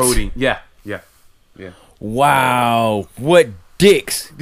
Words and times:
codeine. 0.00 0.32
Yeah, 0.34 0.58
yeah, 0.84 1.00
yeah. 1.56 1.70
Wow, 1.98 3.08
what 3.16 3.48
dicks! 3.78 4.32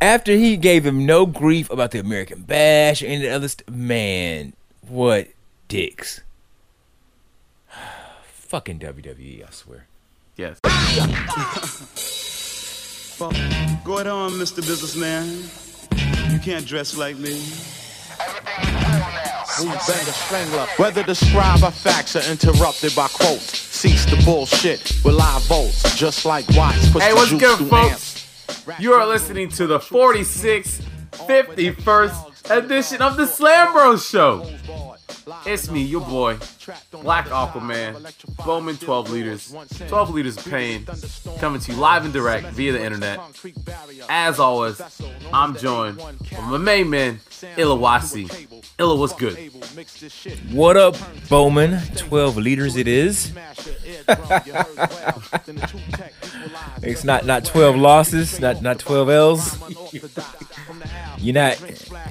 After 0.00 0.32
he 0.32 0.56
gave 0.56 0.86
him 0.86 1.04
no 1.06 1.26
grief 1.26 1.70
about 1.70 1.90
the 1.90 1.98
American 1.98 2.42
Bash 2.42 3.02
or 3.02 3.06
any 3.06 3.28
other 3.28 3.48
st- 3.48 3.68
man, 3.68 4.52
what 4.86 5.28
dicks! 5.66 6.20
Fucking 8.22 8.78
WWE, 8.78 9.46
I 9.46 9.50
swear. 9.50 9.86
Yes. 10.36 10.60
Well, 13.18 13.32
go 13.82 13.94
ahead 13.94 14.06
on, 14.06 14.30
Mr. 14.32 14.56
Businessman. 14.58 15.26
You 16.32 16.38
can't 16.38 16.64
dress 16.64 16.96
like 16.96 17.16
me. 17.16 17.40
Whether 20.76 21.02
the 21.02 21.14
scribe 21.14 21.64
our 21.64 21.72
facts 21.72 22.14
are 22.14 22.30
interrupted 22.30 22.94
by 22.94 23.08
quotes. 23.08 23.67
Cease 23.78 24.06
the 24.06 24.20
bullshit 24.24 24.80
with 25.04 25.14
live 25.14 25.40
votes, 25.44 25.94
just 25.94 26.24
like 26.24 26.44
Watts. 26.56 26.90
puts 26.90 27.04
Hey, 27.04 27.14
what's 27.14 27.30
good, 27.30 27.58
folks? 27.68 28.26
amps. 28.66 28.80
You 28.80 28.92
are 28.94 29.06
listening 29.06 29.50
to 29.50 29.68
the 29.68 29.78
46th, 29.78 30.82
51st 31.12 32.58
edition 32.58 33.02
of 33.02 33.16
the 33.16 33.24
Slam 33.24 33.72
Bros 33.72 34.04
Show. 34.04 34.50
It's 35.46 35.70
me, 35.70 35.82
your 35.82 36.00
boy, 36.00 36.38
Black 36.92 37.26
Aquaman, 37.28 37.94
Boman 38.36 38.78
12 38.78 39.10
liters, 39.10 39.54
12 39.88 40.10
liters 40.10 40.36
of 40.36 40.44
pain, 40.46 40.86
coming 41.38 41.60
to 41.60 41.72
you 41.72 41.78
live 41.78 42.04
and 42.04 42.12
direct 42.12 42.48
via 42.48 42.72
the 42.72 42.82
internet. 42.84 43.20
As 44.08 44.38
always, 44.38 44.80
I'm 45.32 45.56
joined 45.56 45.98
by 45.98 46.40
my 46.42 46.58
main 46.58 46.90
man, 46.90 47.20
Illa 47.56 47.76
YC. 47.76 48.46
Illa, 48.78 48.94
what's 48.96 49.14
good? 49.14 49.36
What 50.52 50.76
up, 50.76 50.94
Boman? 51.28 51.96
12 51.96 52.36
liters 52.36 52.76
it 52.76 52.86
is. 52.86 53.32
It's 56.82 57.02
not 57.04 57.24
not 57.26 57.44
12 57.44 57.76
losses, 57.76 58.40
not 58.40 58.62
not 58.62 58.78
12 58.78 59.08
L's. 59.08 59.58
You're 61.18 61.34
not 61.34 61.60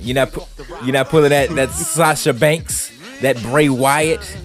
you're 0.01 0.15
not 0.15 0.33
pu- 0.33 0.43
you're 0.83 0.91
not 0.93 1.07
pulling 1.07 1.29
that 1.29 1.49
that 1.51 1.69
Sasha 1.71 2.33
Banks, 2.33 2.91
that 3.21 3.41
Bray 3.41 3.69
Wyatt, 3.69 4.37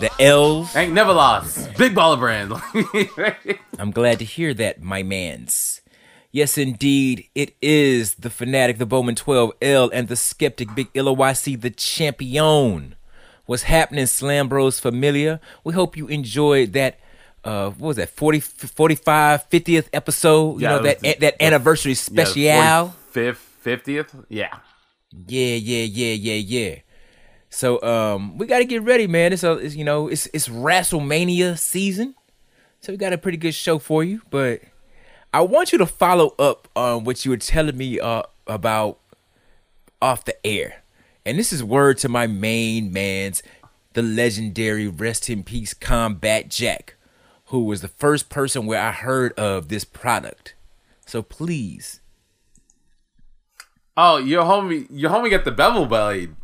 the 0.00 0.10
L's. 0.20 0.74
Ain't 0.76 0.92
never 0.92 1.12
lost. 1.12 1.76
Big 1.76 1.94
baller 1.94 2.18
brand. 2.18 2.52
I'm 3.78 3.90
glad 3.90 4.18
to 4.20 4.24
hear 4.24 4.54
that, 4.54 4.82
my 4.82 5.02
mans. 5.02 5.80
Yes, 6.32 6.56
indeed, 6.56 7.26
it 7.34 7.54
is 7.60 8.14
the 8.14 8.30
fanatic, 8.30 8.78
the 8.78 8.86
Boman 8.86 9.16
12L, 9.20 9.90
and 9.92 10.06
the 10.08 10.16
skeptic, 10.16 10.74
Big 10.74 10.92
YC, 10.92 11.60
the 11.60 11.70
champion. 11.70 12.94
What's 13.46 13.64
happening, 13.64 14.06
Slam 14.06 14.48
Bros 14.48 14.78
Familia? 14.78 15.40
We 15.64 15.72
hope 15.72 15.96
you 15.96 16.06
enjoyed 16.06 16.72
that. 16.74 17.00
Uh, 17.42 17.70
what 17.70 17.88
was 17.88 17.96
that? 17.96 18.10
40, 18.10 18.38
45, 18.40 19.50
50th 19.50 19.88
episode. 19.92 20.60
You 20.60 20.68
Yeah, 20.68 20.76
know 20.76 20.82
that 20.82 21.00
the- 21.00 21.16
that 21.20 21.42
anniversary 21.42 21.94
special. 21.94 22.40
Fifth, 23.10 23.56
50th? 23.64 24.24
Yeah. 24.28 24.56
Yeah, 25.26 25.56
yeah, 25.56 25.82
yeah, 25.84 26.12
yeah, 26.12 26.34
yeah. 26.34 26.74
So 27.50 27.82
um, 27.82 28.38
we 28.38 28.46
got 28.46 28.58
to 28.60 28.64
get 28.64 28.82
ready, 28.82 29.06
man. 29.06 29.32
It's, 29.32 29.42
a, 29.42 29.52
it's 29.54 29.74
you 29.74 29.84
know 29.84 30.08
it's 30.08 30.26
it's 30.32 30.48
WrestleMania 30.48 31.58
season, 31.58 32.14
so 32.80 32.92
we 32.92 32.96
got 32.96 33.12
a 33.12 33.18
pretty 33.18 33.38
good 33.38 33.54
show 33.54 33.78
for 33.78 34.04
you. 34.04 34.22
But 34.30 34.62
I 35.34 35.40
want 35.42 35.72
you 35.72 35.78
to 35.78 35.86
follow 35.86 36.34
up 36.38 36.68
on 36.76 37.04
what 37.04 37.24
you 37.24 37.32
were 37.32 37.36
telling 37.36 37.76
me 37.76 37.98
uh, 37.98 38.22
about 38.46 38.98
off 40.00 40.24
the 40.24 40.46
air, 40.46 40.82
and 41.26 41.38
this 41.38 41.52
is 41.52 41.62
word 41.62 41.98
to 41.98 42.08
my 42.08 42.28
main 42.28 42.92
man's, 42.92 43.42
the 43.94 44.02
legendary 44.02 44.86
rest 44.86 45.28
in 45.28 45.42
peace 45.42 45.74
Combat 45.74 46.48
Jack, 46.48 46.94
who 47.46 47.64
was 47.64 47.80
the 47.80 47.88
first 47.88 48.30
person 48.30 48.64
where 48.64 48.80
I 48.80 48.92
heard 48.92 49.32
of 49.32 49.68
this 49.68 49.84
product. 49.84 50.54
So 51.04 51.20
please, 51.20 52.00
Oh, 53.96 54.16
your 54.16 54.44
homie, 54.44 54.86
your 54.90 55.10
homie 55.10 55.30
got 55.30 55.44
the 55.44 55.50
bevel 55.50 55.84
blade. 55.84 56.34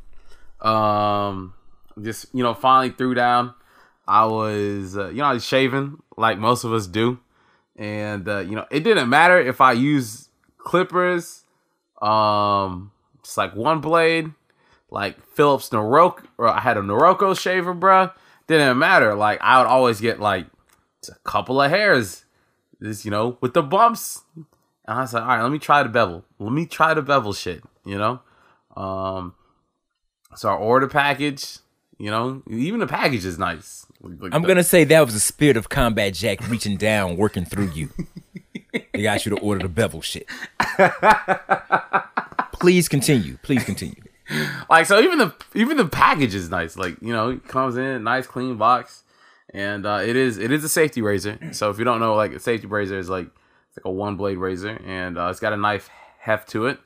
Um, 0.61 1.55
just 2.03 2.27
you 2.33 2.43
know, 2.43 2.55
finally 2.55 2.91
threw 2.91 3.15
down. 3.15 3.55
I 4.09 4.25
was, 4.27 4.97
uh, 4.97 5.09
you 5.09 5.17
know, 5.17 5.25
I 5.25 5.33
was 5.35 5.45
shaving 5.45 5.99
like 6.17 6.39
most 6.39 6.65
of 6.65 6.73
us 6.73 6.87
do, 6.87 7.19
and 7.77 8.29
uh, 8.29 8.41
you 8.41 8.55
know, 8.55 8.67
it 8.71 8.81
didn't 8.81 9.09
matter 9.09 9.39
if 9.41 9.61
I 9.61 9.73
used 9.73 10.29
clippers, 10.59 11.45
um, 12.01 12.93
just 13.23 13.37
like 13.37 13.55
one 13.55 13.81
blade, 13.81 14.33
like 14.91 15.21
Philips 15.35 15.71
Norelco, 15.71 16.25
or 16.39 16.49
I 16.49 16.61
had 16.61 16.77
a 16.77 16.83
Norelco 16.83 17.39
shaver, 17.39 17.75
bruh. 17.75 18.13
Didn't 18.47 18.79
matter. 18.79 19.15
Like 19.15 19.41
I 19.43 19.59
would 19.59 19.67
always 19.67 20.01
get 20.01 20.21
like 20.21 20.47
a 21.09 21.15
couple 21.25 21.61
of 21.61 21.71
hairs, 21.71 22.25
this 22.79 23.05
you 23.05 23.11
know, 23.11 23.39
with 23.41 23.55
the 23.55 23.63
bumps. 23.63 24.23
And 24.35 24.99
I 24.99 25.01
was 25.01 25.13
like, 25.13 25.23
all 25.23 25.29
right, 25.29 25.43
let 25.43 25.51
me 25.51 25.59
try 25.59 25.83
the 25.83 25.89
bevel. 25.89 26.25
Let 26.39 26.53
me 26.53 26.65
try 26.65 26.95
the 26.95 27.03
bevel 27.03 27.33
shit, 27.33 27.63
you 27.85 27.99
know? 27.99 28.21
Um, 28.77 29.35
so 30.37 30.49
I 30.51 30.55
order 30.55 30.87
package, 30.89 31.59
you 31.99 32.11
know, 32.11 32.43
even 32.49 32.81
the 32.81 32.87
package 32.87 33.25
is 33.25 33.39
nice. 33.39 33.87
Like, 34.03 34.35
I'm 34.35 34.43
the- 34.43 34.49
gonna 34.49 34.63
say 34.65 34.85
that 34.85 35.01
was 35.05 35.15
the 35.15 35.21
spirit 35.21 35.57
of 35.57 35.69
Combat 35.69 36.15
Jack 36.15 36.47
reaching 36.49 36.77
down, 36.77 37.17
working 37.17 37.45
through 37.45 37.71
you. 37.71 37.91
They 38.93 39.03
got 39.03 39.25
you 39.25 39.35
to 39.35 39.39
order 39.41 39.63
the 39.63 39.69
bevel 39.71 40.03
shit. 40.03 40.27
Please 42.53 42.89
continue. 42.89 43.37
Please 43.43 43.65
continue. 43.65 43.95
like 44.69 44.87
so 44.87 45.01
even 45.01 45.19
the 45.19 45.35
even 45.55 45.77
the 45.77 45.85
package 45.87 46.35
is 46.35 46.51
nice. 46.51 46.77
Like, 46.77 46.97
you 47.01 47.13
know, 47.13 47.31
it 47.31 47.47
comes 47.47 47.77
in 47.77 48.03
nice 48.05 48.27
clean 48.27 48.57
box. 48.57 49.03
And 49.55 49.87
uh, 49.87 50.01
it 50.05 50.17
is 50.17 50.39
it 50.39 50.51
is 50.51 50.65
a 50.65 50.69
safety 50.69 51.01
razor. 51.01 51.39
So 51.53 51.71
if 51.71 51.79
you 51.79 51.85
don't 51.85 52.01
know, 52.01 52.15
like 52.15 52.33
a 52.33 52.41
safety 52.41 52.67
razor 52.67 52.99
is 52.99 53.09
like 53.09 53.27
it's 53.69 53.79
like 53.79 53.85
a 53.85 53.91
one 53.91 54.17
blade 54.17 54.39
razor 54.39 54.81
and 54.85 55.17
uh, 55.17 55.29
it's 55.29 55.41
got 55.41 55.53
a 55.53 55.57
knife 55.57 55.89
heft 56.19 56.49
to 56.51 56.67
it. 56.67 56.79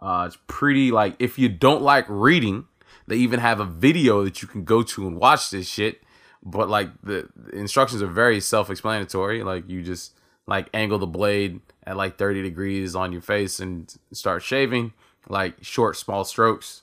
Uh, 0.00 0.24
it's 0.26 0.38
pretty 0.46 0.90
like 0.92 1.16
if 1.18 1.38
you 1.38 1.48
don't 1.48 1.82
like 1.82 2.04
reading, 2.08 2.66
they 3.06 3.16
even 3.16 3.40
have 3.40 3.60
a 3.60 3.64
video 3.64 4.24
that 4.24 4.42
you 4.42 4.48
can 4.48 4.64
go 4.64 4.82
to 4.82 5.06
and 5.06 5.18
watch 5.18 5.50
this 5.50 5.68
shit. 5.68 6.02
But 6.42 6.68
like 6.68 6.90
the, 7.02 7.28
the 7.34 7.56
instructions 7.56 8.02
are 8.02 8.06
very 8.06 8.40
self-explanatory. 8.40 9.42
Like 9.42 9.68
you 9.68 9.82
just 9.82 10.12
like 10.46 10.68
angle 10.72 10.98
the 10.98 11.06
blade 11.06 11.60
at 11.84 11.96
like 11.96 12.18
30 12.18 12.42
degrees 12.42 12.94
on 12.94 13.12
your 13.12 13.22
face 13.22 13.58
and 13.58 13.92
start 14.12 14.42
shaving 14.42 14.92
like 15.28 15.62
short 15.62 15.96
small 15.96 16.24
strokes. 16.24 16.82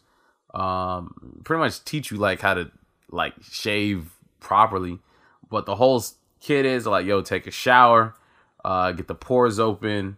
Um, 0.53 1.41
pretty 1.44 1.59
much 1.59 1.84
teach 1.84 2.12
you 2.12 2.18
like 2.18 2.41
how 2.41 2.53
to 2.53 2.72
like 3.09 3.34
shave 3.41 4.12
properly. 4.40 5.00
But 5.50 5.66
the 5.66 5.75
whole 5.75 6.03
kit 6.40 6.66
is 6.66 6.85
like, 6.85 7.06
yo, 7.06 7.22
take 7.22 7.47
a 7.47 7.51
shower, 7.51 8.16
uh, 8.63 8.91
get 8.91 9.07
the 9.07 9.16
pores 9.16 9.59
open. 9.59 10.18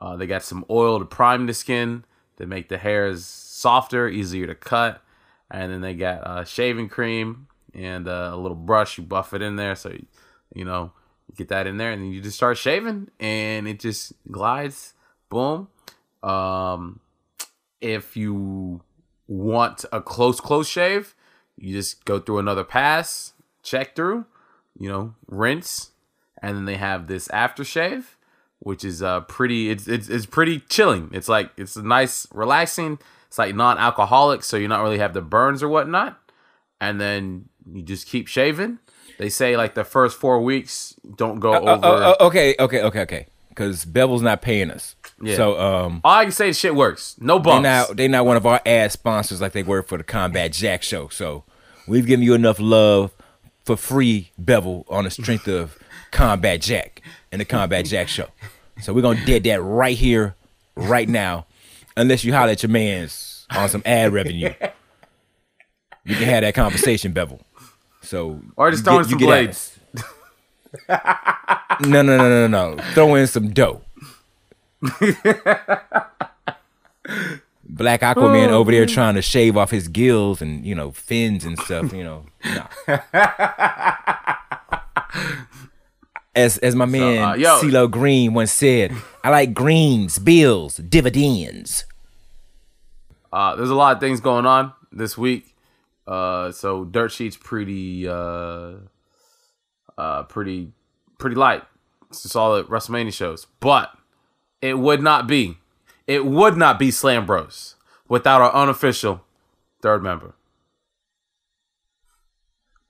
Uh, 0.00 0.16
they 0.16 0.26
got 0.26 0.42
some 0.42 0.64
oil 0.70 0.98
to 0.98 1.04
prime 1.04 1.46
the 1.46 1.54
skin 1.54 2.04
to 2.36 2.46
make 2.46 2.68
the 2.68 2.78
hairs 2.78 3.24
softer, 3.24 4.08
easier 4.08 4.46
to 4.46 4.54
cut. 4.54 5.02
And 5.50 5.72
then 5.72 5.80
they 5.80 5.94
got 5.94 6.26
uh, 6.26 6.44
shaving 6.44 6.88
cream 6.88 7.46
and 7.74 8.08
uh, 8.08 8.30
a 8.32 8.36
little 8.36 8.56
brush. 8.56 8.98
You 8.98 9.04
buff 9.04 9.34
it 9.34 9.42
in 9.42 9.56
there, 9.56 9.76
so 9.76 9.90
you, 9.90 10.06
you 10.54 10.64
know 10.64 10.92
you 11.28 11.34
get 11.36 11.48
that 11.48 11.66
in 11.66 11.76
there, 11.76 11.90
and 11.90 12.02
then 12.02 12.12
you 12.12 12.20
just 12.20 12.36
start 12.36 12.56
shaving, 12.56 13.10
and 13.20 13.68
it 13.68 13.80
just 13.80 14.12
glides. 14.30 14.94
Boom. 15.28 15.68
Um, 16.22 17.00
if 17.80 18.16
you 18.16 18.80
want 19.28 19.84
a 19.92 20.00
close 20.00 20.40
close 20.40 20.68
shave, 20.68 21.14
you 21.56 21.74
just 21.74 22.04
go 22.04 22.18
through 22.18 22.38
another 22.38 22.64
pass, 22.64 23.32
check 23.62 23.96
through, 23.96 24.24
you 24.78 24.88
know, 24.88 25.14
rinse, 25.26 25.90
and 26.40 26.56
then 26.56 26.64
they 26.64 26.76
have 26.76 27.06
this 27.06 27.28
aftershave, 27.28 28.04
which 28.58 28.84
is 28.84 29.02
uh 29.02 29.20
pretty 29.22 29.70
it's 29.70 29.88
it's 29.88 30.08
it's 30.08 30.26
pretty 30.26 30.60
chilling. 30.60 31.10
It's 31.12 31.28
like 31.28 31.50
it's 31.56 31.76
a 31.76 31.82
nice, 31.82 32.26
relaxing. 32.32 32.98
It's 33.26 33.38
like 33.38 33.54
non-alcoholic, 33.54 34.42
so 34.42 34.56
you 34.56 34.68
not 34.68 34.82
really 34.82 34.98
have 34.98 35.14
the 35.14 35.22
burns 35.22 35.62
or 35.62 35.68
whatnot. 35.68 36.18
And 36.80 37.00
then 37.00 37.48
you 37.70 37.82
just 37.82 38.06
keep 38.06 38.28
shaving. 38.28 38.78
They 39.18 39.28
say 39.28 39.56
like 39.56 39.74
the 39.74 39.84
first 39.84 40.18
four 40.18 40.40
weeks 40.40 40.94
don't 41.16 41.40
go 41.40 41.54
over. 41.54 41.86
Uh, 41.86 42.10
uh, 42.10 42.16
okay, 42.20 42.54
okay, 42.58 42.82
okay, 42.82 43.00
okay. 43.00 43.26
Because 43.48 43.86
Bevel's 43.86 44.20
not 44.20 44.42
paying 44.42 44.70
us. 44.70 44.96
Yeah. 45.20 45.36
So 45.36 45.58
um, 45.58 46.02
All 46.04 46.18
I 46.18 46.24
can 46.24 46.32
say 46.32 46.50
is 46.50 46.58
shit 46.58 46.74
works. 46.74 47.16
No 47.18 47.38
they 47.38 47.44
bumps. 47.44 47.62
not 47.62 47.96
they 47.96 48.08
not 48.08 48.26
one 48.26 48.36
of 48.36 48.44
our 48.44 48.60
ad 48.66 48.92
sponsors 48.92 49.40
like 49.40 49.52
they 49.52 49.62
were 49.62 49.82
for 49.82 49.96
the 49.96 50.04
Combat 50.04 50.52
Jack 50.52 50.82
show. 50.82 51.08
So 51.08 51.44
we've 51.88 52.06
given 52.06 52.22
you 52.22 52.34
enough 52.34 52.60
love 52.60 53.12
for 53.64 53.76
free 53.76 54.30
Bevel 54.38 54.84
on 54.90 55.04
the 55.04 55.10
strength 55.10 55.48
of 55.48 55.78
Combat 56.10 56.60
Jack 56.60 57.00
and 57.32 57.40
the 57.40 57.46
Combat 57.46 57.86
Jack 57.86 58.08
show. 58.08 58.28
So 58.82 58.92
we're 58.92 59.02
gonna 59.02 59.24
dead 59.24 59.44
that 59.44 59.62
right 59.62 59.96
here, 59.96 60.34
right 60.74 61.08
now, 61.08 61.46
unless 61.96 62.24
you 62.24 62.32
holler 62.32 62.50
at 62.52 62.62
your 62.62 62.70
man's 62.70 63.46
on 63.50 63.68
some 63.68 63.82
ad 63.86 64.12
revenue. 64.12 64.52
You 66.08 66.14
can 66.14 66.24
have 66.28 66.42
that 66.42 66.54
conversation, 66.54 67.10
Bevel. 67.10 67.40
So 68.00 68.40
or 68.54 68.70
just 68.70 68.84
you 68.84 68.90
throwing 68.92 69.02
some 69.06 69.12
you 69.18 69.18
get 69.18 69.28
at 69.28 69.44
blades. 69.44 69.76
No, 71.90 72.00
no, 72.02 72.16
no, 72.16 72.28
no, 72.28 72.46
no, 72.46 72.74
no. 72.76 72.82
Throw 72.92 73.16
in 73.16 73.26
some 73.26 73.50
dough. 73.50 73.82
Black 77.68 78.02
Aquaman 78.02 78.48
over 78.50 78.70
there 78.70 78.86
trying 78.86 79.16
to 79.16 79.22
shave 79.22 79.56
off 79.56 79.72
his 79.72 79.88
gills 79.88 80.40
and 80.40 80.64
you 80.64 80.76
know 80.76 80.92
fins 80.92 81.44
and 81.44 81.58
stuff. 81.58 81.92
You 81.92 82.04
know, 82.04 82.26
nah. 82.44 82.68
As 86.36 86.58
as 86.58 86.76
my 86.76 86.84
man 86.84 87.22
uh, 87.22 87.34
yo- 87.34 87.60
CeeLo 87.60 87.90
Green 87.90 88.32
once 88.34 88.52
said, 88.52 88.92
I 89.26 89.30
like 89.30 89.54
greens, 89.54 90.20
bills, 90.20 90.76
dividends. 90.76 91.84
Uh, 93.32 93.56
there's 93.56 93.70
a 93.70 93.74
lot 93.74 93.96
of 93.96 93.98
things 93.98 94.20
going 94.20 94.46
on 94.46 94.72
this 94.92 95.18
week. 95.18 95.56
Uh, 96.06 96.52
so 96.52 96.84
dirt 96.84 97.10
sheet's 97.10 97.36
pretty, 97.36 98.06
uh, 98.06 98.74
uh, 99.98 100.22
pretty, 100.28 100.70
pretty 101.18 101.34
light. 101.34 101.64
It's 102.08 102.22
just 102.22 102.36
all 102.36 102.54
the 102.54 102.62
WrestleMania 102.66 103.12
shows, 103.12 103.48
but 103.58 103.90
it 104.62 104.78
would 104.78 105.02
not 105.02 105.26
be, 105.26 105.58
it 106.06 106.24
would 106.24 106.56
not 106.56 106.78
be 106.78 106.92
Slam 106.92 107.26
Bros 107.26 107.74
without 108.08 108.40
our 108.40 108.54
unofficial 108.54 109.24
third 109.82 110.04
member, 110.04 110.36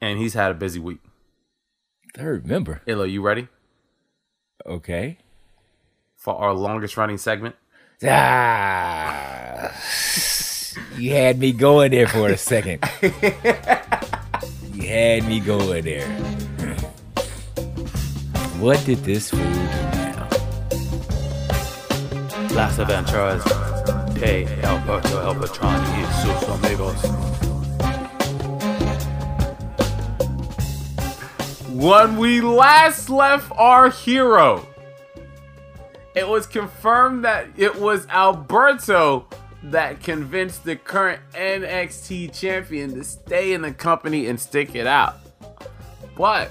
and 0.03 0.19
he's 0.19 0.35
had 0.35 0.51
a 0.51 0.55
busy 0.55 0.81
week. 0.81 1.01
Third 2.15 2.47
member. 2.47 2.83
Illa, 2.85 3.07
you 3.07 3.23
ready 3.23 3.49
Okay. 4.67 5.17
For 6.27 6.35
our 6.35 6.53
longest 6.53 6.97
running 6.97 7.19
segment? 7.19 7.55
Ah, 8.03 9.71
you 10.99 11.13
had 11.13 11.39
me 11.39 11.53
going 11.53 11.93
there 11.93 12.09
for 12.09 12.29
a 12.29 12.37
second. 12.37 12.83
you 13.01 14.89
had 14.89 15.25
me 15.29 15.39
going 15.39 15.85
there. 15.85 16.09
What 18.59 18.85
did 18.85 19.05
this 19.05 19.31
fool 19.31 19.39
do 19.39 19.47
now? 19.47 20.29
Las 22.57 22.77
Aventuras 22.81 23.45
de 24.19 24.49
Alberto 24.65 25.21
El 25.21 25.35
Patron 25.37 25.81
y 25.95 26.03
sus 26.23 26.43
amigos. 26.49 27.01
When 31.73 32.17
we 32.17 32.41
last 32.41 33.09
left 33.11 33.53
our 33.57 33.91
hero, 33.91 34.67
it 36.17 36.27
was 36.27 36.47
confirmed 36.47 37.25
that 37.27 37.47
it 37.57 37.77
was 37.77 38.07
Alberto 38.09 39.29
that 39.65 40.03
convinced 40.03 40.65
the 40.65 40.75
current 40.75 41.21
NXT 41.35 42.35
champion 42.39 42.95
to 42.95 43.05
stay 43.05 43.53
in 43.53 43.61
the 43.61 43.73
company 43.73 44.27
and 44.27 44.41
stick 44.41 44.75
it 44.75 44.87
out. 44.87 45.17
But 46.17 46.51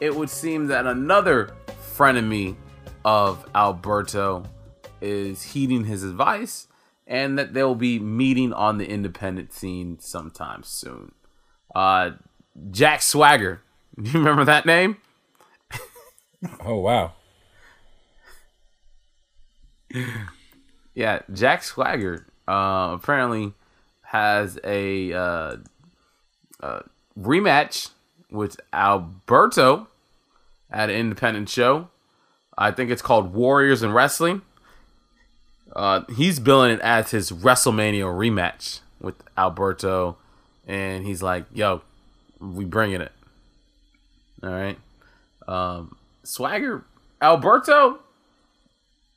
it 0.00 0.14
would 0.14 0.28
seem 0.28 0.66
that 0.66 0.86
another 0.86 1.54
frenemy 1.96 2.56
of 3.02 3.48
Alberto 3.54 4.44
is 5.00 5.42
heeding 5.42 5.84
his 5.84 6.04
advice 6.04 6.68
and 7.06 7.38
that 7.38 7.54
they'll 7.54 7.74
be 7.74 7.98
meeting 7.98 8.52
on 8.52 8.76
the 8.76 8.86
independent 8.86 9.54
scene 9.54 9.98
sometime 10.00 10.62
soon. 10.62 11.12
Uh, 11.74 12.10
Jack 12.70 13.00
Swagger. 13.00 13.62
Do 13.98 14.10
you 14.10 14.18
remember 14.18 14.44
that 14.44 14.66
name? 14.66 14.98
Oh 16.64 16.76
wow. 16.76 17.14
Yeah, 20.98 21.20
Jack 21.32 21.62
Swagger 21.62 22.26
uh, 22.48 22.96
apparently 23.00 23.52
has 24.02 24.58
a 24.64 25.12
uh, 25.12 25.56
uh, 26.60 26.80
rematch 27.16 27.90
with 28.32 28.58
Alberto 28.72 29.86
at 30.72 30.90
an 30.90 30.96
independent 30.96 31.48
show. 31.48 31.88
I 32.56 32.72
think 32.72 32.90
it's 32.90 33.00
called 33.00 33.32
Warriors 33.32 33.84
and 33.84 33.94
Wrestling. 33.94 34.42
Uh, 35.76 36.00
he's 36.16 36.40
billing 36.40 36.72
it 36.72 36.80
as 36.80 37.12
his 37.12 37.30
WrestleMania 37.30 38.06
rematch 38.06 38.80
with 39.00 39.14
Alberto, 39.36 40.16
and 40.66 41.06
he's 41.06 41.22
like, 41.22 41.44
"Yo, 41.54 41.82
we 42.40 42.64
bringing 42.64 43.00
it." 43.02 43.12
All 44.42 44.50
right, 44.50 44.78
um, 45.46 45.96
Swagger, 46.24 46.84
Alberto. 47.22 48.00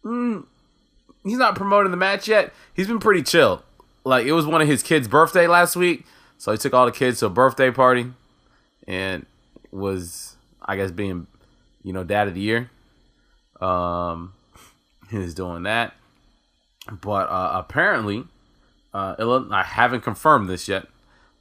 Mm, 0.05 0.45
he's 1.23 1.37
not 1.37 1.55
promoting 1.55 1.91
the 1.91 1.97
match 1.97 2.27
yet. 2.27 2.53
He's 2.73 2.87
been 2.87 2.99
pretty 2.99 3.23
chill. 3.23 3.63
Like 4.03 4.25
it 4.25 4.31
was 4.31 4.45
one 4.45 4.61
of 4.61 4.67
his 4.67 4.81
kids' 4.81 5.07
birthday 5.07 5.47
last 5.47 5.75
week, 5.75 6.05
so 6.37 6.51
he 6.51 6.57
took 6.57 6.73
all 6.73 6.85
the 6.85 6.91
kids 6.91 7.19
to 7.19 7.27
a 7.27 7.29
birthday 7.29 7.69
party, 7.71 8.11
and 8.87 9.25
was 9.71 10.35
I 10.61 10.75
guess 10.75 10.91
being, 10.91 11.27
you 11.83 11.93
know, 11.93 12.03
dad 12.03 12.27
of 12.27 12.33
the 12.33 12.41
year. 12.41 12.71
Um, 13.59 14.33
he 15.11 15.17
was 15.17 15.35
doing 15.35 15.63
that, 15.63 15.93
but 16.89 17.29
uh, 17.29 17.51
apparently, 17.53 18.23
uh, 18.93 19.45
I 19.51 19.63
haven't 19.63 20.01
confirmed 20.01 20.49
this 20.49 20.67
yet, 20.67 20.87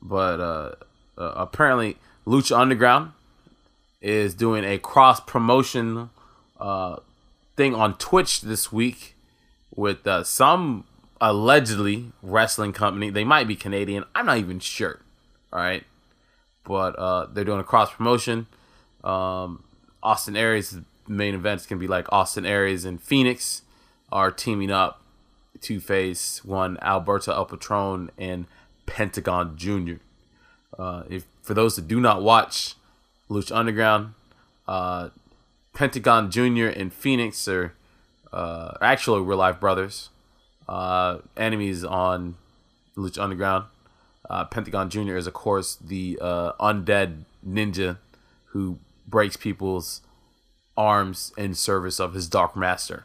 but 0.02 0.40
uh, 0.40 0.74
uh, 1.16 1.32
apparently, 1.36 1.96
Lucha 2.26 2.58
Underground 2.58 3.12
is 4.02 4.34
doing 4.34 4.64
a 4.64 4.78
cross 4.78 5.20
promotion 5.20 6.10
uh, 6.58 6.96
thing 7.56 7.74
on 7.74 7.96
Twitch 7.96 8.42
this 8.42 8.70
week 8.70 9.14
with 9.74 10.06
uh, 10.06 10.24
some 10.24 10.84
allegedly 11.20 12.12
wrestling 12.22 12.72
company. 12.72 13.10
They 13.10 13.24
might 13.24 13.46
be 13.46 13.56
Canadian. 13.56 14.04
I'm 14.14 14.26
not 14.26 14.38
even 14.38 14.58
sure. 14.60 15.00
All 15.52 15.60
right, 15.60 15.84
but 16.64 16.90
uh, 16.98 17.26
they're 17.26 17.44
doing 17.44 17.60
a 17.60 17.64
cross 17.64 17.92
promotion. 17.92 18.46
Um, 19.02 19.64
Austin 20.02 20.36
Aries 20.36 20.78
main 21.08 21.34
events 21.34 21.66
can 21.66 21.78
be 21.78 21.88
like 21.88 22.10
Austin 22.12 22.46
Aries 22.46 22.84
and 22.84 23.02
Phoenix 23.02 23.62
are 24.12 24.30
teaming 24.30 24.70
up 24.70 25.02
to 25.62 25.80
face 25.80 26.44
one 26.44 26.78
Alberto 26.80 27.32
El 27.32 27.44
Patron 27.46 28.10
and 28.16 28.46
Pentagon 28.86 29.56
Jr. 29.56 29.94
Uh, 30.78 31.02
if 31.10 31.26
for 31.42 31.54
those 31.54 31.76
that 31.76 31.88
do 31.88 32.00
not 32.00 32.22
watch 32.22 32.76
Lucha 33.28 33.54
Underground, 33.54 34.14
uh, 34.66 35.10
Pentagon 35.74 36.30
Jr. 36.30 36.66
and 36.66 36.92
Phoenix 36.92 37.46
are 37.48 37.74
uh, 38.32 38.72
actually 38.80 39.22
real 39.22 39.38
life 39.38 39.60
brothers, 39.60 40.10
uh, 40.68 41.18
enemies 41.36 41.84
on 41.84 42.36
Lucha 42.96 43.22
Underground. 43.22 43.66
Uh, 44.28 44.44
Pentagon 44.44 44.90
Jr. 44.90 45.16
is, 45.16 45.26
of 45.26 45.32
course, 45.32 45.76
the 45.76 46.18
uh, 46.20 46.52
undead 46.60 47.24
ninja 47.46 47.98
who 48.46 48.78
breaks 49.06 49.36
people's 49.36 50.02
arms 50.76 51.32
in 51.36 51.54
service 51.54 51.98
of 51.98 52.14
his 52.14 52.28
Dark 52.28 52.56
Master. 52.56 53.04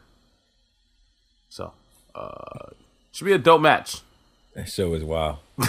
So, 1.48 1.72
uh, 2.14 2.70
should 3.10 3.24
be 3.24 3.32
a 3.32 3.38
dope 3.38 3.60
match. 3.60 4.02
That 4.54 4.68
show 4.68 4.94
is 4.94 5.02
wild. 5.02 5.38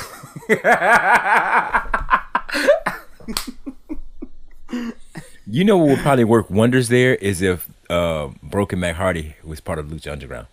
you 5.48 5.64
know 5.64 5.78
what 5.78 5.90
would 5.90 6.00
probably 6.00 6.24
work 6.24 6.50
wonders 6.50 6.90
there 6.90 7.16
is 7.16 7.42
if 7.42 7.68
uh, 7.90 8.30
Broken 8.44 8.80
Matt 8.80 8.96
Hardy 8.96 9.36
was 9.44 9.60
part 9.60 9.80
of 9.80 9.88
Lucha 9.88 10.12
Underground. 10.12 10.48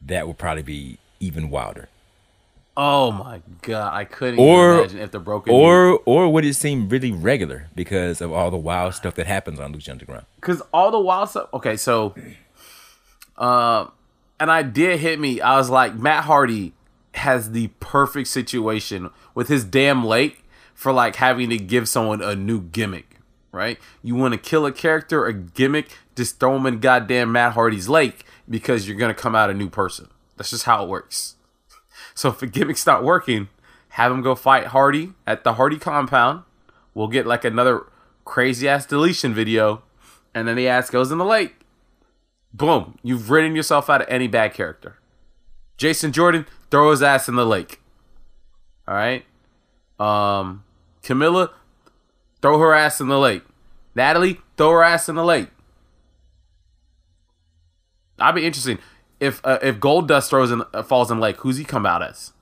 That 0.00 0.26
would 0.26 0.38
probably 0.38 0.62
be 0.62 0.98
even 1.20 1.50
wilder. 1.50 1.88
Oh 2.76 3.12
my 3.12 3.42
god, 3.60 3.92
I 3.92 4.04
couldn't 4.04 4.38
Or- 4.40 4.78
imagine 4.80 4.98
if 5.00 5.10
the 5.10 5.20
broken 5.20 5.52
Or 5.52 6.00
or 6.06 6.32
would 6.32 6.44
it 6.44 6.54
seem 6.54 6.88
really 6.88 7.12
regular 7.12 7.68
because 7.74 8.20
of 8.22 8.32
all 8.32 8.50
the 8.50 8.56
wild 8.56 8.94
stuff 8.94 9.14
that 9.16 9.26
happens 9.26 9.60
on 9.60 9.74
Lucha 9.74 9.90
Underground? 9.90 10.24
because 10.36 10.62
all 10.72 10.90
the 10.90 10.98
wild 10.98 11.28
stuff. 11.28 11.48
Okay, 11.52 11.76
so, 11.76 12.14
uh, 13.36 13.86
an 14.40 14.50
idea 14.50 14.96
hit 14.96 15.20
me. 15.20 15.40
I 15.40 15.56
was 15.58 15.70
like, 15.70 15.94
Matt 15.94 16.24
Hardy 16.24 16.72
has 17.14 17.52
the 17.52 17.68
perfect 17.80 18.28
situation 18.28 19.10
with 19.34 19.48
his 19.48 19.64
damn 19.64 20.04
lake 20.04 20.42
for 20.74 20.92
like 20.92 21.16
having 21.16 21.50
to 21.50 21.58
give 21.58 21.88
someone 21.88 22.22
a 22.22 22.34
new 22.34 22.60
gimmick. 22.60 23.18
Right? 23.52 23.78
You 24.02 24.14
want 24.14 24.32
to 24.32 24.38
kill 24.38 24.64
a 24.64 24.72
character, 24.72 25.26
a 25.26 25.34
gimmick, 25.34 25.90
just 26.16 26.38
throw 26.38 26.56
him 26.56 26.66
in 26.66 26.80
goddamn 26.80 27.32
Matt 27.32 27.52
Hardy's 27.52 27.88
lake 27.88 28.24
because 28.48 28.86
you're 28.86 28.98
gonna 28.98 29.14
come 29.14 29.34
out 29.34 29.50
a 29.50 29.54
new 29.54 29.70
person. 29.70 30.08
That's 30.36 30.50
just 30.50 30.64
how 30.64 30.82
it 30.84 30.88
works. 30.88 31.36
So 32.14 32.28
if 32.28 32.42
a 32.42 32.46
gimmick's 32.46 32.86
not 32.86 33.04
working, 33.04 33.48
have 33.90 34.12
him 34.12 34.22
go 34.22 34.34
fight 34.34 34.68
Hardy 34.68 35.12
at 35.26 35.44
the 35.44 35.54
Hardy 35.54 35.78
compound. 35.78 36.42
We'll 36.94 37.08
get 37.08 37.26
like 37.26 37.44
another 37.44 37.86
crazy 38.24 38.68
ass 38.68 38.86
deletion 38.86 39.34
video, 39.34 39.82
and 40.34 40.46
then 40.46 40.56
the 40.56 40.68
ass 40.68 40.90
goes 40.90 41.10
in 41.10 41.18
the 41.18 41.24
lake. 41.24 41.56
Boom! 42.52 42.98
You've 43.02 43.30
ridden 43.30 43.56
yourself 43.56 43.88
out 43.88 44.02
of 44.02 44.08
any 44.08 44.28
bad 44.28 44.52
character. 44.52 44.98
Jason 45.76 46.12
Jordan, 46.12 46.46
throw 46.70 46.90
his 46.90 47.02
ass 47.02 47.28
in 47.28 47.34
the 47.34 47.46
lake. 47.46 47.80
All 48.86 48.94
right. 48.94 49.24
Um, 49.98 50.64
Carmella, 51.02 51.50
throw 52.40 52.58
her 52.58 52.74
ass 52.74 53.00
in 53.00 53.08
the 53.08 53.18
lake. 53.18 53.42
Natalie, 53.94 54.40
throw 54.56 54.70
her 54.70 54.82
ass 54.82 55.08
in 55.08 55.14
the 55.14 55.24
lake. 55.24 55.48
I'd 58.22 58.34
be 58.34 58.46
interesting 58.46 58.78
if 59.20 59.40
uh, 59.44 59.58
if 59.62 59.78
Goldust 59.78 60.28
throws 60.28 60.50
in 60.50 60.62
uh, 60.72 60.82
falls 60.82 61.10
in 61.10 61.18
the 61.18 61.22
lake. 61.22 61.36
Who's 61.38 61.56
he 61.56 61.64
come 61.64 61.86
out 61.86 62.02
as? 62.02 62.32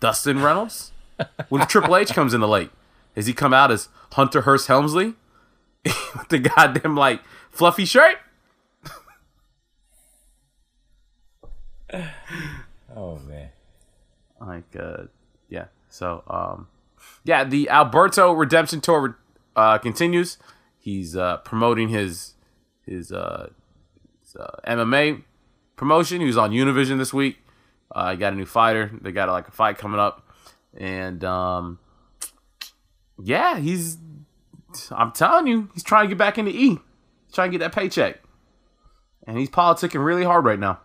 Dustin 0.00 0.40
Runnels. 0.40 0.92
when 1.48 1.66
Triple 1.66 1.96
H 1.96 2.10
comes 2.10 2.34
in 2.34 2.40
the 2.40 2.48
lake, 2.48 2.70
does 3.14 3.26
he 3.26 3.32
come 3.32 3.54
out 3.54 3.70
as 3.70 3.88
Hunter 4.12 4.42
Hearst 4.42 4.66
Helmsley 4.68 5.14
with 5.84 6.28
the 6.28 6.38
goddamn 6.38 6.94
like 6.94 7.20
fluffy 7.50 7.84
shirt? 7.84 8.18
Oh 12.98 13.18
man. 13.28 13.50
Like, 14.40 14.74
uh, 14.78 15.04
yeah. 15.48 15.66
So, 15.88 16.22
um, 16.28 16.68
yeah, 17.24 17.44
the 17.44 17.68
Alberto 17.68 18.32
Redemption 18.32 18.80
Tour 18.80 19.18
uh, 19.54 19.78
continues. 19.78 20.38
he's 20.78 21.16
uh, 21.16 21.38
promoting 21.38 21.88
his 21.90 22.34
his, 22.84 23.10
uh, 23.12 23.50
his 23.50 23.65
uh, 24.38 24.48
MMA 24.66 25.22
promotion. 25.76 26.20
He 26.20 26.26
was 26.26 26.36
on 26.36 26.50
Univision 26.50 26.98
this 26.98 27.12
week. 27.12 27.38
Uh, 27.90 28.14
got 28.14 28.32
a 28.32 28.36
new 28.36 28.46
fighter. 28.46 28.90
They 29.00 29.12
got 29.12 29.28
like 29.28 29.48
a 29.48 29.52
fight 29.52 29.78
coming 29.78 30.00
up, 30.00 30.28
and 30.76 31.22
um, 31.24 31.78
yeah, 33.22 33.58
he's. 33.58 33.98
I'm 34.90 35.12
telling 35.12 35.46
you, 35.46 35.70
he's 35.72 35.82
trying 35.82 36.04
to 36.04 36.08
get 36.08 36.18
back 36.18 36.36
into 36.38 36.50
E. 36.50 36.78
Trying 37.32 37.50
to 37.50 37.58
get 37.58 37.64
that 37.64 37.74
paycheck, 37.74 38.20
and 39.26 39.38
he's 39.38 39.50
politicking 39.50 40.04
really 40.04 40.24
hard 40.24 40.44
right 40.44 40.58
now. 40.58 40.80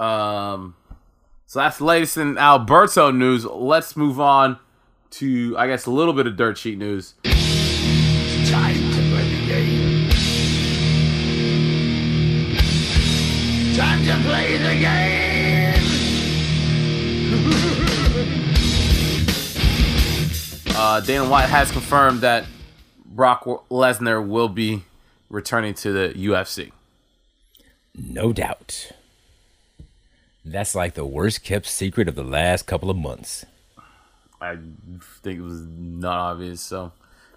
Um, 0.00 0.74
so 1.46 1.58
that's 1.58 1.78
the 1.78 1.84
latest 1.84 2.16
in 2.16 2.38
Alberto 2.38 3.10
news. 3.10 3.44
Let's 3.44 3.96
move 3.96 4.20
on 4.20 4.58
to, 5.10 5.54
I 5.58 5.66
guess, 5.66 5.86
a 5.86 5.90
little 5.90 6.14
bit 6.14 6.26
of 6.26 6.36
dirt 6.36 6.56
sheet 6.58 6.78
news. 6.78 7.14
Time 7.24 8.74
to 8.74 9.02
play 9.10 9.28
the 9.28 9.46
game. 9.46 10.10
Time 13.76 14.04
to 14.04 14.14
play 14.28 14.56
the 14.56 14.80
game. 14.80 15.86
Uh, 20.82 20.98
Dana 20.98 21.28
White 21.28 21.50
has 21.50 21.70
confirmed 21.70 22.22
that 22.22 22.46
Brock 23.04 23.44
Lesnar 23.44 24.26
will 24.26 24.48
be 24.48 24.82
returning 25.28 25.74
to 25.74 25.92
the 25.92 26.14
UFC. 26.16 26.72
No 27.94 28.32
doubt. 28.32 28.92
That's 30.50 30.74
like 30.74 30.94
the 30.94 31.06
worst 31.06 31.44
kept 31.44 31.66
secret 31.66 32.08
of 32.08 32.14
the 32.14 32.24
last 32.24 32.66
couple 32.66 32.90
of 32.90 32.96
months. 32.96 33.44
I 34.40 34.56
think 35.22 35.38
it 35.38 35.42
was 35.42 35.60
not 35.62 36.18
obvious. 36.18 36.60
So, 36.60 36.92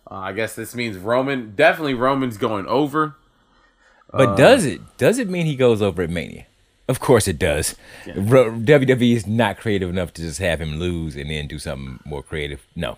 uh, 0.10 0.15
I 0.15 0.32
guess 0.32 0.55
this 0.55 0.74
means 0.74 0.98
Roman. 0.98 1.53
Definitely, 1.55 1.96
Roman's 1.96 2.38
going 2.38 2.65
over. 2.67 3.15
But 4.12 4.36
does 4.36 4.65
it? 4.65 4.82
Does 4.98 5.20
it 5.20 5.29
mean 5.29 5.46
he 5.46 5.55
goes 5.55 5.82
over 5.82 6.01
at 6.01 6.10
Mania? 6.10 6.46
Of 6.88 7.00
course 7.00 7.27
it 7.27 7.39
does. 7.39 7.75
Ro- 8.15 8.51
WWE 8.51 9.15
is 9.15 9.25
not 9.25 9.58
creative 9.58 9.89
enough 9.89 10.13
to 10.13 10.22
just 10.22 10.39
have 10.39 10.62
him 10.62 10.79
lose 10.79 11.15
and 11.15 11.29
then 11.29 11.48
do 11.48 11.58
something 11.58 12.00
more 12.05 12.22
creative. 12.22 12.65
No. 12.75 12.98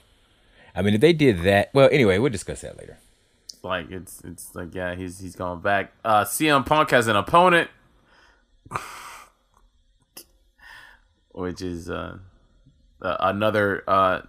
I 0.76 0.82
mean, 0.82 0.96
if 0.96 1.02
they 1.02 1.14
did 1.14 1.44
that, 1.44 1.70
well, 1.74 1.88
anyway, 1.92 2.18
we'll 2.18 2.32
discuss 2.32 2.62
that 2.62 2.78
later. 2.78 2.98
Like 3.64 3.90
it's 3.90 4.22
it's 4.24 4.54
like 4.54 4.76
yeah, 4.76 4.96
he's 4.96 5.20
he's 5.20 5.36
going 5.36 5.60
back. 5.60 5.94
Uh, 6.04 6.24
CM 6.24 6.66
Punk 6.66 6.92
has 6.92 7.08
an 7.08 7.16
opponent, 7.16 7.70
which 11.36 11.62
is 11.62 11.90
uh, 11.90 12.18
uh, 13.02 13.18
another 13.20 13.84
uh, 13.88 14.22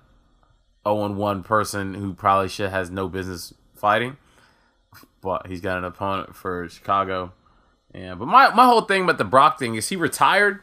0 0.87 1.13
1 1.13 1.43
person 1.43 1.95
who 1.95 2.13
probably 2.13 2.49
should 2.49 2.71
has 2.71 2.91
no 2.91 3.09
business 3.09 3.55
fighting. 3.75 4.17
But 5.21 5.47
he's 5.47 5.61
got 5.61 5.79
an 5.79 5.85
opponent 5.85 6.35
for 6.35 6.69
Chicago. 6.69 7.33
Yeah, 7.95 8.15
but 8.15 8.27
my, 8.27 8.53
my 8.55 8.67
whole 8.67 8.83
thing 8.83 9.05
about 9.05 9.19
the 9.19 9.25
Brock 9.25 9.59
thing 9.59 9.75
is 9.75 9.89
he 9.89 9.97
retired, 9.97 10.61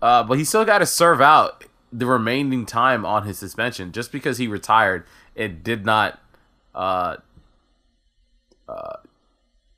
uh, 0.00 0.22
but 0.22 0.38
he 0.38 0.44
still 0.44 0.64
got 0.64 0.78
to 0.78 0.86
serve 0.86 1.20
out 1.20 1.64
the 1.92 2.06
remaining 2.06 2.66
time 2.66 3.04
on 3.04 3.26
his 3.26 3.38
suspension. 3.38 3.92
Just 3.92 4.10
because 4.10 4.38
he 4.38 4.46
retired, 4.46 5.04
it 5.34 5.62
did 5.62 5.84
not. 5.84 6.20
Uh, 6.74 7.16
uh, 8.68 8.96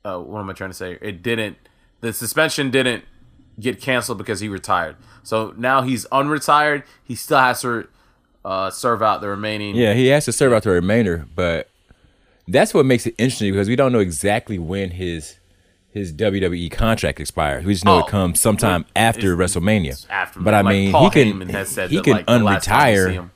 uh, 0.05 0.19
what 0.19 0.39
am 0.39 0.49
I 0.49 0.53
trying 0.53 0.69
to 0.69 0.75
say? 0.75 0.97
It 1.01 1.21
didn't. 1.21 1.57
The 2.01 2.13
suspension 2.13 2.71
didn't 2.71 3.03
get 3.59 3.81
canceled 3.81 4.17
because 4.17 4.39
he 4.39 4.47
retired. 4.49 4.95
So 5.23 5.53
now 5.57 5.81
he's 5.81 6.05
unretired. 6.07 6.83
He 7.03 7.15
still 7.15 7.39
has 7.39 7.61
to 7.61 7.87
uh, 8.45 8.69
serve 8.69 9.01
out 9.01 9.21
the 9.21 9.27
remaining. 9.29 9.75
Yeah, 9.75 9.93
he 9.93 10.07
has 10.07 10.25
to 10.25 10.31
serve 10.31 10.53
out 10.53 10.63
the 10.63 10.69
remainder, 10.71 11.25
but 11.35 11.69
that's 12.47 12.73
what 12.73 12.85
makes 12.85 13.05
it 13.05 13.15
interesting 13.17 13.51
because 13.51 13.67
we 13.67 13.75
don't 13.75 13.91
know 13.91 13.99
exactly 13.99 14.57
when 14.59 14.91
his 14.91 15.35
his 15.91 16.13
WWE 16.13 16.69
contract 16.71 17.19
expires. 17.19 17.65
We 17.65 17.73
just 17.73 17.83
know 17.83 17.95
Oh, 17.95 17.99
it 18.05 18.07
comes 18.07 18.39
sometime 18.39 18.85
after 18.95 19.35
WrestleMania. 19.35 20.05
after- 20.09 20.39
but 20.39 20.53
I 20.53 20.61
like 20.61 20.71
mean, 20.73 20.91
Paul 20.91 21.09
he 21.09 21.23
can 21.31 21.49
has 21.49 21.69
said 21.69 21.89
he 21.89 21.95
that, 21.97 22.03
can 22.05 22.13
like, 22.13 22.25
the 22.27 22.39
last 22.39 22.65
time 22.65 22.87
you 22.89 22.95
see 22.95 23.11
unretire 23.17 23.29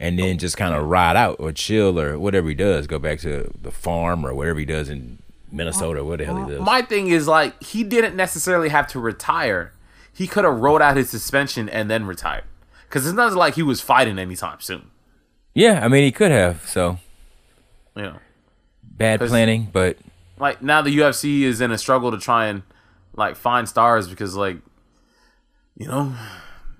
and 0.00 0.18
then 0.18 0.36
just 0.38 0.56
kind 0.56 0.74
of 0.74 0.84
ride 0.88 1.16
out 1.16 1.36
or 1.38 1.52
chill 1.52 2.00
or 2.00 2.18
whatever 2.18 2.48
he 2.48 2.56
does. 2.56 2.88
Go 2.88 2.98
back 2.98 3.20
to 3.20 3.52
the 3.60 3.70
farm 3.70 4.26
or 4.26 4.34
whatever 4.34 4.58
he 4.58 4.64
does 4.64 4.88
in 4.88 5.18
Minnesota 5.52 6.02
where 6.04 6.16
the 6.16 6.24
hell 6.24 6.44
he 6.44 6.50
does. 6.54 6.60
My 6.60 6.82
thing 6.82 7.08
is 7.08 7.28
like 7.28 7.62
he 7.62 7.84
didn't 7.84 8.16
necessarily 8.16 8.70
have 8.70 8.86
to 8.88 8.98
retire. 9.00 9.72
He 10.12 10.26
could 10.26 10.44
have 10.44 10.58
rolled 10.58 10.82
out 10.82 10.96
his 10.96 11.10
suspension 11.10 11.68
and 11.68 11.90
then 11.90 12.04
retired. 12.06 12.44
Because 12.88 13.06
it's 13.06 13.14
not 13.16 13.32
like 13.34 13.54
he 13.54 13.62
was 13.62 13.80
fighting 13.80 14.18
anytime 14.18 14.60
soon. 14.60 14.90
yeah, 15.54 15.84
I 15.84 15.88
mean, 15.88 16.04
he 16.04 16.12
could 16.12 16.30
have. 16.30 16.66
So 16.68 16.98
You 17.96 18.02
know, 18.02 18.16
bad 18.82 19.20
planning, 19.20 19.68
but 19.72 19.96
like 20.38 20.62
now 20.62 20.82
the 20.82 20.96
UFC 20.98 21.42
is 21.42 21.60
in 21.60 21.70
a 21.70 21.78
struggle 21.78 22.10
to 22.10 22.18
try 22.18 22.46
and 22.46 22.62
like 23.14 23.36
find 23.36 23.68
stars 23.68 24.08
because 24.08 24.34
like, 24.34 24.58
you 25.76 25.86
know, 25.86 26.14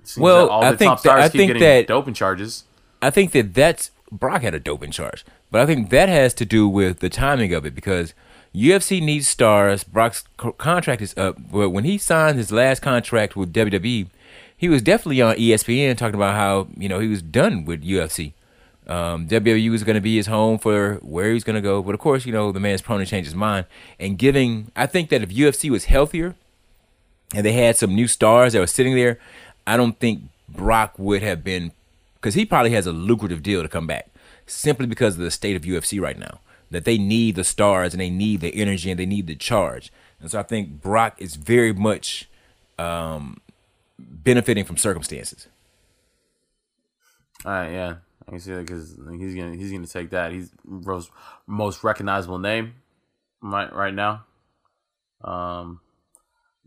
seems 0.03 0.23
Well, 0.23 0.47
that 0.47 0.53
all 0.53 0.65
I 0.65 0.71
the 0.73 0.77
think 0.77 0.89
top 0.91 0.99
that- 1.03 1.09
stars 1.09 1.25
I 1.25 1.29
keep 1.29 1.39
think 1.39 1.49
getting 1.51 1.63
that- 1.63 1.87
doping 1.87 2.15
charges. 2.15 2.65
I 3.01 3.11
think 3.11 3.33
that 3.33 3.53
that's 3.55 3.91
Brock 4.13 4.43
had 4.43 4.55
a 4.55 4.61
doping 4.61 4.91
charge, 4.91 5.25
but 5.51 5.61
I 5.61 5.67
think 5.67 5.91
that 5.91 6.09
has 6.09 6.35
to 6.35 6.45
do 6.45 6.69
with 6.69 7.01
the 7.01 7.09
timing 7.09 7.53
of 7.55 7.65
it 7.67 7.75
because 7.75 8.13
UFC 8.55 9.01
needs 9.01 9.29
stars. 9.29 9.85
Brock's 9.85 10.25
contract 10.37 11.01
is 11.01 11.17
up, 11.17 11.37
but 11.51 11.71
when 11.71 11.85
he 11.85 11.97
signed 11.97 12.37
his 12.37 12.53
last 12.53 12.83
contract 12.83 13.35
with 13.35 13.53
WWE, 13.53 14.07
he 14.57 14.69
was 14.69 14.83
definitely 14.83 15.23
on 15.23 15.37
ESPN 15.37 15.97
talking 15.97 16.15
about 16.15 16.35
how 16.35 16.69
you 16.77 16.89
know 16.89 17.01
he 17.01 17.09
was 17.09 17.23
done 17.23 17.65
with 17.65 17.83
UFC. 17.83 18.33
Um, 18.87 19.29
WWE 19.29 19.71
was 19.71 19.85
going 19.85 19.95
to 19.95 20.01
be 20.01 20.17
his 20.17 20.27
home 20.27 20.59
for 20.59 20.95
where 21.03 21.29
he 21.29 21.35
was 21.35 21.45
going 21.45 21.55
to 21.55 21.63
go, 21.63 21.83
but 21.83 21.95
of 21.95 22.01
course, 22.01 22.27
you 22.27 22.33
know 22.33 22.53
the 22.53 22.61
man's 22.61 22.83
prone 22.83 23.01
to 23.01 23.07
change 23.07 23.27
his 23.27 23.35
mind. 23.35 23.67
And 23.99 24.19
giving, 24.19 24.71
I 24.77 24.87
think 24.87 25.09
that 25.11 25.23
if 25.23 25.31
UFC 25.31 25.71
was 25.71 25.87
healthier, 25.87 26.35
and 27.35 27.47
they 27.47 27.53
had 27.53 27.77
some 27.77 27.95
new 27.95 28.07
stars 28.07 28.53
that 28.53 28.61
were 28.61 28.67
sitting 28.67 28.95
there, 28.95 29.19
I 29.67 29.77
don't 29.77 29.99
think 29.99 30.23
Brock 30.49 30.99
would 30.99 31.23
have 31.23 31.43
been 31.43 31.73
because 32.15 32.35
he 32.35 32.45
probably 32.45 32.73
has 32.73 32.87
a 32.87 32.93
lucrative 32.93 33.43
deal 33.43 33.63
to 33.63 33.69
come 33.69 33.87
back 33.87 34.09
simply 34.47 34.87
because 34.87 35.15
of 35.15 35.21
the 35.21 35.31
state 35.31 35.57
of 35.57 35.63
UFC 35.63 36.01
right 36.01 36.19
now. 36.19 36.41
That 36.73 36.85
they 36.85 36.99
need 36.99 37.37
the 37.37 37.45
stars 37.45 37.95
and 37.95 38.01
they 38.01 38.11
need 38.11 38.41
the 38.41 38.55
energy 38.55 38.91
and 38.91 38.99
they 38.99 39.07
need 39.07 39.27
the 39.27 39.37
charge. 39.37 39.93
And 40.21 40.31
so 40.31 40.41
I 40.41 40.43
think 40.43 40.81
Brock 40.81 41.15
is 41.19 41.37
very 41.37 41.73
much 41.73 42.29
um, 42.79 43.41
benefiting 43.99 44.65
from 44.65 44.77
circumstances. 44.77 45.49
All 47.45 47.53
right, 47.53 47.73
yeah, 47.73 47.95
I 48.27 48.31
can 48.31 48.41
see 48.41 48.53
that 48.53 48.67
because 48.67 48.97
he's 49.19 49.35
gonna 49.35 49.55
he's 49.57 49.73
gonna 49.73 49.87
take 49.87 50.11
that. 50.11 50.33
He's 50.33 50.51
most 51.47 51.85
recognizable 51.85 52.39
name 52.39 52.75
right 53.43 53.73
right 53.73 53.95
now. 53.95 54.25
Um, 55.23 55.81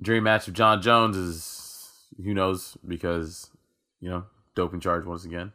dream 0.02 0.24
match 0.24 0.48
of 0.48 0.54
Jon 0.54 0.82
Jones 0.82 1.18
is 1.18 2.06
who 2.18 2.34
knows 2.34 2.78
because 2.88 3.50
you 4.00 4.10
know 4.10 4.26
doping 4.56 4.80
charge 4.82 5.06
once 5.06 5.26
again. 5.26 5.54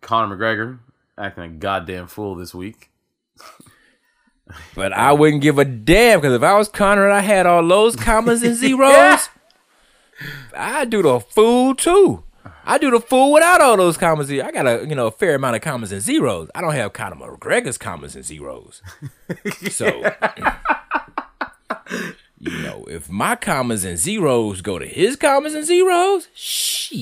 Conor 0.00 0.36
McGregor 0.36 0.78
acting 1.18 1.44
a 1.44 1.48
goddamn 1.48 2.06
fool 2.06 2.34
this 2.34 2.54
week. 2.54 2.90
But 4.74 4.92
I 4.92 5.12
wouldn't 5.12 5.42
give 5.42 5.58
a 5.58 5.64
damn 5.64 6.20
because 6.20 6.34
if 6.34 6.42
I 6.42 6.56
was 6.58 6.68
Conor 6.68 7.04
and 7.04 7.12
I 7.12 7.20
had 7.20 7.46
all 7.46 7.66
those 7.66 7.94
commas 7.96 8.42
and 8.42 8.56
zeros, 8.56 9.28
I'd 10.56 10.90
do 10.90 11.02
the 11.02 11.20
fool 11.20 11.74
too. 11.74 12.24
I 12.64 12.78
do 12.78 12.90
the 12.90 13.00
fool 13.00 13.32
without 13.32 13.60
all 13.60 13.76
those 13.76 13.96
commas. 13.96 14.28
and- 14.30 14.42
I 14.42 14.50
got 14.50 14.66
a 14.66 14.84
you 14.88 14.94
know 14.94 15.06
a 15.06 15.10
fair 15.12 15.34
amount 15.36 15.56
of 15.56 15.62
commas 15.62 15.92
and 15.92 16.00
zeros. 16.02 16.50
I 16.54 16.60
don't 16.60 16.74
have 16.74 16.92
Conor 16.92 17.16
McGregor's 17.16 17.78
commas 17.78 18.16
and 18.16 18.24
zeros. 18.24 18.82
So 19.70 19.86
you 22.38 22.62
know, 22.62 22.84
if 22.88 23.10
my 23.10 23.36
commas 23.36 23.84
and 23.84 23.98
zeros 23.98 24.62
go 24.62 24.78
to 24.78 24.86
his 24.86 25.16
commas 25.16 25.54
and 25.54 25.64
zeros, 25.64 26.28
shit, 26.34 26.98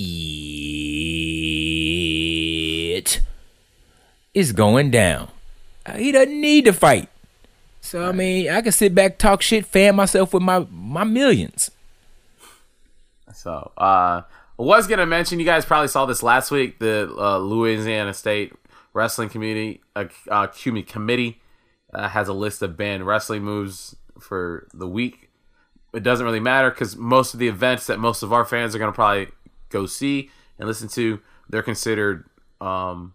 is 4.34 4.52
going 4.52 4.90
down. 4.90 5.28
Uh, 5.88 5.98
He 5.98 6.12
doesn't 6.12 6.40
need 6.40 6.64
to 6.66 6.72
fight. 6.72 7.08
So 7.80 8.08
I 8.08 8.12
mean, 8.12 8.50
I 8.50 8.60
can 8.60 8.72
sit 8.72 8.94
back, 8.94 9.18
talk 9.18 9.42
shit, 9.42 9.66
fan 9.66 9.96
myself 9.96 10.34
with 10.34 10.42
my 10.42 10.66
my 10.70 11.04
millions. 11.04 11.70
So, 13.34 13.70
uh, 13.76 14.22
I 14.22 14.62
was 14.62 14.86
gonna 14.86 15.06
mention 15.06 15.38
you 15.38 15.46
guys 15.46 15.64
probably 15.64 15.88
saw 15.88 16.06
this 16.06 16.22
last 16.22 16.50
week. 16.50 16.80
The 16.80 17.12
uh, 17.16 17.38
Louisiana 17.38 18.12
State 18.14 18.52
Wrestling 18.92 19.28
Community 19.28 19.80
uh, 19.94 20.06
uh, 20.28 20.48
committee 20.48 21.40
uh, 21.94 22.08
has 22.08 22.28
a 22.28 22.32
list 22.32 22.62
of 22.62 22.76
banned 22.76 23.06
wrestling 23.06 23.42
moves 23.42 23.94
for 24.20 24.66
the 24.74 24.88
week. 24.88 25.30
It 25.94 26.02
doesn't 26.02 26.26
really 26.26 26.40
matter 26.40 26.70
because 26.70 26.96
most 26.96 27.32
of 27.32 27.40
the 27.40 27.48
events 27.48 27.86
that 27.86 27.98
most 27.98 28.22
of 28.22 28.32
our 28.32 28.44
fans 28.44 28.74
are 28.74 28.78
gonna 28.78 28.92
probably 28.92 29.28
go 29.68 29.86
see 29.86 30.30
and 30.58 30.66
listen 30.66 30.88
to, 30.88 31.20
they're 31.48 31.62
considered 31.62 32.24
um, 32.60 33.14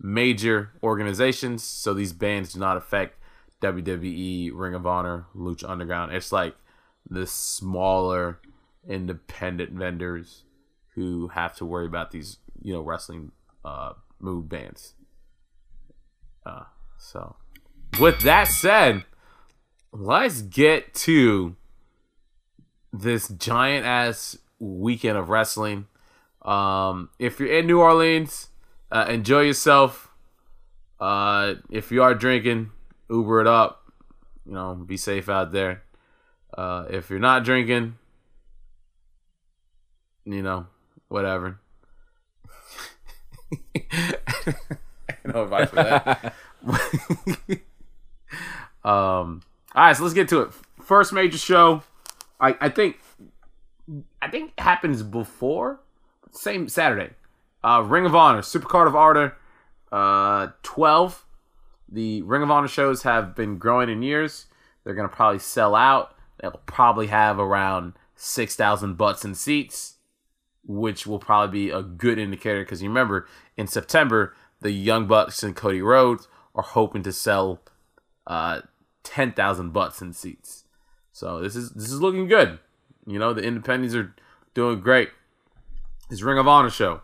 major 0.00 0.72
organizations. 0.82 1.62
So 1.62 1.94
these 1.94 2.12
bans 2.12 2.52
do 2.52 2.60
not 2.60 2.76
affect 2.76 3.18
WWE, 3.62 4.50
Ring 4.54 4.74
of 4.74 4.86
Honor, 4.86 5.26
Lucha 5.34 5.68
Underground. 5.68 6.12
It's 6.12 6.32
like 6.32 6.54
the 7.08 7.26
smaller 7.26 8.40
independent 8.88 9.72
vendors 9.72 10.44
who 10.94 11.28
have 11.28 11.54
to 11.56 11.64
worry 11.64 11.86
about 11.86 12.10
these, 12.10 12.38
you 12.62 12.72
know, 12.72 12.80
wrestling 12.80 13.32
uh, 13.64 13.92
move 14.18 14.48
bands. 14.48 14.94
Uh, 16.44 16.64
so, 16.98 17.36
with 17.98 18.20
that 18.20 18.48
said, 18.48 19.04
let's 19.92 20.42
get 20.42 20.94
to 20.94 21.56
this 22.92 23.28
giant 23.28 23.84
ass 23.84 24.38
weekend 24.58 25.18
of 25.18 25.28
wrestling. 25.28 25.86
Um, 26.42 27.10
if 27.18 27.40
you're 27.40 27.52
in 27.52 27.66
New 27.66 27.80
Orleans, 27.80 28.48
uh, 28.90 29.06
enjoy 29.08 29.42
yourself. 29.42 30.10
Uh, 30.98 31.54
if 31.70 31.90
you 31.92 32.02
are 32.02 32.14
drinking, 32.14 32.70
Uber 33.10 33.40
it 33.42 33.46
up. 33.46 33.92
You 34.46 34.52
know, 34.52 34.74
be 34.74 34.96
safe 34.96 35.28
out 35.28 35.52
there. 35.52 35.82
Uh, 36.56 36.86
if 36.88 37.10
you're 37.10 37.18
not 37.18 37.44
drinking, 37.44 37.98
you 40.24 40.42
know, 40.42 40.66
whatever. 41.08 41.58
no 45.24 45.42
advice 45.44 45.68
for 45.70 45.76
that. 45.76 46.34
um. 48.84 49.42
All 49.74 49.84
right, 49.84 49.96
so 49.96 50.02
let's 50.04 50.14
get 50.14 50.28
to 50.30 50.40
it. 50.42 50.52
First 50.80 51.12
major 51.12 51.38
show. 51.38 51.82
I 52.40 52.56
I 52.60 52.68
think 52.68 52.96
I 54.22 54.28
think 54.28 54.58
happens 54.58 55.02
before 55.02 55.80
same 56.30 56.68
Saturday. 56.68 57.10
Uh, 57.64 57.82
Ring 57.82 58.06
of 58.06 58.14
Honor, 58.14 58.42
Supercard 58.42 58.86
of 58.86 58.94
Honor, 58.94 59.36
uh, 59.90 60.52
twelve. 60.62 61.24
The 61.88 62.22
Ring 62.22 62.42
of 62.42 62.50
Honor 62.50 62.68
shows 62.68 63.02
have 63.02 63.34
been 63.34 63.58
growing 63.58 63.88
in 63.88 64.02
years. 64.02 64.46
They're 64.84 64.94
gonna 64.94 65.08
probably 65.08 65.38
sell 65.38 65.74
out. 65.74 66.14
They'll 66.40 66.60
probably 66.66 67.08
have 67.08 67.38
around 67.38 67.94
six 68.14 68.54
thousand 68.56 68.96
butts 68.96 69.24
and 69.24 69.36
seats, 69.36 69.96
which 70.64 71.06
will 71.06 71.18
probably 71.18 71.66
be 71.66 71.70
a 71.70 71.82
good 71.82 72.18
indicator 72.18 72.62
because 72.62 72.82
you 72.82 72.88
remember 72.88 73.26
in 73.56 73.66
September 73.66 74.34
the 74.60 74.70
Young 74.70 75.06
Bucks 75.06 75.42
and 75.42 75.54
Cody 75.56 75.82
Rhodes 75.82 76.28
are 76.54 76.62
hoping 76.62 77.02
to 77.02 77.12
sell 77.12 77.60
uh, 78.26 78.60
ten 79.02 79.32
thousand 79.32 79.72
butts 79.72 80.00
and 80.00 80.14
seats. 80.14 80.64
So 81.12 81.40
this 81.40 81.56
is 81.56 81.70
this 81.70 81.90
is 81.90 82.00
looking 82.00 82.28
good. 82.28 82.58
You 83.06 83.18
know 83.18 83.32
the 83.32 83.42
independents 83.42 83.94
are 83.94 84.14
doing 84.54 84.80
great. 84.80 85.10
This 86.10 86.22
Ring 86.22 86.38
of 86.38 86.46
Honor 86.46 86.70
show. 86.70 87.02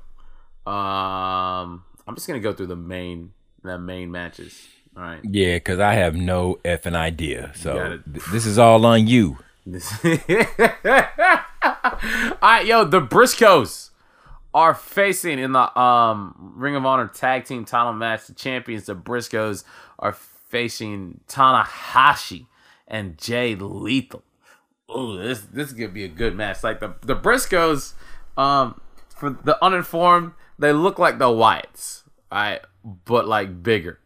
Um, 0.66 1.85
I'm 2.07 2.14
just 2.14 2.26
gonna 2.26 2.40
go 2.40 2.52
through 2.52 2.66
the 2.66 2.76
main 2.76 3.33
the 3.62 3.78
main 3.78 4.11
matches. 4.11 4.66
All 4.97 5.02
right. 5.02 5.21
Yeah, 5.25 5.57
because 5.57 5.81
I 5.81 5.95
have 5.95 6.14
no 6.14 6.59
effing 6.64 6.95
idea. 6.95 7.52
So 7.54 8.00
th- 8.12 8.25
this 8.31 8.47
is 8.47 8.59
all 8.59 8.85
on 8.85 9.07
you. 9.07 9.38
All 9.66 9.78
right, 12.42 12.66
yo, 12.66 12.85
the 12.85 13.00
Briscoes 13.00 13.90
are 14.52 14.75
facing 14.75 15.38
in 15.38 15.52
the 15.52 15.78
um 15.78 16.52
Ring 16.57 16.75
of 16.76 16.85
Honor 16.85 17.09
tag 17.09 17.45
team 17.45 17.64
title 17.64 17.92
match. 17.92 18.26
The 18.26 18.35
champions, 18.35 18.87
the 18.87 18.95
Briscoes, 18.97 19.64
are 19.99 20.12
facing 20.12 21.21
Tanahashi 21.28 22.47
and 22.88 23.16
Jay 23.19 23.54
Lethal. 23.54 24.23
Oh, 24.88 25.16
this 25.16 25.40
this 25.40 25.69
is 25.69 25.75
gonna 25.75 25.88
be 25.88 26.04
a 26.04 26.09
good 26.09 26.35
match. 26.37 26.62
Like 26.62 26.81
the 26.81 26.95
the 27.02 27.16
Briscoes, 27.16 27.95
um, 28.37 28.81
for 29.16 29.31
the 29.31 29.62
uninformed, 29.64 30.33
they 30.59 30.73
look 30.73 30.99
like 30.99 31.19
the 31.19 31.27
Wyatts, 31.27 32.03
right? 32.31 32.61
But 33.05 33.27
like 33.27 33.63
bigger. 33.63 33.99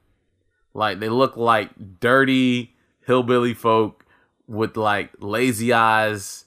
Like 0.74 1.00
they 1.00 1.08
look 1.08 1.36
like 1.36 2.00
dirty 2.00 2.74
hillbilly 3.06 3.54
folk 3.54 4.04
with 4.46 4.76
like 4.76 5.10
lazy 5.18 5.72
eyes 5.72 6.44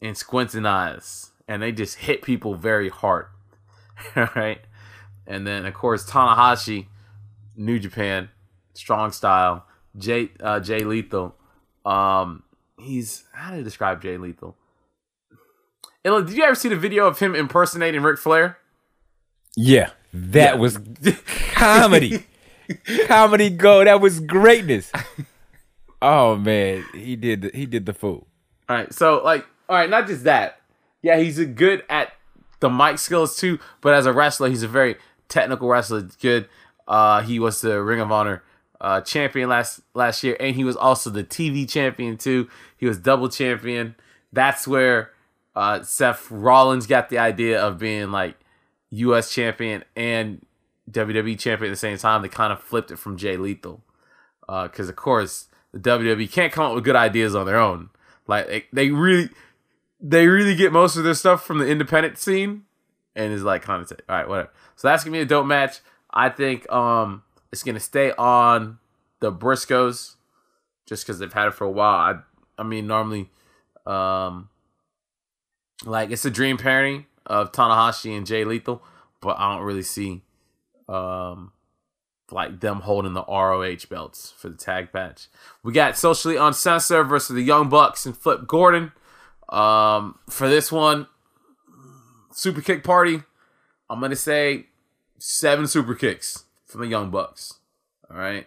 and 0.00 0.16
squinting 0.16 0.66
eyes, 0.66 1.32
and 1.48 1.62
they 1.62 1.72
just 1.72 1.96
hit 1.96 2.22
people 2.22 2.54
very 2.54 2.88
hard, 2.88 3.26
right? 4.16 4.60
And 5.26 5.46
then 5.46 5.66
of 5.66 5.74
course 5.74 6.08
Tanahashi, 6.08 6.86
New 7.56 7.78
Japan, 7.78 8.28
strong 8.74 9.12
style. 9.12 9.66
Jay 9.98 10.30
uh, 10.40 10.58
Jay 10.58 10.84
Lethal, 10.84 11.36
um, 11.84 12.44
he's 12.78 13.24
how 13.32 13.50
do 13.50 13.58
you 13.58 13.62
describe 13.62 14.00
Jay 14.00 14.16
Lethal? 14.16 14.56
Did 16.04 16.30
you 16.30 16.42
ever 16.44 16.54
see 16.54 16.68
the 16.68 16.76
video 16.76 17.06
of 17.06 17.18
him 17.18 17.34
impersonating 17.34 18.02
Ric 18.02 18.18
Flair? 18.18 18.58
Yeah, 19.56 19.90
that 20.12 20.58
was 20.58 20.78
comedy. 21.54 22.26
comedy 23.06 23.50
go. 23.50 23.84
That 23.84 24.00
was 24.00 24.20
greatness. 24.20 24.90
Oh 26.00 26.36
man, 26.36 26.84
he 26.94 27.16
did. 27.16 27.42
The, 27.42 27.50
he 27.54 27.66
did 27.66 27.86
the 27.86 27.92
fool. 27.92 28.26
All 28.68 28.76
right, 28.76 28.92
so 28.92 29.22
like, 29.22 29.46
all 29.68 29.76
right, 29.76 29.90
not 29.90 30.06
just 30.06 30.24
that. 30.24 30.60
Yeah, 31.02 31.18
he's 31.18 31.38
a 31.38 31.46
good 31.46 31.84
at 31.88 32.12
the 32.60 32.70
mic 32.70 32.98
skills 32.98 33.36
too, 33.36 33.58
but 33.80 33.94
as 33.94 34.06
a 34.06 34.12
wrestler, 34.12 34.48
he's 34.48 34.62
a 34.62 34.68
very 34.68 34.96
technical 35.28 35.68
wrestler. 35.68 36.02
Good. 36.20 36.48
Uh, 36.88 37.22
he 37.22 37.38
was 37.38 37.60
the 37.60 37.82
Ring 37.82 38.00
of 38.00 38.10
Honor 38.10 38.42
uh, 38.80 39.00
champion 39.00 39.48
last 39.48 39.80
last 39.94 40.22
year, 40.24 40.36
and 40.40 40.56
he 40.56 40.64
was 40.64 40.76
also 40.76 41.10
the 41.10 41.24
TV 41.24 41.68
champion 41.68 42.16
too. 42.16 42.48
He 42.76 42.86
was 42.86 42.98
double 42.98 43.28
champion. 43.28 43.94
That's 44.32 44.66
where 44.66 45.12
uh, 45.54 45.82
Seth 45.82 46.30
Rollins 46.30 46.86
got 46.86 47.08
the 47.08 47.18
idea 47.18 47.62
of 47.62 47.78
being 47.78 48.10
like 48.10 48.36
U.S. 48.92 49.32
champion 49.32 49.84
and 49.96 50.44
WWE 50.90 51.38
champion 51.38 51.70
at 51.70 51.72
the 51.72 51.76
same 51.76 51.96
time. 51.98 52.22
They 52.22 52.28
kind 52.28 52.52
of 52.52 52.60
flipped 52.60 52.90
it 52.90 52.98
from 52.98 53.16
Jay 53.16 53.36
Lethal 53.36 53.82
because, 54.46 54.88
of 54.88 54.96
course, 54.96 55.48
the 55.72 55.78
WWE 55.78 56.30
can't 56.30 56.52
come 56.52 56.66
up 56.66 56.74
with 56.74 56.84
good 56.84 56.96
ideas 56.96 57.34
on 57.34 57.46
their 57.46 57.58
own. 57.58 57.88
Like 58.26 58.46
they, 58.46 58.64
they 58.72 58.90
really, 58.90 59.30
they 60.00 60.26
really 60.26 60.54
get 60.54 60.72
most 60.72 60.96
of 60.96 61.04
their 61.04 61.14
stuff 61.14 61.44
from 61.44 61.58
the 61.58 61.66
independent 61.66 62.18
scene, 62.18 62.64
and 63.16 63.32
is 63.32 63.42
like 63.42 63.62
kind 63.62 63.82
of 63.82 63.90
all 64.08 64.16
right, 64.16 64.28
whatever. 64.28 64.50
So 64.76 64.88
that's 64.88 65.04
gonna 65.04 65.16
be 65.16 65.20
a 65.20 65.26
dope 65.26 65.46
match. 65.46 65.80
I 66.10 66.28
think 66.28 66.70
um 66.70 67.22
it's 67.50 67.62
gonna 67.62 67.80
stay 67.80 68.12
on 68.12 68.78
the 69.20 69.32
Briscoes 69.32 70.16
just 70.86 71.04
because 71.04 71.18
they've 71.18 71.32
had 71.32 71.48
it 71.48 71.54
for 71.54 71.64
a 71.64 71.70
while. 71.70 71.96
I 71.96 72.60
I 72.60 72.64
mean 72.64 72.86
normally, 72.86 73.30
um, 73.86 74.50
like 75.84 76.10
it's 76.10 76.24
a 76.24 76.30
dream 76.30 76.58
pairing 76.58 77.06
of 77.26 77.52
Tanahashi 77.52 78.16
and 78.16 78.26
Jay 78.26 78.44
Lethal, 78.44 78.82
but 79.20 79.38
I 79.38 79.54
don't 79.54 79.64
really 79.64 79.82
see 79.82 80.22
um 80.88 81.52
like 82.32 82.60
them 82.60 82.80
holding 82.80 83.12
the 83.12 83.24
ROH 83.24 83.86
belts 83.90 84.32
for 84.36 84.48
the 84.48 84.56
tag 84.56 84.88
match. 84.94 85.28
We 85.62 85.72
got 85.72 85.94
SoCal 85.94 86.46
Uncensored 86.46 87.08
versus 87.08 87.34
the 87.36 87.42
Young 87.42 87.68
Bucks 87.68 88.06
and 88.06 88.16
Flip 88.16 88.46
Gordon. 88.46 88.92
Um, 89.48 90.18
for 90.30 90.48
this 90.48 90.72
one, 90.72 91.06
super 92.32 92.62
kick 92.62 92.82
party. 92.84 93.22
I'm 93.90 94.00
gonna 94.00 94.16
say 94.16 94.66
seven 95.18 95.66
super 95.66 95.94
kicks 95.94 96.46
from 96.66 96.80
the 96.80 96.86
Young 96.86 97.10
Bucks. 97.10 97.58
All 98.10 98.16
right. 98.16 98.46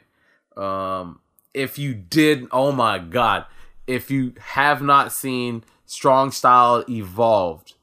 Um, 0.57 1.19
if 1.53 1.77
you 1.77 1.93
did, 1.93 2.47
oh 2.51 2.71
my 2.71 2.97
god, 2.97 3.45
if 3.87 4.09
you 4.09 4.33
have 4.39 4.81
not 4.81 5.11
seen 5.11 5.63
Strong 5.85 6.31
Style 6.31 6.83
Evolved 6.89 7.74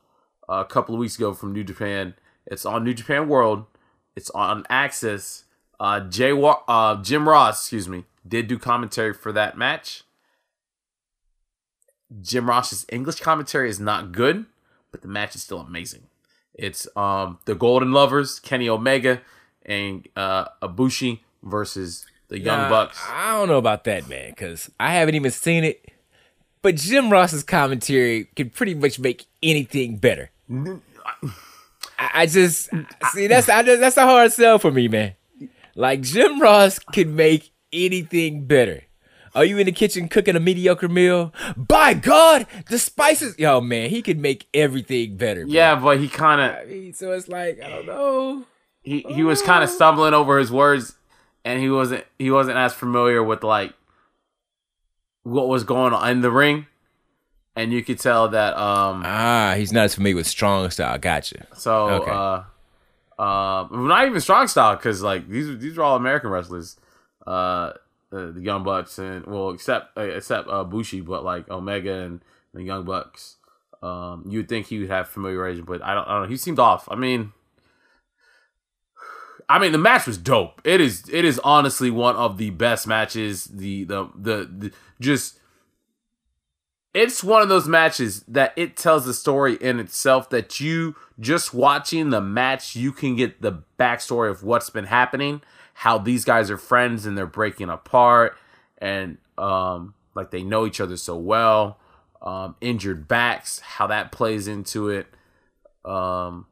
a 0.60 0.64
couple 0.64 0.94
of 0.94 0.98
weeks 0.98 1.16
ago 1.16 1.32
from 1.34 1.52
New 1.52 1.64
Japan, 1.64 2.14
it's 2.46 2.66
on 2.66 2.84
New 2.84 2.94
Japan 2.94 3.28
World. 3.28 3.66
It's 4.16 4.30
on 4.30 4.64
Access. 4.68 5.44
Uh, 5.80 6.00
Jay 6.00 6.32
Wa- 6.32 6.62
uh, 6.68 7.02
Jim 7.02 7.28
Ross, 7.28 7.62
excuse 7.62 7.88
me, 7.88 8.04
did 8.26 8.46
do 8.46 8.58
commentary 8.58 9.12
for 9.14 9.32
that 9.32 9.56
match. 9.56 10.04
Jim 12.20 12.48
Ross's 12.48 12.84
English 12.90 13.20
commentary 13.20 13.68
is 13.70 13.80
not 13.80 14.12
good, 14.12 14.44
but 14.90 15.02
the 15.02 15.08
match 15.08 15.34
is 15.34 15.42
still 15.42 15.60
amazing. 15.60 16.02
It's 16.54 16.86
um 16.96 17.38
the 17.46 17.54
Golden 17.54 17.92
Lovers, 17.92 18.38
Kenny 18.38 18.68
Omega, 18.68 19.22
and 19.64 20.06
uh 20.14 20.48
Ibushi 20.62 21.20
versus 21.42 22.04
the 22.28 22.38
Young 22.38 22.62
Nah, 22.62 22.68
Bucks. 22.68 23.02
I 23.08 23.32
don't 23.32 23.48
know 23.48 23.56
about 23.56 23.84
that, 23.84 24.08
man, 24.08 24.30
because 24.30 24.70
I 24.78 24.92
haven't 24.92 25.14
even 25.14 25.30
seen 25.30 25.64
it. 25.64 25.90
But 26.60 26.76
Jim 26.76 27.10
Ross's 27.10 27.42
commentary 27.42 28.24
can 28.36 28.50
pretty 28.50 28.74
much 28.74 28.98
make 28.98 29.24
anything 29.42 29.96
better. 29.96 30.30
I, 30.50 32.10
I 32.14 32.26
just 32.26 32.68
see 33.12 33.26
that's 33.26 33.48
I, 33.48 33.62
just- 33.62 33.80
that's 33.80 33.96
a 33.96 34.02
hard 34.02 34.32
sell 34.32 34.58
for 34.58 34.70
me, 34.70 34.88
man. 34.88 35.14
Like 35.74 36.02
Jim 36.02 36.40
Ross 36.40 36.78
can 36.78 37.16
make 37.16 37.50
anything 37.72 38.44
better. 38.46 38.82
Are 39.34 39.46
you 39.46 39.56
in 39.56 39.64
the 39.64 39.72
kitchen 39.72 40.08
cooking 40.10 40.36
a 40.36 40.40
mediocre 40.40 40.88
meal? 40.90 41.32
By 41.56 41.94
God, 41.94 42.46
the 42.68 42.78
spices. 42.78 43.38
Yo, 43.38 43.62
man, 43.62 43.88
he 43.88 44.02
can 44.02 44.20
make 44.20 44.46
everything 44.52 45.16
better. 45.16 45.44
bro. 45.46 45.52
Yeah, 45.54 45.74
but 45.76 45.98
he 46.00 46.08
kind 46.08 46.40
I 46.42 46.46
of 46.60 46.68
mean, 46.68 46.92
so 46.92 47.12
it's 47.12 47.28
like 47.28 47.58
I 47.62 47.70
don't 47.70 47.86
know. 47.86 48.44
he 48.82 49.00
he 49.08 49.22
was 49.22 49.40
kind 49.40 49.64
of 49.64 49.70
stumbling 49.70 50.12
over 50.12 50.38
his 50.38 50.52
words, 50.52 50.96
and 51.46 51.60
he 51.62 51.70
wasn't 51.70 52.04
he 52.18 52.30
wasn't 52.30 52.58
as 52.58 52.74
familiar 52.74 53.22
with 53.22 53.42
like 53.42 53.72
what 55.22 55.48
was 55.48 55.64
going 55.64 55.94
on 55.94 56.10
in 56.10 56.20
the 56.20 56.30
ring, 56.30 56.66
and 57.56 57.72
you 57.72 57.82
could 57.84 57.98
tell 57.98 58.28
that 58.28 58.56
um 58.56 59.02
Ah, 59.04 59.54
he's 59.56 59.72
not 59.72 59.84
as 59.84 59.94
familiar 59.94 60.16
with 60.16 60.26
strong 60.26 60.68
style. 60.70 60.98
Gotcha. 60.98 61.46
So, 61.56 61.88
Okay. 61.88 62.10
uh, 62.10 62.42
uh, 63.22 63.68
not 63.70 64.06
even 64.06 64.20
strong 64.20 64.46
style 64.48 64.76
because 64.76 65.02
like 65.02 65.28
these 65.28 65.58
these 65.58 65.76
are 65.78 65.82
all 65.82 65.96
American 65.96 66.30
wrestlers. 66.30 66.76
Uh, 67.26 67.30
uh, 67.30 68.30
the 68.32 68.40
Young 68.42 68.62
Bucks 68.62 68.98
and 68.98 69.24
well, 69.26 69.50
except 69.50 69.96
uh, 69.96 70.02
except 70.02 70.48
uh, 70.48 70.64
Bushi, 70.64 71.00
but 71.00 71.24
like 71.24 71.48
Omega 71.50 71.94
and 71.94 72.20
the 72.52 72.62
Young 72.62 72.84
Bucks. 72.84 73.36
Um, 73.82 74.24
you 74.28 74.38
would 74.40 74.48
think 74.48 74.66
he 74.66 74.78
would 74.78 74.90
have 74.90 75.08
familiarity, 75.08 75.60
but 75.60 75.82
I 75.82 75.94
don't, 75.94 76.06
I 76.06 76.12
don't 76.12 76.22
know. 76.24 76.28
He 76.28 76.36
seemed 76.36 76.58
off. 76.60 76.88
I 76.88 76.94
mean, 76.94 77.32
I 79.48 79.58
mean, 79.58 79.72
the 79.72 79.78
match 79.78 80.06
was 80.06 80.16
dope. 80.18 80.60
It 80.64 80.80
is, 80.80 81.08
it 81.12 81.24
is 81.24 81.40
honestly 81.42 81.90
one 81.90 82.14
of 82.14 82.38
the 82.38 82.50
best 82.50 82.86
matches. 82.86 83.44
The, 83.46 83.84
the, 83.84 84.08
the, 84.14 84.50
the 84.56 84.72
just, 85.00 85.38
it's 86.94 87.24
one 87.24 87.40
of 87.40 87.48
those 87.48 87.66
matches 87.66 88.22
that 88.28 88.52
it 88.56 88.76
tells 88.76 89.06
the 89.06 89.14
story 89.14 89.54
in 89.54 89.80
itself 89.80 90.28
that 90.30 90.60
you 90.60 90.94
just 91.18 91.54
watching 91.54 92.10
the 92.10 92.20
match, 92.20 92.76
you 92.76 92.92
can 92.92 93.16
get 93.16 93.40
the 93.40 93.62
backstory 93.78 94.30
of 94.30 94.42
what's 94.42 94.68
been 94.68 94.84
happening, 94.84 95.40
how 95.74 95.96
these 95.96 96.24
guys 96.24 96.50
are 96.50 96.58
friends 96.58 97.06
and 97.06 97.16
they're 97.16 97.26
breaking 97.26 97.70
apart, 97.70 98.36
and 98.78 99.16
um, 99.38 99.94
like 100.14 100.30
they 100.30 100.42
know 100.42 100.66
each 100.66 100.80
other 100.80 100.96
so 100.96 101.16
well. 101.16 101.78
Um, 102.20 102.54
injured 102.60 103.08
backs, 103.08 103.58
how 103.60 103.88
that 103.88 104.12
plays 104.12 104.46
into 104.46 104.88
it. 104.88 105.06
Um, 105.84 106.46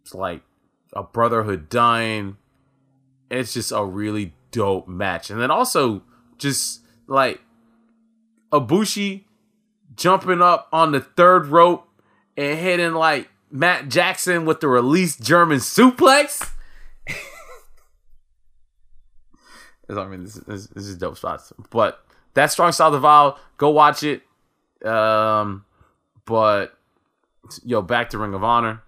it's 0.00 0.14
like 0.14 0.42
a 0.92 1.02
brotherhood 1.02 1.68
dying. 1.68 2.36
It's 3.30 3.52
just 3.52 3.70
a 3.70 3.84
really 3.84 4.34
dope 4.50 4.88
match. 4.88 5.30
And 5.30 5.40
then 5.40 5.50
also 5.50 6.02
just 6.38 6.80
like 7.06 7.40
Ibushi 8.52 9.24
jumping 9.96 10.42
up 10.42 10.68
on 10.72 10.92
the 10.92 11.00
third 11.00 11.46
rope 11.46 11.88
and 12.36 12.58
hitting 12.58 12.94
like 12.94 13.28
Matt 13.50 13.88
Jackson 13.88 14.44
with 14.46 14.60
the 14.60 14.68
released 14.68 15.22
German 15.22 15.58
suplex. 15.58 16.50
I 19.90 20.06
mean, 20.06 20.24
this, 20.24 20.34
this, 20.68 20.86
is 20.86 20.96
dope 20.96 21.18
spots. 21.18 21.52
But 21.70 22.02
that 22.34 22.50
Strong 22.50 22.72
Style 22.72 22.94
Evolved, 22.94 23.38
go 23.58 23.70
watch 23.70 24.02
it. 24.02 24.22
Um, 24.84 25.64
but 26.24 26.76
yo, 27.62 27.82
back 27.82 28.10
to 28.10 28.18
Ring 28.18 28.34
of 28.34 28.42
Honor. 28.42 28.82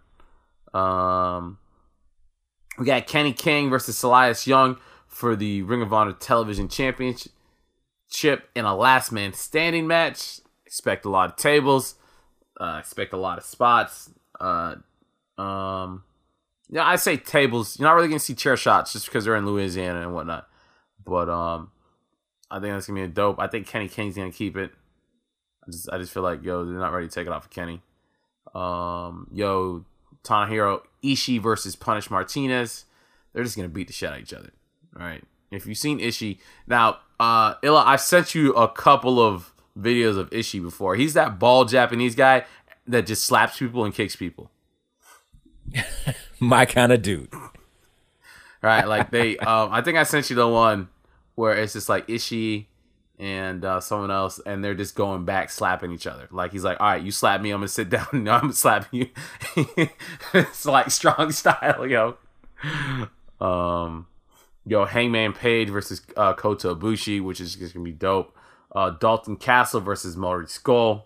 Um, 0.72 1.58
we 2.78 2.86
got 2.86 3.06
Kenny 3.06 3.32
King 3.32 3.70
versus 3.70 3.96
Silas 3.98 4.46
Young 4.46 4.78
for 5.06 5.36
the 5.36 5.62
Ring 5.62 5.82
of 5.82 5.92
Honor 5.92 6.12
Television 6.12 6.68
Championship 6.68 7.30
in 8.54 8.64
a 8.64 8.74
last 8.74 9.12
man 9.12 9.32
standing 9.32 9.86
match. 9.86 10.40
Expect 10.74 11.04
a 11.04 11.08
lot 11.08 11.30
of 11.30 11.36
tables. 11.36 11.94
Uh, 12.60 12.78
expect 12.80 13.12
a 13.12 13.16
lot 13.16 13.38
of 13.38 13.44
spots. 13.44 14.10
Uh, 14.40 14.74
um, 15.38 16.02
yeah, 16.68 16.84
I 16.84 16.96
say 16.96 17.16
tables. 17.16 17.78
You're 17.78 17.86
not 17.88 17.94
really 17.94 18.08
gonna 18.08 18.18
see 18.18 18.34
chair 18.34 18.56
shots 18.56 18.92
just 18.92 19.06
because 19.06 19.24
they're 19.24 19.36
in 19.36 19.46
Louisiana 19.46 20.00
and 20.00 20.12
whatnot. 20.12 20.48
But 21.04 21.28
um, 21.28 21.70
I 22.50 22.58
think 22.58 22.72
that's 22.72 22.88
gonna 22.88 23.02
be 23.02 23.04
a 23.04 23.08
dope. 23.08 23.38
I 23.38 23.46
think 23.46 23.68
Kenny 23.68 23.88
King's 23.88 24.16
gonna 24.16 24.32
keep 24.32 24.56
it. 24.56 24.72
I 25.64 25.70
just 25.70 25.88
I 25.92 25.98
just 25.98 26.12
feel 26.12 26.24
like 26.24 26.42
yo, 26.42 26.64
they're 26.64 26.74
not 26.74 26.92
ready 26.92 27.06
to 27.06 27.14
take 27.14 27.28
it 27.28 27.32
off 27.32 27.44
of 27.44 27.50
Kenny. 27.50 27.80
Um, 28.52 29.28
yo, 29.32 29.84
Tomohiro 30.24 30.80
Ishii 31.04 31.40
versus 31.40 31.76
Punishment 31.76 32.18
Martinez. 32.18 32.86
They're 33.32 33.44
just 33.44 33.54
gonna 33.54 33.68
beat 33.68 33.86
the 33.86 33.92
shit 33.92 34.08
out 34.08 34.16
of 34.16 34.22
each 34.22 34.34
other. 34.34 34.50
All 34.98 35.06
right. 35.06 35.22
If 35.52 35.68
you've 35.68 35.78
seen 35.78 36.00
Ishi 36.00 36.40
now, 36.66 36.98
uh, 37.20 37.54
Illa, 37.62 37.84
I 37.86 37.94
sent 37.94 38.34
you 38.34 38.52
a 38.54 38.66
couple 38.66 39.20
of 39.20 39.53
videos 39.78 40.18
of 40.18 40.30
Ishii 40.30 40.62
before. 40.62 40.96
He's 40.96 41.14
that 41.14 41.38
bald 41.38 41.68
Japanese 41.68 42.14
guy 42.14 42.44
that 42.86 43.06
just 43.06 43.24
slaps 43.24 43.58
people 43.58 43.84
and 43.84 43.94
kicks 43.94 44.16
people. 44.16 44.50
My 46.40 46.66
kind 46.66 46.92
of 46.92 47.02
dude. 47.02 47.32
Right? 48.62 48.86
Like 48.86 49.10
they, 49.10 49.36
um, 49.38 49.70
I 49.72 49.82
think 49.82 49.98
I 49.98 50.04
sent 50.04 50.30
you 50.30 50.36
the 50.36 50.48
one 50.48 50.88
where 51.34 51.54
it's 51.54 51.72
just 51.72 51.88
like 51.88 52.06
Ishii 52.06 52.66
and 53.18 53.64
uh, 53.64 53.80
someone 53.80 54.10
else, 54.10 54.40
and 54.44 54.64
they're 54.64 54.74
just 54.74 54.94
going 54.94 55.24
back 55.24 55.50
slapping 55.50 55.92
each 55.92 56.06
other. 56.06 56.28
Like 56.30 56.52
he's 56.52 56.64
like, 56.64 56.80
"All 56.80 56.88
right, 56.88 57.02
you 57.02 57.10
slap 57.10 57.40
me, 57.40 57.50
I'm 57.50 57.58
gonna 57.58 57.68
sit 57.68 57.88
down. 57.90 58.06
No, 58.12 58.32
I'm 58.32 58.40
gonna 58.42 58.52
slap 58.52 58.88
you." 58.90 59.08
it's 60.34 60.66
like 60.66 60.90
strong 60.90 61.30
style, 61.30 61.86
yo. 61.86 62.16
Um, 63.40 64.06
yo, 64.66 64.84
Hangman 64.84 65.32
Page 65.32 65.68
versus 65.68 66.02
uh, 66.16 66.34
Kota 66.34 66.74
Ibushi, 66.74 67.22
which 67.22 67.40
is 67.40 67.54
just 67.54 67.74
gonna 67.74 67.84
be 67.84 67.92
dope. 67.92 68.36
Uh, 68.74 68.90
Dalton 68.90 69.36
Castle 69.36 69.80
versus 69.80 70.16
Marty 70.16 70.46
Scurll, 70.46 71.04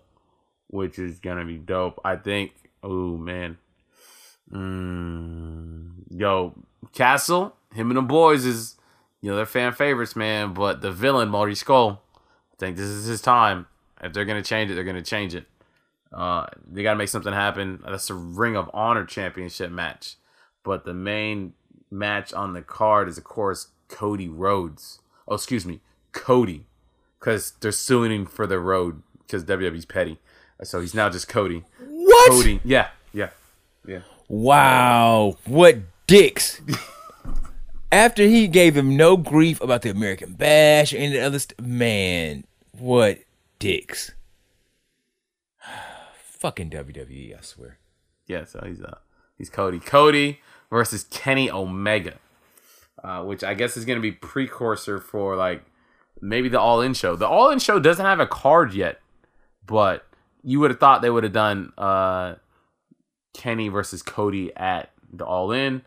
which 0.67 0.97
is 0.97 1.19
gonna 1.19 1.45
be 1.45 1.57
dope. 1.57 1.99
I 2.03 2.15
think. 2.15 2.51
Oh 2.81 3.17
man. 3.17 3.57
Mm, 4.51 5.91
yo, 6.09 6.55
Castle, 6.93 7.55
him 7.73 7.91
and 7.91 7.97
the 7.97 8.01
boys 8.01 8.45
is 8.45 8.79
you 9.21 9.29
know, 9.29 9.35
they're 9.35 9.45
fan 9.45 9.73
favorites, 9.73 10.15
man. 10.15 10.53
But 10.53 10.81
the 10.81 10.91
villain, 10.91 11.29
Marty 11.29 11.53
Scurll, 11.53 11.99
I 12.15 12.55
think 12.57 12.77
this 12.77 12.87
is 12.87 13.05
his 13.05 13.21
time. 13.21 13.67
If 14.01 14.13
they're 14.13 14.25
gonna 14.25 14.41
change 14.41 14.71
it, 14.71 14.75
they're 14.75 14.83
gonna 14.83 15.01
change 15.01 15.35
it. 15.35 15.45
Uh, 16.11 16.47
they 16.65 16.83
gotta 16.83 16.97
make 16.97 17.09
something 17.09 17.33
happen. 17.33 17.81
That's 17.85 18.09
a 18.09 18.13
Ring 18.13 18.55
of 18.55 18.69
Honor 18.73 19.05
championship 19.05 19.71
match. 19.71 20.15
But 20.63 20.85
the 20.85 20.93
main 20.93 21.53
match 21.91 22.33
on 22.33 22.53
the 22.53 22.61
card 22.61 23.09
is, 23.09 23.17
of 23.17 23.23
course, 23.23 23.67
Cody 23.87 24.29
Rhodes. 24.29 24.99
Oh, 25.27 25.35
excuse 25.35 25.65
me, 25.65 25.81
Cody, 26.11 26.65
because 27.19 27.53
they're 27.59 27.71
suing 27.71 28.11
him 28.11 28.25
for 28.25 28.47
the 28.47 28.59
road 28.59 29.01
because 29.19 29.43
WWE's 29.43 29.85
petty. 29.85 30.19
So 30.63 30.81
he's 30.81 30.93
now 30.93 31.09
just 31.09 31.27
Cody. 31.27 31.63
What? 31.79 32.31
Cody, 32.31 32.59
yeah, 32.63 32.89
yeah, 33.13 33.29
yeah. 33.87 34.01
Wow, 34.27 35.37
what 35.45 35.77
dicks. 36.07 36.61
After 37.91 38.23
he 38.23 38.47
gave 38.47 38.77
him 38.77 38.95
no 38.95 39.17
grief 39.17 39.61
about 39.61 39.81
the 39.81 39.89
American 39.89 40.33
Bash 40.33 40.93
or 40.93 40.97
any 40.97 41.19
other 41.19 41.39
st- 41.39 41.59
man, 41.59 42.43
what 42.77 43.19
dicks. 43.57 44.11
Fucking 46.23 46.69
WWE, 46.69 47.37
I 47.37 47.41
swear. 47.41 47.77
Yeah, 48.27 48.45
so 48.45 48.63
he's 48.65 48.81
uh 48.81 48.97
he's 49.37 49.49
Cody. 49.49 49.79
Cody 49.79 50.39
versus 50.69 51.05
Kenny 51.05 51.49
Omega. 51.49 52.15
Uh, 53.01 53.23
which 53.23 53.45
I 53.45 53.53
guess 53.53 53.77
is 53.77 53.85
gonna 53.85 54.01
be 54.01 54.11
precursor 54.11 54.99
for 54.99 55.35
like 55.37 55.63
maybe 56.21 56.49
the 56.49 56.59
All 56.59 56.81
In 56.81 56.93
show. 56.93 57.15
The 57.15 57.27
All 57.27 57.49
In 57.49 57.59
show 57.59 57.79
doesn't 57.79 58.05
have 58.05 58.19
a 58.19 58.27
card 58.27 58.73
yet, 58.73 58.99
but 59.65 60.05
you 60.43 60.59
would 60.59 60.71
have 60.71 60.79
thought 60.79 61.01
they 61.01 61.09
would 61.09 61.23
have 61.23 61.33
done 61.33 61.73
uh 61.77 62.35
Kenny 63.33 63.69
versus 63.69 64.01
Cody 64.01 64.55
at 64.55 64.91
the 65.11 65.25
All 65.25 65.51
In. 65.51 65.83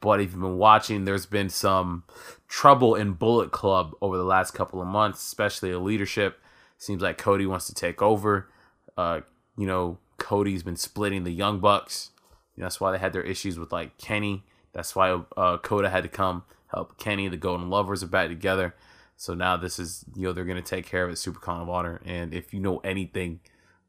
But 0.00 0.20
if 0.20 0.32
you've 0.32 0.40
been 0.40 0.58
watching, 0.58 1.04
there's 1.04 1.26
been 1.26 1.48
some 1.48 2.04
trouble 2.48 2.94
in 2.94 3.12
Bullet 3.12 3.50
Club 3.50 3.92
over 4.00 4.16
the 4.16 4.24
last 4.24 4.52
couple 4.52 4.80
of 4.80 4.86
months, 4.86 5.22
especially 5.22 5.70
the 5.70 5.78
leadership. 5.78 6.38
Seems 6.78 7.02
like 7.02 7.18
Cody 7.18 7.46
wants 7.46 7.66
to 7.66 7.74
take 7.74 8.02
over. 8.02 8.48
Uh, 8.96 9.20
you 9.56 9.66
know, 9.66 9.98
Cody's 10.18 10.62
been 10.62 10.76
splitting 10.76 11.24
the 11.24 11.32
Young 11.32 11.60
Bucks. 11.60 12.10
You 12.54 12.60
know, 12.60 12.66
That's 12.66 12.80
why 12.80 12.92
they 12.92 12.98
had 12.98 13.12
their 13.12 13.22
issues 13.22 13.58
with 13.58 13.72
like 13.72 13.96
Kenny. 13.98 14.44
That's 14.72 14.94
why 14.94 15.18
uh, 15.36 15.58
Kota 15.58 15.88
had 15.88 16.02
to 16.02 16.08
come 16.08 16.44
help 16.68 16.98
Kenny. 16.98 17.28
The 17.28 17.36
Golden 17.36 17.70
Lovers 17.70 18.02
are 18.02 18.08
back 18.08 18.28
together. 18.28 18.74
So 19.16 19.34
now 19.34 19.56
this 19.56 19.78
is 19.78 20.04
you 20.14 20.22
know 20.22 20.32
they're 20.32 20.44
gonna 20.44 20.62
take 20.62 20.86
care 20.86 21.04
of 21.04 21.10
it. 21.10 21.14
Supercard 21.14 21.62
of 21.62 21.68
Honor. 21.68 22.00
And 22.04 22.34
if 22.34 22.52
you 22.52 22.60
know 22.60 22.78
anything 22.78 23.40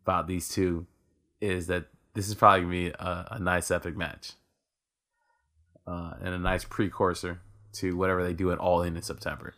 about 0.04 0.28
these 0.28 0.50
two, 0.50 0.88
is 1.42 1.68
that 1.68 1.86
this 2.14 2.28
is 2.28 2.36
probably 2.36 2.62
gonna 2.62 2.72
be 2.72 2.88
a, 2.88 3.28
a 3.32 3.40
nice 3.40 3.70
epic 3.70 3.96
match 3.96 4.34
uh, 5.86 6.14
and 6.22 6.34
a 6.34 6.40
nice 6.40 6.64
precursor 6.64 7.42
to 7.74 7.96
whatever 7.96 8.24
they 8.24 8.34
do 8.34 8.52
at 8.52 8.58
All 8.58 8.82
In 8.82 8.96
in 8.96 9.04
September. 9.04 9.54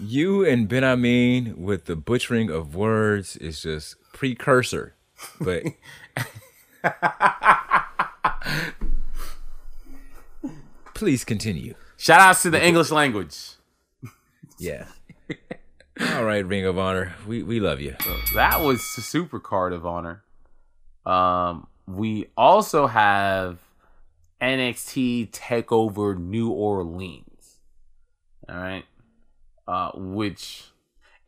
You 0.00 0.44
and 0.44 0.68
Ben 0.68 0.82
Amin 0.82 1.54
with 1.56 1.84
the 1.84 1.94
butchering 1.94 2.50
of 2.50 2.74
words 2.74 3.36
is 3.36 3.62
just 3.62 3.96
precursor. 4.12 4.94
But 5.40 5.62
please 10.94 11.24
continue. 11.24 11.74
Shout 11.96 12.20
outs 12.20 12.42
to 12.42 12.50
the 12.50 12.64
English 12.64 12.90
language. 12.90 13.53
Yeah. 14.58 14.86
All 16.12 16.24
right, 16.24 16.44
Ring 16.44 16.64
of 16.64 16.78
Honor. 16.78 17.14
We 17.26 17.42
we 17.42 17.60
love 17.60 17.80
you. 17.80 17.94
That 18.34 18.60
was 18.60 18.82
Super 18.82 19.38
Card 19.38 19.72
of 19.72 19.86
Honor. 19.86 20.22
Um, 21.06 21.66
we 21.86 22.26
also 22.36 22.86
have 22.86 23.58
NXT 24.40 25.30
Takeover 25.30 26.18
New 26.18 26.50
Orleans. 26.50 27.58
All 28.48 28.56
right, 28.56 28.84
uh, 29.68 29.92
which 29.94 30.64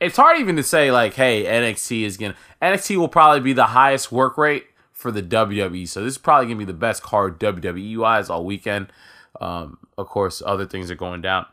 it's 0.00 0.16
hard 0.16 0.38
even 0.38 0.56
to 0.56 0.62
say 0.62 0.90
like, 0.90 1.14
hey, 1.14 1.44
NXT 1.44 2.02
is 2.02 2.16
gonna 2.16 2.34
NXT 2.60 2.96
will 2.96 3.08
probably 3.08 3.40
be 3.40 3.52
the 3.52 3.66
highest 3.66 4.10
work 4.10 4.36
rate 4.36 4.66
for 4.92 5.10
the 5.10 5.22
WWE. 5.22 5.86
So 5.86 6.02
this 6.02 6.14
is 6.14 6.18
probably 6.18 6.46
gonna 6.46 6.58
be 6.58 6.64
the 6.64 6.72
best 6.74 7.02
card 7.02 7.38
WWE 7.38 7.98
wise 7.98 8.30
all 8.30 8.44
weekend. 8.44 8.92
Um, 9.40 9.78
of 9.96 10.08
course, 10.08 10.42
other 10.44 10.66
things 10.66 10.90
are 10.90 10.96
going 10.96 11.22
down. 11.22 11.46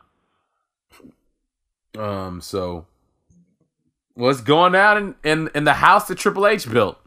Um, 1.96 2.40
so 2.40 2.86
what's 4.14 4.40
going 4.40 4.72
down 4.72 4.96
in, 4.96 5.30
in, 5.30 5.50
in 5.54 5.64
the 5.64 5.74
house 5.74 6.08
that 6.08 6.18
Triple 6.18 6.46
H 6.46 6.70
built? 6.70 6.98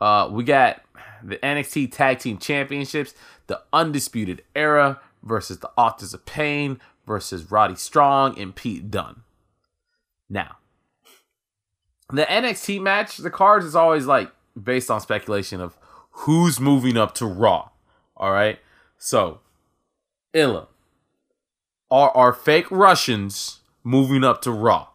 Uh, 0.00 0.28
we 0.30 0.44
got 0.44 0.82
the 1.22 1.36
NXT 1.36 1.92
Tag 1.92 2.18
Team 2.18 2.38
Championships, 2.38 3.14
the 3.46 3.62
Undisputed 3.72 4.42
Era 4.54 5.00
versus 5.22 5.58
the 5.58 5.70
Authors 5.76 6.14
of 6.14 6.24
Pain 6.26 6.80
versus 7.06 7.50
Roddy 7.50 7.76
Strong 7.76 8.38
and 8.38 8.54
Pete 8.54 8.90
Dunne. 8.90 9.22
Now, 10.28 10.56
the 12.10 12.24
NXT 12.24 12.80
match, 12.80 13.18
the 13.18 13.30
cards 13.30 13.64
is 13.64 13.76
always 13.76 14.06
like 14.06 14.30
based 14.60 14.90
on 14.90 15.00
speculation 15.00 15.60
of 15.60 15.76
who's 16.10 16.60
moving 16.60 16.96
up 16.96 17.14
to 17.16 17.26
Raw. 17.26 17.70
All 18.16 18.32
right. 18.32 18.58
So, 18.98 19.40
Illa, 20.32 20.68
are 21.90 22.10
are 22.10 22.32
fake 22.32 22.70
Russians 22.70 23.60
moving 23.84 24.24
up 24.24 24.42
to 24.42 24.50
Raw? 24.50 24.88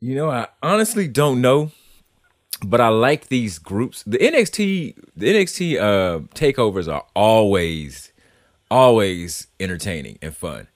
You 0.00 0.14
know, 0.14 0.30
I 0.30 0.48
honestly 0.62 1.08
don't 1.08 1.40
know, 1.40 1.70
but 2.62 2.80
I 2.80 2.88
like 2.88 3.28
these 3.28 3.58
groups. 3.58 4.02
The 4.02 4.18
NXT, 4.18 4.96
the 5.16 5.26
NXT 5.26 5.76
uh, 5.78 6.18
takeovers 6.34 6.92
are 6.92 7.06
always, 7.14 8.12
always 8.70 9.46
entertaining 9.58 10.18
and 10.20 10.36
fun, 10.36 10.68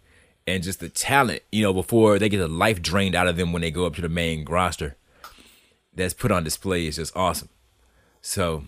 and 0.46 0.62
just 0.62 0.80
the 0.80 0.88
talent. 0.88 1.42
You 1.52 1.62
know, 1.62 1.74
before 1.74 2.18
they 2.18 2.30
get 2.30 2.38
the 2.38 2.48
life 2.48 2.80
drained 2.80 3.14
out 3.14 3.28
of 3.28 3.36
them 3.36 3.52
when 3.52 3.60
they 3.60 3.70
go 3.70 3.84
up 3.84 3.96
to 3.96 4.02
the 4.02 4.08
main 4.08 4.46
roster, 4.46 4.96
that's 5.94 6.14
put 6.14 6.32
on 6.32 6.44
display 6.44 6.86
is 6.86 6.96
just 6.96 7.14
awesome. 7.14 7.50
So, 8.22 8.64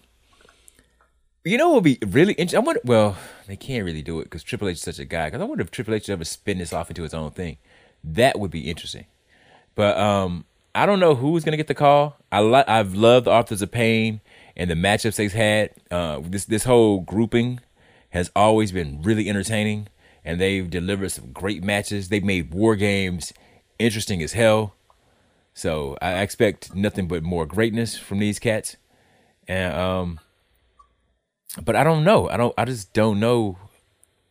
you 1.44 1.57
know, 1.59 1.68
what 1.68 1.83
would 1.83 1.85
be 1.85 1.98
really 2.07 2.35
interesting. 2.35 2.59
I 2.59 2.62
wonder. 2.62 2.81
Well, 2.85 3.16
they 3.46 3.57
can't 3.57 3.85
really 3.85 4.03
do 4.03 4.20
it 4.20 4.24
because 4.24 4.42
Triple 4.42 4.68
H 4.68 4.76
is 4.76 4.83
such 4.83 4.98
a 4.98 5.05
guy. 5.05 5.26
Because 5.29 5.40
I 5.40 5.44
wonder 5.44 5.62
if 5.62 5.70
Triple 5.70 5.94
H 5.94 6.09
would 6.09 6.14
ever 6.14 6.24
spin 6.24 6.59
this 6.59 6.72
off 6.72 6.90
into 6.90 7.05
its 7.05 7.14
own 7.14 7.31
thing. 7.31 7.59
That 8.05 8.38
would 8.38 8.50
be 8.50 8.70
interesting. 8.70 9.07
But 9.74 9.96
um, 9.98 10.44
I 10.74 10.87
don't 10.87 11.00
know 11.00 11.14
who's 11.14 11.44
gonna 11.44 11.57
get 11.57 11.68
the 11.68 11.74
call. 11.74 12.16
I 12.31 12.40
li- 12.40 12.64
I've 12.66 12.94
loved 12.94 13.26
the 13.26 13.31
Authors 13.31 13.62
of 13.62 13.70
Pain 13.70 14.20
and 14.57 14.70
the 14.70 14.74
matchups 14.74 15.16
they've 15.16 15.33
had. 15.33 15.70
Uh, 15.90 16.20
this 16.22 16.44
this 16.44 16.64
whole 16.64 17.00
grouping 17.00 17.61
has 18.11 18.31
always 18.35 18.72
been 18.72 19.03
really 19.03 19.29
entertaining, 19.29 19.88
and 20.24 20.40
they've 20.40 20.68
delivered 20.68 21.11
some 21.11 21.33
great 21.33 21.62
matches. 21.62 22.09
They've 22.09 22.24
made 22.24 22.53
war 22.53 22.76
games 22.76 23.33
interesting 23.79 24.22
as 24.22 24.33
hell. 24.33 24.74
So 25.55 25.96
I 26.00 26.20
expect 26.20 26.74
nothing 26.74 27.09
but 27.09 27.22
more 27.22 27.46
greatness 27.46 27.98
from 27.98 28.18
these 28.18 28.38
cats. 28.38 28.76
And 29.48 29.74
um, 29.74 30.20
but 31.63 31.77
I 31.77 31.85
don't 31.85 32.05
know. 32.05 32.29
I 32.29 32.37
don't. 32.37 32.55
I 32.59 32.65
just 32.65 32.93
don't 32.93 33.21
know 33.21 33.59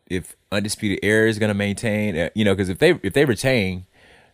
if 0.10 0.36
Undisputed 0.52 1.00
Era 1.04 1.30
is 1.30 1.40
gonna 1.40 1.54
maintain. 1.54 2.18
Uh, 2.18 2.30
you 2.36 2.46
know, 2.46 2.54
because 2.56 2.70
if 2.70 2.80
they 2.80 3.00
if 3.04 3.14
they 3.14 3.26
retain, 3.26 3.86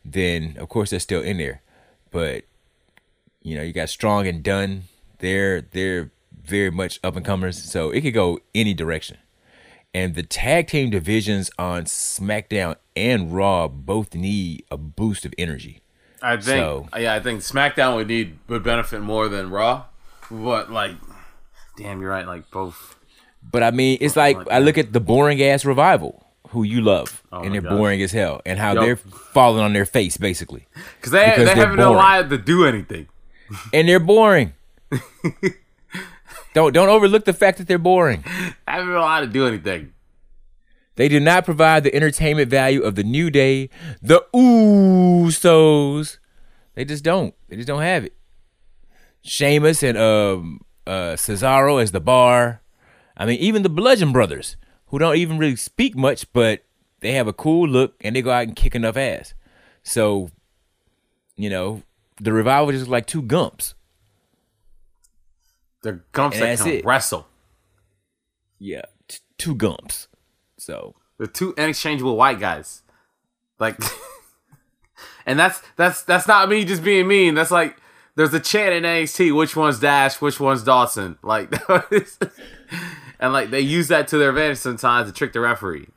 then 0.04 0.56
of 0.60 0.70
course 0.70 0.90
they're 0.92 1.00
still 1.00 1.22
in 1.22 1.38
there. 1.38 1.62
But 2.12 2.44
you 3.42 3.56
know, 3.56 3.64
you 3.64 3.74
got 3.74 3.90
Strong 3.90 4.28
and 4.28 4.44
Dunne. 4.44 4.84
They're 5.20 5.62
they're 5.62 6.12
very 6.44 6.70
much 6.72 7.00
up 7.04 7.16
and 7.16 7.26
comers, 7.26 7.62
so 7.64 7.90
it 7.90 8.02
could 8.02 8.14
go 8.14 8.40
any 8.54 8.74
direction. 8.74 9.18
And 9.94 10.14
the 10.14 10.24
tag 10.24 10.68
team 10.68 10.90
divisions 10.90 11.50
on 11.58 11.86
SmackDown 11.86 12.76
and 12.98 13.34
Raw 13.34 13.68
both 13.70 14.14
need 14.14 14.66
a 14.70 14.76
boost 14.78 15.26
of 15.26 15.34
energy. 15.38 15.82
I 16.22 16.36
think, 16.36 16.46
So- 16.60 16.88
yeah, 16.98 17.14
I 17.14 17.20
think 17.22 17.42
SmackDown 17.42 17.96
would 17.96 18.08
need 18.08 18.38
would 18.48 18.62
benefit 18.64 19.02
more 19.02 19.30
than 19.30 19.50
Raw, 19.50 19.86
but 20.30 20.70
like, 20.72 20.96
damn, 21.78 22.02
you're 22.02 22.10
right. 22.10 22.26
Like 22.28 22.50
both. 22.52 22.96
But 23.52 23.64
I 23.64 23.72
mean, 23.72 23.98
it's 24.02 24.16
like 24.16 24.38
I 24.50 24.60
look 24.60 24.78
at 24.78 24.92
the 24.94 25.00
boring 25.00 25.42
ass 25.42 25.66
revival, 25.66 26.26
who 26.50 26.64
you 26.64 26.82
love, 26.82 27.22
Oh 27.32 27.42
and 27.42 27.54
they're 27.54 27.62
gosh. 27.62 27.72
boring 27.78 28.02
as 28.02 28.12
hell, 28.12 28.42
and 28.46 28.58
how 28.60 28.74
they're 28.74 28.96
falling 28.98 29.64
on 29.64 29.74
their 29.74 29.86
face 29.86 30.18
basically, 30.18 30.68
Because 30.98 31.12
they 31.12 31.26
Because 31.30 31.46
they 31.46 31.56
haven't 31.56 31.78
boring. 31.78 31.94
allowed 31.94 32.30
to 32.32 32.38
do 32.38 32.66
anything. 32.66 33.08
and 33.74 33.88
they're 33.88 34.00
boring. 34.00 34.54
don't 36.54 36.74
don't 36.74 36.90
overlook 36.90 37.26
the 37.26 37.34
fact 37.34 37.58
that 37.60 37.68
they're 37.68 37.78
boring. 37.78 38.22
They 38.26 38.54
haven't 38.72 38.88
been 38.88 38.96
allowed 38.96 39.22
to 39.22 39.28
do 39.28 39.46
anything. 39.48 39.94
They 40.96 41.10
do 41.10 41.20
not 41.20 41.44
provide 41.46 41.84
the 41.84 41.94
entertainment 41.94 42.50
value 42.50 42.82
of 42.82 42.96
the 42.96 43.04
New 43.04 43.30
Day, 43.30 43.70
the 44.02 44.24
Usos. 44.34 46.18
They 46.74 46.86
just 46.86 47.04
don't. 47.04 47.36
They 47.50 47.58
just 47.58 47.68
don't 47.68 47.82
have 47.82 48.06
it. 48.06 48.14
Sheamus 49.22 49.84
and 49.84 49.98
um 49.98 50.62
uh 50.88 51.16
Cesaro 51.16 51.82
as 51.82 51.92
the 51.92 52.00
bar. 52.02 52.62
I 53.18 53.26
mean, 53.26 53.40
even 53.40 53.64
the 53.64 53.70
Bludgeon 53.70 54.12
Brothers, 54.12 54.58
who 54.88 55.00
don't 55.00 55.16
even 55.18 55.38
really 55.38 55.56
speak 55.56 55.96
much, 55.96 56.32
but 56.34 56.64
they 57.00 57.14
have 57.14 57.28
a 57.28 57.34
cool 57.34 57.68
look 57.68 57.96
and 58.02 58.16
they 58.16 58.22
go 58.22 58.32
out 58.32 58.44
and 58.44 58.56
kick 58.56 58.76
enough 58.76 58.98
ass. 58.98 59.34
So, 59.84 60.30
you 61.36 61.50
know, 61.50 61.84
the 62.20 62.34
revival 62.34 62.70
is 62.70 62.82
just 62.82 62.90
like 62.92 63.06
two 63.06 63.22
gumps. 63.22 63.74
They're 65.84 66.04
gumps 66.12 66.38
And 66.38 66.46
that 66.46 66.58
can 66.64 66.74
it. 66.74 66.86
wrestle. 66.86 67.28
Yeah, 68.60 68.84
t- 69.08 69.20
two 69.38 69.54
gumps. 69.56 70.08
So 70.58 70.96
They're 71.18 71.28
two 71.28 71.54
interchangeable 71.58 72.16
white 72.18 72.40
guys. 72.40 72.82
Like, 73.60 73.78
and 75.26 75.38
that's 75.38 75.62
that's 75.76 76.02
that's 76.02 76.28
not 76.28 76.50
me 76.50 76.66
just 76.66 76.84
being 76.84 77.08
mean. 77.08 77.36
That's 77.36 77.52
like 77.52 77.78
there's 78.16 78.34
a 78.34 78.40
chant 78.40 78.74
in 78.74 78.84
NXT. 78.84 79.36
Which 79.36 79.56
one's 79.56 79.80
Dash? 79.80 80.22
Which 80.22 80.40
one's 80.40 80.64
Dawson? 80.64 81.18
Like, 81.22 81.54
and 83.20 83.34
like 83.34 83.50
they 83.52 83.62
use 83.62 83.88
that 83.90 84.08
to 84.10 84.18
their 84.18 84.30
advantage 84.30 84.58
sometimes 84.58 85.10
to 85.10 85.14
trick 85.14 85.34
the 85.34 85.40
referee. 85.40 85.88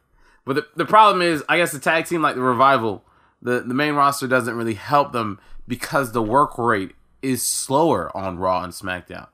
But 0.45 0.57
the, 0.57 0.67
the 0.77 0.85
problem 0.87 1.23
is, 1.23 1.45
I 1.49 1.59
guess 1.59 1.73
the 1.73 1.79
tag 1.79 2.07
team 2.07 2.23
like 2.23 2.35
the 2.35 2.41
revival, 2.41 3.05
the 3.43 3.61
the 3.61 3.75
main 3.75 3.95
roster 3.95 4.27
doesn't 4.27 4.55
really 4.55 4.75
help 4.75 5.13
them 5.13 5.39
because 5.67 6.13
the 6.13 6.23
work 6.23 6.57
rate 6.59 6.93
is 7.21 7.43
slower 7.43 8.17
on 8.17 8.39
Raw 8.39 8.63
and 8.63 8.73
SmackDown. 8.73 9.29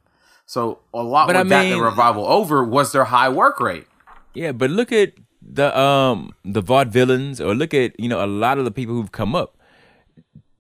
So 0.47 0.81
a 0.93 1.03
lot 1.03 1.27
But 1.27 1.37
what 1.37 1.53
I 1.53 1.63
mean- 1.63 1.71
the 1.73 1.83
revival 1.83 2.27
over 2.27 2.65
was 2.65 2.93
their 2.93 3.05
high 3.05 3.29
work 3.29 3.61
rate. 3.61 3.87
Yeah, 4.35 4.53
but 4.53 4.71
look 4.71 4.91
at 4.91 5.13
the 5.41 5.79
um 5.79 6.35
the 6.45 6.63
vaudevillains, 6.63 7.41
or 7.41 7.55
look 7.55 7.73
at 7.75 7.99
you 8.01 8.09
know 8.09 8.25
a 8.25 8.27
lot 8.27 8.59
of 8.59 8.65
the 8.65 8.71
people 8.71 8.95
who've 8.95 9.13
come 9.13 9.35
up. 9.35 9.54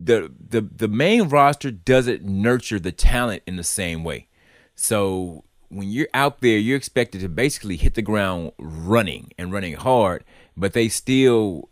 The 0.00 0.32
the 0.48 0.60
the 0.60 0.88
main 0.88 1.28
roster 1.28 1.70
doesn't 1.70 2.24
nurture 2.24 2.80
the 2.80 2.92
talent 2.92 3.42
in 3.46 3.56
the 3.56 3.64
same 3.64 4.04
way. 4.04 4.28
So 4.74 5.44
when 5.68 5.88
you're 5.88 6.08
out 6.14 6.40
there, 6.40 6.58
you're 6.58 6.76
expected 6.76 7.20
to 7.20 7.28
basically 7.28 7.76
hit 7.76 7.94
the 7.94 8.02
ground 8.02 8.52
running 8.58 9.32
and 9.38 9.52
running 9.52 9.74
hard, 9.74 10.24
but 10.56 10.72
they 10.72 10.88
still 10.88 11.68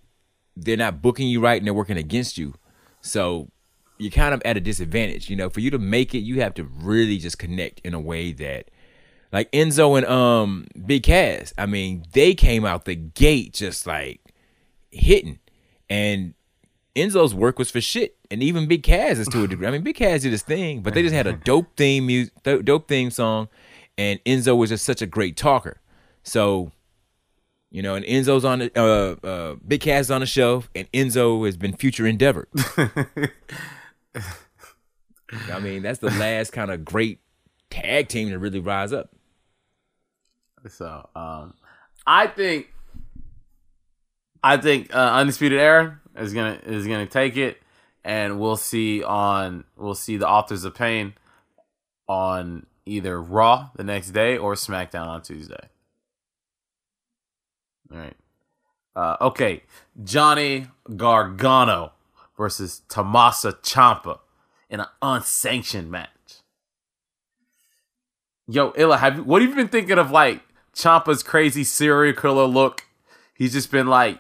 they're 0.57 0.77
not 0.77 1.03
booking 1.03 1.29
you 1.29 1.41
right 1.41 1.59
and 1.59 1.67
they're 1.67 1.75
working 1.75 1.97
against 1.97 2.39
you. 2.39 2.55
So 3.01 3.49
you're 3.99 4.11
kind 4.11 4.35
of 4.35 4.43
at 4.45 4.57
a 4.57 4.61
disadvantage. 4.61 5.31
You 5.31 5.37
know, 5.37 5.49
for 5.49 5.61
you 5.61 5.71
to 5.71 5.79
make 5.79 6.15
it, 6.15 6.19
you 6.21 6.41
have 6.41 6.55
to 6.55 6.65
really 6.65 7.19
just 7.19 7.39
connect 7.39 7.81
in 7.81 7.95
a 7.95 8.01
way 8.01 8.33
that 8.33 8.71
like 9.33 9.51
Enzo 9.53 9.97
and 9.97 10.07
um 10.07 10.67
Big 10.85 11.05
Cass. 11.05 11.53
I 11.57 11.67
mean, 11.67 12.05
they 12.13 12.35
came 12.35 12.65
out 12.65 12.85
the 12.85 12.95
gate 12.95 13.55
just 13.55 13.87
like 13.87 14.21
hitting, 14.91 15.39
and 15.89 16.35
Enzo's 16.95 17.35
work 17.35 17.59
was 17.59 17.71
for 17.71 17.81
shit, 17.81 18.17
and 18.31 18.43
even 18.43 18.67
Big 18.67 18.83
Cass 18.83 19.19
is 19.19 19.29
to 19.29 19.45
a 19.45 19.49
degree. 19.49 19.67
I 19.67 19.71
mean, 19.71 19.83
Big 19.83 19.97
Cass 19.97 20.23
did 20.23 20.33
his 20.33 20.43
thing, 20.43 20.83
but 20.83 20.93
they 20.95 21.03
just 21.03 21.15
had 21.15 21.27
a 21.27 21.33
dope 21.45 21.75
theme 21.77 22.07
music, 22.07 22.35
dope 22.43 22.87
theme 22.89 23.11
song, 23.11 23.49
and 23.97 24.23
Enzo 24.25 24.57
was 24.57 24.71
just 24.71 24.85
such 24.85 25.01
a 25.01 25.07
great 25.07 25.37
talker. 25.37 25.81
So, 26.23 26.71
you 27.71 27.83
know, 27.83 27.95
and 27.95 28.05
Enzo's 28.05 28.45
on 28.45 28.59
the 28.59 28.71
uh, 28.77 29.17
uh 29.27 29.57
Big 29.67 29.81
Cass 29.81 30.07
is 30.07 30.11
on 30.11 30.21
the 30.21 30.27
shelf, 30.27 30.69
and 30.75 30.91
Enzo 30.93 31.47
has 31.47 31.57
been 31.57 31.75
future 31.75 32.07
endeavored. 32.07 32.49
I 35.51 35.61
mean, 35.61 35.83
that's 35.83 36.01
the 36.01 36.11
last 36.11 36.53
kind 36.53 36.71
of 36.71 36.85
great 36.85 37.21
tag 37.71 38.09
team 38.09 38.29
to 38.29 38.39
really 38.39 38.61
rise 38.61 38.93
up. 38.93 39.11
So, 40.69 41.09
um, 41.17 41.55
I 42.07 42.27
think, 42.27 42.69
I 44.45 44.59
think 44.59 44.95
uh, 44.95 44.99
undisputed 44.99 45.59
era 45.59 46.02
is 46.17 46.33
gonna 46.33 46.59
is 46.65 46.87
gonna 46.87 47.07
take 47.07 47.37
it, 47.37 47.63
and 48.05 48.39
we'll 48.39 48.57
see 48.57 49.03
on 49.03 49.65
we'll 49.77 49.95
see 49.95 50.17
the 50.17 50.29
authors 50.29 50.65
of 50.65 50.75
pain 50.75 51.15
on 52.09 52.67
either 52.87 53.21
Raw 53.21 53.71
the 53.77 53.85
next 53.85 54.11
day 54.11 54.37
or 54.37 54.55
SmackDown 54.55 55.07
on 55.07 55.23
Tuesday. 55.23 55.69
All 57.91 57.99
right. 57.99 58.17
Uh, 58.95 59.17
okay, 59.21 59.63
Johnny 60.05 60.67
Gargano 60.97 61.93
versus 62.37 62.83
Tommaso 62.89 63.53
Ciampa 63.53 64.19
in 64.69 64.81
an 64.81 64.87
unsanctioned 65.01 65.91
match. 65.91 66.09
Yo, 68.49 68.73
Illa, 68.77 68.99
have 68.99 69.17
you, 69.19 69.23
what 69.23 69.41
have 69.41 69.51
you 69.51 69.57
been 69.57 69.69
thinking 69.69 69.99
of 69.99 70.11
like 70.11 70.43
Ciampa's 70.75 71.23
crazy 71.23 71.65
serial 71.65 72.15
killer 72.15 72.45
look? 72.45 72.85
He's 73.35 73.53
just 73.53 73.71
been 73.71 73.87
like 73.87 74.19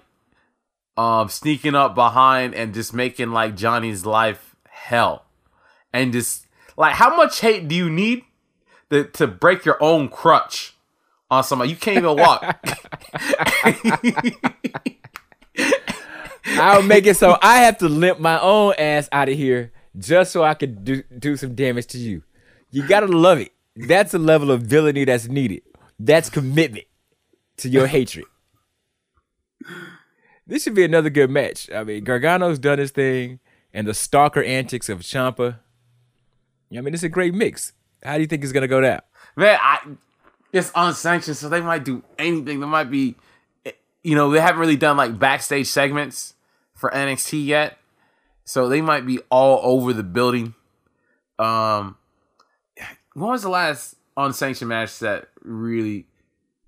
um 0.96 1.28
sneaking 1.28 1.74
up 1.74 1.94
behind 1.94 2.54
and 2.54 2.74
just 2.74 2.92
making 2.92 3.32
like 3.32 3.56
Johnny's 3.56 4.04
life 4.04 4.56
hell. 4.68 5.24
And 5.92 6.12
just 6.12 6.46
like 6.76 6.94
how 6.94 7.16
much 7.16 7.40
hate 7.40 7.68
do 7.68 7.74
you 7.74 7.90
need 7.90 8.24
to, 8.90 9.04
to 9.04 9.26
break 9.26 9.64
your 9.64 9.82
own 9.82 10.08
crutch 10.08 10.74
on 11.30 11.44
somebody? 11.44 11.70
You 11.70 11.76
can't 11.76 11.98
even 11.98 12.16
walk. 12.16 12.42
I'll 16.44 16.82
make 16.82 17.06
it 17.06 17.16
so 17.16 17.38
I 17.40 17.58
have 17.58 17.78
to 17.78 17.88
limp 17.88 18.18
my 18.18 18.40
own 18.40 18.74
ass 18.78 19.08
out 19.12 19.28
of 19.28 19.36
here 19.36 19.72
just 19.96 20.32
so 20.32 20.42
I 20.42 20.54
can 20.54 20.82
do 20.82 21.02
do 21.18 21.36
some 21.36 21.54
damage 21.54 21.86
to 21.88 21.98
you. 21.98 22.22
You 22.70 22.86
gotta 22.86 23.06
love 23.06 23.38
it. 23.38 23.52
That's 23.76 24.12
a 24.14 24.18
level 24.18 24.50
of 24.50 24.62
villainy 24.62 25.04
that's 25.04 25.28
needed. 25.28 25.62
That's 25.98 26.28
commitment 26.28 26.84
to 27.58 27.68
your 27.68 27.86
hatred. 27.86 28.26
This 30.52 30.64
should 30.64 30.74
be 30.74 30.84
another 30.84 31.08
good 31.08 31.30
match. 31.30 31.70
I 31.74 31.82
mean, 31.82 32.04
Gargano's 32.04 32.58
done 32.58 32.78
his 32.78 32.90
thing, 32.90 33.40
and 33.72 33.86
the 33.86 33.94
stalker 33.94 34.42
antics 34.42 34.90
of 34.90 35.00
Ciampa. 35.00 35.60
I 36.70 36.80
mean, 36.82 36.92
it's 36.92 37.02
a 37.02 37.08
great 37.08 37.32
mix. 37.32 37.72
How 38.02 38.16
do 38.16 38.20
you 38.20 38.26
think 38.26 38.42
it's 38.42 38.52
gonna 38.52 38.68
go 38.68 38.82
down? 38.82 39.00
Man, 39.34 39.58
I 39.58 39.78
it's 40.52 40.70
unsanctioned, 40.74 41.38
so 41.38 41.48
they 41.48 41.62
might 41.62 41.86
do 41.86 42.02
anything. 42.18 42.60
There 42.60 42.68
might 42.68 42.90
be, 42.90 43.16
you 44.02 44.14
know, 44.14 44.30
they 44.30 44.40
haven't 44.40 44.60
really 44.60 44.76
done 44.76 44.98
like 44.98 45.18
backstage 45.18 45.68
segments 45.68 46.34
for 46.74 46.90
NXT 46.90 47.46
yet, 47.46 47.78
so 48.44 48.68
they 48.68 48.82
might 48.82 49.06
be 49.06 49.20
all 49.30 49.58
over 49.62 49.94
the 49.94 50.02
building. 50.02 50.54
Um, 51.38 51.96
when 53.14 53.30
was 53.30 53.40
the 53.40 53.48
last 53.48 53.96
unsanctioned 54.18 54.68
match 54.68 54.98
that 54.98 55.30
really? 55.40 56.04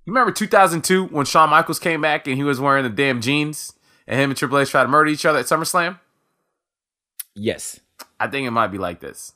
You 0.07 0.13
remember 0.13 0.33
2002 0.33 1.07
when 1.07 1.25
Shawn 1.27 1.51
Michaels 1.51 1.79
came 1.79 2.01
back 2.03 2.27
and 2.27 2.37
he 2.37 2.43
was 2.45 2.61
wearing 2.61 2.85
the 2.85 2.91
damn 2.91 3.21
jeans, 3.21 3.73
and 4.07 4.21
him 4.21 4.31
and 4.31 4.37
Triple 4.37 4.59
H 4.59 4.71
tried 4.71 4.83
to 4.83 4.89
murder 4.89 5.09
each 5.11 5.25
other 5.25 5.39
at 5.39 5.47
SummerSlam. 5.47 5.99
Yes. 7.35 7.81
I 8.21 8.27
think 8.29 8.47
it 8.47 8.51
might 8.51 8.69
be 8.69 8.79
like 8.79 9.01
this. 9.01 9.33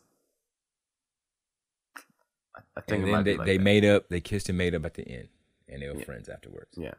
I 2.77 2.81
think 2.83 3.01
And 3.01 3.03
it 3.03 3.07
then 3.07 3.13
might 3.13 3.23
they, 3.25 3.33
be 3.33 3.39
like 3.39 3.47
they 3.47 3.59
made 3.59 3.85
up, 3.85 4.09
they 4.09 4.21
kissed 4.21 4.49
and 4.49 4.59
made 4.59 4.75
up 4.75 4.85
at 4.85 4.95
the 4.95 5.09
end, 5.09 5.29
and 5.69 5.83
they 5.83 5.89
were 5.89 6.01
friends 6.01 6.29
afterwards. 6.29 6.71
yeah. 6.77 6.95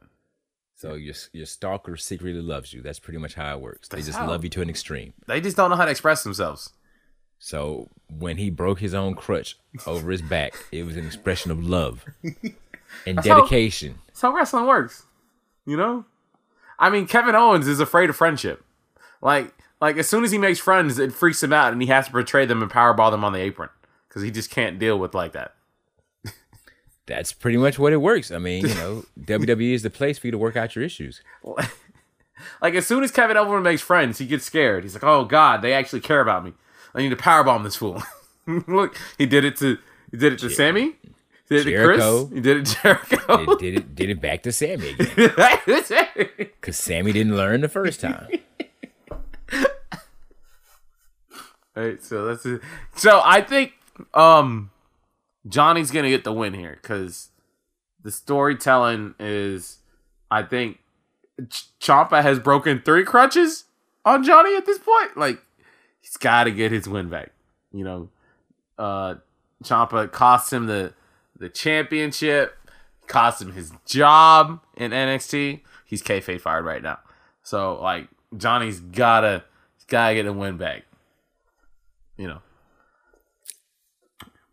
So 0.75 0.93
your 0.93 1.13
your 1.33 1.45
stalker 1.45 1.97
secretly 1.97 2.41
loves 2.41 2.73
you. 2.73 2.81
That's 2.81 2.99
pretty 2.99 3.19
much 3.19 3.33
how 3.33 3.53
it 3.53 3.59
works. 3.61 3.89
They 3.89 3.97
That's 3.97 4.07
just 4.07 4.19
love 4.21 4.45
you 4.45 4.49
to 4.51 4.61
an 4.61 4.69
extreme. 4.69 5.11
They 5.27 5.41
just 5.41 5.57
don't 5.57 5.69
know 5.69 5.75
how 5.75 5.83
to 5.83 5.91
express 5.91 6.23
themselves. 6.23 6.71
So 7.39 7.89
when 8.17 8.37
he 8.37 8.49
broke 8.49 8.79
his 8.79 8.93
own 8.93 9.15
crutch 9.15 9.57
over 9.87 10.11
his 10.11 10.21
back, 10.21 10.53
it 10.71 10.83
was 10.83 10.97
an 10.97 11.05
expression 11.05 11.51
of 11.51 11.63
love 11.63 12.05
and 13.05 13.17
That's 13.17 13.27
how- 13.27 13.37
dedication. 13.41 13.99
That's 14.07 14.21
how 14.21 14.33
wrestling 14.33 14.65
works. 14.67 15.05
You 15.65 15.77
know? 15.77 16.05
I 16.77 16.89
mean, 16.89 17.07
Kevin 17.07 17.35
Owens 17.35 17.67
is 17.67 17.79
afraid 17.79 18.09
of 18.09 18.15
friendship. 18.15 18.63
Like, 19.21 19.53
like 19.81 19.97
as 19.97 20.07
soon 20.09 20.23
as 20.23 20.31
he 20.31 20.37
makes 20.37 20.59
friends, 20.59 20.97
it 20.99 21.13
freaks 21.13 21.41
him 21.43 21.53
out, 21.53 21.71
and 21.73 21.81
he 21.81 21.87
has 21.89 22.05
to 22.07 22.11
portray 22.11 22.45
them 22.45 22.61
and 22.61 22.71
powerbomb 22.71 23.11
them 23.11 23.23
on 23.23 23.33
the 23.33 23.39
apron 23.39 23.69
because 24.07 24.21
he 24.21 24.31
just 24.31 24.49
can't 24.49 24.79
deal 24.79 24.97
with 24.97 25.13
like 25.13 25.33
that. 25.33 25.55
That's 27.05 27.33
pretty 27.33 27.57
much 27.57 27.79
what 27.79 27.91
it 27.91 27.97
works. 27.97 28.29
I 28.31 28.37
mean, 28.37 28.67
you 28.67 28.73
know, 28.75 29.03
WWE 29.21 29.73
is 29.73 29.81
the 29.81 29.89
place 29.89 30.19
for 30.19 30.27
you 30.27 30.31
to 30.31 30.37
work 30.37 30.55
out 30.55 30.75
your 30.75 30.85
issues. 30.85 31.21
Like 32.61 32.75
as 32.75 32.85
soon 32.87 33.03
as 33.03 33.11
Kevin 33.11 33.35
Owens 33.35 33.63
makes 33.63 33.81
friends, 33.81 34.17
he 34.19 34.25
gets 34.27 34.45
scared. 34.45 34.83
He's 34.83 34.93
like, 34.93 35.03
"Oh 35.03 35.25
God, 35.25 35.61
they 35.61 35.73
actually 35.73 36.01
care 36.01 36.21
about 36.21 36.45
me. 36.45 36.53
I 36.93 36.99
need 37.01 37.09
to 37.09 37.15
powerbomb 37.15 37.63
this 37.63 37.75
fool." 37.75 38.03
Look, 38.67 38.97
he 39.17 39.25
did 39.25 39.45
it 39.45 39.55
to 39.57 39.77
he 40.11 40.17
did 40.17 40.33
it 40.33 40.39
to 40.39 40.49
Sammy. 40.49 40.95
He 41.49 41.55
did 41.55 41.61
it 41.61 41.63
to 41.65 41.71
Jericho. 41.71 42.25
Chris. 42.25 42.35
He 42.35 42.41
did 42.41 42.57
it 42.57 42.65
to 42.65 42.81
Jericho. 42.81 43.51
It 43.51 43.59
did 43.59 43.75
it 43.75 43.95
did 43.95 44.09
it 44.09 44.21
back 44.21 44.43
to 44.43 44.51
Sammy 44.51 44.89
again 44.89 45.07
because 46.37 46.77
Sammy 46.77 47.11
didn't 47.11 47.35
learn 47.35 47.61
the 47.61 47.69
first 47.69 48.01
time. 48.01 48.27
All 51.77 51.83
right, 51.85 52.03
so 52.03 52.25
that's 52.25 52.45
it. 52.45 52.61
So 52.95 53.21
I 53.23 53.41
think 53.41 53.73
um 54.13 54.71
Johnny's 55.47 55.91
gonna 55.91 56.09
get 56.09 56.23
the 56.23 56.33
win 56.33 56.53
here 56.53 56.77
because 56.81 57.29
the 58.01 58.11
storytelling 58.11 59.15
is, 59.19 59.79
I 60.31 60.43
think, 60.43 60.79
Ch- 61.49 61.67
Ciampa 61.81 62.21
has 62.21 62.39
broken 62.39 62.81
three 62.83 63.03
crutches 63.03 63.65
on 64.05 64.23
Johnny 64.23 64.55
at 64.55 64.65
this 64.65 64.79
point. 64.79 65.17
Like 65.17 65.41
he's 66.01 66.17
got 66.17 66.45
to 66.45 66.51
get 66.51 66.71
his 66.71 66.87
win 66.87 67.09
back. 67.09 67.31
You 67.71 67.83
know, 67.83 68.09
uh 68.77 69.15
Ciampa 69.63 70.11
cost 70.11 70.51
him 70.51 70.67
the 70.67 70.93
the 71.37 71.49
championship, 71.49 72.57
cost 73.07 73.41
him 73.41 73.53
his 73.53 73.71
job 73.85 74.61
in 74.77 74.91
NXT. 74.91 75.61
He's 75.85 76.01
kayfabe 76.01 76.41
fired 76.41 76.65
right 76.65 76.81
now. 76.81 76.99
So 77.43 77.81
like 77.81 78.07
Johnny's 78.35 78.79
gotta 78.79 79.43
gotta 79.87 80.15
get 80.15 80.25
a 80.25 80.33
win 80.33 80.57
back. 80.57 80.83
You 82.17 82.27
know. 82.27 82.41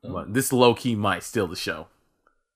But 0.02 0.34
this 0.34 0.52
low 0.52 0.74
key 0.74 0.94
might 0.94 1.24
steal 1.24 1.48
the 1.48 1.56
show. 1.56 1.88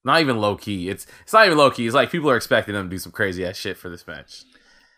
Not 0.05 0.21
even 0.21 0.39
low 0.39 0.57
key. 0.57 0.89
It's 0.89 1.07
it's 1.23 1.33
not 1.33 1.47
even 1.47 1.59
low 1.59 1.71
key. 1.71 1.87
It's 1.87 1.95
like 1.95 2.11
people 2.11 2.31
are 2.31 2.37
expecting 2.37 2.75
them 2.75 2.87
to 2.87 2.91
do 2.91 2.99
some 2.99 3.13
crazy 3.13 3.45
ass 3.45 3.57
shit 3.57 3.77
for 3.77 3.89
this 3.89 4.07
match. 4.07 4.45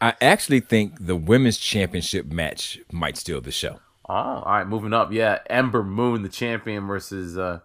I 0.02 0.14
actually 0.20 0.58
think 0.58 1.06
the 1.06 1.14
women's 1.14 1.58
championship 1.58 2.26
match 2.26 2.80
might 2.90 3.16
steal 3.16 3.40
the 3.40 3.52
show. 3.52 3.78
Oh, 4.08 4.14
all 4.14 4.42
right, 4.44 4.66
moving 4.66 4.92
up. 4.92 5.12
Yeah, 5.12 5.38
Ember 5.48 5.84
Moon, 5.84 6.24
the 6.24 6.28
champion, 6.28 6.88
versus 6.88 7.38
uh, 7.38 7.60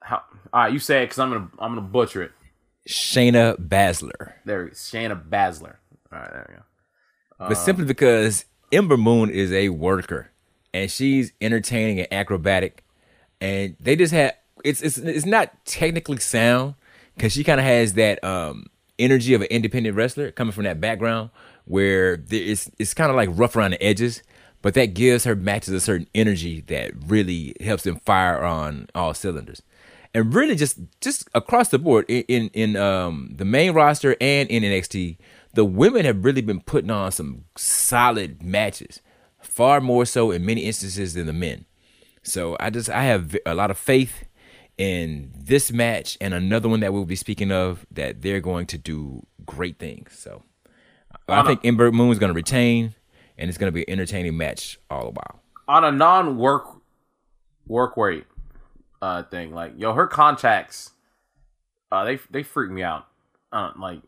how? 0.00 0.22
All 0.54 0.62
right, 0.62 0.72
you 0.72 0.78
say 0.78 1.02
it 1.02 1.06
because 1.06 1.18
I'm 1.18 1.30
gonna 1.30 1.48
I'm 1.58 1.74
gonna 1.74 1.86
butcher 1.86 2.22
it. 2.22 2.32
Shayna 2.88 3.60
Baszler. 3.60 4.32
There, 4.46 4.64
we 4.64 4.70
go. 4.70 4.74
Shayna 4.74 5.28
Baszler. 5.28 5.76
All 6.10 6.18
right, 6.18 6.30
there 6.32 6.46
we 6.48 6.54
go. 6.56 7.48
but 7.50 7.56
simply 7.56 7.84
because 7.84 8.46
Ember 8.72 8.96
Moon 8.96 9.28
is 9.28 9.52
a 9.52 9.68
worker 9.68 10.30
and 10.72 10.90
she's 10.90 11.32
entertaining 11.42 11.98
and 11.98 12.08
acrobatic, 12.10 12.84
and 13.38 13.76
they 13.80 13.96
just 13.96 14.14
had 14.14 14.34
it's 14.64 14.80
it's 14.80 14.96
it's 14.96 15.26
not 15.26 15.52
technically 15.66 16.20
sound 16.20 16.74
because 17.14 17.34
she 17.34 17.44
kind 17.44 17.60
of 17.60 17.66
has 17.66 17.92
that 17.94 18.24
um 18.24 18.64
energy 18.98 19.34
of 19.34 19.42
an 19.42 19.48
independent 19.48 19.94
wrestler 19.94 20.30
coming 20.30 20.52
from 20.52 20.64
that 20.64 20.80
background 20.80 21.28
where 21.66 22.16
there 22.16 22.42
is 22.42 22.70
it's 22.78 22.94
kind 22.94 23.10
of 23.10 23.16
like 23.16 23.28
rough 23.32 23.56
around 23.56 23.72
the 23.72 23.82
edges, 23.82 24.22
but 24.62 24.74
that 24.74 24.94
gives 24.94 25.24
her 25.24 25.36
matches 25.36 25.74
a 25.74 25.80
certain 25.80 26.08
energy 26.14 26.62
that 26.62 26.92
really 27.06 27.54
helps 27.60 27.82
them 27.82 28.00
fire 28.00 28.42
on 28.42 28.88
all 28.94 29.14
cylinders. 29.14 29.62
And 30.14 30.34
really, 30.34 30.54
just 30.54 30.78
just 31.00 31.28
across 31.34 31.68
the 31.68 31.78
board 31.78 32.06
in 32.08 32.24
in, 32.28 32.48
in 32.54 32.76
um, 32.76 33.34
the 33.36 33.44
main 33.44 33.72
roster 33.72 34.16
and 34.20 34.48
in 34.48 34.62
NXT, 34.62 35.18
the 35.52 35.64
women 35.64 36.04
have 36.04 36.24
really 36.24 36.40
been 36.40 36.60
putting 36.60 36.90
on 36.90 37.12
some 37.12 37.44
solid 37.56 38.42
matches, 38.42 39.00
far 39.40 39.80
more 39.80 40.06
so 40.06 40.30
in 40.30 40.46
many 40.46 40.62
instances 40.62 41.14
than 41.14 41.26
the 41.26 41.32
men. 41.32 41.66
So 42.22 42.56
I 42.58 42.70
just 42.70 42.88
I 42.88 43.04
have 43.04 43.36
a 43.44 43.54
lot 43.54 43.70
of 43.70 43.78
faith 43.78 44.24
in 44.78 45.32
this 45.34 45.72
match 45.72 46.18
and 46.20 46.34
another 46.34 46.68
one 46.68 46.80
that 46.80 46.92
we'll 46.92 47.06
be 47.06 47.16
speaking 47.16 47.50
of 47.50 47.86
that 47.90 48.22
they're 48.22 48.40
going 48.40 48.66
to 48.66 48.78
do 48.78 49.26
great 49.44 49.78
things. 49.78 50.18
So 50.18 50.42
I 51.28 51.42
think 51.42 51.64
Ember 51.64 51.90
Moon 51.90 52.10
is 52.10 52.18
going 52.18 52.28
to 52.28 52.34
retain, 52.34 52.94
and 53.36 53.48
it's 53.48 53.58
going 53.58 53.68
to 53.68 53.74
be 53.74 53.82
an 53.82 53.90
entertaining 53.90 54.36
match 54.36 54.78
all 54.90 55.04
the 55.04 55.10
while. 55.10 55.42
On 55.68 55.84
a 55.84 55.90
non 55.90 56.36
work 56.36 56.66
work 57.66 57.96
rate 57.96 58.26
uh 59.02 59.24
thing, 59.24 59.52
like 59.52 59.72
yo, 59.76 59.92
her 59.92 60.06
contacts, 60.06 60.92
uh, 61.90 62.04
they 62.04 62.18
they 62.30 62.42
freak 62.42 62.70
me 62.70 62.82
out. 62.82 63.06
Uh, 63.52 63.72
like, 63.78 64.00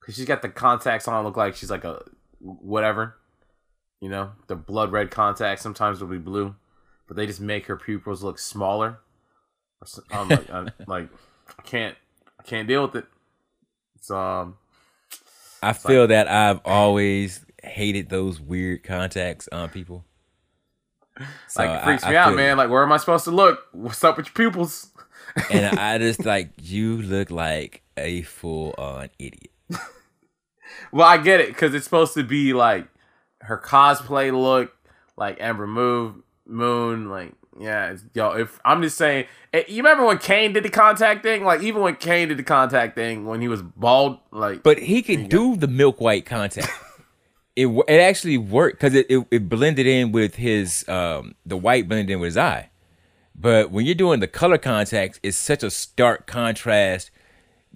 cause 0.00 0.14
she's 0.14 0.24
got 0.24 0.42
the 0.42 0.48
contacts 0.48 1.08
on, 1.08 1.24
look 1.24 1.36
like 1.36 1.54
she's 1.54 1.70
like 1.70 1.84
a 1.84 2.02
whatever, 2.40 3.16
you 4.00 4.08
know, 4.08 4.32
the 4.46 4.56
blood 4.56 4.92
red 4.92 5.10
contacts. 5.10 5.62
Sometimes 5.62 5.98
they'll 5.98 6.08
be 6.08 6.18
blue, 6.18 6.54
but 7.06 7.16
they 7.16 7.26
just 7.26 7.40
make 7.40 7.66
her 7.66 7.76
pupils 7.76 8.22
look 8.22 8.38
smaller. 8.38 9.00
I'm 10.10 10.28
like, 10.28 10.50
I'm, 10.50 10.70
like, 10.86 11.08
I 11.58 11.62
can't, 11.62 11.96
I 12.40 12.42
can't 12.42 12.66
deal 12.66 12.82
with 12.86 12.96
it. 12.96 13.04
It's 13.96 14.10
um. 14.10 14.56
I 15.68 15.72
feel 15.72 16.06
that 16.08 16.28
I've 16.28 16.60
always 16.64 17.44
hated 17.62 18.08
those 18.08 18.40
weird 18.40 18.84
contacts 18.84 19.48
on 19.50 19.68
people. 19.70 20.04
So 21.48 21.62
Like 21.64 21.80
it 21.80 21.84
freaks 21.84 22.04
I- 22.04 22.10
me 22.10 22.16
I 22.16 22.22
out, 22.24 22.34
man. 22.34 22.56
Like, 22.56 22.70
where 22.70 22.82
am 22.82 22.92
I 22.92 22.98
supposed 22.98 23.24
to 23.24 23.30
look? 23.30 23.60
What's 23.72 24.02
up 24.04 24.16
with 24.16 24.26
your 24.26 24.34
pupils? 24.34 24.90
and 25.50 25.78
I 25.78 25.98
just 25.98 26.24
like 26.24 26.50
you 26.60 27.00
look 27.02 27.30
like 27.30 27.82
a 27.96 28.22
full 28.22 28.74
on 28.78 29.08
idiot. 29.18 29.50
Well, 30.92 31.06
I 31.06 31.16
get 31.18 31.40
it 31.40 31.48
because 31.48 31.74
it's 31.74 31.84
supposed 31.84 32.14
to 32.14 32.22
be 32.22 32.52
like 32.52 32.86
her 33.42 33.56
cosplay 33.58 34.32
look, 34.32 34.72
like 35.16 35.36
Ember 35.40 35.66
Moon, 35.66 36.22
Moon. 36.46 37.08
Like, 37.08 37.32
yeah, 37.58 37.96
yo. 38.14 38.32
If 38.32 38.60
I'm 38.64 38.82
just 38.82 38.96
saying, 38.96 39.26
eh, 39.52 39.64
you 39.68 39.78
remember 39.78 40.04
when 40.04 40.18
Kane 40.18 40.52
did 40.52 40.64
the 40.64 40.70
contact 40.70 41.22
thing? 41.22 41.44
Like, 41.44 41.62
even 41.62 41.82
when 41.82 41.96
Kane 41.96 42.28
did 42.28 42.38
the 42.38 42.42
contact 42.42 42.94
thing 42.94 43.26
when 43.26 43.40
he 43.40 43.48
was 43.48 43.62
bald, 43.62 44.18
like, 44.30 44.62
But 44.62 44.78
he 44.78 45.02
could 45.02 45.28
do 45.28 45.56
the 45.56 45.68
milk 45.68 46.00
white 46.00 46.26
contact. 46.26 46.68
it 47.56 47.66
it 47.88 48.00
actually 48.00 48.38
worked 48.38 48.78
because 48.78 48.94
it, 48.94 49.06
it 49.08 49.26
it 49.30 49.48
blended 49.48 49.86
in 49.86 50.12
with 50.12 50.34
his 50.36 50.86
um 50.88 51.34
the 51.46 51.56
white 51.56 51.88
blended 51.88 52.10
in 52.10 52.20
with 52.20 52.28
his 52.28 52.36
eye. 52.36 52.70
But 53.34 53.70
when 53.70 53.84
you're 53.84 53.94
doing 53.94 54.20
the 54.20 54.28
color 54.28 54.58
contacts, 54.58 55.20
it's 55.22 55.36
such 55.36 55.62
a 55.62 55.70
stark 55.70 56.26
contrast. 56.26 57.10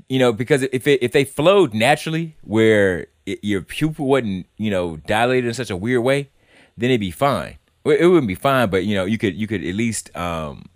You 0.09 0.19
know, 0.19 0.33
because 0.33 0.63
if 0.63 0.87
it, 0.87 1.03
if 1.03 1.13
they 1.13 1.25
flowed 1.25 1.75
naturally, 1.75 2.37
where 2.43 3.09
it, 3.27 3.41
your 3.43 3.63
pupil 3.63 4.07
wasn't 4.07 4.47
you 4.57 4.71
know 4.71 4.99
dilated 4.99 5.47
in 5.47 5.55
such 5.55 5.71
a 5.71 5.77
weird 5.77 6.03
way, 6.03 6.31
then 6.77 6.91
it'd 6.91 7.01
be 7.01 7.11
fine. 7.11 7.57
It 7.85 8.07
wouldn't 8.07 8.29
be 8.29 8.35
fine, 8.35 8.69
but 8.69 8.85
you 8.85 8.95
know 8.95 9.05
you 9.05 9.19
could 9.19 9.35
you 9.35 9.47
could 9.47 9.65
at 9.65 9.75
least 9.75 10.15
um 10.17 10.67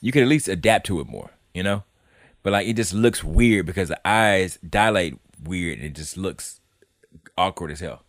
you 0.00 0.10
could 0.12 0.22
at 0.22 0.28
least 0.28 0.48
adapt 0.48 0.86
to 0.86 1.00
it 1.00 1.06
more. 1.06 1.30
You 1.54 1.62
know, 1.62 1.84
but 2.42 2.52
like 2.52 2.66
it 2.66 2.74
just 2.74 2.92
looks 2.92 3.22
weird 3.22 3.66
because 3.66 3.88
the 3.88 4.08
eyes 4.08 4.58
dilate 4.68 5.18
weird 5.42 5.78
and 5.78 5.86
it 5.86 5.94
just 5.94 6.16
looks 6.16 6.60
awkward 7.36 7.70
as 7.70 7.80
hell. 7.80 8.02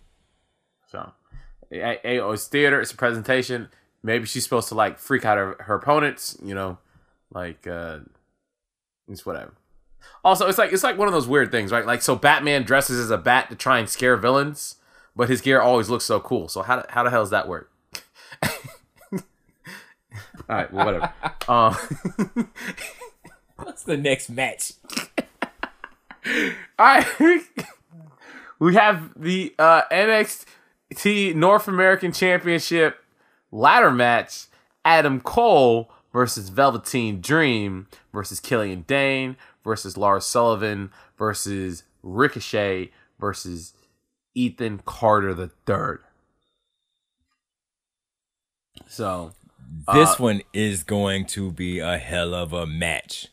so. 0.89 1.11
Hey, 1.69 2.19
oh, 2.19 2.31
it's 2.31 2.47
theater. 2.47 2.79
It's 2.79 2.91
a 2.91 2.95
presentation. 2.95 3.69
Maybe 4.03 4.27
she's 4.27 4.43
supposed 4.43 4.69
to 4.69 4.75
like 4.75 4.99
freak 4.99 5.25
out 5.25 5.39
her, 5.39 5.55
her 5.61 5.75
opponents. 5.75 6.37
You 6.43 6.53
know, 6.53 6.77
like, 7.33 7.65
uh, 7.65 7.99
it's 9.07 9.25
whatever. 9.25 9.53
Also, 10.23 10.47
it's 10.47 10.59
like 10.59 10.71
it's 10.71 10.83
like 10.83 10.97
one 10.99 11.07
of 11.07 11.13
those 11.13 11.27
weird 11.27 11.49
things, 11.49 11.71
right? 11.71 11.85
Like, 11.85 12.03
so 12.03 12.15
Batman 12.15 12.61
dresses 12.61 12.99
as 12.99 13.09
a 13.09 13.17
bat 13.17 13.49
to 13.49 13.55
try 13.55 13.79
and 13.79 13.89
scare 13.89 14.17
villains, 14.17 14.75
but 15.15 15.29
his 15.29 15.41
gear 15.41 15.61
always 15.61 15.89
looks 15.89 16.05
so 16.05 16.19
cool. 16.19 16.47
So 16.47 16.61
how 16.61 16.85
how 16.89 17.01
the 17.01 17.09
hell 17.09 17.23
does 17.23 17.31
that 17.31 17.47
work? 17.47 17.71
All 19.13 19.19
right, 20.49 20.73
well, 20.73 20.85
whatever. 20.85 21.13
um, 21.47 21.75
What's 23.55 23.83
the 23.83 23.97
next 23.97 24.29
match? 24.29 24.73
all 26.25 26.51
right, 26.79 27.05
we 28.59 28.75
have 28.75 29.11
the 29.15 29.53
uh, 29.59 29.83
NXT 29.91 31.35
North 31.35 31.67
American 31.67 32.11
Championship 32.11 32.97
ladder 33.51 33.91
match: 33.91 34.45
Adam 34.85 35.19
Cole 35.21 35.91
versus 36.11 36.49
Velveteen 36.49 37.21
Dream 37.21 37.87
versus 38.13 38.39
Killian 38.39 38.81
Dain 38.81 39.35
versus 39.63 39.97
Lars 39.97 40.25
Sullivan 40.25 40.91
versus 41.17 41.83
Ricochet 42.03 42.91
versus 43.19 43.73
Ethan 44.35 44.81
Carter 44.85 45.33
the 45.33 45.47
third. 45.65 46.01
So 48.87 49.33
This 49.93 50.19
one 50.19 50.41
is 50.53 50.83
going 50.83 51.25
to 51.27 51.51
be 51.51 51.79
a 51.79 51.97
hell 51.97 52.33
of 52.33 52.53
a 52.53 52.65
match. 52.65 53.27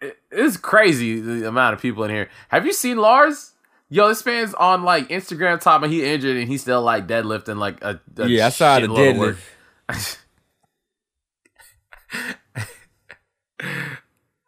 it- 0.00 0.18
it's 0.30 0.56
crazy 0.56 1.20
the 1.20 1.48
amount 1.48 1.74
of 1.74 1.80
people 1.82 2.04
in 2.04 2.10
here. 2.10 2.28
Have 2.48 2.64
you 2.66 2.72
seen 2.72 2.98
Lars? 2.98 3.52
Yo, 3.90 4.06
this 4.08 4.24
man's 4.26 4.52
on 4.54 4.82
like 4.84 5.08
Instagram 5.08 5.58
top 5.60 5.82
and 5.82 5.92
he 5.92 6.04
injured 6.04 6.36
and 6.36 6.46
he's 6.48 6.60
still 6.60 6.82
like 6.82 7.06
deadlifting 7.06 7.56
like 7.56 7.82
a, 7.82 7.98
a 8.18 8.28
yeah, 8.28 8.46
I 8.46 8.50
saw 8.50 8.78
the 8.78 8.86
shitload 8.86 9.10
of 9.12 9.16
work. 9.18 9.36
deadlift. 9.88 10.18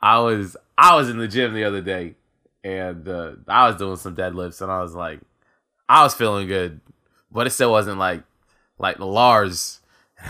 I 0.02 0.18
was 0.20 0.56
I 0.78 0.94
was 0.94 1.08
in 1.10 1.18
the 1.18 1.28
gym 1.28 1.52
the 1.54 1.64
other 1.64 1.80
day 1.80 2.14
and 2.62 3.06
uh, 3.08 3.32
I 3.48 3.66
was 3.66 3.76
doing 3.76 3.96
some 3.96 4.14
deadlifts 4.14 4.60
and 4.62 4.70
I 4.70 4.80
was 4.82 4.94
like 4.94 5.20
I 5.88 6.04
was 6.04 6.14
feeling 6.14 6.46
good, 6.46 6.80
but 7.32 7.46
it 7.46 7.50
still 7.50 7.70
wasn't 7.72 7.98
like 7.98 8.22
like 8.80 8.96
the 8.96 9.06
Lars. 9.06 9.80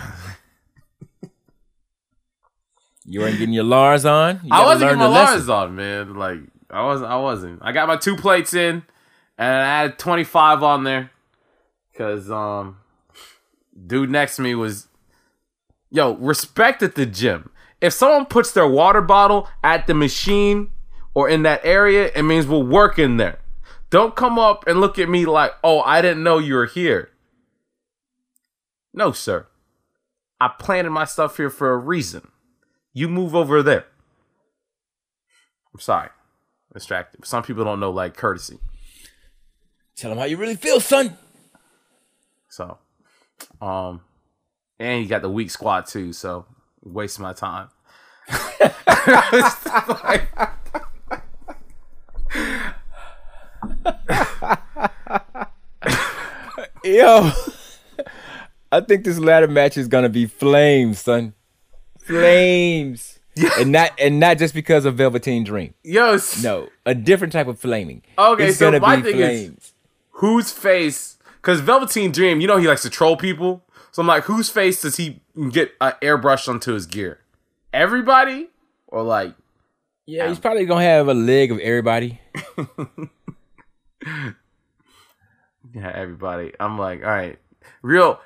You 3.07 3.19
weren't 3.19 3.39
getting 3.39 3.55
your 3.55 3.65
Lars 3.65 4.05
on. 4.05 4.41
You 4.45 4.51
I 4.53 4.65
wasn't 4.65 4.83
getting 4.83 4.99
my 4.99 5.07
the 5.07 5.11
lesson. 5.11 5.35
Lars 5.35 5.49
on, 5.49 5.75
man. 5.75 6.15
Like 6.15 6.39
I 6.71 6.85
wasn't 6.85 7.11
I 7.11 7.17
wasn't. 7.17 7.59
I 7.61 7.73
got 7.73 7.89
my 7.89 7.97
two 7.97 8.15
plates 8.15 8.55
in 8.55 8.85
and 9.37 9.63
I 9.63 9.83
had 9.83 9.99
25 9.99 10.63
on 10.63 10.85
there 10.85 11.11
cuz 11.97 12.31
um 12.31 12.77
dude 13.87 14.11
next 14.11 14.37
to 14.37 14.43
me 14.43 14.55
was 14.55 14.87
yo, 15.91 16.15
respect 16.19 16.85
at 16.85 16.95
the 16.95 17.05
gym. 17.05 17.51
If 17.81 17.95
someone 17.95 18.27
puts 18.27 18.53
their 18.53 18.69
water 18.69 19.01
bottle 19.01 19.49
at 19.65 19.89
the 19.89 19.95
machine 19.95 20.71
or 21.13 21.29
in 21.29 21.43
that 21.43 21.63
area, 21.65 22.13
it 22.15 22.23
means 22.23 22.47
we're 22.47 22.59
working 22.59 23.17
there. 23.17 23.41
Don't 23.89 24.15
come 24.15 24.39
up 24.39 24.69
and 24.69 24.81
look 24.81 25.01
at 25.01 25.09
me 25.09 25.27
like, 25.27 25.53
"Oh, 25.65 25.81
I 25.81 26.01
didn't 26.01 26.23
know 26.23 26.39
you 26.39 26.55
were 26.55 26.67
here." 26.67 27.10
No, 28.93 29.13
sir. 29.13 29.47
I 30.41 30.51
planted 30.59 30.91
my 30.91 31.05
stuff 31.05 31.37
here 31.37 31.51
for 31.51 31.73
a 31.73 31.77
reason. 31.77 32.29
You 32.93 33.09
move 33.09 33.35
over 33.35 33.63
there. 33.63 33.87
I'm 35.73 35.81
sorry. 35.81 36.09
Distracted. 36.73 37.27
Some 37.27 37.43
people 37.43 37.65
don't 37.65 37.81
know 37.81 37.91
like 37.91 38.17
courtesy. 38.17 38.59
Tell 39.97 40.11
them 40.11 40.19
how 40.19 40.25
you 40.25 40.37
really 40.37 40.57
feel, 40.57 40.81
son. 40.81 41.17
So, 42.49 42.79
um, 43.61 44.01
and 44.79 45.03
you 45.03 45.09
got 45.09 45.23
the 45.23 45.31
weak 45.31 45.51
squad 45.51 45.87
too. 45.87 46.13
So, 46.13 46.47
wasting 46.83 47.23
my 47.23 47.33
time. 47.33 47.69
Yo, 56.85 57.31
I 58.73 58.81
think 58.81 59.05
this 59.05 59.19
ladder 59.19 59.49
match 59.49 59.77
is 59.77 59.89
gonna 59.89 60.09
be 60.09 60.27
flames, 60.27 61.01
son. 61.01 61.35
Flames. 62.01 63.17
And 63.59 63.71
not 63.73 63.93
and 63.99 64.19
not 64.21 64.37
just 64.39 64.53
because 64.55 64.85
of 64.85 64.97
Velveteen 64.97 65.45
Dream. 65.45 65.73
Yo, 65.83 66.15
s- 66.15 66.43
No, 66.43 66.69
a 66.85 66.95
different 66.95 67.33
type 67.33 67.47
of 67.47 67.59
flaming. 67.59 68.03
Okay, 68.19 68.49
it's 68.49 68.59
so 68.59 68.71
my 68.79 69.01
thing 69.01 69.19
is- 69.19 69.47
flames. 69.49 69.73
whose 70.11 70.51
face? 70.53 71.17
Because 71.37 71.61
Velveteen 71.61 72.11
Dream, 72.13 72.41
you 72.41 72.47
know 72.49 72.59
he 72.59 72.67
likes 72.69 72.83
to 72.83 72.91
troll 72.91 73.17
people. 73.17 73.63
So 73.93 74.03
I'm 74.03 74.07
like, 74.09 74.25
whose 74.25 74.51
face 74.51 74.83
does 74.83 74.97
he 74.97 75.23
get 75.53 75.73
uh, 75.81 75.93
airbrushed 76.03 76.49
onto 76.49 76.73
his 76.75 76.87
gear? 76.87 77.21
Everybody, 77.73 78.51
or 78.89 79.03
like, 79.05 79.35
yeah, 80.07 80.29
he's 80.29 80.39
probably 80.41 80.67
gonna 80.67 80.83
have 80.85 81.09
a 81.09 81.15
leg 81.15 81.51
of 81.53 81.61
everybody. 81.61 82.21
yeah, 85.75 85.93
everybody. 85.95 86.53
I'm 86.61 86.79
like, 86.79 87.03
all 87.03 87.11
right, 87.11 87.39
real. 87.83 88.21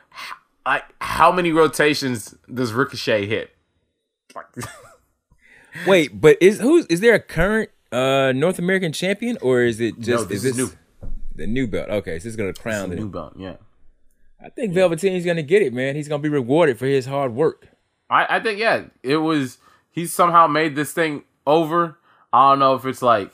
Like, 0.66 0.84
how 1.00 1.30
many 1.30 1.52
rotations 1.52 2.34
does 2.52 2.72
Ricochet 2.72 3.26
hit? 3.26 3.54
Like, 4.34 4.46
Wait, 5.86 6.20
but 6.20 6.36
is 6.40 6.60
who's 6.60 6.86
is 6.86 7.00
there 7.00 7.14
a 7.14 7.20
current 7.20 7.70
uh 7.92 8.32
North 8.34 8.58
American 8.58 8.92
champion 8.92 9.36
or 9.42 9.62
is 9.62 9.80
it 9.80 9.98
just 9.98 10.28
this 10.28 10.38
is 10.38 10.44
is 10.44 10.56
this 10.56 10.72
new. 10.72 11.10
the 11.34 11.46
new 11.46 11.66
belt? 11.66 11.90
Okay, 11.90 12.18
so 12.18 12.24
this 12.24 12.26
is 12.26 12.36
gonna 12.36 12.52
crown 12.52 12.90
the 12.90 12.96
new 12.96 13.08
belt, 13.08 13.34
yeah. 13.36 13.56
I 14.42 14.48
think 14.50 14.74
Velveteen's 14.74 15.24
gonna 15.24 15.42
get 15.42 15.62
it, 15.62 15.72
man. 15.72 15.96
He's 15.96 16.08
gonna 16.08 16.22
be 16.22 16.28
rewarded 16.28 16.78
for 16.78 16.86
his 16.86 17.06
hard 17.06 17.34
work. 17.34 17.68
I, 18.08 18.36
I 18.36 18.40
think 18.40 18.58
yeah, 18.58 18.84
it 19.02 19.16
was 19.18 19.58
he 19.90 20.06
somehow 20.06 20.46
made 20.46 20.76
this 20.76 20.92
thing 20.92 21.24
over. 21.46 21.98
I 22.32 22.50
don't 22.50 22.58
know 22.58 22.74
if 22.74 22.86
it's 22.86 23.02
like 23.02 23.32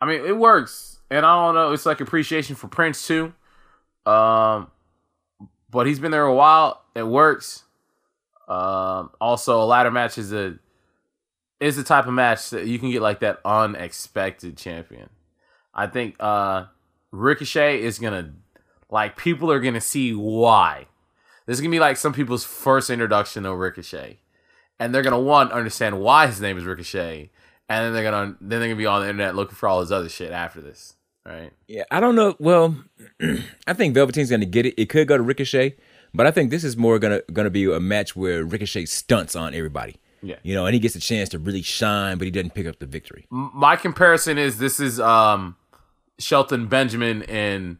I 0.00 0.06
mean 0.06 0.24
it 0.24 0.36
works. 0.36 0.92
And 1.10 1.24
I 1.24 1.46
don't 1.46 1.54
know, 1.54 1.72
it's 1.72 1.86
like 1.86 2.00
appreciation 2.00 2.56
for 2.56 2.66
Prince 2.66 3.06
too. 3.06 3.34
Um 4.06 4.70
but 5.70 5.86
he's 5.86 5.98
been 5.98 6.12
there 6.12 6.24
a 6.24 6.34
while. 6.34 6.82
It 6.94 7.06
works. 7.06 7.64
Um 8.48 9.10
also 9.20 9.62
a 9.62 9.64
ladder 9.64 9.90
match 9.90 10.18
is 10.18 10.32
a 10.32 10.58
is 11.60 11.76
the 11.76 11.84
type 11.84 12.06
of 12.06 12.12
match 12.12 12.50
that 12.50 12.66
you 12.66 12.78
can 12.78 12.90
get 12.90 13.02
like 13.02 13.20
that 13.20 13.40
unexpected 13.44 14.56
champion. 14.56 15.08
I 15.74 15.86
think 15.86 16.16
uh 16.20 16.66
Ricochet 17.10 17.80
is 17.80 17.98
gonna 17.98 18.34
like 18.90 19.16
people 19.16 19.50
are 19.50 19.60
gonna 19.60 19.80
see 19.80 20.14
why. 20.14 20.86
This 21.46 21.54
is 21.54 21.60
gonna 21.60 21.70
be 21.70 21.80
like 21.80 21.96
some 21.96 22.12
people's 22.12 22.44
first 22.44 22.90
introduction 22.90 23.44
to 23.44 23.54
Ricochet, 23.54 24.18
and 24.78 24.94
they're 24.94 25.02
gonna 25.02 25.20
one 25.20 25.52
understand 25.52 26.00
why 26.00 26.26
his 26.26 26.40
name 26.40 26.58
is 26.58 26.64
Ricochet, 26.64 27.30
and 27.68 27.84
then 27.84 27.92
they're 27.92 28.10
gonna 28.10 28.36
then 28.40 28.60
they're 28.60 28.68
gonna 28.68 28.76
be 28.76 28.86
on 28.86 29.02
the 29.02 29.08
internet 29.08 29.34
looking 29.34 29.54
for 29.54 29.68
all 29.68 29.80
his 29.80 29.92
other 29.92 30.08
shit 30.08 30.32
after 30.32 30.60
this, 30.60 30.94
right? 31.26 31.52
Yeah, 31.68 31.84
I 31.90 32.00
don't 32.00 32.14
know. 32.14 32.36
Well, 32.38 32.76
I 33.66 33.72
think 33.72 33.94
Velveteen's 33.94 34.30
gonna 34.30 34.44
get 34.44 34.66
it. 34.66 34.74
It 34.80 34.88
could 34.88 35.08
go 35.08 35.16
to 35.16 35.22
Ricochet, 35.22 35.76
but 36.12 36.26
I 36.26 36.30
think 36.30 36.50
this 36.50 36.64
is 36.64 36.76
more 36.76 36.98
gonna 36.98 37.22
gonna 37.32 37.50
be 37.50 37.64
a 37.72 37.80
match 37.80 38.14
where 38.16 38.44
Ricochet 38.44 38.86
stunts 38.86 39.34
on 39.36 39.54
everybody. 39.54 39.96
Yeah. 40.22 40.36
You 40.42 40.54
know, 40.54 40.64
and 40.64 40.72
he 40.72 40.80
gets 40.80 40.94
a 40.94 41.00
chance 41.00 41.28
to 41.30 41.38
really 41.38 41.62
shine, 41.62 42.16
but 42.16 42.24
he 42.24 42.30
doesn't 42.30 42.54
pick 42.54 42.66
up 42.66 42.78
the 42.78 42.86
victory. 42.86 43.26
My 43.30 43.76
comparison 43.76 44.38
is 44.38 44.58
this 44.58 44.80
is 44.80 44.98
um 45.00 45.56
Shelton 46.18 46.66
Benjamin 46.66 47.22
in 47.22 47.78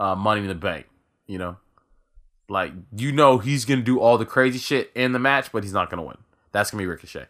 uh, 0.00 0.14
Money 0.14 0.40
in 0.40 0.48
the 0.48 0.54
Bank. 0.54 0.86
You 1.26 1.38
know, 1.38 1.56
like 2.48 2.72
you 2.96 3.12
know 3.12 3.38
he's 3.38 3.64
gonna 3.64 3.82
do 3.82 4.00
all 4.00 4.18
the 4.18 4.26
crazy 4.26 4.58
shit 4.58 4.90
in 4.94 5.12
the 5.12 5.18
match, 5.18 5.52
but 5.52 5.62
he's 5.62 5.72
not 5.72 5.90
gonna 5.90 6.02
win. 6.02 6.18
That's 6.52 6.70
gonna 6.70 6.82
be 6.82 6.86
Ricochet. 6.86 7.26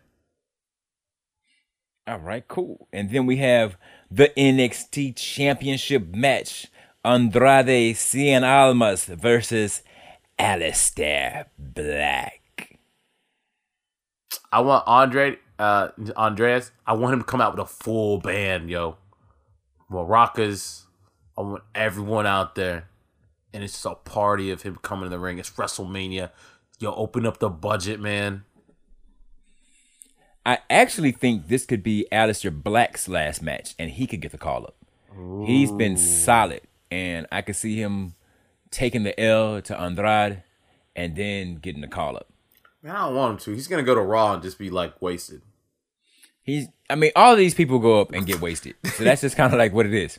All 2.07 2.19
right, 2.19 2.47
cool. 2.49 2.87
And 2.93 3.11
then 3.11 3.25
we 3.25 3.39
have 3.39 3.77
the 4.11 4.33
NXT 4.37 5.17
Championship 5.17 6.15
match: 6.15 6.69
Andrade 7.05 7.95
Cien 7.95 8.43
Almas 8.43 9.07
versus 9.07 9.83
Aleister 10.39 11.47
Black. 11.59 12.79
I 14.53 14.61
want 14.61 14.85
Andre, 14.87 15.39
uh, 15.59 15.89
Andreas. 16.17 16.71
I 16.87 16.93
want 16.95 17.15
him 17.15 17.21
to 17.21 17.27
come 17.27 17.41
out 17.41 17.57
with 17.57 17.67
a 17.67 17.69
full 17.69 18.19
band, 18.19 18.71
yo. 18.71 18.97
Maracas. 19.91 20.83
I 21.37 21.43
want 21.43 21.65
everyone 21.75 22.27
out 22.27 22.55
there, 22.55 22.89
and 23.53 23.65
it's 23.65 23.73
just 23.73 23.87
a 23.87 23.95
party 23.97 24.51
of 24.51 24.63
him 24.63 24.79
coming 24.83 25.07
in 25.07 25.11
the 25.11 25.19
ring. 25.19 25.39
It's 25.39 25.51
WrestleMania. 25.51 26.31
Yo, 26.79 26.95
open 26.95 27.27
up 27.27 27.39
the 27.39 27.49
budget, 27.49 28.01
man. 28.01 28.45
I 30.47 30.59
actually 30.69 31.13
think 31.13 31.49
this 31.49 31.65
could 31.65 31.83
be 31.83 32.07
Aleister 32.13 32.53
Black's 32.53 33.09
last 33.09 33.43
match, 33.43 33.75
and 33.79 33.91
he 33.91 34.07
could 34.07 34.21
get 34.21 34.33
the 34.33 34.39
call 34.39 34.65
up. 34.65 34.77
He's 35.47 35.71
been 35.71 35.97
solid, 35.97 36.63
and 36.91 37.27
I 37.31 37.41
could 37.41 37.57
see 37.57 37.81
him 37.81 38.15
taking 38.71 39.05
the 39.05 39.19
L 39.19 39.63
to 39.63 39.81
Andrade 39.81 40.43
and 40.97 41.15
then 41.17 41.57
getting 41.57 41.81
the 41.81 41.89
call 41.89 42.17
up. 42.17 42.29
Man, 42.83 42.95
I 42.95 43.07
don't 43.07 43.15
want 43.15 43.33
him 43.33 43.39
to. 43.39 43.55
He's 43.55 43.69
gonna 43.69 43.85
go 43.85 43.95
to 43.95 44.01
Raw 44.01 44.35
and 44.35 44.43
just 44.43 44.59
be 44.59 44.71
like 44.71 45.01
wasted. 45.01 45.43
He's, 46.43 46.67
I 46.91 46.97
mean, 46.97 47.13
all 47.17 47.33
of 47.33 47.39
these 47.39 47.55
people 47.55 47.79
go 47.79 48.01
up 48.01 48.13
and 48.13 48.27
get 48.27 48.41
wasted, 48.41 48.75
so 48.97 49.05
that's 49.05 49.23
just 49.23 49.37
kind 49.37 49.53
of 49.53 49.59
like 49.59 49.73
what 49.73 49.87
it 49.87 49.95
is. 49.95 50.19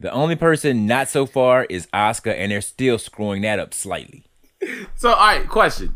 The 0.00 0.10
only 0.10 0.34
person 0.34 0.86
not 0.86 1.08
so 1.08 1.26
far 1.26 1.64
is 1.64 1.86
Oscar, 1.92 2.30
and 2.30 2.50
they're 2.50 2.60
still 2.60 2.98
screwing 2.98 3.42
that 3.42 3.60
up 3.60 3.72
slightly. 3.72 4.24
So, 4.96 5.10
all 5.10 5.16
right, 5.16 5.48
question. 5.48 5.94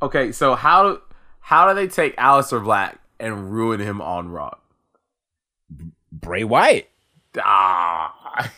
Okay, 0.00 0.30
so 0.30 0.54
how 0.54 1.00
how 1.48 1.66
do 1.66 1.74
they 1.74 1.86
take 1.86 2.14
Aleister 2.16 2.62
Black 2.62 2.98
and 3.18 3.50
ruin 3.50 3.80
him 3.80 4.02
on 4.02 4.28
Raw? 4.28 4.58
Bray 6.12 6.44
Wyatt. 6.44 6.90
Ah. 7.42 8.52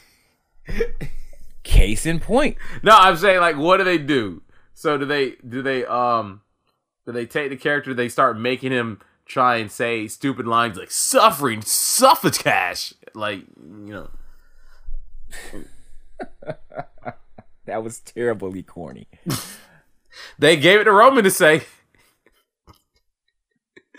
Case 1.62 2.05
in 2.05 2.18
point. 2.18 2.57
No, 2.82 2.97
I'm 2.97 3.16
saying 3.16 3.38
like, 3.38 3.57
what 3.57 3.76
do 3.76 3.84
they 3.84 3.97
do? 3.97 4.43
So 4.74 4.99
do 4.99 5.05
they 5.05 5.36
do 5.49 5.62
they 5.62 5.86
um 5.86 6.41
do 7.07 7.12
they 7.12 7.26
take 7.26 7.51
the 7.51 7.57
character? 7.57 7.95
They 7.95 8.09
start 8.09 8.36
making 8.36 8.72
him 8.72 9.01
try 9.24 9.59
and 9.59 9.70
say 9.70 10.09
stupid 10.09 10.49
lines 10.49 10.76
like 10.76 10.91
"suffering, 10.91 11.62
suffrage," 11.62 12.95
like 13.14 13.45
you 13.57 13.93
know. 13.93 14.11
That 17.66 17.84
was 17.84 18.01
terribly 18.01 18.64
corny. 18.64 19.07
They 20.41 20.57
gave 20.57 20.80
it 20.80 20.84
to 20.84 20.93
Rowan 20.93 21.22
to 21.22 21.30
say. 21.30 21.62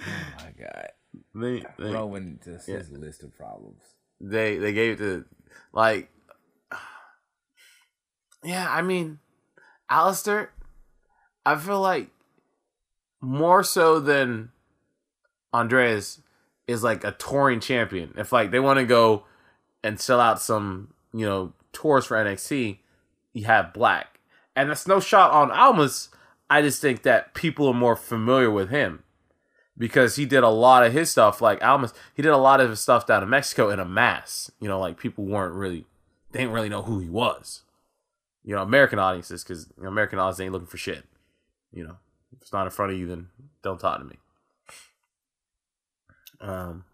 Oh 0.02 0.44
my 0.44 0.52
god. 0.58 0.88
They 1.36 1.64
they, 1.78 1.92
Rowan 1.92 2.40
just 2.44 2.68
his 2.68 2.92
list 2.92 3.24
of 3.24 3.36
problems. 3.36 3.82
they 4.20 4.58
they 4.58 4.74
gave 4.74 4.94
it 4.94 4.98
to 4.98 5.26
like. 5.74 6.10
Yeah, 8.44 8.68
I 8.68 8.82
mean, 8.82 9.20
Aleister, 9.92 10.48
I 11.46 11.56
feel 11.58 11.80
like 11.80 12.10
more 13.20 13.62
so 13.62 14.00
than 14.00 14.52
Andreas 15.54 16.22
is 16.68 16.84
like 16.84 17.04
a 17.04 17.12
touring 17.12 17.60
champion. 17.60 18.16
If 18.18 18.32
like 18.32 18.50
they 18.50 18.60
want 18.60 18.80
to 18.80 18.86
go 18.86 19.26
and 19.84 20.00
sell 20.00 20.20
out 20.20 20.42
some, 20.42 20.94
you 21.14 21.26
know, 21.26 21.54
tours 21.72 22.06
for 22.06 22.18
NXT, 22.18 22.80
you 23.34 23.46
have 23.46 23.74
Black. 23.74 24.20
And 24.56 24.70
that's 24.70 24.88
no 24.88 25.00
shot 25.00 25.32
on 25.32 25.52
Almas. 25.52 26.10
I 26.50 26.62
just 26.62 26.82
think 26.82 27.04
that 27.04 27.34
people 27.34 27.68
are 27.68 27.74
more 27.74 27.96
familiar 27.96 28.50
with 28.50 28.70
him 28.70 29.04
because 29.78 30.16
he 30.16 30.26
did 30.26 30.44
a 30.44 30.50
lot 30.50 30.86
of 30.86 30.94
his 30.94 31.10
stuff 31.12 31.42
like 31.42 31.64
Almas. 31.64 31.94
He 32.14 32.22
did 32.22 32.32
a 32.32 32.38
lot 32.38 32.62
of 32.62 32.70
his 32.70 32.80
stuff 32.80 33.06
down 33.06 33.24
in 33.24 33.30
Mexico 33.30 33.70
in 33.70 33.80
a 33.80 33.86
mass. 33.86 34.52
You 34.60 34.68
know, 34.68 34.80
like 34.80 34.98
people 34.98 35.26
weren't 35.26 35.56
really, 35.56 35.86
they 36.32 36.40
didn't 36.40 36.54
really 36.54 36.70
know 36.70 36.84
who 36.84 37.00
he 37.00 37.10
was. 37.10 37.64
You 38.44 38.56
know, 38.56 38.62
American 38.62 39.00
audiences 39.00 39.44
because 39.44 39.68
you 39.78 39.84
know, 39.84 39.90
American 39.90 40.20
audiences 40.20 40.42
ain't 40.42 40.52
looking 40.54 40.68
for 40.68 40.78
shit. 40.78 41.06
You 41.72 41.84
know, 41.86 41.98
if 42.36 42.42
it's 42.42 42.54
not 42.54 42.66
in 42.66 42.72
front 42.72 42.92
of 42.92 42.98
you, 42.98 43.08
then 43.08 43.30
don't 43.62 43.80
talk 43.80 44.00
to 44.00 44.06
me. 44.06 44.18
Um, 46.40 46.86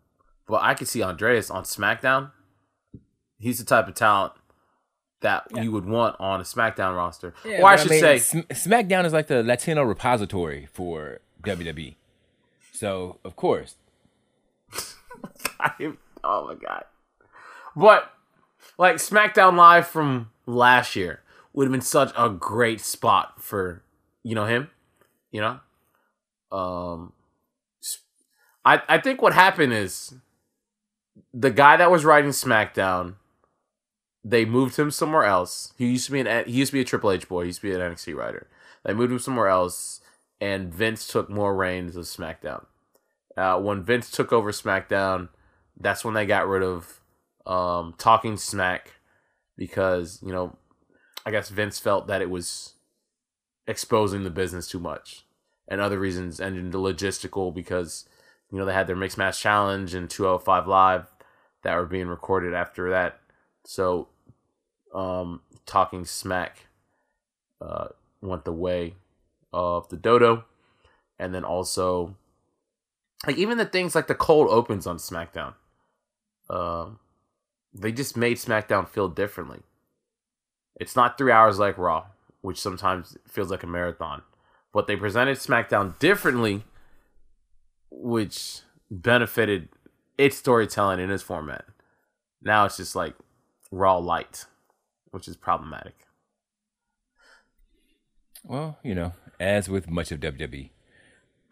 but 0.47 0.61
I 0.61 0.73
could 0.73 0.88
see 0.88 1.01
Andreas 1.01 1.49
on 1.49 1.63
SmackDown. 1.63 2.32
He's 3.39 3.59
the 3.59 3.65
type 3.65 3.88
of 3.88 3.95
talent 3.95 4.34
that 5.21 5.45
you 5.55 5.71
would 5.71 5.86
want 5.86 6.15
on 6.19 6.39
a 6.39 6.43
SmackDown 6.43 6.95
roster. 6.95 7.34
or 7.45 7.65
I 7.65 7.75
should 7.75 7.89
mean, 7.91 8.01
say, 8.01 8.19
Sm- 8.19 8.39
SmackDown 8.51 9.05
is 9.05 9.13
like 9.13 9.28
the 9.28 9.43
Latino 9.43 9.84
repository 9.84 10.67
for 10.71 11.19
WWE. 11.43 11.95
So 12.78 13.17
of 13.23 13.36
course, 13.36 13.73
oh 16.23 16.47
my 16.47 16.53
god! 16.53 16.84
But 17.75 18.13
like 18.78 18.97
SmackDown 18.97 19.55
Live 19.55 19.88
from 19.88 20.30
last 20.45 20.95
year 20.95 21.23
would 21.53 21.65
have 21.65 21.71
been 21.71 21.82
such 21.82 22.13
a 22.15 22.30
great 22.30 22.80
spot 22.80 23.41
for 23.41 23.82
you 24.21 24.36
know 24.36 24.45
him. 24.45 24.69
You 25.32 25.41
know, 25.41 25.59
um, 26.55 27.13
I 28.63 28.84
I 28.88 28.99
think 28.99 29.23
what 29.23 29.34
happened 29.34 29.73
is 29.73 30.13
the 31.34 31.49
guy 31.49 31.78
that 31.78 31.89
was 31.89 32.05
writing 32.05 32.30
SmackDown. 32.30 33.15
They 34.23 34.45
moved 34.45 34.78
him 34.78 34.91
somewhere 34.91 35.23
else. 35.23 35.73
He 35.80 35.88
used 35.88 36.05
to 36.05 36.11
be 36.11 36.19
an 36.19 36.45
he 36.45 36.51
used 36.51 36.69
to 36.69 36.78
be 36.78 36.82
a 36.82 36.86
Triple 36.86 37.11
H 37.11 37.28
boy. 37.28 37.41
He 37.41 37.47
used 37.47 37.61
to 37.61 37.69
be 37.69 37.73
an 37.73 37.82
NXT 37.82 38.13
writer. 38.13 38.47
They 38.84 38.93
moved 38.93 39.11
him 39.11 39.19
somewhere 39.19 39.47
else, 39.47 39.99
and 40.40 40.74
Vince 40.74 41.08
took 41.08 41.30
more 41.30 41.56
reigns 41.56 41.96
of 41.96 42.06
SmackDown. 42.06 42.66
Uh, 43.36 43.60
when 43.60 43.84
Vince 43.84 44.10
took 44.10 44.34
over 44.34 44.52
SmackDown, 44.52 45.30
that's 45.80 46.04
when 46.04 46.14
they 46.14 46.26
got 46.26 46.48
rid 46.48 46.64
of 46.64 47.02
um, 47.46 47.94
Talking 47.98 48.38
Smack 48.38 48.94
because 49.58 50.20
you 50.22 50.32
know, 50.32 50.58
I 51.26 51.32
guess 51.32 51.50
Vince 51.50 51.80
felt 51.80 52.08
that 52.08 52.22
it 52.22 52.30
was 52.30 52.74
exposing 53.68 54.24
the 54.24 54.30
business 54.30 54.68
too 54.68 54.80
much, 54.80 55.26
and 55.68 55.82
other 55.82 56.00
reasons, 56.00 56.40
and 56.40 56.74
logistical 56.74 57.54
because 57.54 58.08
you 58.52 58.58
know 58.58 58.66
they 58.66 58.74
had 58.74 58.88
their 58.88 58.96
mixed 58.96 59.18
match 59.18 59.40
challenge 59.40 59.94
and 59.94 60.10
205 60.10 60.68
live 60.68 61.08
that 61.64 61.76
were 61.76 61.86
being 61.86 62.08
recorded 62.08 62.54
after 62.54 62.90
that. 62.92 63.20
So, 63.66 64.08
um, 64.94 65.42
Talking 65.66 66.06
Smack 66.06 66.68
uh, 67.60 67.88
went 68.22 68.46
the 68.46 68.54
way 68.54 68.96
of 69.54 69.89
the 69.89 69.98
Dodo, 69.98 70.45
and 71.20 71.34
then 71.34 71.43
also 71.43 72.16
like 73.26 73.38
even 73.38 73.58
the 73.58 73.66
things 73.66 73.95
like 73.95 74.08
the 74.08 74.16
cold 74.16 74.48
opens 74.50 74.86
on 74.86 74.98
SmackDown, 74.98 75.54
um, 76.50 77.00
they 77.74 77.91
just 77.91 78.16
made 78.16 78.38
SmackDown 78.38 78.88
feel 78.88 79.08
differently. 79.08 79.62
It's 80.80 80.95
not 80.95 81.18
three 81.18 81.32
hours 81.32 81.58
like 81.58 81.78
Raw, 81.78 82.06
which 82.41 82.60
sometimes 82.60 83.18
feels 83.28 83.50
like 83.50 83.64
a 83.64 83.68
marathon, 83.68 84.22
but 84.72 84.86
they 84.86 84.95
presented 84.95 85.38
SmackDown 85.38 85.98
differently, 85.98 86.64
which 87.89 88.62
benefited 88.91 89.70
its 90.18 90.38
storytelling 90.38 91.00
in 91.00 91.10
its 91.10 91.24
format. 91.24 91.66
Now 92.41 92.66
it's 92.66 92.78
just 92.78 92.95
like 92.95 93.16
Raw 93.72 93.98
light, 93.98 94.45
which 95.10 95.28
is 95.28 95.36
problematic. 95.36 95.95
well, 98.43 98.78
you 98.84 98.93
know, 98.93 99.14
as 99.40 99.70
with 99.70 99.90
much 99.90 100.12
of 100.12 100.20
WWE. 100.20 100.70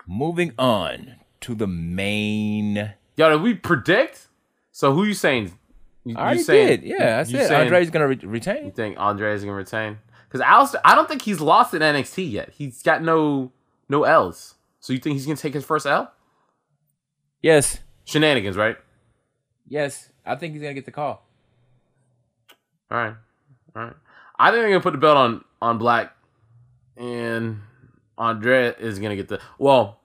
Moving 0.08 0.54
on 0.58 1.16
to 1.42 1.56
the 1.56 1.68
main. 1.68 2.94
Yo, 3.18 3.30
did 3.30 3.42
we 3.42 3.54
predict? 3.54 4.28
So 4.72 4.94
who 4.94 5.04
you 5.04 5.14
saying? 5.14 5.58
You, 6.04 6.16
I 6.18 6.34
you 6.34 6.44
saying, 6.44 6.68
did. 6.68 6.84
Yeah, 6.84 7.20
I 7.20 7.24
said 7.24 7.48
saying- 7.48 7.62
Andre's 7.62 7.90
gonna 7.90 8.08
re- 8.08 8.20
You 8.22 8.72
think 8.72 8.96
Andre 9.00 9.34
is 9.34 9.44
gonna 9.44 9.56
retain? 9.56 9.98
Because 10.28 10.42
Aleister, 10.46 10.80
I 10.84 10.94
don't 10.96 11.08
think 11.08 11.22
he's 11.24 11.40
lost 11.40 11.74
in 11.74 11.82
NXT 11.82 12.30
yet. 12.32 12.50
He's 12.56 12.84
got 12.84 13.02
no 13.02 13.52
no 13.90 14.04
L's. 14.04 14.56
So 14.80 14.94
you 14.94 15.00
think 15.00 15.14
he's 15.14 15.26
gonna 15.26 15.38
take 15.38 15.54
his 15.54 15.66
first 15.66 15.86
L? 15.86 16.12
Yes, 17.42 17.80
Shenanigans, 18.06 18.58
right? 18.58 18.78
yes. 19.68 20.10
I 20.28 20.36
think 20.36 20.54
he's 20.54 20.62
gonna 20.64 20.74
get 20.74 20.86
the 20.86 20.92
call. 20.92 21.24
All 22.92 22.98
right, 22.98 23.14
all 23.76 23.84
right. 23.84 23.94
I 24.38 24.50
think 24.52 24.62
they're 24.62 24.70
gonna 24.70 24.82
put 24.82 24.94
the 24.94 24.98
belt 25.00 25.18
on 25.18 25.44
on 25.62 25.78
Black, 25.78 26.16
and 26.98 27.62
Andre 28.18 28.74
is 28.80 29.00
gonna 29.00 29.16
get 29.16 29.28
the 29.28 29.40
well. 29.58 30.00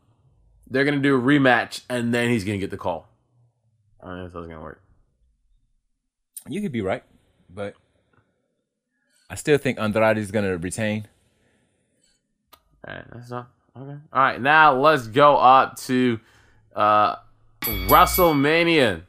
They're 0.69 0.85
gonna 0.85 0.99
do 0.99 1.17
a 1.17 1.21
rematch, 1.21 1.83
and 1.89 2.15
then 2.15 2.31
he's 2.31 2.45
gonna 2.45 2.59
get 2.59 2.71
the 2.71 2.77
call. 2.77 3.09
I 4.03 4.07
don't 4.07 4.19
know 4.19 4.27
if 4.27 4.33
that's 4.33 4.47
gonna 4.47 4.61
work. 4.61 4.83
You 6.49 6.61
could 6.61 6.73
be 6.73 6.81
right, 6.81 7.03
but 7.49 7.75
I 9.29 9.35
still 9.35 9.59
think 9.59 9.79
Andrade 9.79 10.19
is 10.19 10.31
gonna 10.31 10.57
retain. 10.57 11.07
All 12.87 12.95
right, 12.95 13.05
that's 13.13 13.31
not 13.31 13.51
okay. 13.77 13.99
All 14.13 14.23
right, 14.23 14.41
now 14.41 14.75
let's 14.75 15.07
go 15.07 15.37
up 15.37 15.77
to 15.81 16.19
uh 16.75 17.17
WrestleMania. 17.63 19.03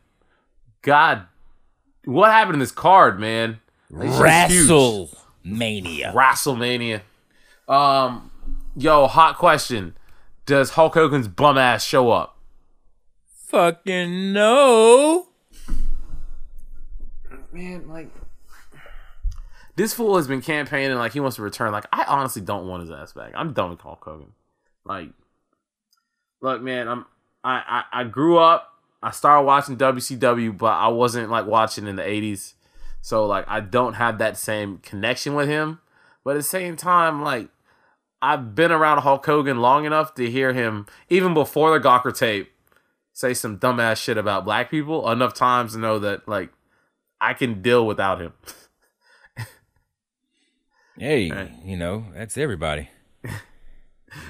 God, 0.81 1.27
what 2.05 2.31
happened 2.31 2.55
in 2.55 2.59
this 2.59 2.71
card, 2.71 3.19
man? 3.19 3.59
WrestleMania. 3.91 6.13
WrestleMania. 6.13 7.01
Um, 7.67 8.30
yo, 8.75 9.07
hot 9.07 9.37
question: 9.37 9.95
Does 10.45 10.71
Hulk 10.71 10.93
Hogan's 10.93 11.27
bum 11.27 11.57
ass 11.57 11.83
show 11.83 12.11
up? 12.11 12.37
Fucking 13.47 14.31
no. 14.33 15.27
Man, 17.51 17.89
like 17.89 18.09
this 19.75 19.93
fool 19.93 20.17
has 20.17 20.27
been 20.27 20.41
campaigning 20.41 20.97
like 20.97 21.13
he 21.13 21.19
wants 21.19 21.35
to 21.37 21.41
return. 21.41 21.71
Like 21.71 21.85
I 21.91 22.05
honestly 22.07 22.41
don't 22.41 22.67
want 22.67 22.81
his 22.81 22.91
ass 22.91 23.13
back. 23.13 23.31
I'm 23.35 23.53
done 23.53 23.71
with 23.71 23.81
Hulk 23.81 24.03
Hogan. 24.03 24.31
Like, 24.85 25.09
look, 26.41 26.61
man, 26.61 26.87
I'm 26.87 27.05
I 27.43 27.83
I, 27.91 28.01
I 28.01 28.03
grew 28.05 28.37
up. 28.37 28.67
I 29.03 29.11
started 29.11 29.45
watching 29.45 29.77
WCW, 29.77 30.57
but 30.57 30.73
I 30.73 30.87
wasn't 30.89 31.29
like 31.29 31.45
watching 31.45 31.87
in 31.87 31.95
the 31.95 32.03
'80s, 32.03 32.53
so 33.01 33.25
like 33.25 33.45
I 33.47 33.59
don't 33.59 33.93
have 33.93 34.19
that 34.19 34.37
same 34.37 34.77
connection 34.77 35.33
with 35.33 35.47
him. 35.47 35.79
But 36.23 36.31
at 36.31 36.37
the 36.37 36.43
same 36.43 36.75
time, 36.75 37.23
like 37.23 37.49
I've 38.21 38.53
been 38.55 38.71
around 38.71 38.99
Hulk 39.01 39.25
Hogan 39.25 39.59
long 39.61 39.85
enough 39.85 40.13
to 40.15 40.29
hear 40.29 40.53
him 40.53 40.85
even 41.09 41.33
before 41.33 41.77
the 41.77 41.85
Gawker 41.85 42.15
tape 42.15 42.51
say 43.13 43.33
some 43.33 43.57
dumbass 43.57 43.97
shit 43.97 44.17
about 44.17 44.45
black 44.45 44.69
people 44.71 45.09
enough 45.11 45.33
times 45.33 45.73
to 45.73 45.79
know 45.79 45.99
that 45.99 46.27
like 46.27 46.49
I 47.19 47.33
can 47.33 47.61
deal 47.61 47.85
without 47.85 48.21
him. 48.21 48.33
Hey, 50.97 51.31
Right. 51.31 51.51
you 51.63 51.77
know 51.77 52.05
that's 52.13 52.37
everybody. 52.37 52.89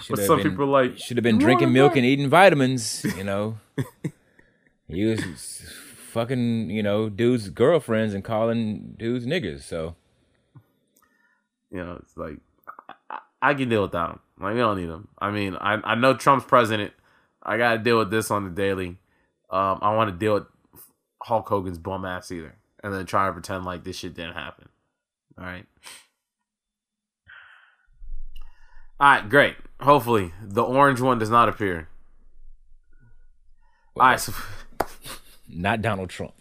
But 0.10 0.20
some 0.20 0.39
people 0.42 0.68
like 0.68 1.00
should 1.00 1.18
have 1.18 1.24
been 1.24 1.39
drinking 1.39 1.74
milk 1.74 1.96
and 1.96 2.06
eating 2.06 2.30
vitamins. 2.30 3.04
You 3.18 3.24
know, 3.24 3.58
he 4.88 5.06
was 5.06 5.64
fucking 6.12 6.70
you 6.70 6.84
know 6.84 7.10
dudes' 7.10 7.50
girlfriends 7.50 8.14
and 8.14 8.24
calling 8.24 8.94
dudes 9.00 9.26
niggers. 9.26 9.64
So 9.64 9.96
you 11.72 11.78
know, 11.84 11.98
it's 12.00 12.16
like 12.16 12.38
I, 13.42 13.54
can 13.54 13.70
deal 13.70 13.82
without 13.82 14.12
him. 14.12 14.20
Like 14.39 14.54
we 14.54 14.60
don't 14.60 14.78
need 14.78 14.89
him. 14.89 15.08
I 15.20 15.32
mean, 15.32 15.56
I 15.56 15.80
I 15.84 15.96
know 15.96 16.14
Trump's 16.14 16.46
president, 16.46 16.94
I 17.44 17.58
gotta 17.58 17.80
deal 17.80 17.98
with 17.98 18.12
this 18.12 18.32
on 18.32 18.44
the 18.44 18.50
daily. 18.50 18.98
Um, 19.50 19.80
I 19.82 19.94
want 19.96 20.10
to 20.10 20.16
deal 20.16 20.36
with 20.36 20.46
Hulk 21.24 21.48
Hogan's 21.48 21.78
bum 21.78 22.06
ass 22.06 22.32
either, 22.32 22.56
and 22.84 22.94
then 22.94 23.06
try 23.06 23.28
to 23.28 23.34
pretend 23.34 23.66
like 23.66 23.84
this 23.84 23.98
shit 23.98 24.14
didn't 24.14 24.34
happen. 24.34 24.70
All 25.38 25.46
right. 25.46 25.66
All 29.00 29.08
right, 29.08 29.30
great. 29.30 29.56
Hopefully, 29.80 30.32
the 30.42 30.64
orange 30.64 31.02
one 31.02 31.18
does 31.18 31.30
not 31.30 31.50
appear. 31.50 31.89
All 33.96 34.08
right, 34.08 34.20
so 34.20 34.34
Not 35.54 35.82
Donald 35.82 36.10
Trump. 36.10 36.34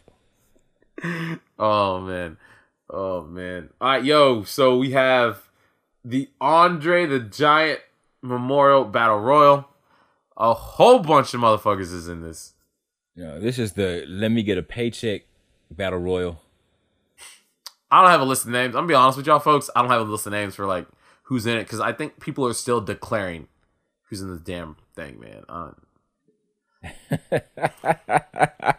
Oh 1.59 2.01
man. 2.01 2.39
Oh 2.89 3.23
man. 3.23 3.69
All 3.81 3.89
right, 3.89 4.05
yo. 4.05 4.45
So 4.45 4.79
we 4.79 4.93
have 4.93 5.50
the 6.05 6.29
Andre 6.41 7.07
the 7.07 7.21
Giant 7.21 7.81
Memorial 8.23 8.85
Battle 8.85 9.21
Royal. 9.21 9.69
A 10.37 10.55
whole 10.55 11.01
bunch 11.01 11.35
of 11.35 11.41
motherfuckers 11.41 11.93
is 11.93 12.09
in 12.09 12.23
this. 12.23 12.55
No, 13.17 13.39
this 13.39 13.59
is 13.59 13.73
the 13.73 14.05
let 14.09 14.31
me 14.31 14.43
get 14.43 14.57
a 14.57 14.63
paycheck 14.63 15.23
battle 15.71 15.99
royal. 15.99 16.41
I 17.91 18.01
don't 18.01 18.11
have 18.11 18.21
a 18.21 18.25
list 18.25 18.45
of 18.47 18.51
names. 18.53 18.75
I'm 18.75 18.83
gonna 18.83 18.87
be 18.89 18.95
honest 18.95 19.19
with 19.19 19.27
y'all, 19.27 19.41
folks. 19.41 19.69
I 19.77 19.83
don't 19.83 19.91
have 19.91 20.01
a 20.01 20.11
list 20.11 20.27
of 20.27 20.33
names 20.33 20.55
for 20.55 20.65
like 20.67 20.87
who's 21.25 21.45
in 21.45 21.59
it 21.59 21.65
because 21.65 21.81
I 21.81 21.93
think 21.93 22.21
people 22.21 22.47
are 22.47 22.55
still 22.55 22.81
declaring 22.81 23.49
who's 24.05 24.23
in 24.23 24.31
this 24.31 24.41
damn 24.41 24.77
thing, 24.95 25.21
man. 25.21 25.45
Uh, 25.49 25.73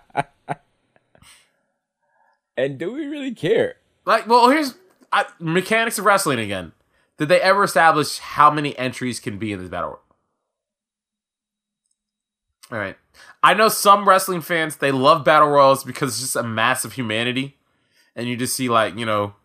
And 2.57 2.77
do 2.77 2.93
we 2.93 3.07
really 3.07 3.33
care? 3.33 3.75
like, 4.05 4.27
well, 4.27 4.49
here's 4.49 4.75
I, 5.11 5.25
mechanics 5.39 5.97
of 5.97 6.05
wrestling 6.05 6.39
again. 6.39 6.73
Did 7.21 7.29
they 7.29 7.39
ever 7.39 7.63
establish 7.63 8.17
how 8.17 8.49
many 8.49 8.75
entries 8.79 9.19
can 9.19 9.37
be 9.37 9.53
in 9.53 9.59
this 9.59 9.69
battle? 9.69 9.89
royal? 9.91 10.01
All 12.71 12.79
right. 12.79 12.97
I 13.43 13.53
know 13.53 13.69
some 13.69 14.09
wrestling 14.09 14.41
fans 14.41 14.77
they 14.77 14.91
love 14.91 15.23
battle 15.23 15.49
royals 15.49 15.83
because 15.83 16.13
it's 16.13 16.21
just 16.21 16.35
a 16.35 16.41
mass 16.41 16.83
of 16.83 16.93
humanity, 16.93 17.59
and 18.15 18.27
you 18.27 18.35
just 18.35 18.55
see 18.55 18.69
like 18.69 18.97
you 18.97 19.05
know, 19.05 19.35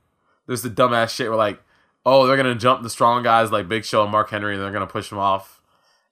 there's 0.46 0.62
the 0.62 0.70
dumbass 0.70 1.10
shit 1.10 1.28
where 1.28 1.36
like, 1.36 1.60
oh, 2.06 2.26
they're 2.26 2.38
gonna 2.38 2.54
jump 2.54 2.82
the 2.82 2.88
strong 2.88 3.22
guys 3.22 3.52
like 3.52 3.68
Big 3.68 3.84
Show 3.84 4.04
and 4.04 4.10
Mark 4.10 4.30
Henry, 4.30 4.54
and 4.54 4.62
they're 4.62 4.72
gonna 4.72 4.86
push 4.86 5.10
them 5.10 5.18
off, 5.18 5.60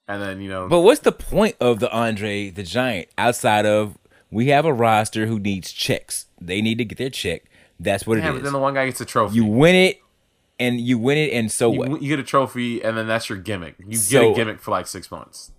and 0.07 0.21
then 0.21 0.43
you 0.43 0.51
know, 0.51 0.69
But 0.69 0.81
what's 0.81 1.01
the 1.01 1.13
point 1.13 1.57
of 1.63 1.81
the 1.81 1.91
Andre 1.91 2.51
the 2.51 2.63
Giant 2.63 3.09
outside 3.17 3.65
of 3.65 3.97
we 4.31 4.49
have 4.49 4.67
a 4.67 4.73
roster 4.75 5.25
who 5.25 5.39
needs 5.39 5.73
checks? 5.73 6.27
They 6.39 6.61
need 6.61 6.77
to 6.77 6.85
get 6.85 6.99
their 6.99 7.09
check. 7.09 7.45
That's 7.81 8.07
what 8.07 8.19
yeah, 8.19 8.29
it 8.29 8.33
but 8.35 8.43
then 8.43 8.53
the 8.53 8.59
one 8.59 8.75
guy 8.75 8.85
gets 8.85 9.01
a 9.01 9.07
trophy. 9.07 9.37
You 9.37 9.47
win 9.47 9.75
it, 9.75 10.01
and 10.59 10.81
you 10.81 10.99
win 10.99 11.19
it, 11.19 11.33
and 11.33 11.51
so 11.51 11.73
You, 11.73 11.79
what? 11.79 12.03
you 12.03 12.09
get 12.09 12.19
a 12.19 12.23
trophy, 12.23 12.83
and 12.83 12.97
then 12.97 13.07
that's 13.07 13.29
your 13.29 13.39
gimmick. 13.39 13.75
You 13.79 13.99
get 14.09 14.23
a 14.25 14.33
gimmick 14.35 14.61
for 14.61 14.71
like 14.71 14.87
six 14.87 15.11
months. 15.11 15.51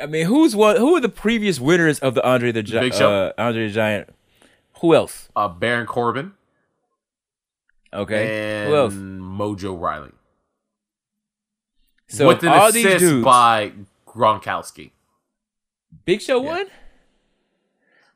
I 0.00 0.06
mean, 0.06 0.26
who's 0.26 0.56
what? 0.56 0.78
Who 0.78 0.94
are 0.96 1.00
the 1.00 1.08
previous 1.08 1.60
winners 1.60 2.00
of 2.00 2.14
the 2.14 2.26
Andre 2.26 2.50
the 2.52 2.62
Big 2.62 2.66
Giant? 2.72 2.94
Show. 2.94 3.12
Uh, 3.12 3.32
Andre 3.38 3.68
the 3.68 3.72
Giant. 3.72 4.08
Who 4.80 4.94
else? 4.94 5.28
Uh, 5.36 5.48
Baron 5.48 5.86
Corbin 5.86 6.32
Okay. 7.92 8.62
and 8.64 8.68
Who 8.70 8.76
else? 8.76 8.94
Mojo 8.94 9.80
Rawley. 9.80 10.10
So 12.08 12.26
with 12.26 12.42
an 12.42 12.48
all 12.48 12.68
assist 12.68 12.84
these 12.84 13.00
dudes. 13.00 13.24
by 13.24 13.72
Gronkowski. 14.06 14.90
Big 16.04 16.20
Show 16.20 16.40
won. 16.40 16.66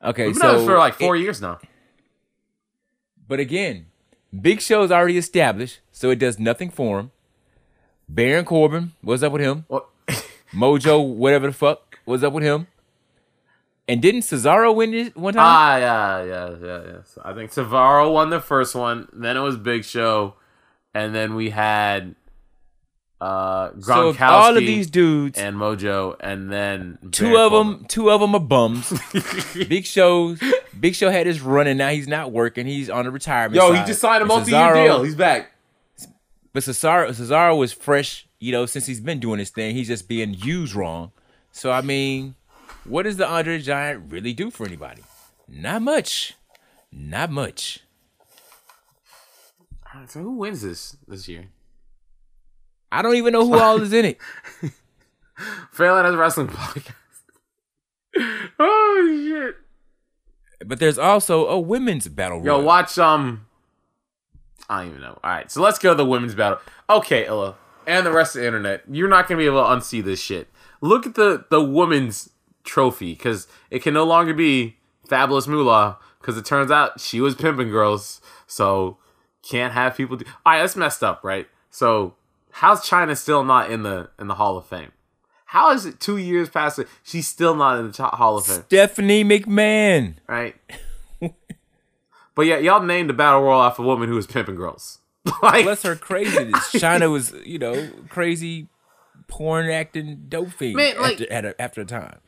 Okay, 0.03 0.27
We've 0.27 0.35
been 0.35 0.41
so 0.41 0.65
for 0.65 0.77
like 0.77 0.95
four 0.95 1.15
it- 1.15 1.21
years 1.21 1.41
now. 1.41 1.59
But 3.27 3.39
again, 3.39 3.87
Big 4.37 4.61
Show's 4.61 4.91
already 4.91 5.17
established, 5.17 5.79
so 5.91 6.09
it 6.09 6.19
does 6.19 6.37
nothing 6.39 6.69
for 6.69 6.99
him. 6.99 7.11
Baron 8.07 8.45
Corbin, 8.45 8.93
what's 9.01 9.23
up 9.23 9.31
with 9.31 9.41
him? 9.41 9.65
Well, 9.67 9.89
Mojo, 10.53 11.15
whatever 11.15 11.47
the 11.47 11.53
fuck, 11.53 11.99
what's 12.05 12.23
up 12.23 12.33
with 12.33 12.43
him? 12.43 12.67
And 13.87 14.01
didn't 14.03 14.21
Cesaro 14.21 14.75
win 14.75 14.91
this 14.91 15.15
one 15.15 15.33
time? 15.33 15.43
ah, 15.45 15.77
yeah, 15.77 16.23
yeah, 16.23 16.49
yeah, 16.61 16.81
yeah. 16.85 17.03
So 17.05 17.21
I 17.25 17.33
think 17.33 17.51
Cesaro 17.51 18.13
won 18.13 18.29
the 18.29 18.39
first 18.39 18.75
one. 18.75 19.07
Then 19.11 19.35
it 19.35 19.39
was 19.41 19.57
Big 19.57 19.83
Show, 19.83 20.35
and 20.93 21.15
then 21.15 21.33
we 21.33 21.49
had 21.49 22.15
uh 23.21 23.71
so 23.81 24.15
all 24.21 24.55
of 24.55 24.61
these 24.61 24.89
dudes, 24.89 25.37
and 25.37 25.57
Mojo, 25.57 26.15
and 26.21 26.49
then 26.51 26.97
two 27.11 27.35
of 27.37 27.51
Corbin. 27.51 27.79
them, 27.79 27.85
two 27.89 28.09
of 28.11 28.21
them 28.21 28.33
are 28.33 28.39
bums. 28.39 28.93
Big 29.53 29.85
Show's, 29.85 30.41
Big 30.79 30.95
Show 30.95 31.09
had 31.09 31.27
his 31.27 31.41
run, 31.41 31.67
and 31.67 31.77
now 31.77 31.89
he's 31.89 32.07
not 32.07 32.31
working. 32.31 32.65
He's 32.65 32.89
on 32.89 33.05
a 33.05 33.11
retirement. 33.11 33.55
Yo, 33.55 33.73
he 33.73 33.83
just 33.85 33.99
signed 33.99 34.23
a 34.23 34.25
multi-year 34.25 34.73
deal. 34.73 35.03
He's 35.03 35.15
back. 35.15 35.51
But 36.53 36.63
Cesaro, 36.63 37.09
Cesaro 37.09 37.57
was 37.57 37.73
fresh, 37.73 38.25
you 38.39 38.51
know, 38.51 38.65
since 38.65 38.85
he's 38.85 39.01
been 39.01 39.19
doing 39.19 39.37
this 39.37 39.49
thing. 39.49 39.75
He's 39.75 39.87
just 39.87 40.07
being 40.07 40.33
used 40.33 40.73
wrong. 40.73 41.11
So 41.51 41.71
I 41.71 41.81
mean, 41.81 42.35
what 42.85 43.03
does 43.03 43.17
the 43.17 43.27
Andre 43.27 43.59
Giant 43.59 44.11
really 44.11 44.33
do 44.33 44.49
for 44.49 44.65
anybody? 44.65 45.03
Not 45.47 45.81
much. 45.81 46.35
Not 46.91 47.31
much. 47.31 47.81
All 49.93 50.01
right, 50.01 50.09
So 50.09 50.21
who 50.21 50.31
wins 50.37 50.61
this 50.61 50.95
this 51.07 51.27
year? 51.27 51.49
I 52.91 53.01
don't 53.01 53.15
even 53.15 53.33
know 53.33 53.45
who 53.45 53.57
all 53.57 53.81
is 53.81 53.93
in 53.93 54.05
it. 54.05 54.17
Fairland 55.75 56.05
has 56.05 56.13
a 56.15 56.17
wrestling 56.17 56.47
podcast. 56.47 56.93
oh 58.59 59.25
shit! 59.27 59.55
But 60.67 60.79
there's 60.79 60.97
also 60.97 61.47
a 61.47 61.59
women's 61.59 62.07
battle 62.07 62.43
Yo, 62.43 62.55
royal. 62.55 62.63
watch 62.65 62.97
um. 62.97 63.45
I 64.69 64.81
don't 64.81 64.89
even 64.89 65.01
know. 65.01 65.19
All 65.23 65.31
right, 65.31 65.49
so 65.49 65.61
let's 65.61 65.79
go 65.79 65.89
to 65.91 65.95
the 65.95 66.05
women's 66.05 66.35
battle. 66.35 66.59
Okay, 66.89 67.25
Illa, 67.25 67.55
and 67.87 68.05
the 68.05 68.11
rest 68.11 68.35
of 68.35 68.41
the 68.41 68.47
internet, 68.47 68.83
you're 68.89 69.07
not 69.07 69.27
gonna 69.27 69.39
be 69.39 69.45
able 69.45 69.63
to 69.63 69.69
unsee 69.69 70.03
this 70.03 70.19
shit. 70.21 70.47
Look 70.81 71.05
at 71.05 71.15
the 71.15 71.45
the 71.49 71.61
women's 71.61 72.29
trophy 72.63 73.13
because 73.13 73.47
it 73.71 73.81
can 73.81 73.93
no 73.93 74.03
longer 74.03 74.33
be 74.33 74.75
Fabulous 75.07 75.47
Moolah 75.47 75.97
because 76.19 76.37
it 76.37 76.45
turns 76.45 76.69
out 76.71 76.99
she 76.99 77.21
was 77.21 77.35
pimping 77.35 77.69
girls, 77.69 78.19
so 78.45 78.97
can't 79.41 79.73
have 79.73 79.95
people 79.95 80.17
do. 80.17 80.25
All 80.45 80.53
right, 80.53 80.59
that's 80.61 80.75
messed 80.75 81.03
up, 81.03 81.23
right? 81.23 81.47
So 81.71 82.15
how's 82.51 82.81
Chyna 82.87 83.15
still 83.17 83.43
not 83.43 83.71
in 83.71 83.83
the 83.83 84.09
in 84.19 84.27
the 84.27 84.35
Hall 84.35 84.57
of 84.57 84.65
Fame? 84.65 84.91
How 85.45 85.71
is 85.71 85.85
it 85.85 85.99
two 85.99 86.17
years 86.17 86.49
past 86.49 86.77
it? 86.79 86.87
She's 87.03 87.27
still 87.27 87.55
not 87.55 87.79
in 87.79 87.91
the 87.91 88.03
Hall 88.03 88.37
of 88.37 88.45
Fame, 88.45 88.63
Stephanie 88.67 89.23
McMahon. 89.23 90.15
right? 90.27 90.55
but 92.35 92.45
yeah, 92.45 92.57
y'all 92.57 92.81
named 92.83 93.09
the 93.09 93.13
battle 93.13 93.41
royal 93.41 93.61
after 93.63 93.81
a 93.81 93.85
woman 93.85 94.09
who 94.09 94.15
was 94.15 94.27
pimping 94.27 94.55
girls. 94.55 94.99
like, 95.41 95.65
Bless 95.65 95.83
her 95.83 95.95
craziness. 95.95 96.71
Chyna 96.73 97.11
was, 97.11 97.33
you 97.45 97.59
know, 97.59 97.89
crazy 98.09 98.67
porn 99.27 99.69
acting 99.69 100.25
dope 100.29 100.51
fiend 100.51 100.75
Man, 100.75 100.99
like- 101.01 101.13
after, 101.13 101.31
at 101.31 101.45
a, 101.45 101.61
after 101.61 101.81
a 101.81 101.85
time. 101.85 102.19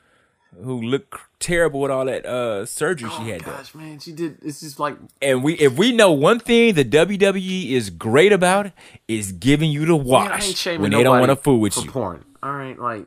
Who 0.64 0.82
looked 0.82 1.16
terrible 1.39 1.80
with 1.80 1.91
all 1.91 2.06
that 2.06 2.26
uh, 2.26 2.66
surgery 2.66 3.10
she 3.10 3.30
had 3.30 3.41
done. 3.43 3.56
gosh, 3.56 3.74
man, 3.74 3.99
she 3.99 4.12
did. 4.12 4.38
It's 4.43 4.60
just 4.60 4.80
like 4.80 4.97
And 5.22 5.43
we, 5.43 5.54
if 5.54 5.78
we 5.78 5.91
know 5.93 6.12
one 6.12 6.39
thing, 6.39 6.74
the 6.74 6.84
WWE 6.84 7.72
is 7.72 7.89
great 7.89 8.34
about 8.34 8.72
is 9.08 9.32
giving 9.32 9.72
you 9.72 9.86
the 9.86 9.97
man, 9.97 10.02
I 10.02 10.30
wash 10.36 10.68
ain't 10.68 10.82
when 10.82 10.91
they 10.91 11.04
don't 11.04 11.20
want 11.20 11.30
to 11.30 11.38
fool 11.38 11.60
with 11.60 11.78
you. 11.78 11.89
porn. 11.89 12.26
All 12.43 12.52
right, 12.54 12.78
like, 12.78 13.06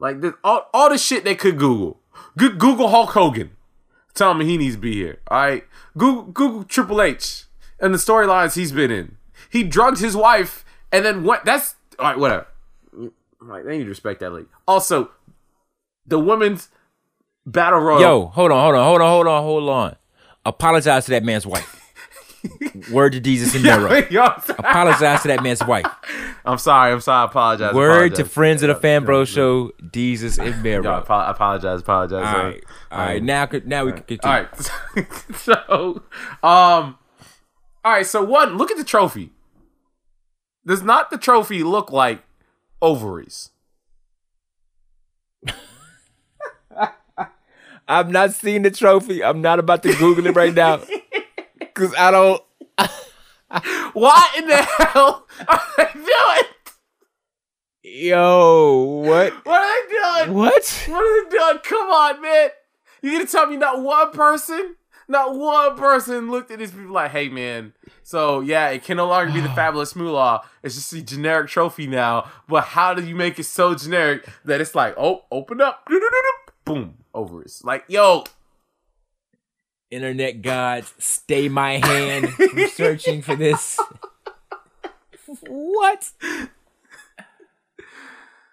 like 0.00 0.20
this, 0.20 0.32
all 0.42 0.68
all 0.74 0.90
the 0.90 0.98
shit 0.98 1.22
they 1.24 1.34
could 1.36 1.56
Google. 1.58 2.00
Go- 2.36 2.50
Google 2.56 2.88
Hulk 2.88 3.10
Hogan. 3.10 3.52
Tell 4.14 4.34
me 4.34 4.44
he 4.44 4.58
needs 4.58 4.74
to 4.74 4.80
be 4.80 4.94
here. 4.94 5.20
All 5.28 5.38
right, 5.40 5.64
Google 5.96 6.24
Google 6.24 6.64
Triple 6.64 7.00
H 7.00 7.44
and 7.80 7.94
the 7.94 7.98
storylines 7.98 8.54
he's 8.56 8.72
been 8.72 8.90
in. 8.90 9.16
He 9.48 9.62
drugged 9.62 10.00
his 10.00 10.16
wife 10.16 10.64
and 10.90 11.04
then 11.04 11.22
went. 11.22 11.44
That's 11.44 11.76
all 11.98 12.06
right. 12.06 12.18
Whatever. 12.18 12.46
Like 13.40 13.64
they 13.64 13.78
need 13.78 13.84
to 13.84 13.88
respect 13.90 14.20
that 14.20 14.30
league. 14.32 14.46
Also, 14.68 15.10
the 16.06 16.18
women's 16.18 16.68
battle 17.46 17.80
royal. 17.80 18.00
Yo, 18.00 18.26
hold 18.26 18.52
on, 18.52 18.60
hold 18.60 18.74
on, 18.74 18.84
hold 18.84 19.00
on, 19.00 19.08
hold 19.08 19.26
on, 19.26 19.42
hold 19.42 19.68
on. 19.68 19.96
Apologize 20.44 21.04
to 21.06 21.12
that 21.12 21.24
man's 21.24 21.46
wife. 21.46 21.78
Word 22.90 23.12
to 23.12 23.20
Jesus 23.20 23.54
and 23.54 23.62
Mero. 23.62 23.86
Apologize 24.48 25.22
to 25.22 25.28
that 25.28 25.42
man's 25.42 25.64
wife. 25.64 25.86
I'm 26.44 26.58
sorry. 26.58 26.92
I'm 26.92 27.00
sorry. 27.00 27.22
I 27.22 27.24
apologize. 27.26 27.74
Word 27.74 28.16
to 28.16 28.24
friends 28.24 28.62
of 28.62 28.68
the 28.68 28.74
Fan 28.74 29.04
Bro 29.04 29.26
Show, 29.26 29.70
Jesus 29.92 30.38
and 30.38 30.60
Mero. 30.62 30.82
Yo, 30.82 30.90
I 30.90 30.98
apo- 30.98 31.30
apologize. 31.30 31.80
Apologize. 31.80 32.26
All 32.26 32.42
right, 32.44 32.64
all 32.90 32.98
right. 32.98 33.22
Now, 33.22 33.48
now 33.64 33.84
we 33.84 33.92
can 33.92 34.02
continue. 34.02 34.36
All 34.36 34.42
right. 34.96 35.12
so, 35.36 36.02
um, 36.42 36.98
all 37.84 37.92
right. 37.92 38.06
So 38.06 38.24
one, 38.24 38.56
look 38.56 38.70
at 38.72 38.76
the 38.76 38.84
trophy. 38.84 39.30
Does 40.66 40.82
not 40.82 41.10
the 41.10 41.18
trophy 41.18 41.62
look 41.62 41.92
like 41.92 42.22
ovaries? 42.80 43.50
I've 47.88 48.10
not 48.10 48.32
seen 48.32 48.62
the 48.62 48.70
trophy. 48.70 49.22
I'm 49.22 49.40
not 49.42 49.58
about 49.58 49.82
to 49.84 49.94
Google 49.94 50.26
it 50.26 50.34
right 50.36 50.54
now 50.54 50.80
because 51.58 51.94
I 51.98 52.10
don't. 52.10 52.42
What 53.92 54.38
in 54.38 54.46
the 54.48 54.56
hell 54.56 55.26
are 55.46 55.60
they 55.76 55.84
doing? 55.92 56.48
Yo, 57.82 59.02
what? 59.04 59.32
What 59.44 59.62
are 59.62 59.88
they 59.88 60.24
doing? 60.26 60.38
What? 60.38 60.84
What 60.88 61.02
are 61.02 61.24
they 61.24 61.36
doing? 61.36 61.58
Come 61.62 61.90
on, 61.90 62.22
man. 62.22 62.48
You're 63.02 63.12
gonna 63.12 63.26
tell 63.26 63.46
me 63.46 63.58
not 63.58 63.82
one 63.82 64.10
person, 64.12 64.76
Not 65.08 65.36
one 65.36 65.76
person 65.76 66.30
looked 66.30 66.50
at 66.50 66.60
these 66.60 66.70
people 66.70 66.92
like, 66.92 67.10
"Hey, 67.10 67.28
man." 67.28 67.74
So 68.02 68.40
yeah, 68.40 68.68
it 68.70 68.84
can 68.84 68.96
no 68.96 69.06
longer 69.08 69.32
be 69.32 69.40
the 69.40 69.48
fabulous 69.54 69.94
moolah. 69.94 70.40
It's 70.62 70.76
just 70.76 70.92
a 70.94 71.02
generic 71.02 71.50
trophy 71.50 71.86
now. 71.86 72.30
But 72.48 72.64
how 72.64 72.94
do 72.94 73.04
you 73.04 73.14
make 73.14 73.38
it 73.38 73.44
so 73.44 73.74
generic 73.74 74.26
that 74.46 74.60
it's 74.62 74.74
like, 74.74 74.94
oh, 74.96 75.24
open 75.30 75.60
up, 75.60 75.86
boom, 76.64 76.94
over. 77.14 77.42
It's 77.42 77.64
like, 77.64 77.84
yo, 77.88 78.24
Internet 79.90 80.42
gods, 80.42 80.94
stay 80.98 81.48
my 81.48 81.76
hand. 81.76 82.28
I'm 82.40 82.68
searching 82.74 83.20
for 83.22 83.36
this. 83.36 83.78
what? 85.46 86.10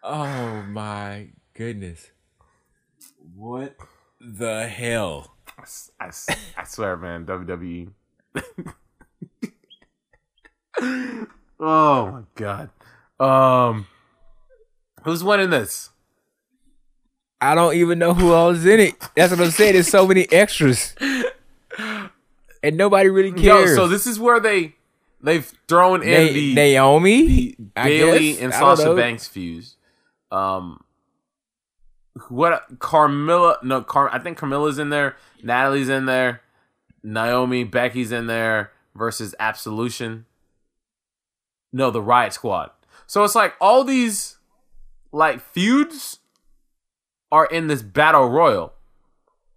Oh 0.04 0.64
my 0.64 1.30
goodness. 1.54 2.12
what? 3.36 3.76
The 4.20 4.68
hell? 4.68 5.36
I 6.00 6.64
swear, 6.66 6.98
man, 6.98 7.26
WWE. 7.26 7.92
oh 10.82 11.26
my 11.60 12.24
god. 12.36 12.70
Um, 13.20 13.88
who's 15.04 15.24
winning 15.24 15.50
this? 15.50 15.90
I 17.42 17.56
don't 17.56 17.76
even 17.76 18.00
know 18.00 18.14
who 18.14 18.34
all 18.34 18.50
is 18.50 18.66
in 18.66 18.80
it. 18.80 18.96
That's 19.16 19.32
what 19.32 19.40
I'm 19.42 19.52
saying. 19.52 19.74
There's 19.74 19.88
so 19.88 20.06
many 20.08 20.30
extras. 20.32 20.94
And 22.62 22.76
nobody 22.76 23.08
really 23.10 23.30
Yo, 23.42 23.64
cares. 23.64 23.76
so 23.76 23.88
this 23.88 24.06
is 24.06 24.20
where 24.20 24.40
they 24.42 24.76
they've 25.22 25.50
thrown 25.70 26.04
in 26.04 26.28
Na- 26.28 26.34
the 26.34 26.54
Naomi, 26.56 27.52
the 27.52 27.56
Bayley 27.76 28.34
guess? 28.34 28.42
and 28.42 28.54
Sasha. 28.54 28.94
Banks 28.96 29.28
fuse. 29.28 29.78
Um, 30.32 30.84
what 32.28 32.80
Carmella? 32.80 33.64
No, 33.64 33.82
Car. 33.82 34.10
I 34.14 34.20
think 34.20 34.38
Carmella's 34.38 34.78
in 34.78 34.90
there. 34.90 35.16
Natalie's 35.42 35.88
in 35.88 36.06
there. 36.06 36.42
Naomi, 37.02 37.64
Becky's 37.64 38.12
in 38.12 38.28
there 38.28 38.72
versus 38.94 39.34
Absolution. 39.40 40.26
No, 41.72 41.92
the 41.92 42.02
Riot 42.02 42.34
Squad. 42.34 42.72
So 43.08 43.24
it's 43.24 43.36
like 43.36 43.54
all 43.62 43.86
these 43.86 44.38
like 45.14 45.40
feuds 45.40 46.19
are 47.32 47.46
in 47.46 47.68
this 47.68 47.82
battle 47.82 48.30
royal, 48.30 48.74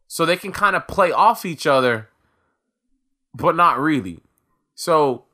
so 0.06 0.26
they 0.26 0.36
can 0.36 0.52
kind 0.52 0.76
of 0.76 0.86
play 0.86 1.10
off 1.12 1.44
each 1.44 1.66
other, 1.66 2.08
but 3.34 3.56
not 3.56 3.78
really. 3.78 4.20
So 4.74 5.24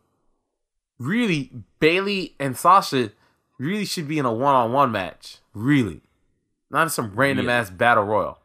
really 0.99 1.51
Bayley 1.80 2.34
and 2.39 2.57
Sasha 2.57 3.12
really 3.59 3.84
should 3.84 4.09
be 4.09 4.18
in 4.18 4.24
a 4.26 4.32
one 4.32 4.55
on 4.55 4.72
one 4.72 4.93
match. 4.93 5.39
Really. 5.55 6.03
Not 6.70 6.82
in 6.84 6.91
some 6.91 7.12
random 7.14 7.47
Really? 7.47 7.59
ass 7.59 7.70
battle 7.70 8.05
royal. 8.05 8.39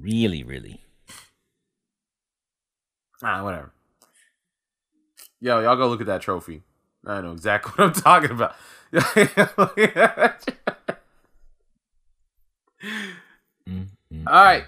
Really, 0.00 0.42
really. 0.42 0.82
Ah, 3.22 3.42
whatever. 3.42 3.72
Yo, 5.40 5.60
y'all 5.60 5.76
go 5.76 5.88
look 5.88 6.00
at 6.00 6.06
that 6.06 6.20
trophy. 6.20 6.62
I 7.06 7.20
know 7.20 7.32
exactly 7.32 7.72
what 7.76 7.96
I'm 7.96 8.02
talking 8.02 8.30
about. 8.32 8.54
All 14.26 14.44
right. 14.44 14.64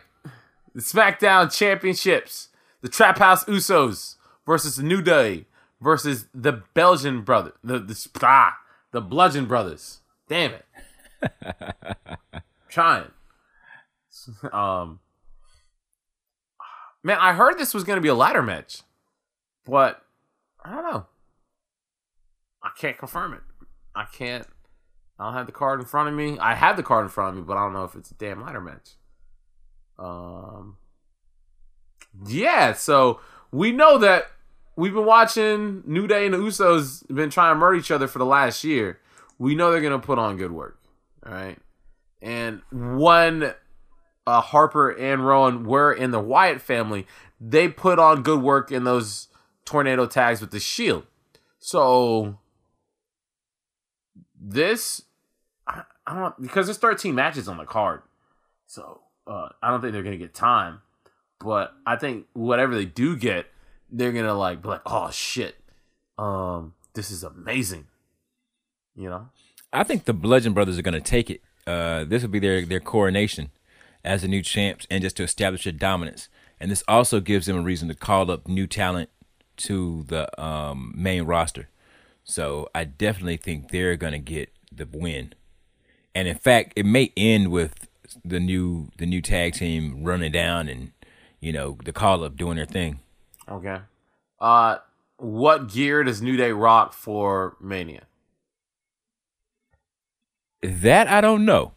The 0.74 0.80
SmackDown 0.80 1.54
Championships. 1.56 2.48
The 2.80 2.88
Trap 2.88 3.18
House 3.18 3.44
Usos 3.44 4.16
versus 4.46 4.76
the 4.76 4.82
New 4.82 5.02
Day 5.02 5.46
versus 5.80 6.26
the 6.34 6.62
Belgian 6.74 7.22
brother. 7.22 7.52
The 7.62 7.78
the 7.78 8.08
ah, 8.22 8.56
the 8.92 9.00
Bludgeon 9.00 9.46
Brothers. 9.46 10.00
Damn 10.28 10.52
it. 10.52 10.66
Trying. 12.68 13.10
Um 14.52 15.00
Man, 17.02 17.16
I 17.18 17.32
heard 17.32 17.58
this 17.58 17.72
was 17.72 17.84
gonna 17.84 18.00
be 18.00 18.08
a 18.08 18.14
ladder 18.14 18.42
match. 18.42 18.82
But 19.64 20.02
I 20.62 20.70
don't 20.70 20.84
know. 20.84 21.06
I 22.62 22.70
can't 22.78 22.98
confirm 22.98 23.32
it. 23.34 23.40
I 23.94 24.04
can't 24.04 24.46
I 25.20 25.24
don't 25.24 25.34
have 25.34 25.46
the 25.46 25.52
card 25.52 25.80
in 25.80 25.86
front 25.86 26.08
of 26.08 26.14
me. 26.14 26.38
I 26.38 26.54
have 26.54 26.76
the 26.76 26.82
card 26.82 27.04
in 27.04 27.10
front 27.10 27.30
of 27.30 27.36
me, 27.36 27.42
but 27.42 27.58
I 27.58 27.62
don't 27.62 27.74
know 27.74 27.84
if 27.84 27.94
it's 27.94 28.10
a 28.10 28.14
damn 28.14 28.40
ladder 28.40 28.60
match. 28.60 28.90
Um 29.98 30.78
Yeah, 32.26 32.72
so 32.72 33.20
we 33.52 33.70
know 33.70 33.98
that 33.98 34.30
we've 34.76 34.94
been 34.94 35.04
watching 35.04 35.82
New 35.86 36.06
Day 36.06 36.24
and 36.24 36.32
the 36.32 36.38
Usos 36.38 37.06
been 37.14 37.28
trying 37.28 37.54
to 37.54 37.58
murder 37.58 37.76
each 37.76 37.90
other 37.90 38.08
for 38.08 38.18
the 38.18 38.24
last 38.24 38.64
year. 38.64 38.98
We 39.38 39.54
know 39.54 39.70
they're 39.70 39.82
gonna 39.82 39.98
put 39.98 40.18
on 40.18 40.38
good 40.38 40.52
work. 40.52 40.80
All 41.26 41.32
right. 41.32 41.58
And 42.22 42.62
when 42.72 43.54
uh, 44.26 44.40
Harper 44.40 44.90
and 44.90 45.26
Rowan 45.26 45.64
were 45.64 45.92
in 45.92 46.12
the 46.12 46.20
Wyatt 46.20 46.62
family, 46.62 47.06
they 47.38 47.68
put 47.68 47.98
on 47.98 48.22
good 48.22 48.40
work 48.40 48.72
in 48.72 48.84
those 48.84 49.28
tornado 49.66 50.06
tags 50.06 50.40
with 50.40 50.50
the 50.50 50.60
Shield. 50.60 51.04
So 51.58 52.38
this, 54.40 55.02
I, 56.10 56.14
don't 56.14 56.42
because 56.42 56.66
there's 56.66 56.78
13 56.78 57.14
matches 57.14 57.48
on 57.48 57.56
the 57.56 57.64
card, 57.64 58.02
so 58.66 59.00
uh, 59.26 59.50
I 59.62 59.70
don't 59.70 59.80
think 59.80 59.92
they're 59.92 60.02
gonna 60.02 60.16
get 60.16 60.34
time. 60.34 60.80
But 61.38 61.72
I 61.86 61.96
think 61.96 62.26
whatever 62.32 62.74
they 62.74 62.84
do 62.84 63.16
get, 63.16 63.46
they're 63.90 64.12
gonna 64.12 64.34
like 64.34 64.62
be 64.62 64.68
like, 64.68 64.82
oh 64.86 65.10
shit, 65.10 65.56
um, 66.18 66.74
this 66.94 67.10
is 67.10 67.22
amazing. 67.22 67.86
You 68.96 69.08
know, 69.08 69.28
I 69.72 69.84
think 69.84 70.04
the 70.04 70.12
Bludgeon 70.12 70.52
Brothers 70.52 70.78
are 70.78 70.82
to 70.94 71.00
take 71.00 71.30
it. 71.30 71.40
Uh, 71.66 72.04
this 72.04 72.22
will 72.22 72.30
be 72.30 72.40
their 72.40 72.64
their 72.64 72.80
coronation 72.80 73.50
as 74.04 74.22
the 74.22 74.28
new 74.28 74.42
champs, 74.42 74.86
and 74.90 75.02
just 75.02 75.16
to 75.18 75.22
establish 75.22 75.64
their 75.64 75.72
dominance. 75.72 76.28
And 76.58 76.70
this 76.70 76.84
also 76.88 77.20
gives 77.20 77.46
them 77.46 77.56
a 77.56 77.62
reason 77.62 77.88
to 77.88 77.94
call 77.94 78.30
up 78.30 78.46
new 78.46 78.66
talent 78.66 79.08
to 79.58 80.04
the 80.08 80.42
um, 80.42 80.92
main 80.96 81.22
roster. 81.22 81.68
So 82.24 82.68
I 82.74 82.84
definitely 82.84 83.38
think 83.38 83.70
they're 83.70 83.96
to 84.12 84.18
get 84.18 84.50
the 84.70 84.86
win. 84.90 85.34
And 86.14 86.26
in 86.28 86.36
fact, 86.36 86.72
it 86.76 86.86
may 86.86 87.12
end 87.16 87.50
with 87.50 87.88
the 88.24 88.40
new 88.40 88.88
the 88.98 89.06
new 89.06 89.22
tag 89.22 89.54
team 89.54 90.02
running 90.02 90.32
down 90.32 90.68
and 90.68 90.92
you 91.40 91.52
know 91.52 91.78
the 91.84 91.92
call 91.92 92.24
up 92.24 92.36
doing 92.36 92.56
their 92.56 92.66
thing. 92.66 93.00
okay. 93.48 93.80
Uh, 94.40 94.78
what 95.18 95.68
gear 95.68 96.02
does 96.02 96.22
New 96.22 96.36
Day 96.36 96.50
rock 96.50 96.94
for 96.94 97.56
Mania? 97.60 98.04
That 100.62 101.08
I 101.08 101.20
don't 101.20 101.44
know, 101.44 101.72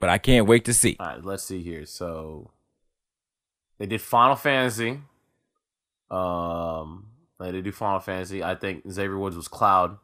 but 0.00 0.10
I 0.10 0.18
can't 0.18 0.46
wait 0.46 0.64
to 0.66 0.74
see. 0.74 0.96
All 0.98 1.06
right, 1.06 1.24
let's 1.24 1.44
see 1.44 1.62
here. 1.62 1.86
So 1.86 2.50
they 3.78 3.86
did 3.86 4.00
Final 4.00 4.36
Fantasy. 4.36 5.00
Um, 6.10 7.06
they 7.38 7.52
did 7.52 7.64
do 7.64 7.72
Final 7.72 8.00
Fantasy. 8.00 8.42
I 8.42 8.54
think 8.54 8.90
Xavier 8.90 9.18
Woods 9.18 9.36
was 9.36 9.48
Cloud 9.48 9.98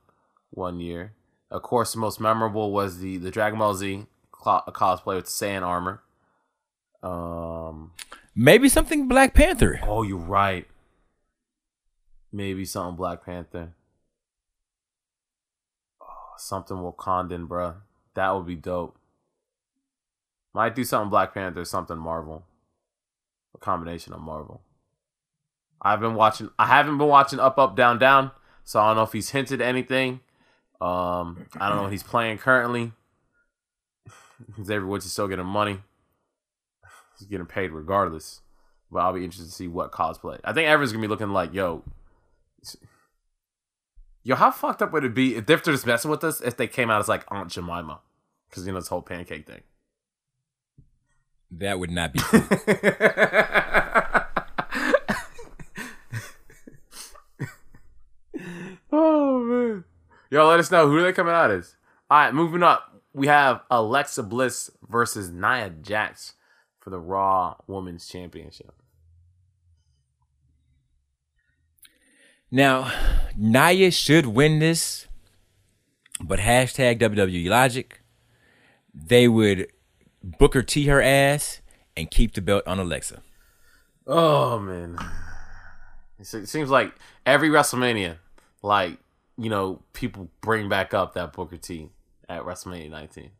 one 0.50 0.80
year. 0.80 1.12
Of 1.52 1.60
course, 1.62 1.92
the 1.92 1.98
most 2.00 2.18
memorable 2.18 2.72
was 2.72 2.98
the 3.00 3.18
the 3.18 3.30
Dragon 3.30 3.58
Ball 3.58 3.74
Z 3.74 4.06
cl- 4.42 4.64
cosplay 4.68 5.16
with 5.16 5.26
the 5.26 5.30
Saiyan 5.30 5.62
armor. 5.62 6.02
Um, 7.02 7.92
Maybe 8.34 8.70
something 8.70 9.06
Black 9.06 9.34
Panther. 9.34 9.78
oh, 9.82 10.02
you're 10.02 10.16
right. 10.16 10.66
Maybe 12.32 12.64
something 12.64 12.96
Black 12.96 13.24
Panther. 13.26 13.74
Oh, 16.00 16.32
something 16.38 16.78
Wakandan, 16.78 17.46
bruh. 17.46 17.74
That 18.14 18.30
would 18.34 18.46
be 18.46 18.56
dope. 18.56 18.96
Might 20.54 20.74
do 20.74 20.84
something 20.84 21.10
Black 21.10 21.34
Panther, 21.34 21.66
something 21.66 21.98
Marvel. 21.98 22.44
A 23.54 23.58
combination 23.58 24.14
of 24.14 24.20
Marvel. 24.20 24.62
I've 25.82 26.00
been 26.00 26.14
watching. 26.14 26.48
I 26.58 26.66
haven't 26.66 26.96
been 26.96 27.08
watching 27.08 27.40
Up 27.40 27.58
Up 27.58 27.76
Down 27.76 27.98
Down, 27.98 28.30
so 28.64 28.80
I 28.80 28.88
don't 28.88 28.96
know 28.96 29.02
if 29.02 29.12
he's 29.12 29.30
hinted 29.30 29.60
anything. 29.60 30.20
Um, 30.82 31.46
I 31.60 31.68
don't 31.68 31.76
know 31.76 31.82
what 31.84 31.92
he's 31.92 32.02
playing 32.02 32.38
currently. 32.38 32.90
Xavier 34.56 34.84
Woods 34.84 35.04
is 35.04 35.12
still 35.12 35.28
getting 35.28 35.46
money. 35.46 35.78
He's 37.18 37.28
getting 37.28 37.46
paid 37.46 37.70
regardless. 37.70 38.40
But 38.90 38.98
I'll 39.00 39.12
be 39.12 39.22
interested 39.22 39.46
to 39.46 39.54
see 39.54 39.68
what 39.68 39.92
cosplay. 39.92 40.40
I 40.42 40.52
think 40.52 40.68
everyone's 40.68 40.90
gonna 40.92 41.02
be 41.02 41.08
looking 41.08 41.30
like, 41.30 41.54
yo, 41.54 41.84
yo, 44.24 44.34
how 44.34 44.50
fucked 44.50 44.82
up 44.82 44.92
would 44.92 45.04
it 45.04 45.14
be 45.14 45.36
if 45.36 45.46
they're 45.46 45.58
just 45.58 45.86
messing 45.86 46.10
with 46.10 46.24
us 46.24 46.40
if 46.40 46.56
they 46.56 46.66
came 46.66 46.90
out 46.90 47.00
as 47.00 47.08
like 47.08 47.24
Aunt 47.28 47.48
Jemima, 47.48 48.00
because 48.50 48.66
you 48.66 48.72
know 48.72 48.80
this 48.80 48.88
whole 48.88 49.02
pancake 49.02 49.46
thing. 49.46 49.60
That 51.52 51.78
would 51.78 51.92
not 51.92 52.12
be 52.12 52.18
cool. 52.22 52.42
oh 58.90 59.44
man. 59.44 59.84
Yo, 60.32 60.48
let 60.48 60.58
us 60.58 60.70
know 60.70 60.88
who 60.88 61.02
they 61.02 61.12
coming 61.12 61.34
out 61.34 61.50
as. 61.50 61.76
Alright, 62.10 62.32
moving 62.32 62.62
up. 62.62 63.02
We 63.12 63.26
have 63.26 63.60
Alexa 63.70 64.22
Bliss 64.22 64.70
versus 64.88 65.30
Nia 65.30 65.68
Jax 65.68 66.32
for 66.80 66.88
the 66.88 66.98
Raw 66.98 67.56
Women's 67.66 68.08
Championship. 68.08 68.72
Now, 72.50 72.90
Nia 73.36 73.90
should 73.90 74.24
win 74.24 74.58
this, 74.58 75.06
but 76.18 76.38
hashtag 76.38 76.98
WWE 76.98 77.50
Logic, 77.50 78.00
they 78.94 79.28
would 79.28 79.66
Booker 80.24 80.62
T 80.62 80.86
her 80.86 81.02
ass 81.02 81.60
and 81.94 82.10
keep 82.10 82.32
the 82.32 82.40
belt 82.40 82.66
on 82.66 82.78
Alexa. 82.78 83.20
Oh 84.06 84.58
man, 84.58 84.98
it 86.18 86.24
seems 86.24 86.70
like 86.70 86.94
every 87.26 87.50
WrestleMania, 87.50 88.16
like 88.62 88.96
you 89.36 89.50
know, 89.50 89.82
people 89.92 90.28
bring 90.40 90.68
back 90.68 90.94
up 90.94 91.14
that 91.14 91.32
Booker 91.32 91.56
T 91.56 91.90
at 92.28 92.42
WrestleMania 92.42 92.90
19. 92.90 93.30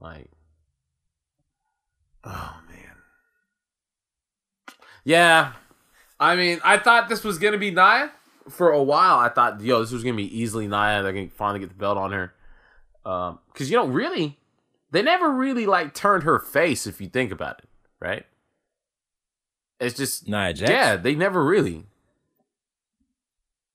Like, 0.00 0.30
oh 2.24 2.56
man, 2.68 2.96
yeah. 5.04 5.52
I 6.18 6.36
mean, 6.36 6.60
I 6.64 6.78
thought 6.78 7.08
this 7.08 7.24
was 7.24 7.38
gonna 7.38 7.58
be 7.58 7.70
Nia 7.70 8.12
for 8.48 8.70
a 8.70 8.82
while. 8.82 9.18
I 9.18 9.28
thought, 9.28 9.60
yo, 9.60 9.80
this 9.80 9.92
was 9.92 10.02
gonna 10.02 10.16
be 10.16 10.38
easily 10.38 10.66
Nia. 10.66 11.02
They're 11.02 11.12
gonna 11.12 11.28
finally 11.28 11.60
get 11.60 11.68
the 11.68 11.74
belt 11.74 11.98
on 11.98 12.12
her, 12.12 12.34
um, 13.04 13.38
because 13.52 13.70
you 13.70 13.76
know, 13.76 13.86
really, 13.86 14.38
they 14.90 15.02
never 15.02 15.30
really 15.30 15.66
like 15.66 15.94
turned 15.94 16.24
her 16.24 16.38
face 16.38 16.86
if 16.86 17.00
you 17.00 17.08
think 17.08 17.30
about 17.30 17.58
it, 17.60 17.68
right? 18.00 18.26
It's 19.80 19.96
just 19.96 20.28
Nia 20.28 20.52
Jax? 20.54 20.70
Yeah, 20.70 20.96
they 20.96 21.14
never 21.14 21.44
really. 21.44 21.86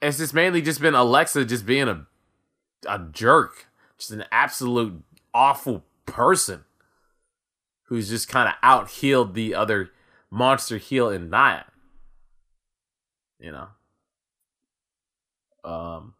It's 0.02 0.18
just 0.18 0.34
mainly 0.34 0.62
just 0.62 0.82
been 0.82 0.96
Alexa 0.96 1.46
just 1.46 1.66
being 1.66 1.88
a 1.88 2.06
a 2.88 3.00
jerk, 3.12 3.68
just 3.98 4.12
an 4.12 4.24
absolute 4.32 5.04
awful 5.34 5.84
person 6.06 6.64
who's 7.84 8.10
just 8.10 8.30
kind 8.30 8.48
of 8.48 8.56
out 8.64 8.90
heeled 8.90 9.34
the 9.34 9.54
other 9.54 9.92
monster 10.30 10.78
heel 10.78 11.10
in 11.10 11.30
Nia. 11.30 11.66
You 13.40 13.52
know. 13.52 13.68
Um, 15.64 16.14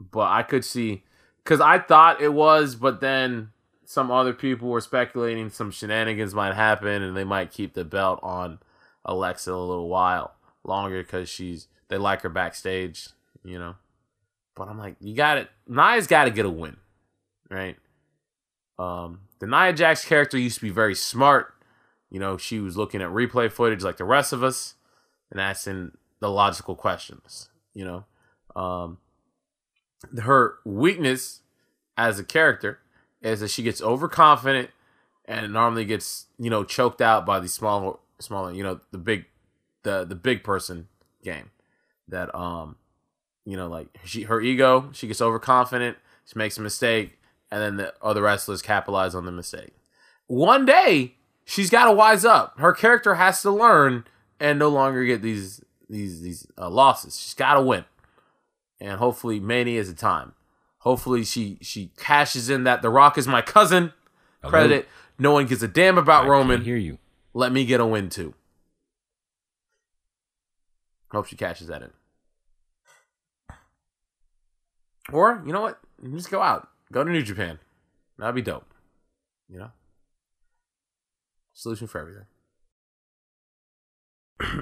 but 0.00 0.30
I 0.30 0.42
could 0.42 0.64
see 0.64 1.04
because 1.42 1.60
I 1.60 1.78
thought 1.78 2.20
it 2.20 2.32
was, 2.32 2.74
but 2.74 3.00
then 3.00 3.50
some 3.84 4.10
other 4.10 4.32
people 4.32 4.68
were 4.68 4.80
speculating 4.80 5.48
some 5.48 5.70
shenanigans 5.70 6.34
might 6.34 6.54
happen 6.54 7.02
and 7.02 7.16
they 7.16 7.24
might 7.24 7.52
keep 7.52 7.74
the 7.74 7.84
belt 7.84 8.18
on 8.22 8.58
Alexa 9.04 9.52
a 9.52 9.54
little 9.54 9.88
while 9.88 10.34
longer 10.64 11.02
because 11.02 11.28
she's 11.28 11.68
they 11.88 11.98
like 11.98 12.22
her 12.22 12.28
backstage, 12.28 13.08
you 13.44 13.58
know. 13.58 13.74
But 14.54 14.68
I'm 14.68 14.78
like, 14.78 14.96
you 15.00 15.14
got 15.14 15.38
it. 15.38 15.48
Nia's 15.66 16.06
got 16.06 16.24
to 16.24 16.30
get 16.30 16.46
a 16.46 16.50
win, 16.50 16.76
right? 17.50 17.76
Um, 18.78 19.20
the 19.38 19.46
Nia 19.46 19.72
Jax 19.72 20.04
character 20.04 20.38
used 20.38 20.56
to 20.56 20.62
be 20.62 20.70
very 20.70 20.94
smart. 20.94 21.54
You 22.10 22.20
know, 22.20 22.36
she 22.36 22.60
was 22.60 22.76
looking 22.76 23.02
at 23.02 23.10
replay 23.10 23.50
footage 23.50 23.82
like 23.82 23.96
the 23.96 24.04
rest 24.04 24.32
of 24.32 24.42
us 24.42 24.74
and 25.30 25.40
asking 25.40 25.92
the 26.20 26.30
logical 26.30 26.74
questions. 26.74 27.48
You 27.74 27.84
know, 27.84 28.60
um, 28.60 28.98
her 30.20 30.56
weakness 30.64 31.40
as 31.96 32.18
a 32.18 32.24
character 32.24 32.80
is 33.22 33.40
that 33.40 33.50
she 33.50 33.62
gets 33.62 33.82
overconfident 33.82 34.70
and 35.24 35.52
normally 35.52 35.84
gets 35.84 36.26
you 36.38 36.50
know 36.50 36.64
choked 36.64 37.00
out 37.00 37.26
by 37.26 37.40
the 37.40 37.48
small 37.48 38.00
smaller 38.20 38.52
you 38.52 38.62
know 38.62 38.80
the 38.92 38.98
big 38.98 39.24
the 39.82 40.04
the 40.04 40.14
big 40.14 40.44
person 40.44 40.88
game 41.24 41.50
that 42.08 42.34
um 42.34 42.76
you 43.44 43.56
know 43.56 43.68
like 43.68 43.88
she 44.04 44.22
her 44.22 44.40
ego 44.40 44.90
she 44.92 45.06
gets 45.06 45.20
overconfident 45.20 45.96
she 46.24 46.38
makes 46.38 46.56
a 46.58 46.60
mistake 46.62 47.18
and 47.50 47.62
then 47.62 47.76
the 47.76 47.94
other 48.02 48.22
wrestlers 48.22 48.60
capitalize 48.62 49.14
on 49.14 49.24
the 49.24 49.30
mistake. 49.32 49.72
One 50.26 50.66
day 50.66 51.14
she's 51.44 51.70
got 51.70 51.84
to 51.84 51.92
wise 51.92 52.24
up. 52.24 52.58
Her 52.58 52.72
character 52.72 53.14
has 53.14 53.40
to 53.42 53.50
learn 53.52 54.04
and 54.40 54.58
no 54.58 54.68
longer 54.68 55.04
get 55.04 55.22
these 55.22 55.62
these 55.88 56.20
these 56.22 56.46
uh, 56.58 56.68
losses. 56.68 57.18
She's 57.20 57.34
got 57.34 57.54
to 57.54 57.62
win. 57.62 57.84
And 58.80 58.98
hopefully 58.98 59.38
many 59.38 59.76
is 59.76 59.88
the 59.88 59.94
time. 59.94 60.32
Hopefully 60.78 61.22
she 61.24 61.58
she 61.62 61.92
cashes 61.96 62.50
in 62.50 62.64
that 62.64 62.82
the 62.82 62.90
rock 62.90 63.16
is 63.16 63.28
my 63.28 63.42
cousin 63.42 63.92
Hello? 64.42 64.50
credit. 64.50 64.88
no 65.18 65.30
one 65.30 65.46
gives 65.46 65.62
a 65.62 65.68
damn 65.68 65.98
about 65.98 66.24
I 66.24 66.28
roman. 66.28 66.62
hear 66.62 66.76
you. 66.76 66.98
let 67.32 67.52
me 67.52 67.64
get 67.64 67.78
a 67.80 67.86
win 67.86 68.08
too. 68.10 68.34
Hope 71.10 71.26
she 71.26 71.36
catches 71.36 71.68
that 71.68 71.82
in. 71.82 71.90
Or, 75.12 75.42
you 75.46 75.52
know 75.52 75.62
what? 75.62 75.78
Just 76.12 76.30
go 76.30 76.42
out. 76.42 76.68
Go 76.92 77.04
to 77.04 77.10
New 77.10 77.22
Japan. 77.22 77.58
That'd 78.18 78.34
be 78.34 78.42
dope. 78.42 78.66
You 79.48 79.58
know? 79.58 79.70
Solution 81.54 81.86
for 81.86 82.00
everything. 82.00 82.24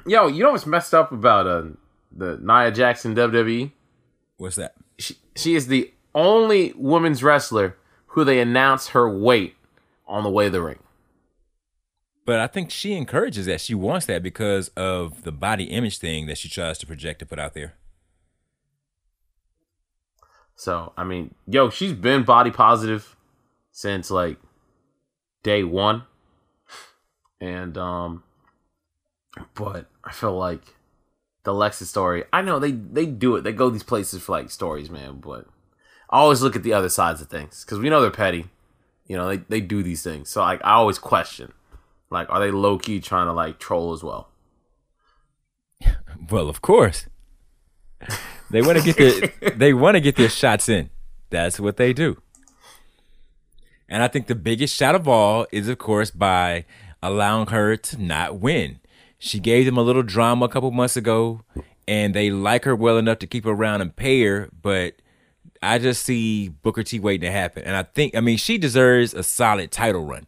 Yo, 0.07 0.27
you 0.29 0.43
know 0.43 0.53
what's 0.53 0.67
messed 0.67 0.95
up 0.95 1.13
about 1.13 1.47
uh, 1.47 1.63
the 2.15 2.39
Nia 2.43 2.71
Jackson 2.71 3.15
WWE? 3.15 3.73
What's 4.37 4.57
that? 4.57 4.75
She, 4.99 5.17
she 5.35 5.55
is 5.55 5.67
the 5.67 5.93
only 6.15 6.73
women's 6.77 7.23
wrestler 7.23 7.77
who 8.09 8.25
they 8.25 8.39
announce 8.39 8.89
her 8.89 9.09
weight 9.09 9.57
on 10.07 10.23
the 10.23 10.31
way 10.31 10.45
to 10.45 10.51
the 10.51 10.63
ring. 10.63 10.79
But 12.27 12.41
I 12.41 12.47
think 12.47 12.71
she 12.71 12.95
encourages 12.95 13.47
that. 13.47 13.61
She 13.61 13.75
wants 13.75 14.07
that 14.07 14.23
because 14.23 14.69
of 14.69 15.23
the 15.25 15.33
body 15.33 15.65
image 15.65 15.99
thing 15.99 16.27
that 16.27 16.39
she 16.39 16.49
tries 16.49 16.79
to 16.79 16.87
project 16.87 17.19
to 17.19 17.27
put 17.27 17.39
out 17.39 17.55
there. 17.55 17.75
So 20.57 20.93
I 20.97 21.05
mean, 21.05 21.35
yo, 21.47 21.71
she's 21.71 21.93
been 21.93 22.23
body 22.23 22.51
positive 22.51 23.17
since 23.73 24.11
like 24.11 24.39
day 25.43 25.65
one, 25.65 26.05
and 27.41 27.77
um, 27.77 28.23
but 29.55 29.87
I 30.05 30.13
feel 30.13 30.37
like 30.37 30.63
the 31.45 31.53
Lexus 31.53 31.87
story. 31.87 32.25
I 32.33 32.43
know 32.43 32.59
they 32.59 32.73
they 32.73 33.07
do 33.07 33.37
it. 33.37 33.43
They 33.43 33.53
go 33.53 33.71
these 33.71 33.83
places 33.83 34.23
for 34.23 34.33
like 34.33 34.51
stories, 34.51 34.91
man. 34.91 35.21
But 35.21 35.47
I 36.11 36.19
always 36.19 36.43
look 36.43 36.57
at 36.57 36.63
the 36.63 36.73
other 36.73 36.89
sides 36.89 37.21
of 37.21 37.29
things 37.29 37.65
because 37.65 37.79
we 37.79 37.91
know 37.91 38.01
they're 38.01 38.11
petty. 38.11 38.47
You 39.07 39.17
know, 39.17 39.29
they 39.29 39.37
they 39.37 39.61
do 39.61 39.83
these 39.83 40.03
things. 40.03 40.31
So 40.31 40.41
like, 40.41 40.65
I 40.65 40.73
always 40.73 40.99
question, 40.99 41.53
like, 42.15 42.31
are 42.31 42.41
they 42.41 42.51
low 42.51 42.79
key 42.79 43.01
trying 43.01 43.27
to 43.27 43.33
like 43.33 43.59
troll 43.59 43.93
as 43.93 44.03
well? 44.03 44.29
Well, 46.31 46.49
of 46.49 46.63
course. 46.63 47.07
They 48.51 48.63
want 48.63 48.79
to 48.79 48.85
get 48.85 48.97
their 48.97 49.51
they 49.57 49.75
want 49.75 49.97
to 49.97 50.01
get 50.01 50.17
their 50.17 50.29
shots 50.29 50.69
in. 50.69 50.91
That's 51.31 51.59
what 51.59 51.77
they 51.77 51.93
do. 51.93 52.23
And 53.89 54.03
I 54.03 54.09
think 54.09 54.27
the 54.29 54.35
biggest 54.35 54.75
shot 54.75 54.95
of 54.95 55.09
all 55.09 55.47
is 55.53 55.69
of 55.69 55.79
course 55.79 56.11
by 56.11 56.65
allowing 57.03 57.49
her 57.49 57.77
to 57.77 58.01
not 58.01 58.39
win. 58.39 58.81
She 59.19 59.39
gave 59.39 59.67
them 59.67 59.77
a 59.77 59.83
little 59.83 60.03
drama 60.03 60.47
a 60.47 60.49
couple 60.49 60.71
months 60.71 60.97
ago 60.97 61.43
and 61.87 62.15
they 62.15 62.31
like 62.31 62.65
her 62.65 62.77
well 62.77 62.97
enough 62.97 63.19
to 63.19 63.27
keep 63.27 63.45
her 63.45 63.51
around 63.51 63.81
and 63.81 63.95
pay 63.95 64.23
her, 64.23 64.49
but 64.63 64.95
I 65.63 65.79
just 65.79 66.05
see 66.05 66.49
Booker 66.49 66.83
T 66.83 67.01
waiting 67.01 67.27
to 67.27 67.33
happen. 67.33 67.65
And 67.65 67.77
I 67.77 67.83
think 67.83 68.15
I 68.15 68.21
mean 68.21 68.37
she 68.37 68.57
deserves 68.57 69.15
a 69.15 69.23
solid 69.23 69.71
title 69.71 70.05
run. 70.05 70.27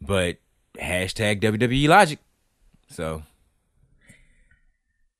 But 0.00 0.38
hashtag 0.80 1.40
WWE 1.40 1.88
logic. 1.88 2.18
So 2.88 3.22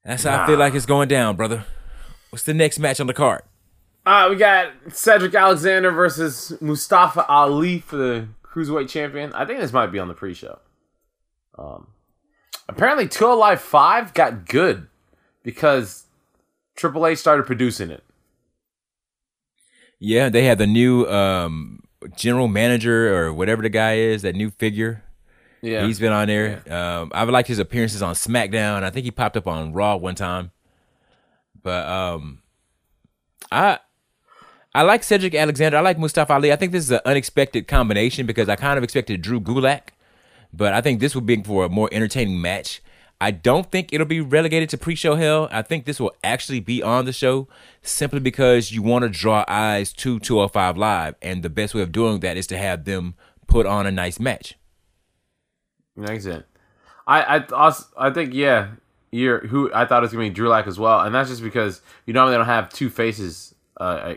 that's 0.05 0.25
how 0.25 0.43
I 0.43 0.47
feel 0.47 0.59
like 0.59 0.75
it's 0.75 0.87
going 0.87 1.09
down, 1.09 1.37
brother. 1.37 1.65
What's 2.31 2.45
the 2.45 2.55
next 2.55 2.79
match 2.79 3.01
on 3.01 3.07
the 3.07 3.15
card? 3.15 3.43
Uh, 4.05 4.29
we 4.31 4.37
got 4.37 4.73
Cedric 4.93 5.35
Alexander 5.35 5.91
versus 5.91 6.57
Mustafa 6.61 7.27
Ali 7.27 7.81
for 7.81 7.97
the 7.97 8.29
cruiserweight 8.45 8.89
champion. 8.89 9.33
I 9.33 9.45
think 9.45 9.59
this 9.59 9.73
might 9.73 9.89
be 9.89 9.99
on 9.99 10.07
the 10.07 10.15
pre-show. 10.15 10.61
Um, 11.59 11.89
apparently, 12.69 13.09
Two 13.09 13.27
Alive 13.27 13.61
Five 13.61 14.15
got 14.15 14.47
good 14.47 14.87
because 15.43 16.05
Triple 16.77 17.07
H 17.07 17.19
started 17.19 17.47
producing 17.47 17.91
it. 17.91 18.05
Yeah, 19.99 20.29
they 20.29 20.45
have 20.45 20.59
the 20.59 20.67
new 20.67 21.07
um, 21.07 21.81
general 22.15 22.49
manager 22.49 23.17
or 23.17 23.33
whatever 23.33 23.63
the 23.63 23.69
guy 23.69 23.97
is, 23.97 24.23
that 24.23 24.35
new 24.35 24.51
figure. 24.51 25.03
Yeah, 25.67 25.85
He's 25.85 25.99
been 25.99 26.13
on 26.13 26.29
there. 26.29 26.63
Um, 26.73 27.11
I've 27.13 27.29
liked 27.29 27.49
his 27.49 27.59
appearances 27.59 28.01
on 28.01 28.15
SmackDown. 28.15 28.85
I 28.85 28.91
think 28.91 29.05
he 29.05 29.11
popped 29.11 29.37
up 29.37 29.49
on 29.49 29.73
Raw 29.73 29.97
one 29.97 30.15
time. 30.15 30.53
But 31.61 31.89
um, 31.89 32.43
I 33.51 33.81
I 34.73 34.83
like 34.83 35.03
Cedric 35.03 35.35
Alexander. 35.35 35.79
I 35.79 35.81
like 35.81 35.99
Mustafa 35.99 36.35
Ali. 36.35 36.53
I 36.53 36.57
think 36.57 36.71
this 36.71 36.85
is 36.85 36.93
an 36.93 37.01
unexpected 37.05 37.67
combination 37.67 38.27
because 38.27 38.49
I 38.49 38.55
kind 38.55 38.79
of 38.79 38.85
expected 38.85 39.23
Drew 39.23 39.41
Gulak, 39.41 39.89
but 40.53 40.73
I 40.73 40.81
think 40.81 41.01
this 41.01 41.15
will 41.15 41.23
be 41.23 41.43
for 41.43 41.65
a 41.65 41.69
more 41.69 41.89
entertaining 41.91 42.41
match. 42.41 42.81
I 43.21 43.33
don't 43.33 43.69
think 43.73 43.93
it'll 43.93 44.07
be 44.07 44.21
relegated 44.21 44.69
to 44.71 44.79
pre-show 44.79 45.17
hell. 45.17 45.49
I 45.51 45.63
think 45.63 45.87
this 45.87 45.99
will 45.99 46.15
actually 46.23 46.61
be 46.61 46.83
on 46.83 47.07
the 47.07 47.13
show 47.13 47.49
simply 47.81 48.21
because 48.21 48.71
you 48.71 48.83
want 48.83 49.03
to 49.05 49.09
draw 49.09 49.45
eyes 49.49 49.93
to 49.95 50.21
205 50.21 50.77
Live, 50.77 51.15
and 51.23 51.43
the 51.43 51.51
best 51.51 51.75
way 51.75 51.81
of 51.81 51.91
doing 51.91 52.21
that 52.21 52.37
is 52.37 52.47
to 52.49 52.59
have 52.59 52.85
them 52.85 53.15
put 53.49 53.67
on 53.67 53.87
a 53.87 53.91
nice 53.91 54.21
match. 54.21 54.57
It. 55.97 56.47
I 57.07 57.23
I 57.23 57.47
also, 57.47 57.87
I 57.97 58.11
think 58.11 58.35
yeah, 58.35 58.69
you're 59.11 59.47
who 59.47 59.73
I 59.73 59.87
thought 59.87 60.03
it 60.03 60.07
was 60.07 60.13
gonna 60.13 60.25
be 60.25 60.31
Drew 60.31 60.49
Gulak 60.49 60.67
as 60.67 60.79
well, 60.79 61.01
and 61.01 61.15
that's 61.15 61.31
just 61.31 61.43
because 61.43 61.81
you 62.05 62.13
normally 62.13 62.37
don't 62.37 62.47
have 62.47 62.69
two 62.69 62.91
faces 62.91 63.55
uh, 63.79 64.15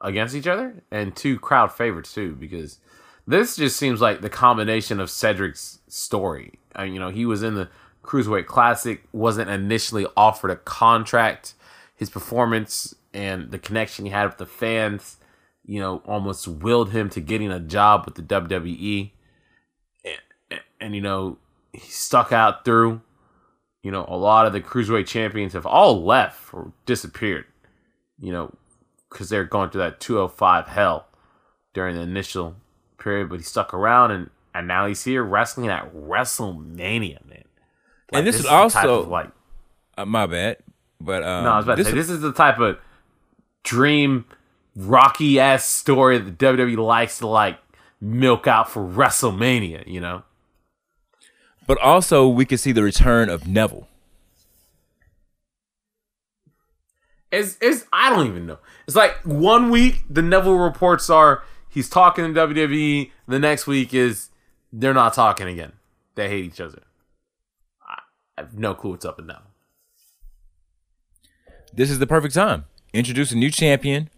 against 0.00 0.34
each 0.34 0.46
other 0.46 0.82
and 0.90 1.14
two 1.14 1.38
crowd 1.38 1.72
favorites 1.72 2.12
too. 2.14 2.34
Because 2.34 2.78
this 3.26 3.56
just 3.56 3.76
seems 3.76 4.00
like 4.00 4.20
the 4.20 4.30
combination 4.30 5.00
of 5.00 5.08
Cedric's 5.08 5.80
story. 5.88 6.58
I 6.74 6.84
you 6.84 6.98
know, 6.98 7.10
he 7.10 7.26
was 7.26 7.42
in 7.42 7.54
the 7.54 7.68
Cruiserweight 8.02 8.46
Classic, 8.46 9.02
wasn't 9.12 9.50
initially 9.50 10.06
offered 10.16 10.50
a 10.50 10.56
contract. 10.56 11.54
His 11.96 12.10
performance 12.10 12.94
and 13.12 13.50
the 13.50 13.58
connection 13.58 14.04
he 14.04 14.10
had 14.10 14.26
with 14.26 14.38
the 14.38 14.46
fans, 14.46 15.16
you 15.64 15.80
know, 15.80 16.02
almost 16.06 16.46
willed 16.48 16.90
him 16.90 17.08
to 17.10 17.20
getting 17.20 17.50
a 17.50 17.60
job 17.60 18.04
with 18.04 18.16
the 18.16 18.22
WWE 18.22 19.12
and, 20.80 20.94
you 20.94 21.00
know 21.00 21.38
he 21.72 21.80
stuck 21.90 22.32
out 22.32 22.64
through 22.64 23.00
you 23.84 23.90
know, 23.90 24.06
a 24.08 24.16
lot 24.16 24.46
of 24.46 24.54
the 24.54 24.62
cruiserweight 24.62 25.06
champions 25.06 25.52
have 25.52 25.66
all 25.66 26.02
left 26.02 26.54
or 26.54 26.72
disappeared, 26.86 27.44
you 28.18 28.32
know, 28.32 28.50
because 29.10 29.28
they're 29.28 29.44
going 29.44 29.68
through 29.68 29.82
that 29.82 30.00
205 30.00 30.68
hell 30.68 31.06
during 31.74 31.94
the 31.94 32.00
initial 32.00 32.56
period. 32.96 33.28
But 33.28 33.40
he 33.40 33.44
stuck 33.44 33.74
around, 33.74 34.10
and 34.10 34.30
and 34.54 34.66
now 34.66 34.86
he's 34.86 35.04
here 35.04 35.22
wrestling 35.22 35.68
at 35.68 35.94
WrestleMania, 35.94 37.28
man. 37.28 37.44
And 38.10 38.26
this 38.26 38.38
is 38.40 38.46
also- 38.46 39.04
like 39.04 39.30
Uh, 39.98 40.06
my 40.06 40.26
bad, 40.26 40.56
but 40.98 41.22
um, 41.22 41.44
no, 41.44 41.50
I 41.50 41.56
was 41.58 41.66
about 41.66 41.76
this 41.76 41.86
to 41.88 41.92
say 41.92 41.96
this 41.98 42.08
is 42.08 42.22
the 42.22 42.32
type 42.32 42.58
of 42.58 42.78
dream 43.64 44.24
rocky 44.74 45.38
ass 45.38 45.66
story 45.66 46.16
that 46.16 46.38
WWE 46.38 46.78
likes 46.78 47.18
to 47.18 47.26
like 47.26 47.58
milk 48.00 48.46
out 48.46 48.70
for 48.70 48.82
WrestleMania, 48.82 49.86
you 49.86 50.00
know. 50.00 50.22
But 51.66 51.78
also 51.80 52.28
we 52.28 52.44
can 52.44 52.58
see 52.58 52.72
the 52.72 52.82
return 52.82 53.28
of 53.28 53.46
Neville. 53.46 53.88
It's, 57.32 57.56
it's 57.60 57.84
I 57.92 58.10
don't 58.10 58.28
even 58.28 58.46
know. 58.46 58.58
It's 58.86 58.96
like 58.96 59.16
one 59.24 59.70
week 59.70 60.04
the 60.08 60.22
Neville 60.22 60.58
reports 60.58 61.10
are 61.10 61.42
he's 61.68 61.88
talking 61.88 62.32
to 62.32 62.40
WWE. 62.40 63.10
The 63.26 63.38
next 63.38 63.66
week 63.66 63.92
is 63.92 64.30
they're 64.72 64.94
not 64.94 65.14
talking 65.14 65.48
again. 65.48 65.72
They 66.14 66.28
hate 66.28 66.44
each 66.44 66.60
other. 66.60 66.82
I 67.82 67.98
I 68.38 68.42
have 68.42 68.58
no 68.58 68.74
clue 68.74 68.92
what's 68.92 69.04
up 69.04 69.18
and 69.18 69.28
down. 69.28 69.42
This 71.72 71.90
is 71.90 71.98
the 71.98 72.06
perfect 72.06 72.34
time. 72.34 72.66
Introduce 72.92 73.32
a 73.32 73.36
new 73.36 73.50
champion, 73.50 74.10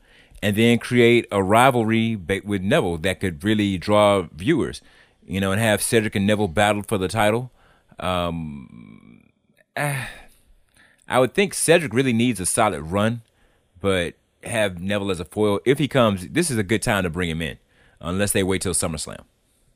and 0.43 0.57
then 0.57 0.79
create 0.79 1.27
a 1.33 1.43
rivalry 1.43 2.17
with 2.17 2.61
Neville 2.61 2.99
that 2.99 3.21
could 3.21 3.43
really 3.43 3.79
draw 3.79 4.27
viewers. 4.35 4.83
You 5.27 5.41
know, 5.41 5.53
and 5.53 5.61
have 5.61 5.83
Cedric 5.83 6.15
and 6.15 6.27
Neville 6.27 6.49
battle 6.49 6.83
for 6.83 6.99
the 6.99 7.09
title. 7.09 7.51
Um, 7.99 9.31
ah, 9.77 10.09
I 11.09 11.19
would 11.19 11.35
think 11.35 11.53
Cedric 11.53 11.93
really 11.93 12.13
needs 12.13 12.41
a 12.41 12.47
solid 12.47 12.83
run, 12.83 13.23
but 13.81 14.15
have 14.45 14.81
Neville 14.81 15.11
as 15.11 15.21
a 15.21 15.25
foil 15.25 15.61
if 15.65 15.79
he 15.79 15.89
comes. 15.89 16.29
This 16.29 16.51
is 16.51 16.59
a 16.59 16.63
good 16.63 16.83
time 16.83 17.03
to 17.03 17.11
bring 17.11 17.29
him 17.29 17.43
in, 17.43 17.59
unless 18.01 18.33
they 18.33 18.43
wait 18.43 18.63
till 18.63 18.73
SummerSlam. 18.73 19.25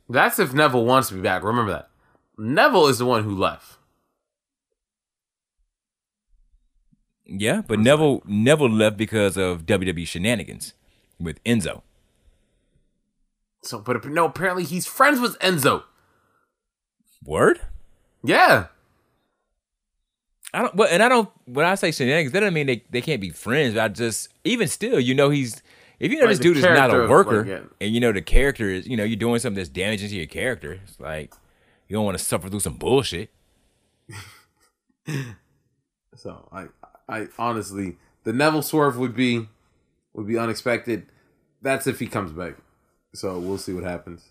That's 0.09 0.39
if 0.39 0.53
Neville 0.53 0.85
wants 0.85 1.09
to 1.09 1.15
be 1.15 1.21
back. 1.21 1.43
Remember 1.43 1.73
that. 1.73 1.91
Neville 2.37 2.87
is 2.87 2.99
the 2.99 3.07
one 3.07 3.25
who 3.25 3.35
left. 3.35 3.77
Yeah, 7.27 7.63
but 7.67 7.79
Neville 7.79 8.23
Neville 8.27 8.71
left 8.71 8.97
because 8.97 9.37
of 9.37 9.67
WWE 9.67 10.07
shenanigans 10.07 10.75
with 11.21 11.43
Enzo. 11.45 11.83
So, 13.63 13.79
but 13.79 14.05
no, 14.07 14.27
apparently 14.27 14.65
he's 14.65 14.87
friends 14.87 15.21
with 15.21 15.39
Enzo. 15.41 15.85
Word? 17.25 17.61
Yeah. 18.25 18.67
I 20.53 20.63
don't. 20.63 20.75
Well, 20.75 20.89
and 20.91 21.03
I 21.03 21.09
don't. 21.09 21.29
When 21.45 21.67
I 21.67 21.75
say 21.75 21.93
shenanigans, 21.93 22.33
that 22.33 22.41
doesn't 22.41 22.55
mean 22.55 22.67
they, 22.67 22.85
they 22.91 23.03
can't 23.03 23.21
be 23.21 23.31
friends. 23.31 23.77
I 23.77 23.89
just 23.89 24.29
even 24.45 24.67
still, 24.67 24.99
you 24.99 25.15
know, 25.15 25.31
he's 25.31 25.63
if 26.01 26.11
you 26.11 26.19
know 26.19 26.25
Like 26.25 26.31
this 26.31 26.39
dude 26.41 26.57
is 26.57 26.65
not 26.65 26.91
a 26.91 27.07
worker, 27.07 27.45
like, 27.45 27.63
and 27.81 27.95
you 27.95 28.01
know 28.01 28.11
the 28.11 28.23
character 28.23 28.69
is, 28.69 28.87
you 28.87 28.97
know, 28.97 29.05
you're 29.05 29.17
doing 29.17 29.39
something 29.39 29.57
that's 29.57 29.69
damaging 29.69 30.09
to 30.09 30.17
your 30.17 30.27
character. 30.27 30.81
It's 30.83 30.99
like 30.99 31.35
you 31.87 31.95
don't 31.95 32.05
want 32.05 32.19
to 32.19 32.25
suffer 32.25 32.49
through 32.49 32.61
some 32.61 32.77
bullshit. 32.77 33.31
So 36.17 36.49
I, 36.53 36.67
I 37.09 37.29
honestly, 37.39 37.97
the 38.25 38.35
Neville 38.35 38.61
swerve 38.61 38.99
would 38.99 39.15
be, 39.17 39.49
would 40.13 40.27
be 40.27 40.37
unexpected. 40.37 41.07
That's 41.63 41.87
if 41.87 41.99
he 41.99 42.07
comes 42.09 42.33
back. 42.33 42.57
So 43.13 43.39
we'll 43.39 43.59
see 43.59 43.73
what 43.73 43.85
happens. 43.85 44.25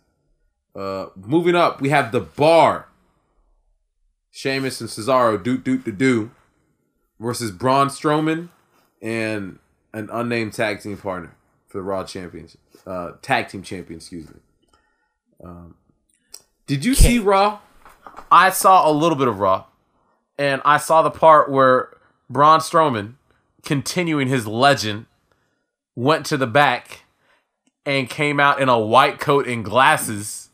Uh, 0.75 1.07
moving 1.15 1.55
up, 1.55 1.81
we 1.81 1.89
have 1.89 2.11
the 2.11 2.21
Bar. 2.21 2.87
Sheamus 4.31 4.79
and 4.79 4.89
Cesaro, 4.89 5.41
doot 5.41 5.63
doot 5.63 5.83
to 5.85 5.91
do, 5.91 6.31
versus 7.19 7.51
Braun 7.51 7.87
Strowman 7.87 8.49
and 9.01 9.59
an 9.91 10.09
unnamed 10.11 10.53
tag 10.53 10.81
team 10.81 10.97
partner 10.97 11.35
for 11.67 11.79
the 11.79 11.83
Raw 11.83 12.03
champions, 12.03 12.55
uh, 12.85 13.13
tag 13.21 13.49
team 13.49 13.63
champion. 13.63 13.97
Excuse 13.97 14.29
me. 14.29 14.39
Um, 15.43 15.75
did 16.67 16.85
you 16.85 16.93
see 16.93 17.19
Raw? 17.19 17.59
I 18.31 18.51
saw 18.51 18.89
a 18.89 18.93
little 18.93 19.17
bit 19.17 19.27
of 19.27 19.39
Raw 19.39 19.65
and 20.37 20.61
I 20.63 20.77
saw 20.77 21.01
the 21.01 21.11
part 21.11 21.51
where 21.51 21.89
Braun 22.29 22.59
Strowman, 22.59 23.15
continuing 23.63 24.27
his 24.27 24.45
legend, 24.45 25.05
went 25.95 26.25
to 26.27 26.37
the 26.37 26.47
back 26.47 27.03
and 27.89 28.07
came 28.07 28.39
out 28.39 28.61
in 28.61 28.69
a 28.69 28.77
white 28.77 29.19
coat 29.19 29.47
and 29.47 29.65
glasses 29.65 30.49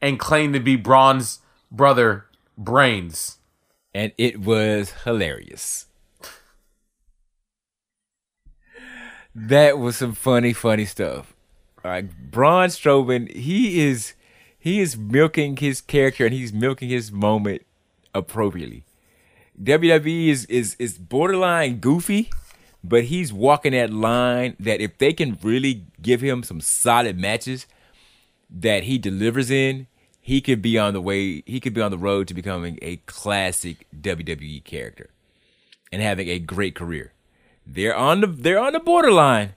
and 0.00 0.20
claimed 0.20 0.54
to 0.54 0.60
be 0.60 0.76
Braun's 0.76 1.40
brother, 1.68 2.26
Brains. 2.56 3.38
and 3.92 4.12
it 4.16 4.38
was 4.40 4.92
hilarious. 5.02 5.86
that 9.34 9.78
was 9.78 9.96
some 9.96 10.12
funny, 10.12 10.52
funny 10.52 10.84
stuff. 10.84 11.34
All 11.84 11.90
right, 11.90 12.08
Braun 12.30 12.68
Strowman, 12.68 13.34
he 13.34 13.80
is 13.84 14.14
he 14.56 14.80
is 14.80 14.96
milking 14.96 15.56
his 15.56 15.80
character 15.80 16.24
and 16.24 16.32
he's 16.32 16.52
milking 16.52 16.88
his 16.88 17.10
moment 17.10 17.62
appropriately. 18.14 18.84
WWE 19.60 20.28
is 20.28 20.44
is 20.44 20.76
is 20.78 20.98
borderline 20.98 21.78
goofy, 21.78 22.30
but 22.88 23.04
he's 23.04 23.32
walking 23.32 23.72
that 23.72 23.92
line 23.92 24.56
that 24.60 24.80
if 24.80 24.98
they 24.98 25.12
can 25.12 25.38
really 25.42 25.84
give 26.00 26.20
him 26.20 26.42
some 26.42 26.60
solid 26.60 27.18
matches 27.18 27.66
that 28.50 28.84
he 28.84 28.98
delivers 28.98 29.50
in, 29.50 29.86
he 30.20 30.40
could 30.40 30.62
be 30.62 30.78
on 30.78 30.92
the 30.92 31.00
way 31.00 31.42
he 31.46 31.60
could 31.60 31.74
be 31.74 31.80
on 31.80 31.90
the 31.90 31.98
road 31.98 32.28
to 32.28 32.34
becoming 32.34 32.78
a 32.82 32.96
classic 33.06 33.86
WWE 33.98 34.62
character 34.64 35.10
and 35.92 36.02
having 36.02 36.28
a 36.28 36.38
great 36.38 36.74
career. 36.74 37.12
They're 37.66 37.96
on 37.96 38.20
the 38.20 38.26
they're 38.26 38.58
on 38.58 38.72
the 38.72 38.80
borderline, 38.80 39.54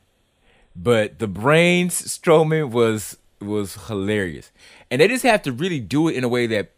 but 0.75 1.19
the 1.19 1.27
brains 1.27 2.01
Strowman 2.01 2.71
was 2.71 3.17
was 3.41 3.87
hilarious, 3.87 4.51
and 4.89 5.01
they 5.01 5.07
just 5.07 5.23
have 5.23 5.41
to 5.43 5.51
really 5.51 5.79
do 5.79 6.07
it 6.07 6.15
in 6.15 6.23
a 6.23 6.29
way 6.29 6.47
that 6.47 6.71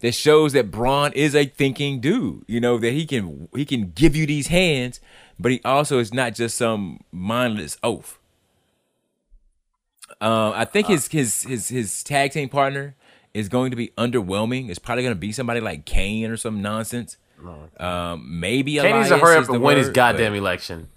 that 0.00 0.12
shows 0.12 0.52
that 0.52 0.70
Braun 0.70 1.12
is 1.14 1.34
a 1.34 1.46
thinking 1.46 2.00
dude. 2.00 2.44
You 2.46 2.60
know 2.60 2.78
that 2.78 2.92
he 2.92 3.06
can 3.06 3.48
he 3.54 3.64
can 3.64 3.92
give 3.92 4.14
you 4.14 4.26
these 4.26 4.48
hands, 4.48 5.00
but 5.38 5.52
he 5.52 5.60
also 5.64 5.98
is 5.98 6.12
not 6.12 6.34
just 6.34 6.56
some 6.56 7.00
mindless 7.12 7.76
oaf. 7.82 8.18
Um, 10.20 10.52
I 10.54 10.64
think 10.64 10.86
his 10.86 11.08
his 11.08 11.42
his 11.42 11.68
his 11.68 12.02
tag 12.04 12.32
team 12.32 12.48
partner 12.48 12.94
is 13.32 13.48
going 13.48 13.70
to 13.70 13.76
be 13.76 13.88
underwhelming. 13.98 14.70
It's 14.70 14.78
probably 14.78 15.02
going 15.02 15.14
to 15.14 15.20
be 15.20 15.32
somebody 15.32 15.60
like 15.60 15.84
Kane 15.84 16.30
or 16.30 16.36
some 16.36 16.62
nonsense. 16.62 17.16
Um, 17.78 18.40
maybe 18.40 18.76
Kane 18.76 18.96
needs 18.96 19.08
to 19.08 19.18
hurry 19.18 19.38
is 19.38 19.48
up 19.48 19.54
and 19.54 19.62
win 19.62 19.76
his 19.76 19.90
goddamn 19.90 20.32
but- 20.32 20.38
election. 20.38 20.88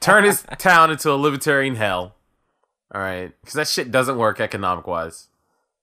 Turn 0.00 0.24
his 0.24 0.42
town 0.58 0.90
into 0.90 1.10
a 1.10 1.14
libertarian 1.14 1.76
hell. 1.76 2.14
All 2.94 3.00
right, 3.00 3.32
because 3.40 3.54
that 3.54 3.68
shit 3.68 3.90
doesn't 3.90 4.18
work 4.18 4.40
economic 4.40 4.86
wise. 4.86 5.28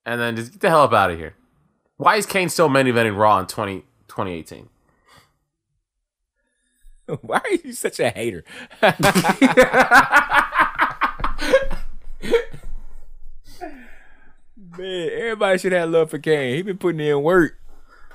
And 0.06 0.20
then 0.20 0.36
just 0.36 0.52
get 0.52 0.60
the 0.60 0.68
hell 0.68 0.82
up 0.82 0.92
out 0.92 1.10
of 1.10 1.18
here. 1.18 1.34
Why 1.96 2.16
is 2.16 2.26
Kane 2.26 2.48
still 2.48 2.68
main 2.68 2.86
eventing 2.86 3.16
Raw 3.16 3.38
in 3.38 3.46
20, 3.46 3.80
2018? 4.08 4.68
Why 7.22 7.38
are 7.38 7.50
you 7.64 7.72
such 7.72 8.00
a 8.00 8.10
hater? 8.10 8.44
Man, 14.78 15.10
everybody 15.12 15.58
should 15.58 15.72
have 15.72 15.90
love 15.90 16.10
for 16.10 16.18
Kane. 16.18 16.56
He 16.56 16.62
been 16.62 16.78
putting 16.78 17.00
in 17.00 17.22
work. 17.22 17.58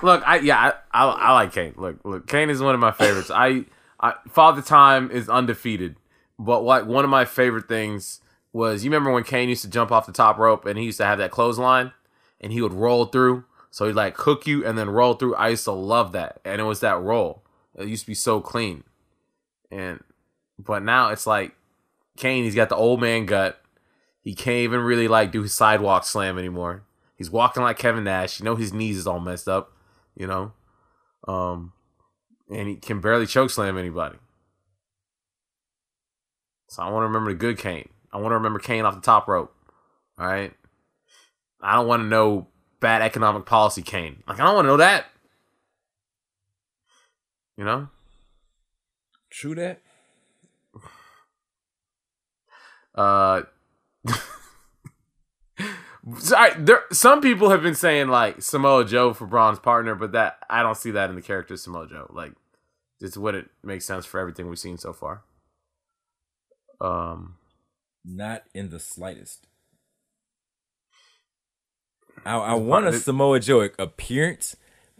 Look, 0.01 0.23
I 0.25 0.39
yeah, 0.39 0.73
I, 0.91 1.03
I, 1.03 1.09
I 1.09 1.33
like 1.33 1.53
Kane. 1.53 1.73
Look, 1.77 1.99
look, 2.03 2.27
Kane 2.27 2.49
is 2.49 2.61
one 2.61 2.73
of 2.73 2.81
my 2.81 2.91
favorites. 2.91 3.31
I, 3.33 3.65
I 3.99 4.13
Father 4.29 4.61
Time 4.61 5.11
is 5.11 5.29
undefeated, 5.29 5.97
but 6.39 6.61
like 6.61 6.85
one 6.85 7.03
of 7.03 7.09
my 7.09 7.25
favorite 7.25 7.67
things 7.67 8.21
was 8.53 8.85
you 8.85 8.89
remember 8.89 9.11
when 9.11 9.23
Kane 9.23 9.49
used 9.49 9.63
to 9.63 9.69
jump 9.69 9.91
off 9.91 10.05
the 10.05 10.13
top 10.13 10.37
rope 10.37 10.65
and 10.65 10.79
he 10.79 10.85
used 10.85 10.97
to 10.99 11.05
have 11.05 11.17
that 11.17 11.31
clothesline 11.31 11.91
and 12.39 12.53
he 12.53 12.61
would 12.61 12.73
roll 12.73 13.05
through. 13.05 13.43
So 13.69 13.85
he'd 13.87 13.93
like 13.93 14.15
hook 14.15 14.47
you 14.47 14.65
and 14.65 14.77
then 14.77 14.89
roll 14.89 15.15
through. 15.15 15.35
I 15.35 15.49
used 15.49 15.65
to 15.65 15.73
love 15.73 16.13
that, 16.13 16.39
and 16.45 16.61
it 16.61 16.63
was 16.63 16.79
that 16.79 17.01
roll. 17.01 17.43
It 17.77 17.87
used 17.87 18.03
to 18.03 18.07
be 18.07 18.15
so 18.15 18.39
clean, 18.39 18.83
and 19.69 20.01
but 20.57 20.83
now 20.83 21.09
it's 21.09 21.27
like 21.27 21.55
Kane. 22.17 22.43
He's 22.43 22.55
got 22.55 22.69
the 22.69 22.75
old 22.75 23.01
man 23.01 23.25
gut. 23.25 23.61
He 24.21 24.33
can't 24.33 24.57
even 24.57 24.81
really 24.81 25.07
like 25.07 25.31
do 25.31 25.43
his 25.43 25.53
sidewalk 25.53 26.05
slam 26.05 26.37
anymore. 26.37 26.83
He's 27.15 27.29
walking 27.29 27.63
like 27.63 27.77
Kevin 27.77 28.05
Nash. 28.05 28.39
You 28.39 28.45
know 28.45 28.55
his 28.55 28.73
knees 28.73 28.97
is 28.97 29.07
all 29.07 29.19
messed 29.19 29.47
up. 29.47 29.71
You 30.15 30.27
know, 30.27 30.53
um, 31.27 31.73
and 32.49 32.67
he 32.69 32.75
can 32.75 33.01
barely 33.01 33.25
choke 33.25 33.49
slam 33.49 33.77
anybody. 33.77 34.17
So 36.69 36.83
I 36.83 36.89
want 36.89 37.03
to 37.03 37.07
remember 37.07 37.31
the 37.31 37.37
good 37.37 37.57
Kane. 37.57 37.89
I 38.11 38.17
want 38.17 38.31
to 38.31 38.35
remember 38.35 38.59
Kane 38.59 38.85
off 38.85 38.95
the 38.95 39.01
top 39.01 39.27
rope. 39.27 39.53
All 40.17 40.25
right. 40.25 40.53
I 41.61 41.75
don't 41.75 41.87
want 41.87 42.01
to 42.01 42.07
know 42.07 42.47
bad 42.79 43.01
economic 43.01 43.45
policy 43.45 43.81
Kane. 43.81 44.23
Like 44.27 44.39
I 44.39 44.43
don't 44.43 44.55
want 44.55 44.65
to 44.65 44.69
know 44.69 44.77
that. 44.77 45.05
You 47.57 47.65
know. 47.65 47.89
True 49.29 49.55
that. 49.55 49.81
Uh, 52.97 53.41
Sorry, 56.19 56.51
there. 56.59 56.83
Some 56.91 57.19
people 57.19 57.49
have 57.49 57.63
been 57.63 57.75
saying 57.75 58.09
like 58.09 58.41
Samoa 58.41 58.85
Joe 58.85 59.13
for 59.13 59.25
Braun's 59.25 59.59
partner, 59.59 59.95
but 59.95 60.11
that 60.11 60.37
I 60.49 60.61
don't 60.61 60.77
see 60.77 60.91
that 60.91 61.09
in 61.09 61.15
the 61.15 61.21
character 61.21 61.57
Samoa 61.57 61.87
Joe. 61.89 62.07
Like, 62.13 62.33
it's 63.01 63.17
what 63.17 63.35
it 63.35 63.49
makes 63.63 63.85
sense 63.85 64.05
for 64.05 64.19
everything 64.19 64.47
we've 64.47 64.59
seen 64.59 64.77
so 64.77 64.93
far. 64.93 65.23
Um, 66.79 67.35
Not 68.03 68.43
in 68.53 68.69
the 68.69 68.79
slightest. 68.79 69.47
I, 72.23 72.37
I 72.37 72.53
want 72.53 72.85
a 72.85 72.93
Samoa 72.93 73.39
Joe 73.39 73.67
appearance, 73.79 74.55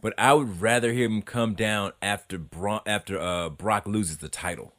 but 0.06 0.14
I 0.20 0.34
would 0.34 0.62
rather 0.62 0.93
hear 0.93 1.08
him 1.08 1.24
come 1.24 1.56
down 1.56 1.91
after 1.99 2.38
Bron- 2.38 2.84
after 2.86 3.20
uh, 3.20 3.49
Brock 3.49 3.88
loses 3.88 4.18
the 4.18 4.30
title. 4.30 4.76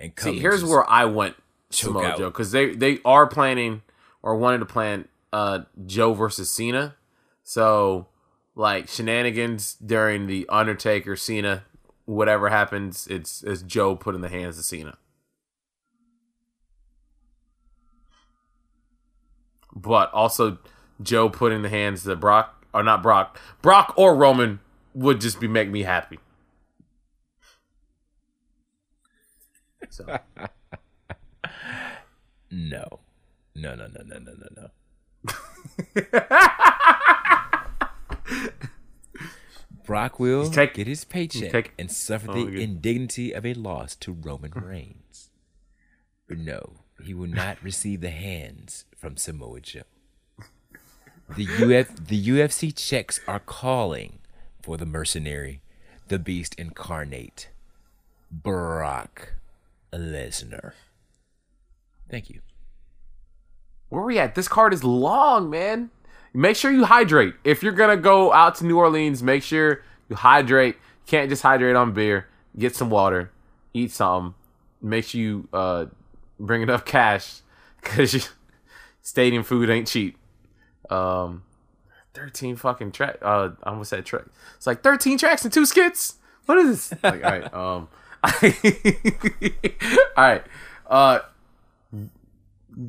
And 0.00 0.16
come 0.16 0.32
see, 0.32 0.38
here's 0.38 0.64
where 0.64 0.88
I 0.88 1.04
went 1.04 1.36
Samoa. 1.68 2.14
Joe 2.16 2.30
because 2.30 2.52
they 2.52 2.74
they 2.74 2.98
are 3.04 3.26
planning 3.26 3.82
or 4.22 4.34
wanting 4.34 4.60
to 4.60 4.64
plan 4.64 5.08
uh 5.30 5.64
Joe 5.84 6.14
versus 6.14 6.50
Cena. 6.50 6.94
So 7.42 8.06
like 8.54 8.88
shenanigans 8.88 9.74
during 9.74 10.26
the 10.26 10.48
Undertaker 10.48 11.16
Cena, 11.16 11.64
whatever 12.06 12.48
happens, 12.48 13.06
it's 13.08 13.42
it's 13.42 13.60
Joe 13.60 13.94
put 13.94 14.14
in 14.14 14.22
the 14.22 14.30
hands 14.30 14.58
of 14.58 14.64
Cena. 14.64 14.96
But 19.76 20.10
also 20.14 20.56
Joe 21.02 21.28
put 21.28 21.52
in 21.52 21.60
the 21.60 21.68
hands 21.68 22.06
of 22.06 22.20
Brock 22.20 22.64
or 22.72 22.82
not 22.82 23.02
Brock. 23.02 23.38
Brock 23.60 23.92
or 23.98 24.16
Roman 24.16 24.60
would 24.94 25.20
just 25.20 25.40
be 25.40 25.48
make 25.48 25.68
me 25.68 25.82
happy. 25.82 26.18
So 29.90 30.04
no, 32.50 33.00
no, 33.54 33.74
no, 33.74 33.74
no, 33.74 33.86
no, 34.04 34.18
no, 34.18 34.32
no, 34.32 34.48
no. 34.56 34.70
Brock 39.84 40.18
will 40.20 40.48
take- 40.50 40.74
get 40.74 40.86
his 40.86 41.04
paycheck 41.04 41.52
take- 41.52 41.72
and 41.78 41.90
suffer 41.90 42.30
Oh, 42.30 42.44
the 42.44 42.62
indignity 42.62 43.32
of 43.32 43.44
a 43.44 43.54
loss 43.54 43.96
to 43.96 44.12
Roman 44.12 44.52
hmm. 44.52 44.64
Reigns. 44.64 45.30
But 46.28 46.38
no, 46.38 46.84
he 47.02 47.14
will 47.14 47.28
not 47.28 47.62
receive 47.62 48.00
the 48.00 48.10
hands 48.10 48.84
from 48.96 49.16
Samoa 49.16 49.60
Joe. 49.60 49.82
The 51.36 51.46
UF 51.46 52.06
the 52.06 52.22
UFC 52.28 52.74
checks 52.74 53.20
are 53.26 53.40
calling 53.40 54.18
for 54.62 54.76
the 54.76 54.86
mercenary, 54.86 55.60
the 56.08 56.18
beast 56.18 56.54
incarnate, 56.54 57.48
Brock 58.30 59.34
Lesnar. 59.92 60.72
Thank 62.08 62.30
you. 62.30 62.40
where 63.88 64.02
are 64.02 64.06
we 64.06 64.18
at? 64.18 64.34
This 64.34 64.48
card 64.48 64.72
is 64.72 64.84
long, 64.84 65.50
man. 65.50 65.90
Make 66.32 66.56
sure 66.56 66.70
you 66.70 66.84
hydrate. 66.84 67.34
If 67.44 67.62
you're 67.62 67.72
gonna 67.72 67.96
go 67.96 68.32
out 68.32 68.54
to 68.56 68.66
New 68.66 68.78
Orleans, 68.78 69.22
make 69.22 69.42
sure 69.42 69.82
you 70.08 70.16
hydrate. 70.16 70.76
Can't 71.06 71.28
just 71.28 71.42
hydrate 71.42 71.76
on 71.76 71.92
beer. 71.92 72.28
Get 72.58 72.74
some 72.74 72.88
water. 72.88 73.30
Eat 73.74 73.90
something. 73.90 74.34
Make 74.80 75.04
sure 75.04 75.20
you 75.20 75.48
uh, 75.52 75.86
bring 76.38 76.62
enough 76.62 76.84
cash 76.84 77.40
because 77.80 78.30
stadium 79.02 79.42
food 79.42 79.68
ain't 79.68 79.88
cheap. 79.88 80.16
Um, 80.88 81.42
thirteen 82.14 82.56
fucking 82.56 82.92
track. 82.92 83.18
Uh, 83.22 83.50
I 83.62 83.70
almost 83.70 83.90
said 83.90 84.04
track. 84.04 84.24
It's 84.56 84.66
like 84.66 84.82
thirteen 84.82 85.18
tracks 85.18 85.44
and 85.44 85.52
two 85.52 85.66
skits. 85.66 86.16
What 86.46 86.58
is 86.58 86.90
this? 86.90 87.02
Like, 87.02 87.24
all 87.24 87.30
right. 87.30 87.54
Um, 87.54 87.88
all 90.16 90.24
right. 90.24 90.44
Uh, 90.86 91.20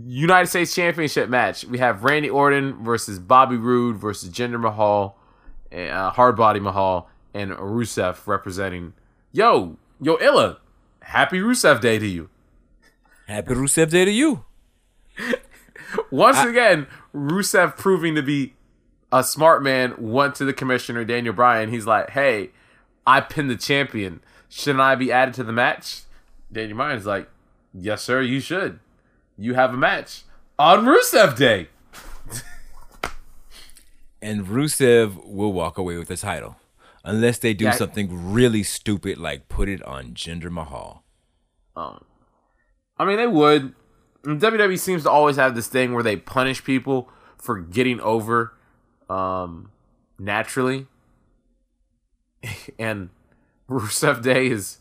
United 0.05 0.47
States 0.47 0.74
Championship 0.74 1.30
match. 1.30 1.65
We 1.65 1.78
have 1.80 2.03
Randy 2.03 2.30
Orton 2.30 2.84
versus 2.84 3.19
Bobby 3.19 3.57
Roode 3.57 3.97
versus 3.97 4.30
Jinder 4.30 4.59
Mahal, 4.59 5.17
uh, 5.71 6.11
Hardbody 6.11 6.61
Mahal, 6.61 7.09
and 7.34 7.51
Rusev 7.51 8.26
representing. 8.28 8.93
Yo, 9.32 9.78
yo, 10.01 10.17
Illa, 10.21 10.59
happy 11.01 11.39
Rusev 11.39 11.82
Day 11.82 11.99
to 11.99 12.07
you. 12.07 12.30
Happy 13.28 13.53
Rusev 13.53 13.89
Day 13.89 14.05
to 14.05 14.11
you. 14.11 14.45
Once 16.11 16.39
again, 16.39 16.88
Rusev 17.13 17.78
proving 17.78 18.15
to 18.15 18.21
be 18.21 18.53
a 19.14 19.24
smart 19.24 19.64
man. 19.64 19.93
Went 19.97 20.36
to 20.36 20.45
the 20.45 20.53
commissioner 20.53 21.05
Daniel 21.05 21.34
Bryan. 21.34 21.70
He's 21.70 21.86
like, 21.86 22.09
"Hey, 22.09 22.49
I 23.07 23.22
pinned 23.22 23.49
the 23.49 23.55
champion. 23.55 24.20
Shouldn't 24.49 24.82
I 24.82 24.95
be 24.95 25.11
added 25.11 25.34
to 25.36 25.43
the 25.43 25.53
match?" 25.53 26.01
Daniel 26.51 26.78
Bryan's 26.78 27.05
like, 27.05 27.30
"Yes, 27.74 28.01
sir. 28.03 28.22
You 28.22 28.39
should. 28.39 28.80
You 29.38 29.53
have 29.53 29.74
a 29.74 29.78
match 29.78 30.24
on 30.59 30.86
Rusev 30.86 31.38
Day." 31.38 31.70
And 34.22 34.45
Rusev 34.47 35.26
will 35.26 35.51
walk 35.51 35.78
away 35.78 35.97
with 35.97 36.07
the 36.07 36.16
title. 36.16 36.55
Unless 37.03 37.39
they 37.39 37.53
do 37.53 37.66
Yeah. 37.66 37.72
something 37.72 38.32
really 38.32 38.64
stupid 38.64 39.18
like 39.18 39.49
put 39.49 39.68
it 39.68 39.84
on 39.84 40.14
Jinder 40.14 40.49
Mahal. 40.49 41.03
Um, 41.76 42.05
I 42.97 43.03
mean, 43.03 43.18
they 43.18 43.28
would. 43.28 43.74
WWE 44.24 44.80
seems 44.80 45.03
to 45.03 45.11
always 45.11 45.36
have 45.36 45.55
this 45.55 45.68
thing 45.68 45.93
where 45.93 46.03
they 46.03 46.16
punish 46.16 46.64
people 46.64 47.09
for 47.38 47.59
getting 47.59 47.99
over 47.99 48.53
um, 49.14 49.72
naturally. 50.18 50.88
and 52.80 53.09
Rusev 53.70 54.24
Day 54.24 54.47
is 54.47 54.80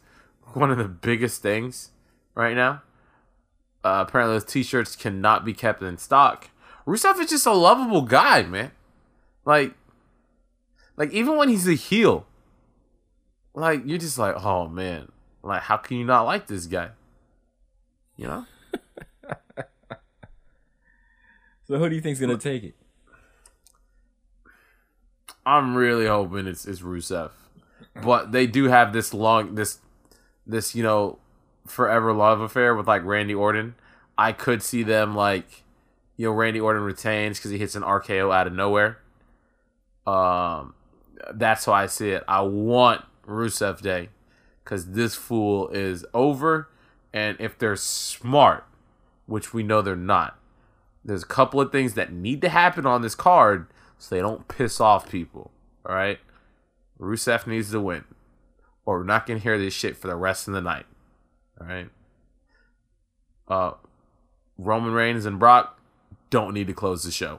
one 0.55 0.71
of 0.71 0.79
the 0.79 0.89
biggest 0.89 1.43
things 1.43 1.91
right 2.35 2.57
now. 2.57 2.83
Uh, 3.85 4.05
apparently, 4.07 4.37
those 4.37 4.45
t-shirts 4.45 4.97
cannot 4.97 5.45
be 5.45 5.53
kept 5.53 5.83
in 5.83 5.99
stock. 5.99 6.51
Rusev 6.87 7.19
is 7.21 7.31
just 7.31 7.47
a 7.47 7.53
lovable 7.53 8.03
guy, 8.03 8.43
man. 8.43 8.71
Like, 9.45 9.75
like 10.97 11.13
even 11.13 11.37
when 11.37 11.49
he's 11.49 11.67
a 11.69 11.75
heel, 11.75 12.27
like 13.55 13.83
you're 13.85 13.99
just 13.99 14.19
like, 14.19 14.37
oh 14.45 14.69
man, 14.69 15.11
like 15.43 15.63
how 15.63 15.77
can 15.77 15.97
you 15.97 16.05
not 16.05 16.23
like 16.23 16.47
this 16.47 16.67
guy? 16.67 16.91
You 18.17 18.27
know? 18.27 18.47
So 21.65 21.79
who 21.79 21.89
do 21.89 21.95
you 21.95 22.03
think's 22.03 22.21
gonna 22.21 22.37
take 22.37 22.65
it? 22.65 22.75
I'm 25.45 25.75
really 25.75 26.07
hoping 26.07 26.47
it's 26.47 26.67
it's 26.67 26.81
Rusev, 26.81 27.31
but 28.03 28.33
they 28.33 28.47
do 28.47 28.65
have 28.65 28.93
this 28.93 29.13
long 29.13 29.55
this 29.55 29.79
this 30.47 30.75
you 30.75 30.83
know 30.83 31.19
forever 31.67 32.13
love 32.13 32.41
affair 32.41 32.75
with 32.75 32.87
like 32.87 33.05
Randy 33.05 33.35
Orton. 33.35 33.75
I 34.17 34.33
could 34.33 34.63
see 34.63 34.83
them 34.83 35.17
like 35.17 35.65
you 36.17 36.27
know 36.27 36.33
Randy 36.33 36.61
Orton 36.61 36.83
retains 36.83 37.39
because 37.39 37.51
he 37.51 37.59
hits 37.59 37.75
an 37.75 37.83
RKO 37.83 38.33
out 38.33 38.47
of 38.47 38.53
nowhere. 38.53 38.99
Um, 40.07 40.75
that's 41.35 41.65
how 41.65 41.73
I 41.73 41.87
see 41.87 42.11
it. 42.11 42.23
I 42.29 42.43
want 42.43 43.05
Rusev 43.27 43.81
Day 43.81 44.11
because 44.63 44.93
this 44.93 45.17
fool 45.17 45.69
is 45.71 46.05
over, 46.15 46.69
and 47.13 47.37
if 47.41 47.59
they're 47.59 47.77
smart, 47.77 48.65
which 49.27 49.53
we 49.53 49.65
know 49.65 49.83
they're 49.83 49.97
not, 49.97 50.39
there's 51.05 51.25
a 51.25 51.27
couple 51.27 51.61
of 51.61 51.73
things 51.73 51.95
that 51.95 52.13
need 52.13 52.41
to 52.43 52.49
happen 52.49 52.87
on 52.87 53.03
this 53.03 53.17
card 53.17 53.67
so 54.03 54.17
they 54.17 54.21
don't 54.21 54.49
piss 54.49 54.81
off 54.81 55.09
people. 55.09 55.53
All 55.87 55.95
right, 55.95 56.19
Rusev 56.99 57.47
needs 57.47 57.71
to 57.71 57.81
win, 57.81 58.03
or 58.85 58.99
we're 58.99 59.05
not 59.05 59.27
gonna 59.27 59.39
hear 59.39 59.59
this 59.59 59.73
shit 59.73 59.97
for 59.97 60.09
the 60.09 60.17
rest 60.17 60.49
of 60.49 60.55
the 60.55 60.61
night. 60.61 60.87
All 61.61 61.69
right. 61.69 61.89
Uh, 63.47 63.73
Roman 64.59 64.93
Reigns 64.93 65.25
and 65.25 65.39
Brock 65.39 65.79
don't 66.31 66.53
need 66.53 66.67
to 66.67 66.73
close 66.73 67.05
the 67.05 67.13
show 67.13 67.39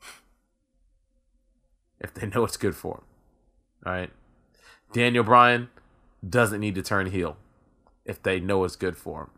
if 2.00 2.14
they 2.14 2.26
know 2.26 2.44
it's 2.44 2.56
good 2.56 2.74
for 2.74 2.94
them. 2.94 3.04
All 3.84 3.92
right. 3.92 4.10
Daniel 4.94 5.24
Bryan 5.24 5.68
doesn't 6.26 6.60
need 6.60 6.74
to 6.76 6.82
turn 6.82 7.10
heel 7.10 7.36
if 8.06 8.22
they 8.22 8.40
know 8.40 8.64
it's 8.64 8.76
good 8.76 8.96
for 8.96 9.22
him. 9.22 9.30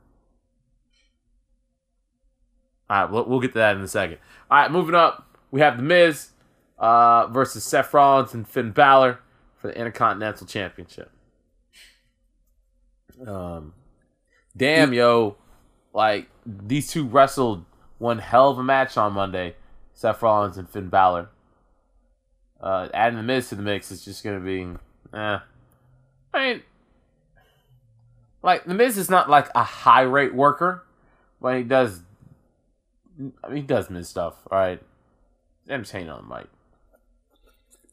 All 2.89 3.03
right, 3.03 3.11
we'll, 3.11 3.25
we'll 3.25 3.41
get 3.41 3.55
to 3.55 3.59
that 3.59 3.75
in 3.75 3.83
a 3.83 3.89
second. 3.89 4.19
All 4.49 4.59
right, 4.59 4.71
moving 4.71 4.95
up, 4.95 5.28
we 5.51 5.61
have 5.61 5.77
The 5.77 5.83
Miz 5.83 6.31
uh, 6.79 7.27
versus 7.29 7.65
Seth 7.65 7.93
Rollins 7.93 8.35
and 8.35 8.47
Finn 8.47 8.71
Balor 8.71 9.21
for 9.57 9.69
the 9.69 9.77
Intercontinental 9.77 10.47
Championship. 10.47 11.11
Um, 13.27 13.75
damn, 14.57 14.93
yo, 14.93 15.37
like 15.93 16.29
these 16.47 16.89
two 16.91 17.07
wrestled 17.07 17.65
one 17.99 18.19
hell 18.19 18.51
of 18.51 18.59
a 18.59 18.63
match 18.63 18.97
on 18.97 19.13
Monday. 19.13 19.57
Seth 19.95 20.23
Rollins 20.23 20.57
and 20.57 20.69
Finn 20.69 20.89
Balor. 20.89 21.29
Uh, 22.61 22.89
adding 22.95 23.17
the 23.17 23.23
Miz 23.23 23.49
to 23.49 23.57
the 23.57 23.63
mix 23.63 23.91
is 23.91 24.05
just 24.05 24.23
gonna 24.23 24.41
be, 24.41 24.69
eh. 25.15 25.39
I 26.35 26.39
mean, 26.39 26.63
like 28.43 28.65
the 28.65 28.75
Miz 28.75 28.97
is 28.97 29.11
not 29.11 29.29
like 29.29 29.49
a 29.55 29.63
high 29.63 30.03
rate 30.03 30.35
worker, 30.35 30.85
but 31.41 31.57
he 31.57 31.65
does. 31.65 32.01
I 33.43 33.49
mean, 33.49 33.57
he 33.57 33.63
does 33.63 33.91
Miz 33.91 34.09
stuff. 34.09 34.37
All 34.51 34.59
right, 34.59 34.81
entertaining 35.69 36.11
on 36.11 36.27
the 36.29 36.35
mic. 36.35 36.47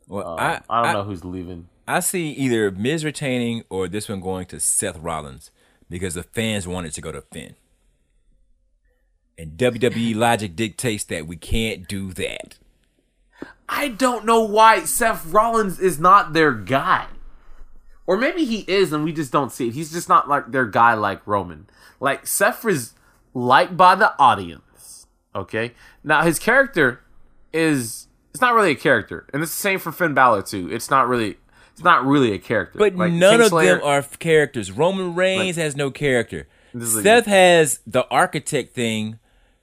Well, 0.07 0.27
Um, 0.27 0.39
I 0.39 0.61
I 0.69 0.81
don't 0.81 0.89
I, 0.89 0.93
know 0.93 1.03
who's 1.03 1.25
leaving. 1.25 1.67
I 1.87 1.99
see 1.99 2.31
either 2.31 2.71
Miz 2.71 3.03
retaining 3.05 3.63
or 3.69 3.87
this 3.87 4.09
one 4.09 4.21
going 4.21 4.45
to 4.47 4.59
Seth 4.59 4.97
Rollins 4.97 5.51
because 5.89 6.13
the 6.15 6.23
fans 6.23 6.67
wanted 6.67 6.93
to 6.93 7.01
go 7.01 7.11
to 7.11 7.21
Finn. 7.21 7.55
And 9.37 9.57
WWE 9.57 10.15
logic 10.27 10.55
dictates 10.55 11.03
that 11.05 11.27
we 11.27 11.35
can't 11.35 11.87
do 11.87 12.13
that. 12.13 12.57
I 13.67 13.89
don't 13.89 14.25
know 14.25 14.43
why 14.43 14.85
Seth 14.85 15.25
Rollins 15.25 15.79
is 15.79 15.99
not 15.99 16.33
their 16.33 16.51
guy. 16.51 17.07
Or 18.07 18.17
maybe 18.17 18.45
he 18.45 18.59
is 18.67 18.93
and 18.93 19.03
we 19.03 19.11
just 19.11 19.31
don't 19.31 19.51
see 19.51 19.67
it. 19.69 19.73
He's 19.73 19.91
just 19.91 20.07
not 20.07 20.29
like 20.29 20.51
their 20.51 20.65
guy 20.65 20.93
like 20.93 21.25
Roman. 21.25 21.67
Like 21.99 22.27
Seth 22.27 22.63
is 22.65 22.93
liked 23.33 23.75
by 23.75 23.95
the 23.95 24.13
audience. 24.19 25.07
Okay? 25.33 25.73
Now 26.03 26.21
his 26.21 26.37
character 26.37 27.01
is 27.55 28.07
it's 28.31 28.41
not 28.41 28.53
really 28.53 28.71
a 28.71 28.75
character. 28.75 29.25
And 29.33 29.41
it's 29.41 29.51
the 29.51 29.61
same 29.61 29.79
for 29.79 29.91
Finn 29.91 30.13
Balor 30.13 30.43
too. 30.43 30.71
It's 30.71 30.89
not 30.89 31.07
really 31.07 31.37
it's 31.73 31.83
not 31.83 32.05
really 32.05 32.31
a 32.33 32.39
character. 32.39 32.79
But 32.79 32.95
Like, 32.95 33.11
none 33.11 33.41
of 33.41 33.51
Kingslayer- 33.51 33.79
them 33.79 33.81
are 33.83 34.01
characters. 34.03 34.71
Roman 34.71 35.15
Reigns 35.15 35.55
has 35.57 35.75
no 35.75 35.91
character. 35.91 36.47
Is 36.73 36.95
like- 36.95 37.03
Seth 37.03 37.25
has 37.25 37.79
the 37.87 38.05
architect 38.09 38.73
thing. 38.75 39.19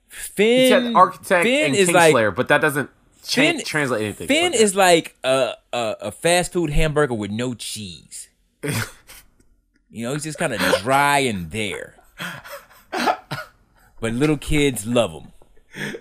Finn, 0.07 0.95
architect 0.95 1.43
Finn 1.43 1.65
and 1.67 1.75
is 1.75 1.89
Kingslayer, 1.89 2.27
like 2.27 2.35
but 2.35 2.47
that 2.49 2.61
doesn't 2.61 2.89
cha- 3.23 3.41
Finn- 3.41 3.63
translate 3.63 4.03
anything. 4.03 4.27
Finn 4.27 4.51
like 4.51 4.61
is 4.61 4.75
like 4.75 5.15
a, 5.23 5.53
a 5.71 5.95
a 6.01 6.11
fast 6.11 6.53
food 6.53 6.69
hamburger 6.69 7.15
with 7.15 7.31
no 7.31 7.55
cheese. 7.55 8.29
you 9.89 10.05
know, 10.05 10.13
he's 10.13 10.23
just 10.23 10.37
kind 10.37 10.53
of 10.53 10.59
dry 10.81 11.17
and 11.19 11.49
there. 11.49 11.95
But 12.91 14.13
little 14.13 14.37
kids 14.37 14.85
love 14.85 15.11
him. 15.11 15.93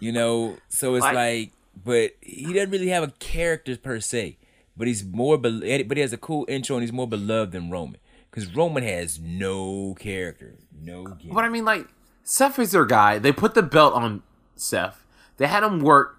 You 0.00 0.12
know, 0.12 0.56
so 0.68 0.94
it's 0.94 1.02
Like- 1.04 1.14
like, 1.14 1.52
but 1.84 2.12
he 2.20 2.52
doesn't 2.52 2.70
really 2.70 2.88
have 2.88 3.02
a 3.02 3.12
character 3.18 3.76
per 3.76 4.00
se. 4.00 4.36
But 4.76 4.86
he's 4.88 5.04
more, 5.04 5.36
be- 5.36 5.82
but 5.82 5.96
he 5.96 6.00
has 6.00 6.12
a 6.12 6.16
cool 6.18 6.46
intro 6.48 6.76
and 6.76 6.82
he's 6.82 6.92
more 6.92 7.06
beloved 7.08 7.52
than 7.52 7.70
Roman. 7.70 7.98
Because 8.30 8.54
Roman 8.54 8.82
has 8.82 9.18
no 9.20 9.94
character, 9.98 10.54
no. 10.80 11.04
Gimmick. 11.04 11.34
But 11.34 11.44
I 11.44 11.48
mean, 11.48 11.64
like 11.64 11.86
Seth 12.22 12.58
is 12.58 12.70
their 12.72 12.84
guy. 12.84 13.18
They 13.18 13.32
put 13.32 13.54
the 13.54 13.62
belt 13.62 13.92
on 13.94 14.22
Seth. 14.56 15.04
They 15.36 15.46
had 15.48 15.62
him 15.64 15.80
work, 15.80 16.18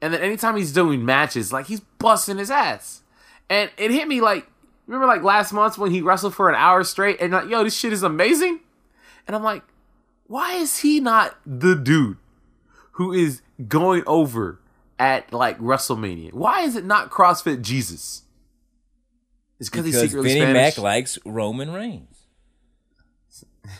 and 0.00 0.14
then 0.14 0.20
anytime 0.22 0.56
he's 0.56 0.72
doing 0.72 1.04
matches, 1.04 1.52
like 1.52 1.66
he's 1.66 1.80
busting 1.80 2.38
his 2.38 2.50
ass. 2.50 3.02
And 3.50 3.70
it 3.76 3.90
hit 3.90 4.06
me 4.08 4.20
like, 4.20 4.46
remember 4.86 5.06
like 5.06 5.22
last 5.22 5.52
month 5.52 5.76
when 5.78 5.90
he 5.90 6.00
wrestled 6.00 6.34
for 6.34 6.48
an 6.48 6.54
hour 6.54 6.84
straight, 6.84 7.20
and 7.20 7.32
like, 7.32 7.48
yo, 7.48 7.64
this 7.64 7.74
shit 7.76 7.92
is 7.92 8.02
amazing. 8.02 8.60
And 9.26 9.34
I'm 9.34 9.42
like, 9.42 9.62
why 10.28 10.54
is 10.54 10.78
he 10.78 11.00
not 11.00 11.36
the 11.44 11.74
dude 11.74 12.18
who 12.98 13.12
is 13.12 13.40
going 13.68 14.02
over 14.08 14.60
at 14.98 15.32
like 15.32 15.56
WrestleMania? 15.60 16.32
Why 16.32 16.62
is 16.62 16.74
it 16.74 16.84
not 16.84 17.10
CrossFit 17.12 17.62
Jesus? 17.62 18.22
It's 19.60 19.70
because 19.70 19.86
he's 19.86 20.00
secretly 20.00 20.30
Vinnie 20.30 20.40
Spanish. 20.40 20.76
Mac 20.76 20.78
likes 20.78 21.16
Roman 21.24 21.72
Reigns. 21.72 22.26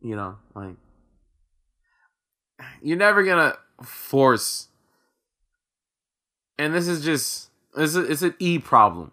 you 0.00 0.16
know, 0.16 0.36
like 0.54 0.76
you're 2.80 2.96
never 2.96 3.22
gonna 3.22 3.58
force. 3.82 4.68
And 6.58 6.72
this 6.74 6.88
is 6.88 7.04
just 7.04 7.50
this 7.76 7.94
is 7.94 8.08
it's 8.08 8.22
an 8.22 8.34
E 8.38 8.58
problem. 8.58 9.12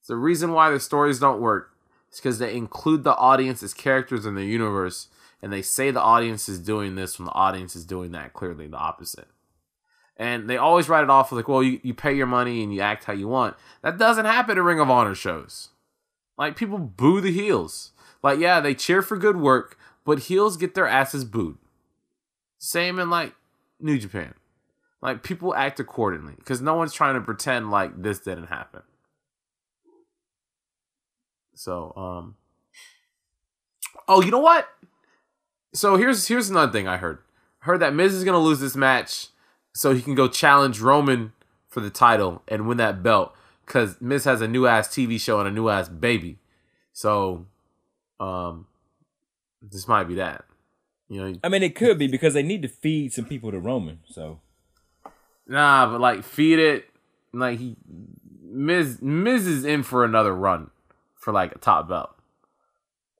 It's 0.00 0.08
the 0.08 0.16
reason 0.16 0.52
why 0.52 0.68
the 0.70 0.78
stories 0.78 1.18
don't 1.18 1.40
work. 1.40 1.70
It's 2.10 2.20
because 2.20 2.38
they 2.38 2.54
include 2.54 3.02
the 3.02 3.16
audience 3.16 3.62
as 3.62 3.72
characters 3.72 4.26
in 4.26 4.34
the 4.34 4.44
universe, 4.44 5.08
and 5.42 5.52
they 5.52 5.60
say 5.60 5.90
the 5.90 6.00
audience 6.00 6.48
is 6.48 6.60
doing 6.60 6.94
this 6.94 7.18
when 7.18 7.26
the 7.26 7.32
audience 7.32 7.74
is 7.74 7.84
doing 7.84 8.12
that. 8.12 8.32
Clearly, 8.32 8.68
the 8.68 8.76
opposite. 8.76 9.26
And 10.16 10.48
they 10.48 10.56
always 10.56 10.88
write 10.88 11.02
it 11.02 11.10
off 11.10 11.32
like, 11.32 11.48
well, 11.48 11.62
you, 11.62 11.80
you 11.82 11.94
pay 11.94 12.12
your 12.12 12.26
money 12.26 12.62
and 12.62 12.72
you 12.72 12.80
act 12.80 13.04
how 13.04 13.12
you 13.12 13.26
want. 13.26 13.56
That 13.82 13.98
doesn't 13.98 14.24
happen 14.26 14.56
at 14.56 14.62
Ring 14.62 14.78
of 14.78 14.88
Honor 14.88 15.16
shows. 15.16 15.70
Like 16.38 16.56
people 16.56 16.78
boo 16.78 17.20
the 17.20 17.32
heels. 17.32 17.90
Like 18.22 18.38
yeah, 18.38 18.60
they 18.60 18.74
cheer 18.74 19.02
for 19.02 19.16
good 19.16 19.36
work, 19.36 19.76
but 20.04 20.20
heels 20.20 20.56
get 20.56 20.74
their 20.74 20.86
asses 20.86 21.24
booed. 21.24 21.58
Same 22.58 23.00
in 23.00 23.10
like 23.10 23.34
New 23.80 23.98
Japan. 23.98 24.34
Like 25.00 25.24
people 25.24 25.54
act 25.56 25.80
accordingly 25.80 26.34
because 26.36 26.60
no 26.60 26.74
one's 26.74 26.92
trying 26.92 27.14
to 27.14 27.20
pretend 27.20 27.72
like 27.72 28.00
this 28.00 28.20
didn't 28.20 28.46
happen. 28.46 28.82
So, 31.54 31.92
um 31.96 32.36
Oh, 34.08 34.22
you 34.22 34.30
know 34.30 34.40
what? 34.40 34.68
So 35.72 35.96
here's 35.96 36.28
here's 36.28 36.50
another 36.50 36.72
thing 36.72 36.86
I 36.86 36.96
heard. 36.98 37.18
Heard 37.60 37.80
that 37.80 37.94
Miz 37.94 38.14
is 38.14 38.24
gonna 38.24 38.38
lose 38.38 38.60
this 38.60 38.76
match 38.76 39.28
so 39.72 39.94
he 39.94 40.02
can 40.02 40.14
go 40.14 40.28
challenge 40.28 40.80
Roman 40.80 41.32
for 41.68 41.80
the 41.80 41.90
title 41.90 42.42
and 42.48 42.66
win 42.66 42.76
that 42.78 43.02
belt. 43.02 43.34
Cause 43.64 43.96
Miz 44.00 44.24
has 44.24 44.40
a 44.40 44.48
new 44.48 44.66
ass 44.66 44.88
TV 44.88 45.18
show 45.20 45.38
and 45.38 45.48
a 45.48 45.52
new 45.52 45.68
ass 45.68 45.88
baby. 45.88 46.38
So 46.92 47.46
um 48.20 48.66
this 49.62 49.88
might 49.88 50.04
be 50.04 50.16
that. 50.16 50.44
You 51.08 51.20
know, 51.20 51.38
I 51.44 51.48
mean, 51.48 51.62
it 51.62 51.74
could 51.74 51.98
be 51.98 52.06
because 52.06 52.34
they 52.34 52.42
need 52.42 52.62
to 52.62 52.68
feed 52.68 53.12
some 53.12 53.26
people 53.26 53.50
to 53.50 53.58
Roman. 53.58 54.00
So 54.08 54.40
Nah, 55.46 55.86
but 55.90 56.00
like 56.00 56.24
feed 56.24 56.58
it. 56.58 56.88
Like 57.32 57.58
he, 57.58 57.76
Miz, 58.42 59.00
Miz 59.00 59.46
is 59.46 59.64
in 59.64 59.82
for 59.82 60.04
another 60.04 60.34
run 60.34 60.70
for 61.14 61.32
like 61.32 61.54
a 61.54 61.58
top 61.58 61.88
belt. 61.88 62.14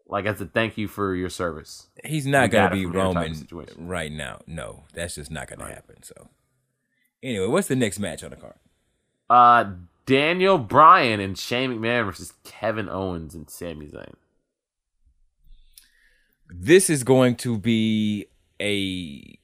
Like 0.06 0.26
as 0.26 0.40
a 0.40 0.46
thank 0.46 0.76
you 0.76 0.88
for 0.88 1.14
your 1.14 1.30
service. 1.30 1.88
he's 2.04 2.26
not 2.26 2.50
be 2.50 2.56
your 2.56 2.92
type 2.92 3.30
of 3.30 3.52
Roman 3.52 3.68
right 3.78 4.12
now. 4.12 4.40
No, 4.46 4.84
that's 4.92 5.14
just 5.14 5.30
not 5.30 5.48
gonna 5.48 5.72
happen. 5.72 6.02
So 6.02 6.28
anyway, 7.22 7.46
what's 7.46 7.68
the 7.68 7.76
next 7.76 7.98
match 7.98 8.22
on 8.22 8.30
the 8.30 8.36
card? 8.36 8.54
Uh, 9.30 9.72
Daniel 10.04 10.58
Bryan 10.58 11.20
and 11.20 11.38
Shane 11.38 11.70
McMahon 11.70 12.04
versus 12.06 12.34
Kevin 12.44 12.88
Owens 12.88 13.34
and 13.34 13.48
Sami 13.48 13.86
Zayn. 13.86 14.14
This 16.48 16.90
is 16.90 17.04
going 17.04 17.36
to 17.36 17.56
be 17.56 18.26
a 18.60 19.38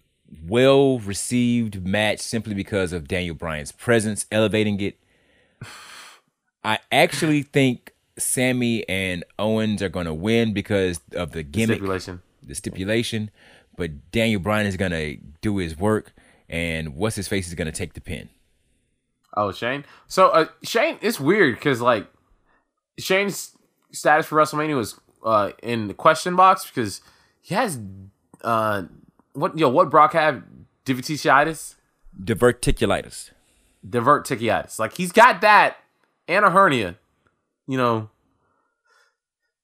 well 0.46 0.98
received 0.98 1.86
match 1.86 2.18
simply 2.18 2.54
because 2.54 2.92
of 2.92 3.08
Daniel 3.08 3.34
Bryan's 3.34 3.72
presence, 3.72 4.26
elevating 4.30 4.80
it. 4.80 4.98
I 6.64 6.80
actually 6.92 7.42
think 7.42 7.94
Sami 8.18 8.88
and 8.88 9.24
Owens 9.38 9.82
are 9.82 9.88
going 9.88 10.06
to 10.06 10.14
win 10.14 10.52
because 10.52 11.00
of 11.14 11.32
the 11.32 11.42
gimmick, 11.42 11.76
Stipulation. 11.78 12.22
the 12.42 12.54
stipulation. 12.54 13.30
But 13.76 14.10
Daniel 14.10 14.40
Bryan 14.40 14.66
is 14.66 14.76
going 14.76 14.90
to 14.92 15.16
do 15.40 15.58
his 15.58 15.78
work, 15.78 16.12
and 16.48 16.94
what's 16.96 17.16
his 17.16 17.28
face 17.28 17.46
is 17.48 17.54
going 17.54 17.66
to 17.66 17.72
take 17.72 17.94
the 17.94 18.00
pin. 18.00 18.28
Oh, 19.36 19.52
Shane. 19.52 19.84
So 20.08 20.28
uh, 20.28 20.46
Shane, 20.62 20.98
it's 21.00 21.20
weird 21.20 21.54
because 21.56 21.80
like 21.80 22.06
Shane's 22.98 23.54
status 23.92 24.26
for 24.26 24.36
WrestleMania 24.36 24.76
was 24.76 24.98
uh 25.24 25.50
in 25.62 25.88
the 25.88 25.94
question 25.94 26.36
box 26.36 26.66
because 26.66 27.00
he 27.40 27.54
has 27.54 27.78
uh 28.42 28.82
what 29.34 29.56
yo 29.58 29.68
what 29.68 29.90
Brock 29.90 30.12
have 30.14 30.42
diverticulitis, 30.84 31.74
Diverticulitis. 32.22 33.30
diverticulitis. 33.88 34.78
Like 34.78 34.94
he's 34.96 35.12
got 35.12 35.40
that 35.42 35.76
and 36.26 36.44
a 36.44 36.50
hernia. 36.50 36.96
You 37.68 37.76
know, 37.76 38.10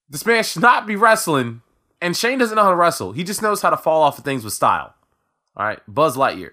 this 0.08 0.24
man 0.26 0.44
should 0.44 0.62
not 0.62 0.86
be 0.86 0.94
wrestling, 0.94 1.62
and 2.00 2.14
Shane 2.16 2.38
doesn't 2.38 2.54
know 2.54 2.62
how 2.62 2.70
to 2.70 2.76
wrestle. 2.76 3.12
He 3.12 3.24
just 3.24 3.42
knows 3.42 3.62
how 3.62 3.70
to 3.70 3.76
fall 3.78 4.02
off 4.02 4.18
of 4.18 4.24
things 4.24 4.44
with 4.44 4.52
style. 4.52 4.94
All 5.56 5.64
right, 5.64 5.80
Buzz 5.88 6.16
Lightyear. 6.16 6.50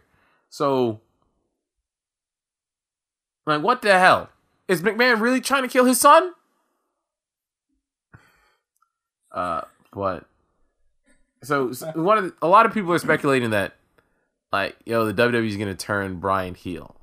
So, 0.49 1.01
like, 3.45 3.61
what 3.61 3.81
the 3.81 3.99
hell 3.99 4.29
is 4.69 4.81
McMahon 4.81 5.19
really 5.19 5.41
trying 5.41 5.63
to 5.63 5.67
kill 5.67 5.85
his 5.85 5.99
son? 5.99 6.31
Uh, 9.31 9.61
but 9.93 10.25
so, 11.43 11.73
so 11.73 11.91
one 11.95 12.17
of 12.17 12.23
the, 12.23 12.33
a 12.41 12.47
lot 12.47 12.65
of 12.65 12.73
people 12.73 12.93
are 12.93 12.99
speculating 12.99 13.49
that, 13.49 13.73
like, 14.53 14.77
yo, 14.85 15.05
the 15.05 15.13
WWE 15.13 15.47
is 15.47 15.57
gonna 15.57 15.75
turn 15.75 16.15
Bryan 16.19 16.55
heel. 16.55 16.95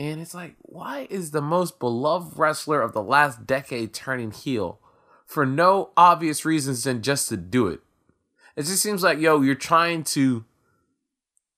And 0.00 0.18
it's 0.18 0.32
like, 0.32 0.54
why 0.62 1.06
is 1.10 1.30
the 1.30 1.42
most 1.42 1.78
beloved 1.78 2.38
wrestler 2.38 2.80
of 2.80 2.94
the 2.94 3.02
last 3.02 3.46
decade 3.46 3.92
turning 3.92 4.30
heel 4.30 4.78
for 5.26 5.44
no 5.44 5.90
obvious 5.94 6.46
reasons 6.46 6.84
than 6.84 7.02
just 7.02 7.28
to 7.28 7.36
do 7.36 7.66
it? 7.66 7.80
It 8.56 8.62
just 8.62 8.82
seems 8.82 9.02
like, 9.02 9.18
yo, 9.18 9.42
you're 9.42 9.54
trying 9.54 10.04
to 10.04 10.46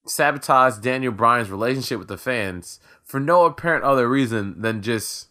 sabotage 0.06 0.78
Daniel 0.78 1.12
Bryan's 1.12 1.52
relationship 1.52 2.00
with 2.00 2.08
the 2.08 2.18
fans 2.18 2.80
for 3.04 3.20
no 3.20 3.44
apparent 3.44 3.84
other 3.84 4.08
reason 4.08 4.60
than 4.60 4.82
just 4.82 5.28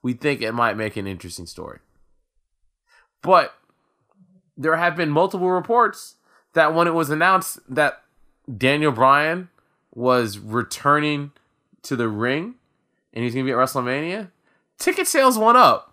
we 0.00 0.12
think 0.12 0.40
it 0.40 0.52
might 0.52 0.76
make 0.76 0.96
an 0.96 1.08
interesting 1.08 1.46
story. 1.46 1.80
But 3.22 3.54
there 4.56 4.76
have 4.76 4.94
been 4.94 5.10
multiple 5.10 5.50
reports 5.50 6.14
that 6.52 6.76
when 6.76 6.86
it 6.86 6.94
was 6.94 7.10
announced 7.10 7.58
that 7.68 8.04
Daniel 8.56 8.92
Bryan 8.92 9.48
was 9.92 10.38
returning 10.38 11.31
to 11.84 11.96
the 11.96 12.08
ring 12.08 12.54
and 13.12 13.24
he's 13.24 13.34
gonna 13.34 13.44
be 13.44 13.52
at 13.52 13.56
WrestleMania, 13.56 14.30
ticket 14.78 15.06
sales 15.06 15.38
went 15.38 15.56
up. 15.58 15.92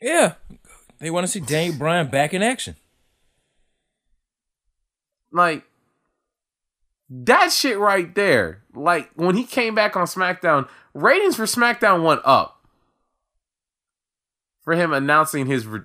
Yeah, 0.00 0.34
they 0.98 1.10
want 1.10 1.24
to 1.26 1.32
see 1.32 1.40
Daniel 1.40 1.76
Bryan 1.78 2.08
back 2.08 2.34
in 2.34 2.42
action. 2.42 2.76
Like 5.32 5.64
that 7.08 7.52
shit 7.52 7.78
right 7.78 8.14
there. 8.14 8.62
Like 8.74 9.10
when 9.14 9.36
he 9.36 9.44
came 9.44 9.74
back 9.74 9.96
on 9.96 10.06
SmackDown, 10.06 10.68
ratings 10.94 11.36
for 11.36 11.44
SmackDown 11.44 12.04
went 12.04 12.20
up. 12.24 12.58
for 14.62 14.74
him 14.74 14.92
announcing 14.92 15.46
his 15.46 15.66
re- 15.66 15.80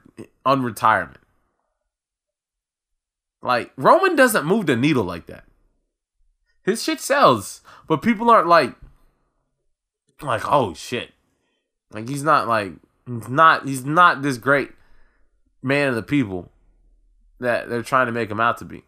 unretirement. 0.45 1.17
Like 3.41 3.71
Roman 3.77 4.15
doesn't 4.15 4.45
move 4.45 4.65
the 4.65 4.75
needle 4.75 5.03
like 5.03 5.27
that. 5.27 5.45
His 6.63 6.83
shit 6.83 6.99
sells, 6.99 7.61
but 7.87 8.01
people 8.01 8.29
aren't 8.29 8.47
like 8.47 8.75
like 10.21 10.43
oh 10.45 10.73
shit. 10.73 11.11
Like 11.91 12.07
he's 12.09 12.23
not 12.23 12.47
like 12.47 12.73
he's 13.05 13.29
not 13.29 13.65
he's 13.65 13.85
not 13.85 14.21
this 14.21 14.37
great 14.37 14.71
man 15.61 15.89
of 15.89 15.95
the 15.95 16.03
people 16.03 16.51
that 17.39 17.69
they're 17.69 17.83
trying 17.83 18.07
to 18.07 18.11
make 18.11 18.29
him 18.29 18.39
out 18.39 18.57
to 18.57 18.65
be. 18.65 18.83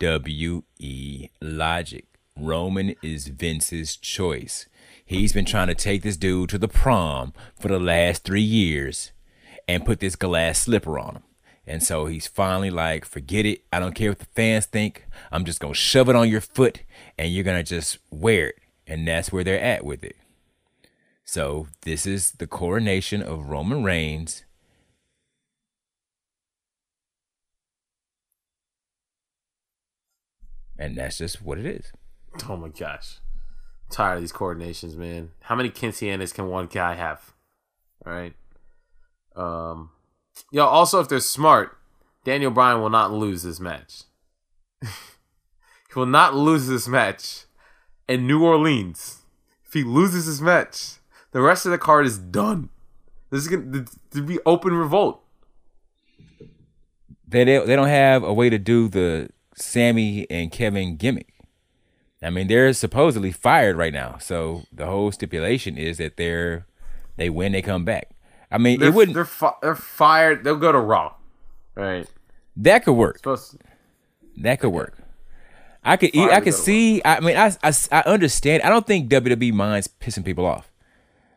WWE 0.00 1.30
logic. 1.40 2.06
Roman 2.36 2.94
is 3.02 3.28
Vince's 3.28 3.96
choice. 3.96 4.66
He's 5.04 5.32
been 5.32 5.44
trying 5.44 5.68
to 5.68 5.74
take 5.74 6.02
this 6.02 6.16
dude 6.16 6.50
to 6.50 6.58
the 6.58 6.68
prom 6.68 7.32
for 7.58 7.68
the 7.68 7.80
last 7.80 8.22
three 8.22 8.42
years 8.42 9.12
and 9.66 9.84
put 9.84 10.00
this 10.00 10.14
glass 10.16 10.60
slipper 10.60 10.98
on 10.98 11.16
him. 11.16 11.22
And 11.68 11.82
so 11.82 12.06
he's 12.06 12.26
finally 12.26 12.70
like, 12.70 13.04
forget 13.04 13.44
it. 13.44 13.62
I 13.70 13.78
don't 13.78 13.94
care 13.94 14.10
what 14.10 14.20
the 14.20 14.24
fans 14.24 14.64
think. 14.64 15.04
I'm 15.30 15.44
just 15.44 15.60
going 15.60 15.74
to 15.74 15.78
shove 15.78 16.08
it 16.08 16.16
on 16.16 16.26
your 16.26 16.40
foot 16.40 16.80
and 17.18 17.30
you're 17.30 17.44
going 17.44 17.62
to 17.62 17.68
just 17.68 17.98
wear 18.10 18.48
it. 18.48 18.58
And 18.86 19.06
that's 19.06 19.30
where 19.30 19.44
they're 19.44 19.60
at 19.60 19.84
with 19.84 20.02
it. 20.02 20.16
So 21.26 21.68
this 21.82 22.06
is 22.06 22.30
the 22.30 22.46
coronation 22.46 23.20
of 23.20 23.50
Roman 23.50 23.84
Reigns. 23.84 24.44
And 30.78 30.96
that's 30.96 31.18
just 31.18 31.42
what 31.42 31.58
it 31.58 31.66
is. 31.66 31.92
Oh 32.48 32.56
my 32.56 32.68
gosh. 32.68 33.18
I'm 33.90 33.94
tired 33.94 34.14
of 34.14 34.20
these 34.22 34.32
coordinations, 34.32 34.96
man. 34.96 35.32
How 35.42 35.54
many 35.54 35.68
Quinceañeras 35.68 36.32
can 36.32 36.48
one 36.48 36.66
guy 36.66 36.94
have? 36.94 37.34
All 38.06 38.12
right. 38.14 38.32
Um 39.36 39.90
Yo, 40.50 40.64
also 40.64 41.00
if 41.00 41.08
they're 41.08 41.20
smart, 41.20 41.76
Daniel 42.24 42.50
Bryan 42.50 42.80
will 42.80 42.90
not 42.90 43.12
lose 43.12 43.42
this 43.42 43.60
match. 43.60 44.04
he 44.82 44.88
will 45.94 46.06
not 46.06 46.34
lose 46.34 46.66
this 46.66 46.88
match 46.88 47.44
in 48.08 48.26
New 48.26 48.44
Orleans. 48.44 49.22
If 49.66 49.74
he 49.74 49.84
loses 49.84 50.26
this 50.26 50.40
match, 50.40 50.96
the 51.32 51.40
rest 51.40 51.66
of 51.66 51.72
the 51.72 51.78
card 51.78 52.06
is 52.06 52.18
done. 52.18 52.70
This 53.30 53.42
is 53.42 53.48
gonna 53.48 53.84
to 54.12 54.22
be 54.22 54.38
open 54.46 54.74
revolt. 54.74 55.22
They 57.26 57.44
they 57.44 57.58
they 57.64 57.76
don't 57.76 57.88
have 57.88 58.22
a 58.22 58.32
way 58.32 58.48
to 58.48 58.58
do 58.58 58.88
the 58.88 59.28
Sami 59.54 60.26
and 60.30 60.50
Kevin 60.50 60.96
gimmick. 60.96 61.34
I 62.22 62.30
mean, 62.30 62.48
they're 62.48 62.72
supposedly 62.72 63.30
fired 63.30 63.76
right 63.76 63.92
now, 63.92 64.16
so 64.18 64.64
the 64.72 64.86
whole 64.86 65.12
stipulation 65.12 65.76
is 65.76 65.98
that 65.98 66.16
they're 66.16 66.66
they 67.16 67.30
win, 67.30 67.52
they 67.52 67.62
come 67.62 67.84
back. 67.84 68.10
I 68.50 68.58
mean, 68.58 68.80
They're, 68.80 68.88
it 68.88 68.94
wouldn't 68.94 69.14
they're, 69.14 69.24
fi- 69.24 69.54
they're 69.62 69.74
fired. 69.74 70.44
They'll 70.44 70.56
go 70.56 70.72
to 70.72 70.78
Raw. 70.78 71.14
Right. 71.74 72.06
that 72.56 72.84
could 72.84 72.94
work. 72.94 73.18
Supposed 73.18 73.52
to- 73.52 73.58
That 74.38 74.60
could 74.60 74.70
work. 74.70 74.96
I 75.84 75.96
could 75.96 76.10
eat, 76.14 76.26
Fire 76.26 76.32
I 76.32 76.40
could 76.40 76.54
see. 76.54 77.00
I 77.04 77.20
mean, 77.20 77.36
I, 77.36 77.54
I 77.62 77.72
I 77.92 78.00
understand. 78.02 78.62
I 78.62 78.68
don't 78.68 78.86
think 78.86 79.08
WWE 79.10 79.52
minds 79.52 79.88
pissing 79.88 80.24
people 80.24 80.44
off. 80.44 80.70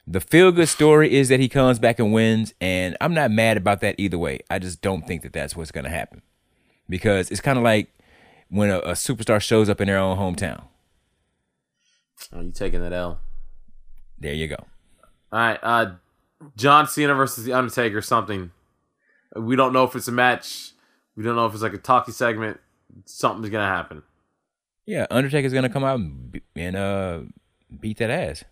The 0.07 0.19
feel 0.19 0.51
good 0.51 0.67
story 0.67 1.13
is 1.13 1.29
that 1.29 1.39
he 1.39 1.47
comes 1.47 1.77
back 1.79 1.99
and 1.99 2.11
wins, 2.11 2.53
and 2.59 2.97
I'm 2.99 3.13
not 3.13 3.29
mad 3.31 3.55
about 3.55 3.81
that 3.81 3.95
either 3.97 4.17
way. 4.17 4.39
I 4.49 4.57
just 4.59 4.81
don't 4.81 5.05
think 5.07 5.21
that 5.21 5.31
that's 5.31 5.55
what's 5.55 5.71
going 5.71 5.83
to 5.83 5.89
happen 5.91 6.21
because 6.89 7.29
it's 7.31 7.39
kind 7.39 7.57
of 7.57 7.63
like 7.63 7.93
when 8.49 8.69
a, 8.71 8.79
a 8.79 8.91
superstar 8.93 9.39
shows 9.39 9.69
up 9.69 9.79
in 9.79 9.87
their 9.87 9.99
own 9.99 10.17
hometown. 10.17 10.63
Oh, 12.33 12.41
you 12.41 12.51
taking 12.51 12.81
that 12.81 12.93
L? 12.93 13.19
There 14.19 14.33
you 14.33 14.47
go. 14.47 14.57
All 15.31 15.39
right, 15.39 15.59
uh, 15.63 15.91
John 16.55 16.87
Cena 16.87 17.13
versus 17.13 17.43
the 17.45 17.53
Undertaker. 17.53 17.97
or 17.99 18.01
Something 18.01 18.51
we 19.35 19.55
don't 19.55 19.73
know 19.73 19.83
if 19.83 19.95
it's 19.95 20.07
a 20.07 20.11
match. 20.11 20.71
We 21.15 21.23
don't 21.23 21.35
know 21.35 21.45
if 21.45 21.53
it's 21.53 21.63
like 21.63 21.73
a 21.73 21.77
talkie 21.77 22.11
segment. 22.11 22.59
Something's 23.05 23.49
gonna 23.49 23.65
happen. 23.67 24.03
Yeah, 24.85 25.05
Undertaker's 25.09 25.53
gonna 25.53 25.69
come 25.69 25.83
out 25.83 25.99
and, 25.99 26.41
and 26.55 26.75
uh 26.75 27.19
beat 27.79 27.97
that 27.97 28.09
ass. 28.09 28.43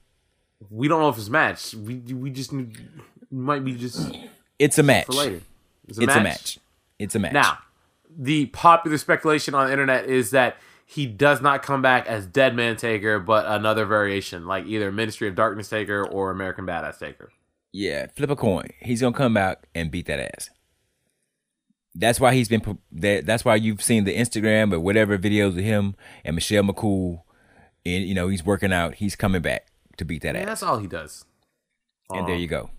We 0.69 0.87
don't 0.87 1.01
know 1.01 1.09
if 1.09 1.17
it's 1.17 1.27
a 1.27 1.31
match. 1.31 1.73
We 1.73 1.95
we 2.13 2.29
just 2.29 2.53
might 3.31 3.63
be 3.63 3.75
just 3.75 4.15
It's 4.57 4.77
a 4.77 4.83
match. 4.83 5.05
for 5.07 5.13
later. 5.13 5.41
It's 5.87 5.97
It's 5.97 6.15
a 6.15 6.21
match. 6.21 6.59
It's 6.99 7.15
a 7.15 7.19
match. 7.19 7.33
Now, 7.33 7.59
the 8.17 8.47
popular 8.47 8.97
speculation 8.97 9.55
on 9.55 9.67
the 9.67 9.71
internet 9.71 10.05
is 10.05 10.31
that 10.31 10.57
he 10.85 11.05
does 11.05 11.41
not 11.41 11.61
come 11.63 11.81
back 11.81 12.07
as 12.07 12.25
Dead 12.25 12.55
Man 12.55 12.75
Taker, 12.75 13.19
but 13.19 13.45
another 13.45 13.85
variation, 13.85 14.45
like 14.47 14.65
either 14.65 14.91
Ministry 14.91 15.27
of 15.27 15.35
Darkness 15.35 15.69
Taker 15.69 16.03
or 16.05 16.31
American 16.31 16.65
Badass 16.65 16.99
Taker. 16.99 17.31
Yeah, 17.71 18.07
flip 18.15 18.29
a 18.29 18.35
coin. 18.35 18.69
He's 18.81 19.01
gonna 19.01 19.15
come 19.15 19.37
out 19.37 19.65
and 19.75 19.91
beat 19.91 20.07
that 20.07 20.19
ass. 20.19 20.49
That's 21.95 22.19
why 22.19 22.33
he's 22.33 22.47
been. 22.49 22.79
That, 22.91 23.25
that's 23.25 23.43
why 23.45 23.55
you've 23.55 23.81
seen 23.83 24.03
the 24.05 24.15
Instagram 24.15 24.73
or 24.73 24.79
whatever 24.79 25.17
videos 25.17 25.49
of 25.57 25.63
him 25.63 25.95
and 26.23 26.35
Michelle 26.35 26.63
McCool. 26.63 27.23
And 27.85 28.03
you 28.05 28.13
know 28.13 28.27
he's 28.27 28.45
working 28.45 28.73
out. 28.73 28.95
He's 28.95 29.15
coming 29.15 29.41
back 29.41 29.67
to 29.97 30.05
beat 30.05 30.21
that 30.23 30.29
And 30.35 30.39
ass. 30.39 30.45
that's 30.47 30.63
all 30.63 30.79
he 30.79 30.87
does. 30.87 31.25
And 32.11 32.27
there 32.27 32.35
you 32.35 32.47
go. 32.47 32.71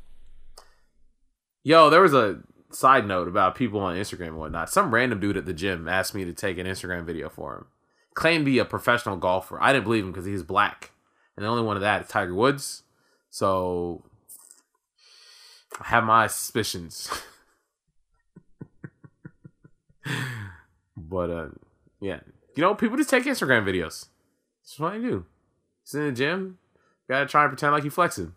Yo, 1.63 1.89
there 1.91 2.01
was 2.03 2.15
a 2.15 2.41
side 2.73 3.07
note 3.07 3.29
about 3.29 3.55
people 3.55 3.81
on 3.81 3.97
Instagram 3.97 4.29
and 4.29 4.39
whatnot. 4.39 4.71
Some 4.71 4.93
random 4.93 5.21
dude 5.21 5.37
at 5.37 5.47
the 5.47 5.53
gym 5.53 5.89
asked 5.89 6.15
me 6.15 6.25
to 6.25 6.33
take 6.33 6.59
an 6.59 6.67
Instagram 6.67 7.05
video 7.05 7.29
for 7.29 7.57
him. 7.57 7.67
Claimed 8.15 8.45
to 8.45 8.51
be 8.51 8.59
a 8.59 8.65
professional 8.65 9.17
golfer. 9.17 9.61
I 9.63 9.73
didn't 9.73 9.85
believe 9.85 10.05
him 10.05 10.11
because 10.11 10.27
he's 10.27 10.43
black. 10.43 10.91
And 11.37 11.45
the 11.45 11.49
only 11.51 11.63
one 11.63 11.77
of 11.77 11.83
that 11.83 12.03
is 12.03 12.09
Tiger 12.09 12.35
Woods. 12.35 12.83
So 13.29 14.05
I 15.81 15.87
have 15.89 16.05
my 16.05 16.27
suspicions. 16.27 17.11
but 20.97 21.31
uh 21.31 21.49
yeah. 22.01 22.21
You 22.57 22.63
know, 22.63 22.75
people 22.75 22.97
just 22.97 23.11
take 23.11 23.25
Instagram 23.25 23.65
videos. 23.65 24.07
That's 24.63 24.79
what 24.79 24.93
I 24.95 24.99
do. 24.99 25.25
It's 25.83 25.95
in 25.95 26.07
the 26.07 26.13
gym. 26.13 26.59
Gotta 27.09 27.27
try 27.27 27.43
and 27.45 27.51
pretend 27.51 27.73
like 27.73 27.85
you 27.85 27.91
flexing. 27.91 28.33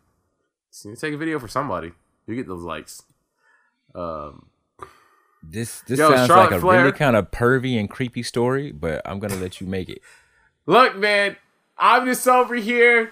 So 0.69 0.89
you 0.89 0.95
take 0.95 1.13
a 1.13 1.17
video 1.17 1.39
for 1.39 1.47
somebody. 1.47 1.91
You 2.27 2.35
get 2.35 2.47
those 2.47 2.63
likes. 2.63 3.03
Um, 3.93 4.47
This 5.43 5.81
this 5.81 5.99
Yo, 5.99 6.09
sounds 6.13 6.27
Charlotte 6.27 6.51
like 6.51 6.57
a 6.57 6.61
Flair- 6.61 6.79
really 6.85 6.97
kind 6.97 7.15
of 7.15 7.29
pervy 7.31 7.79
and 7.79 7.89
creepy 7.89 8.23
story, 8.23 8.71
but 8.71 9.01
I'm 9.05 9.19
gonna 9.19 9.35
let 9.35 9.59
you 9.61 9.67
make 9.67 9.89
it. 9.89 10.01
look, 10.65 10.95
man, 10.95 11.35
I'm 11.77 12.05
just 12.05 12.27
over 12.27 12.55
here. 12.55 13.11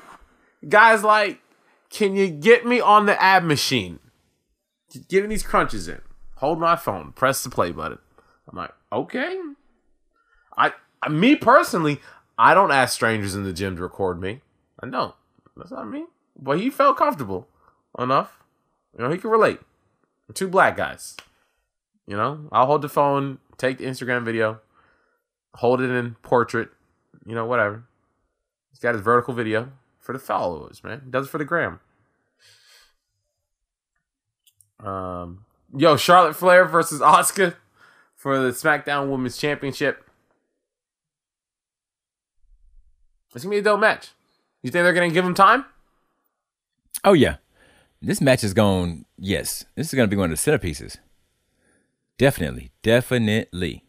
Guys, 0.68 1.04
like, 1.04 1.40
can 1.90 2.16
you 2.16 2.30
get 2.30 2.66
me 2.66 2.80
on 2.80 3.06
the 3.06 3.22
ab 3.22 3.44
machine? 3.44 4.00
Getting 5.08 5.30
these 5.30 5.44
crunches 5.44 5.88
in. 5.88 6.02
Hold 6.36 6.60
my 6.60 6.76
phone. 6.76 7.12
Press 7.14 7.44
the 7.44 7.50
play 7.50 7.72
button. 7.72 8.00
I'm 8.50 8.58
like, 8.58 8.74
okay. 8.92 9.40
I, 10.58 10.74
I 11.02 11.10
me 11.10 11.36
personally, 11.36 12.02
I 12.38 12.54
don't 12.54 12.72
ask 12.72 12.94
strangers 12.94 13.36
in 13.36 13.44
the 13.44 13.54
gym 13.54 13.76
to 13.76 13.82
record 13.82 14.20
me. 14.20 14.42
I 14.82 14.90
don't. 14.90 15.14
That's 15.56 15.72
not 15.72 15.90
me. 15.90 16.06
But 16.38 16.60
he 16.60 16.70
felt 16.70 16.98
comfortable 16.98 17.48
enough. 17.98 18.40
You 18.98 19.04
know, 19.04 19.12
he 19.12 19.18
can 19.18 19.30
relate. 19.30 19.60
We're 20.28 20.34
two 20.34 20.48
black 20.48 20.76
guys. 20.76 21.16
You 22.08 22.18
know, 22.18 22.50
I'll 22.52 22.66
hold 22.66 22.82
the 22.82 22.90
phone, 22.90 23.38
take 23.58 23.78
the 23.78 23.86
Instagram 23.86 24.26
video, 24.26 24.60
hold 25.56 25.82
it 25.82 25.90
in 25.90 26.16
portrait, 26.24 26.70
you 27.26 27.36
know, 27.36 27.46
whatever. 27.46 27.84
He's 28.72 28.80
got 28.80 28.96
his 28.96 29.04
vertical 29.04 29.34
video 29.34 29.72
for 30.00 30.14
the 30.14 30.20
followers, 30.20 30.84
man. 30.84 31.02
He 31.06 31.12
does 31.12 31.28
it 31.28 31.30
for 31.30 31.38
the 31.38 31.46
gram. 31.46 31.80
Um, 34.84 35.46
yo, 35.76 35.98
Charlotte 35.98 36.36
Flair 36.36 36.66
versus 36.66 37.02
Asuka 37.02 37.56
for 38.16 38.40
the 38.40 38.50
SmackDown 38.52 39.10
Women's 39.10 39.38
Championship. 39.38 40.04
It's 43.34 43.44
gonna 43.44 43.56
be 43.56 43.60
a 43.60 43.64
dope 43.64 43.80
match. 43.80 44.10
You 44.62 44.72
think 44.72 44.84
they're 44.84 44.94
gonna 44.94 45.10
give 45.10 45.26
him 45.26 45.34
time? 45.34 45.66
Oh 47.04 47.14
yeah, 47.14 47.38
this 48.02 48.22
match 48.22 48.44
is 48.44 48.54
going. 48.54 49.06
Yes, 49.18 49.66
this 49.76 49.88
is 49.88 49.94
gonna 49.94 50.08
be 50.08 50.18
one 50.18 50.32
of 50.32 50.44
the 50.44 50.52
centerpieces. 50.52 50.98
Definitely, 52.18 52.72
definitely. 52.84 53.86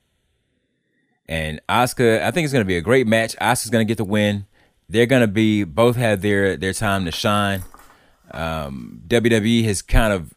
And 1.26 1.60
Asuka, 1.68 2.22
I 2.22 2.30
think 2.30 2.44
it's 2.44 2.52
gonna 2.52 2.64
be 2.64 2.76
a 2.76 2.82
great 2.82 3.06
match. 3.06 3.36
Asuka's 3.36 3.70
gonna 3.70 3.84
get 3.84 3.98
the 3.98 4.04
win. 4.04 4.46
They're 4.88 5.06
gonna 5.06 5.26
be 5.26 5.64
both 5.64 5.96
have 5.96 6.22
their 6.22 6.56
their 6.56 6.72
time 6.72 7.04
to 7.04 7.10
shine. 7.10 7.64
Um, 8.30 9.02
WWE 9.08 9.64
has 9.64 9.82
kind 9.82 10.12
of 10.12 10.32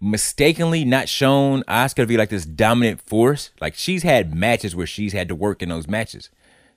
mistakenly 0.00 0.84
not 0.84 1.08
shown 1.08 1.62
Asuka 1.64 1.96
to 1.96 2.06
be 2.06 2.16
like 2.16 2.28
this 2.28 2.44
dominant 2.44 3.00
force. 3.00 3.50
Like 3.60 3.74
she's 3.74 4.02
had 4.02 4.34
matches 4.34 4.74
where 4.74 4.86
she's 4.86 5.12
had 5.12 5.28
to 5.28 5.34
work 5.34 5.62
in 5.62 5.68
those 5.68 5.88
matches 5.88 6.30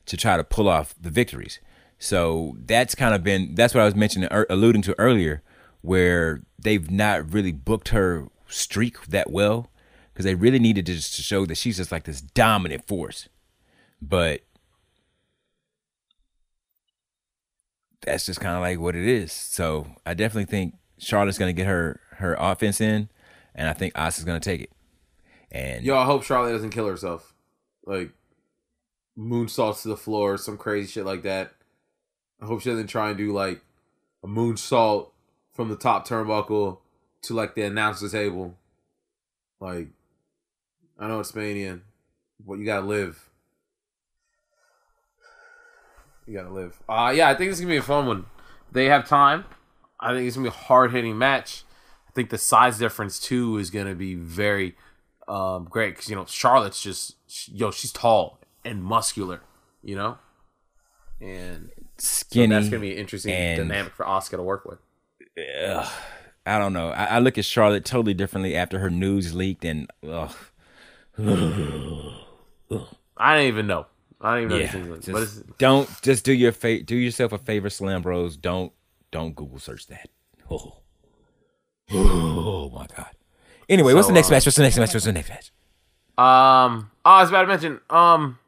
to 0.06 0.18
try 0.18 0.38
to 0.38 0.44
pull 0.44 0.70
off 0.70 0.96
the 1.00 1.10
victories. 1.10 1.60
So 2.00 2.56
that's 2.66 2.96
kind 2.96 3.16
of 3.16 3.24
been 3.24 3.56
that's 3.56 3.74
what 3.74 3.82
I 3.82 3.86
was 3.86 3.96
mentioning 3.96 4.30
er, 4.32 4.46
alluding 4.50 4.84
to 4.84 5.00
earlier 5.00 5.42
where 5.82 6.44
they've 6.60 6.90
not 6.90 7.34
really 7.34 7.52
booked 7.52 7.90
her 7.90 8.28
streak 8.48 9.06
that 9.08 9.30
well 9.30 9.70
because 10.14 10.26
they 10.26 10.36
really 10.36 10.60
needed 10.60 10.86
to 10.86 10.94
just 10.94 11.16
to 11.16 11.22
show 11.22 11.46
that 11.46 11.56
she's 11.56 11.78
just 11.78 11.92
like 11.92 12.04
this 12.04 12.22
dominant 12.22 12.88
force. 12.88 13.30
But 14.02 14.42
that's 18.02 18.26
just 18.26 18.40
kind 18.40 18.56
of 18.56 18.62
like 18.62 18.80
what 18.80 18.96
it 18.96 19.08
is. 19.08 19.32
So 19.32 19.88
I 20.06 20.14
definitely 20.14 20.46
think 20.46 20.76
Charlotte's 20.98 21.38
to 21.38 21.54
get 21.54 21.68
her 21.68 22.00
her 22.18 22.36
offense 22.40 22.82
in, 22.82 23.10
and 23.56 23.68
I 23.68 23.74
think 23.74 23.94
Asuka's 23.94 24.24
gonna 24.24 24.40
take 24.40 24.62
it. 24.62 24.72
And 25.52 25.84
Yo, 25.84 25.98
I 25.98 26.06
hope 26.06 26.24
Charlotte 26.24 26.52
doesn't 26.52 26.72
kill 26.72 26.88
herself. 26.88 27.34
Like 27.86 28.12
moonsaults 29.18 29.82
to 29.84 29.88
the 29.88 29.98
floor, 29.98 30.38
some 30.38 30.58
crazy 30.58 30.88
shit 30.88 31.06
like 31.06 31.24
that. 31.24 31.54
I 32.42 32.46
hope 32.46 32.62
she 32.62 32.70
doesn't 32.70 32.88
try 32.88 33.10
and 33.10 33.18
do 33.18 33.34
like 33.34 33.62
a 34.24 34.28
moonsault 34.28 35.10
from 35.54 35.70
the 35.70 35.76
top 35.76 36.08
turnbuckle 36.08 36.80
to 37.24 37.34
like 37.34 37.56
the 37.56 37.64
announcer 37.64 38.10
table. 38.10 38.56
Like, 39.60 39.88
I 41.00 41.08
know 41.08 41.20
it's 41.20 41.34
Mania, 41.34 41.80
but 42.46 42.56
you 42.56 42.66
gotta 42.66 42.86
live. 42.86 43.30
You 46.28 46.34
gotta 46.34 46.54
live. 46.54 46.80
Uh 46.88 47.14
yeah, 47.16 47.30
I 47.30 47.36
think 47.36 47.52
it's 47.52 47.60
gonna 47.60 47.72
be 47.72 47.78
a 47.78 47.82
fun 47.82 48.06
one. 48.06 48.26
They 48.72 48.86
have 48.86 49.08
time. 49.08 49.46
I 50.00 50.14
think 50.14 50.28
it's 50.28 50.36
gonna 50.36 50.50
be 50.50 50.56
a 50.56 50.60
hard 50.60 50.92
hitting 50.92 51.18
match. 51.18 51.64
I 52.18 52.20
think 52.20 52.32
the 52.32 52.40
size 52.40 52.80
difference 52.80 53.20
too 53.20 53.60
is 53.60 53.70
gonna 53.70 53.94
be 53.94 54.16
very 54.16 54.76
um, 55.28 55.68
great 55.70 55.94
because 55.94 56.10
you 56.10 56.16
know 56.16 56.26
Charlotte's 56.26 56.82
just 56.82 57.16
she- 57.28 57.52
yo, 57.52 57.70
she's 57.70 57.92
tall 57.92 58.40
and 58.66 58.84
muscular, 58.84 59.42
you 59.84 59.96
know, 59.96 60.18
and 61.22 61.70
so 62.00 62.24
skinny. 62.26 62.56
that's 62.56 62.70
gonna 62.70 62.82
be 62.82 62.94
an 62.94 62.98
interesting 62.98 63.34
and- 63.34 63.70
dynamic 63.70 63.94
for 63.94 64.04
Asuka 64.04 64.38
to 64.38 64.42
work 64.42 64.66
with. 64.66 64.80
Ugh, 65.64 65.88
I 66.48 66.58
don't 66.58 66.74
know. 66.74 66.90
I, 66.90 67.06
I 67.06 67.20
look 67.20 67.38
at 67.38 67.46
Charlotte 67.46 67.86
totally 67.86 68.16
differently 68.16 68.56
after 68.56 68.80
her 68.80 68.90
news 68.90 69.36
leaked, 69.36 69.64
and 69.64 69.88
ugh, 70.02 70.34
I 71.20 73.36
don't 73.36 73.46
even 73.46 73.68
know. 73.68 73.86
I 74.20 74.34
don't 74.34 74.44
even 74.46 74.50
know 74.50 74.64
yeah, 74.64 74.72
anything, 74.74 75.02
just 75.02 75.46
but 75.48 75.58
don't 75.60 76.02
just 76.02 76.26
do 76.26 76.34
your 76.34 76.52
fa- 76.52 76.82
do 76.82 76.96
yourself 76.96 77.32
a 77.32 77.38
favor, 77.38 77.70
Slam 77.70 78.02
Bros. 78.02 78.38
Don't 78.38 78.74
don't 79.12 79.36
Google 79.36 79.60
search 79.60 79.86
that. 79.86 80.10
Oh, 80.50 80.78
oh 81.92 82.70
my 82.70 82.88
god. 82.96 83.12
Anyway, 83.70 83.94
what's 83.94 84.08
the 84.08 84.14
next 84.14 84.30
uh, 84.30 84.32
match? 84.32 84.46
What's 84.46 84.58
the 84.58 84.64
next 84.64 84.78
match? 84.78 84.94
What's 84.94 85.06
the 85.06 85.12
next 85.12 85.30
match? 85.30 85.52
Um, 86.18 86.92
oh, 87.06 87.12
I 87.12 87.22
was 87.22 87.30
about 87.30 87.42
to 87.42 87.48
mention 87.48 87.80
um 87.90 88.40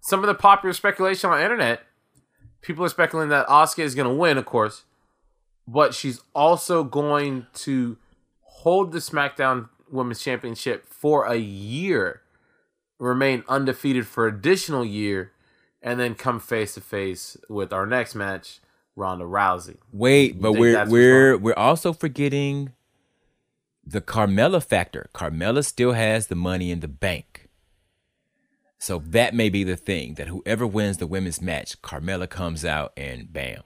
some 0.00 0.20
of 0.20 0.26
the 0.26 0.34
popular 0.34 0.72
speculation 0.72 1.30
on 1.30 1.38
the 1.38 1.44
internet. 1.44 1.82
People 2.60 2.84
are 2.84 2.88
speculating 2.88 3.30
that 3.30 3.46
Asuka 3.46 3.80
is 3.80 3.94
going 3.94 4.08
to 4.08 4.14
win, 4.14 4.36
of 4.36 4.44
course, 4.46 4.84
but 5.66 5.94
she's 5.94 6.20
also 6.34 6.82
going 6.82 7.46
to 7.54 7.96
hold 8.40 8.92
the 8.92 8.98
SmackDown 8.98 9.68
Women's 9.90 10.22
Championship 10.22 10.86
for 10.88 11.26
a 11.26 11.36
year, 11.36 12.22
remain 12.98 13.44
undefeated 13.48 14.06
for 14.06 14.26
additional 14.26 14.84
year, 14.84 15.32
and 15.82 16.00
then 16.00 16.14
come 16.14 16.40
face 16.40 16.74
to 16.74 16.80
face 16.80 17.36
with 17.48 17.72
our 17.72 17.86
next 17.86 18.14
match, 18.14 18.60
Ronda 18.96 19.24
Rousey. 19.24 19.76
Wait, 19.92 20.40
but 20.40 20.52
we're 20.52 20.84
we're 20.86 21.36
we're 21.36 21.54
also 21.54 21.92
forgetting 21.92 22.72
the 23.90 24.02
Carmella 24.02 24.62
factor. 24.62 25.08
Carmella 25.14 25.64
still 25.64 25.92
has 25.92 26.26
the 26.26 26.34
money 26.34 26.70
in 26.70 26.80
the 26.80 26.88
bank. 26.88 27.48
So 28.78 29.02
that 29.06 29.34
may 29.34 29.48
be 29.48 29.64
the 29.64 29.76
thing 29.76 30.14
that 30.14 30.28
whoever 30.28 30.66
wins 30.66 30.98
the 30.98 31.06
women's 31.06 31.40
match, 31.40 31.80
Carmella 31.82 32.28
comes 32.28 32.64
out 32.64 32.92
and 32.96 33.32
bam. 33.32 33.62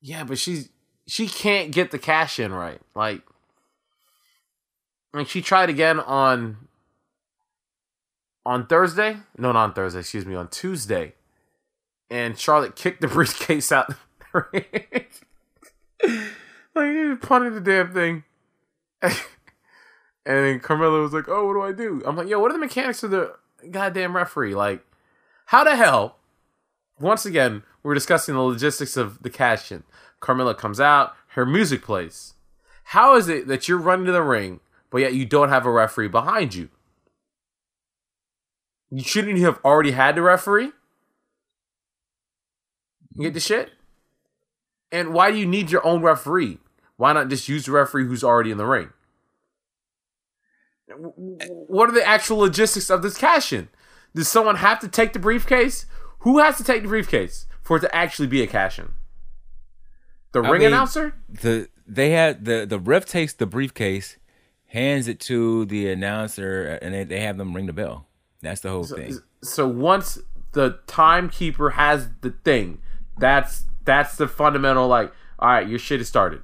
Yeah, 0.00 0.24
but 0.24 0.38
she's 0.38 0.70
she 1.06 1.28
can't 1.28 1.70
get 1.70 1.90
the 1.90 1.98
cash 1.98 2.40
in 2.40 2.52
right. 2.52 2.80
Like, 2.94 3.22
like 5.12 5.28
she 5.28 5.42
tried 5.42 5.70
again 5.70 6.00
on 6.00 6.68
on 8.44 8.66
Thursday. 8.66 9.18
No, 9.38 9.52
not 9.52 9.64
on 9.64 9.72
Thursday. 9.74 10.00
Excuse 10.00 10.26
me, 10.26 10.34
on 10.34 10.48
Tuesday, 10.48 11.14
and 12.10 12.38
Charlotte 12.38 12.74
kicked 12.74 13.00
the 13.00 13.08
briefcase 13.08 13.70
out. 13.70 13.94
like, 14.34 15.12
punted 17.20 17.54
the 17.54 17.62
damn 17.62 17.92
thing. 17.92 18.24
and 20.26 20.36
then 20.44 20.60
Carmella 20.60 21.02
was 21.02 21.12
like, 21.12 21.28
"Oh, 21.28 21.46
what 21.46 21.54
do 21.54 21.62
I 21.62 21.72
do?" 21.72 22.02
I'm 22.06 22.16
like, 22.16 22.28
"Yo, 22.28 22.38
what 22.38 22.50
are 22.50 22.54
the 22.54 22.60
mechanics 22.60 23.02
of 23.02 23.10
the 23.10 23.34
goddamn 23.70 24.16
referee? 24.16 24.54
Like, 24.54 24.84
how 25.46 25.64
the 25.64 25.76
hell?" 25.76 26.16
Once 27.00 27.26
again, 27.26 27.62
we're 27.82 27.94
discussing 27.94 28.34
the 28.34 28.40
logistics 28.40 28.96
of 28.96 29.22
the 29.22 29.30
cash 29.30 29.72
in. 29.72 29.82
Carmella 30.20 30.56
comes 30.56 30.80
out, 30.80 31.14
her 31.28 31.44
music 31.44 31.82
plays. 31.82 32.34
How 32.84 33.16
is 33.16 33.28
it 33.28 33.48
that 33.48 33.68
you're 33.68 33.78
running 33.78 34.06
to 34.06 34.12
the 34.12 34.22
ring, 34.22 34.60
but 34.90 34.98
yet 34.98 35.14
you 35.14 35.26
don't 35.26 35.48
have 35.48 35.66
a 35.66 35.72
referee 35.72 36.08
behind 36.08 36.54
you? 36.54 36.68
You 38.90 39.02
shouldn't 39.02 39.36
you 39.36 39.44
have 39.46 39.58
already 39.64 39.90
had 39.90 40.14
the 40.14 40.22
referee? 40.22 40.72
You 43.16 43.22
get 43.24 43.34
the 43.34 43.40
shit? 43.40 43.72
And 44.92 45.12
why 45.12 45.32
do 45.32 45.36
you 45.36 45.46
need 45.46 45.70
your 45.70 45.84
own 45.84 46.02
referee? 46.02 46.58
Why 47.04 47.12
not 47.12 47.28
just 47.28 47.50
use 47.50 47.66
the 47.66 47.72
referee 47.72 48.06
who's 48.06 48.24
already 48.24 48.50
in 48.50 48.56
the 48.56 48.64
ring? 48.64 48.88
What 50.88 51.90
are 51.90 51.92
the 51.92 52.02
actual 52.02 52.38
logistics 52.38 52.88
of 52.88 53.02
this 53.02 53.18
cash 53.18 53.52
in? 53.52 53.68
Does 54.14 54.26
someone 54.26 54.56
have 54.56 54.80
to 54.80 54.88
take 54.88 55.12
the 55.12 55.18
briefcase? 55.18 55.84
Who 56.20 56.38
has 56.38 56.56
to 56.56 56.64
take 56.64 56.80
the 56.80 56.88
briefcase 56.88 57.44
for 57.60 57.76
it 57.76 57.80
to 57.80 57.94
actually 57.94 58.28
be 58.28 58.40
a 58.40 58.46
cash 58.46 58.78
in? 58.78 58.92
The 60.32 60.40
I 60.40 60.48
ring 60.48 60.60
mean, 60.60 60.68
announcer? 60.68 61.14
The 61.28 61.68
they 61.86 62.12
had 62.12 62.46
the 62.46 62.64
the 62.64 62.78
ref 62.78 63.04
takes 63.04 63.34
the 63.34 63.44
briefcase, 63.44 64.16
hands 64.68 65.06
it 65.06 65.20
to 65.20 65.66
the 65.66 65.90
announcer, 65.90 66.78
and 66.80 66.94
they, 66.94 67.04
they 67.04 67.20
have 67.20 67.36
them 67.36 67.52
ring 67.52 67.66
the 67.66 67.74
bell. 67.74 68.06
That's 68.40 68.62
the 68.62 68.70
whole 68.70 68.84
thing. 68.84 69.18
So 69.42 69.68
once 69.68 70.20
the 70.52 70.78
timekeeper 70.86 71.68
has 71.68 72.08
the 72.22 72.30
thing, 72.30 72.80
that's 73.18 73.64
that's 73.84 74.16
the 74.16 74.26
fundamental 74.26 74.88
like, 74.88 75.12
all 75.38 75.50
right, 75.50 75.68
your 75.68 75.78
shit 75.78 76.00
is 76.00 76.08
started. 76.08 76.40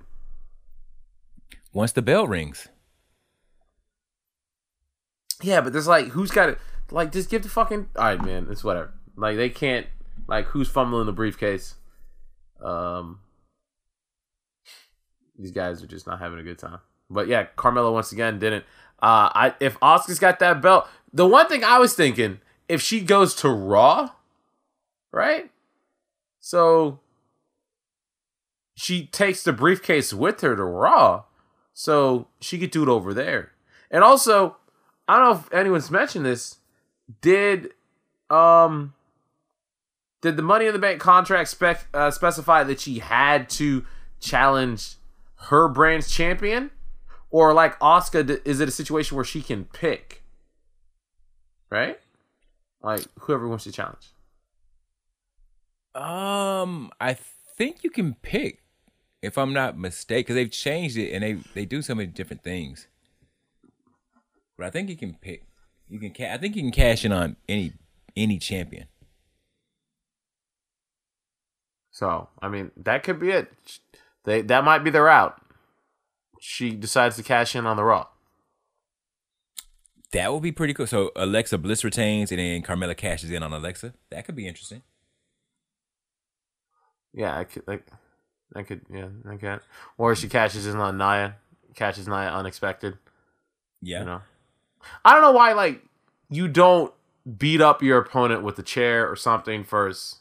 Once 1.73 1.93
the 1.93 2.03
bell 2.03 2.27
rings, 2.27 2.69
Yeah, 5.43 5.61
but 5.61 5.73
there's 5.73 5.87
like 5.87 6.09
who's 6.09 6.31
got 6.31 6.49
it? 6.49 6.59
Like 6.91 7.13
just 7.13 7.31
give 7.31 7.43
the 7.43 7.49
fucking 7.49 7.89
all 7.97 8.05
right, 8.05 8.25
man. 8.25 8.49
It's 8.51 8.65
whatever. 8.65 8.93
Like 9.17 9.37
they 9.37 9.49
can't 9.51 9.87
like 10.27 10.47
who's 10.47 10.69
fumbling 10.69 11.07
the 11.07 11.13
briefcase. 11.13 11.77
Um, 12.63 13.21
these 15.39 15.53
guys 15.53 15.83
are 15.83 15.87
just 15.87 16.07
not 16.07 16.19
having 16.19 16.39
a 16.39 16.43
good 16.43 16.59
time. 16.59 16.79
But 17.09 17.29
yeah, 17.29 17.47
Carmella 17.57 17.93
once 17.93 18.13
again 18.13 18.39
didn't. 18.39 18.65
Uh, 19.03 19.31
I 19.35 19.55
if 19.61 19.79
Asuka's 19.81 20.19
got 20.19 20.39
that 20.41 20.61
belt, 20.61 20.89
the 21.13 21.27
one 21.27 21.49
thing 21.49 21.65
I 21.65 21.79
was 21.79 21.95
thinking 21.95 22.41
if 22.69 22.83
she 22.83 23.01
goes 23.01 23.35
to 23.37 23.49
Raw, 23.49 24.11
right? 25.13 25.51
So 26.41 27.01
she 28.75 29.07
takes 29.07 29.43
the 29.43 29.53
briefcase 29.53 30.13
with 30.13 30.41
her 30.43 30.55
to 30.55 30.65
Raw, 30.65 31.25
so 31.81 32.27
she 32.43 32.59
could 32.59 32.71
do 32.71 32.83
it 32.83 32.91
over 32.91 33.15
there. 33.15 33.53
And 33.91 34.05
also, 34.05 34.59
I 35.09 35.17
don't 35.17 35.25
know 35.25 35.41
if 35.41 35.51
anyone's 35.55 35.91
mentioned 35.91 36.27
this. 36.27 36.59
Did 37.23 37.71
um 38.29 38.93
did 40.21 40.37
the 40.37 40.43
Money 40.43 40.67
in 40.67 40.75
the 40.75 40.79
Bank 40.79 41.01
contract 41.01 41.49
spec 41.49 41.87
uh, 41.95 42.11
specify 42.11 42.65
that 42.65 42.81
she 42.81 42.99
had 42.99 43.49
to 43.51 43.87
challenge 44.21 44.97
her 45.49 45.69
brand's 45.69 46.11
champion, 46.11 46.71
or 47.31 47.55
like 47.55 47.81
Asuka, 47.81 48.47
is 48.47 48.61
it 48.61 48.69
a 48.69 48.73
situation 48.73 49.17
where 49.17 49.25
she 49.25 49.41
can 49.41 49.65
pick? 49.65 50.23
Right, 51.71 51.99
like 52.83 53.07
whoever 53.21 53.49
wants 53.49 53.65
to 53.65 53.73
challenge. 53.73 54.13
um, 55.95 56.91
I 57.01 57.17
think 57.57 57.83
you 57.83 57.89
can 57.89 58.17
pick, 58.21 58.60
if 59.23 59.37
I'm 59.37 59.53
not 59.53 59.79
mistaken, 59.79 60.23
because 60.23 60.35
they've 60.35 60.51
changed 60.51 60.97
it 60.97 61.13
and 61.13 61.23
they 61.23 61.33
they 61.55 61.65
do 61.65 61.83
so 61.83 61.95
many 61.95 62.09
different 62.09 62.43
things. 62.43 62.87
But 64.57 64.67
I 64.67 64.71
think 64.71 64.89
you 64.89 64.97
can 64.97 65.15
pick. 65.15 65.45
You 65.89 65.99
can. 65.99 66.13
Ca- 66.15 66.33
I 66.33 66.39
think 66.39 66.57
you 66.57 66.63
can 66.63 66.73
cash 66.73 67.05
in 67.05 67.13
on 67.13 67.37
any 67.49 67.73
any 68.17 68.39
champion. 68.39 68.87
So 71.91 72.29
I 72.41 72.49
mean, 72.49 72.71
that 72.77 73.03
could 73.03 73.19
be 73.19 73.31
it. 73.31 73.53
They 74.25 74.43
that 74.43 74.65
might 74.65 74.85
be 74.85 74.91
the 74.91 75.03
route. 75.03 75.41
She 76.41 76.71
decides 76.71 77.17
to 77.17 77.23
cash 77.23 77.55
in 77.55 77.67
on 77.67 77.77
the 77.77 77.85
Raw. 77.85 78.07
That 80.13 80.33
would 80.33 80.43
be 80.43 80.53
pretty 80.53 80.75
cool. 80.75 80.87
So 80.87 81.11
Alexa 81.15 81.59
Bliss 81.59 81.85
retains, 81.85 82.33
and 82.33 82.39
then 82.41 82.63
Carmella 82.63 82.97
cashes 82.97 83.31
in 83.31 83.43
on 83.43 83.53
Alexa. 83.53 83.95
That 84.11 84.25
could 84.25 84.35
be 84.35 84.49
interesting. 84.49 84.83
Yeah, 87.13 87.37
I 87.37 87.45
could 87.45 87.65
like 87.67 87.87
I 88.55 88.63
could 88.63 88.81
yeah, 88.93 89.09
I 89.29 89.37
can't. 89.37 89.63
Or 89.99 90.15
she 90.15 90.29
cashes 90.29 90.67
in 90.67 90.77
on 90.77 90.99
Nia, 90.99 91.37
catches 91.75 92.09
Nia 92.09 92.31
unexpected. 92.31 92.99
Yeah. 93.83 94.01
You 94.01 94.07
know, 94.07 94.21
I 95.05 95.13
don't 95.13 95.23
know 95.23 95.33
why 95.33 95.53
like 95.53 95.83
you 96.29 96.49
don't 96.49 96.93
beat 97.39 97.61
up 97.61 97.83
your 97.83 97.99
opponent 97.99 98.43
with 98.43 98.59
a 98.59 98.63
chair 98.63 99.09
or 99.11 99.17
something 99.17 99.65
first. 99.65 100.19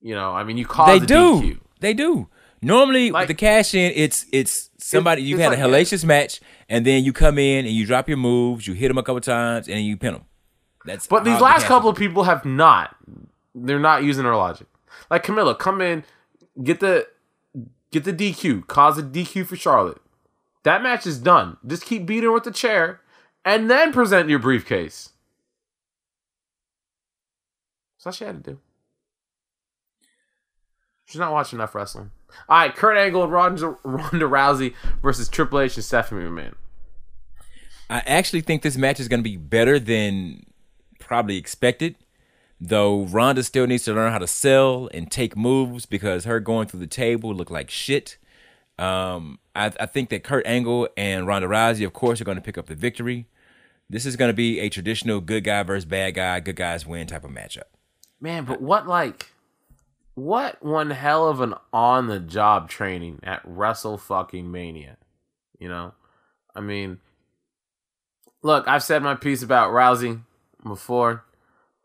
You 0.00 0.14
know, 0.14 0.32
I 0.32 0.44
mean, 0.44 0.56
you 0.56 0.66
cause 0.66 1.00
they 1.00 1.04
do. 1.04 1.40
DQ. 1.42 1.60
They 1.80 1.94
do. 1.94 2.28
Normally, 2.62 3.10
Like- 3.10 3.22
with 3.22 3.28
the 3.36 3.40
cash 3.40 3.74
in, 3.74 3.92
it's 3.94 4.26
it's 4.32 4.70
somebody 4.78 5.22
you've 5.22 5.40
had 5.40 5.48
like 5.50 5.58
a 5.58 5.62
hellacious 5.62 6.04
match, 6.04 6.40
and 6.68 6.84
then 6.84 7.04
you 7.04 7.12
come 7.12 7.38
in 7.38 7.64
and 7.66 7.74
you 7.74 7.86
drop 7.86 8.08
your 8.08 8.18
moves, 8.18 8.66
you 8.66 8.74
hit 8.74 8.88
them 8.88 8.98
a 8.98 9.02
couple 9.02 9.20
times, 9.20 9.68
and 9.68 9.84
you 9.84 9.96
pin 9.96 10.14
them. 10.14 10.24
That's 10.84 11.06
But 11.06 11.24
these 11.24 11.34
how 11.34 11.38
the 11.38 11.44
last 11.44 11.66
couple 11.66 11.90
of 11.90 11.96
people 11.96 12.24
have 12.24 12.44
not. 12.44 12.96
They're 13.54 13.78
not 13.78 14.02
using 14.04 14.24
their 14.24 14.36
logic. 14.36 14.66
Like 15.10 15.24
Carmella, 15.24 15.58
come 15.58 15.80
in, 15.80 16.04
get 16.62 16.80
the 16.80 17.06
get 17.90 18.04
the 18.04 18.12
DQ, 18.12 18.66
cause 18.66 18.98
a 18.98 19.02
DQ 19.02 19.46
for 19.46 19.56
Charlotte, 19.56 20.00
That 20.62 20.82
match 20.82 21.06
is 21.06 21.18
done. 21.18 21.56
Just 21.66 21.84
keep 21.84 22.06
beating 22.06 22.24
her 22.24 22.32
with 22.32 22.44
the 22.44 22.50
chair 22.50 23.00
and 23.44 23.70
then 23.70 23.92
present 23.92 24.28
your 24.28 24.38
briefcase. 24.38 25.10
That's 27.96 28.06
all 28.06 28.12
she 28.12 28.24
had 28.24 28.44
to 28.44 28.50
do. 28.52 28.58
She's 31.06 31.18
not 31.18 31.32
watching 31.32 31.58
enough 31.58 31.74
wrestling. 31.74 32.12
All 32.48 32.58
right, 32.58 32.74
Kurt 32.74 32.96
Angle 32.96 33.24
and 33.24 33.32
Ronda, 33.32 33.76
Ronda 33.82 34.26
Rousey 34.26 34.74
versus 35.02 35.28
Triple 35.28 35.60
H 35.60 35.76
and 35.76 35.84
Stephanie 35.84 36.24
McMahon. 36.24 36.54
I 37.88 37.98
actually 38.06 38.42
think 38.42 38.62
this 38.62 38.76
match 38.76 39.00
is 39.00 39.08
going 39.08 39.18
to 39.18 39.28
be 39.28 39.36
better 39.36 39.80
than 39.80 40.46
probably 41.00 41.36
expected. 41.36 41.96
Though 42.60 43.04
Ronda 43.04 43.42
still 43.42 43.66
needs 43.66 43.84
to 43.84 43.94
learn 43.94 44.12
how 44.12 44.18
to 44.18 44.26
sell 44.26 44.90
and 44.92 45.10
take 45.10 45.36
moves 45.36 45.86
because 45.86 46.24
her 46.24 46.40
going 46.40 46.68
through 46.68 46.80
the 46.80 46.86
table 46.86 47.34
looked 47.34 47.50
like 47.50 47.70
shit. 47.70 48.18
Um, 48.78 49.38
I, 49.56 49.72
I 49.80 49.86
think 49.86 50.10
that 50.10 50.24
Kurt 50.24 50.46
Angle 50.46 50.88
and 50.96 51.26
Ronda 51.26 51.48
Rousey, 51.48 51.86
of 51.86 51.92
course, 51.92 52.20
are 52.20 52.24
going 52.24 52.36
to 52.36 52.42
pick 52.42 52.58
up 52.58 52.66
the 52.66 52.74
victory. 52.74 53.26
This 53.88 54.04
is 54.04 54.16
going 54.16 54.28
to 54.28 54.34
be 54.34 54.60
a 54.60 54.68
traditional 54.68 55.20
good 55.20 55.44
guy 55.44 55.62
versus 55.62 55.84
bad 55.84 56.14
guy, 56.14 56.40
good 56.40 56.56
guys 56.56 56.86
win 56.86 57.06
type 57.06 57.24
of 57.24 57.30
matchup. 57.30 57.64
Man, 58.20 58.44
but 58.44 58.60
what 58.60 58.86
like 58.86 59.32
what 60.14 60.62
one 60.62 60.90
hell 60.90 61.28
of 61.28 61.40
an 61.40 61.54
on 61.72 62.08
the 62.08 62.20
job 62.20 62.68
training 62.68 63.20
at 63.22 63.40
Wrestle 63.44 63.96
fucking 63.96 64.50
Mania. 64.50 64.98
You 65.58 65.68
know? 65.68 65.94
I 66.54 66.60
mean 66.60 66.98
look, 68.42 68.66
I've 68.66 68.82
said 68.82 69.02
my 69.02 69.14
piece 69.14 69.42
about 69.42 69.72
Rousey 69.72 70.20
before, 70.62 71.24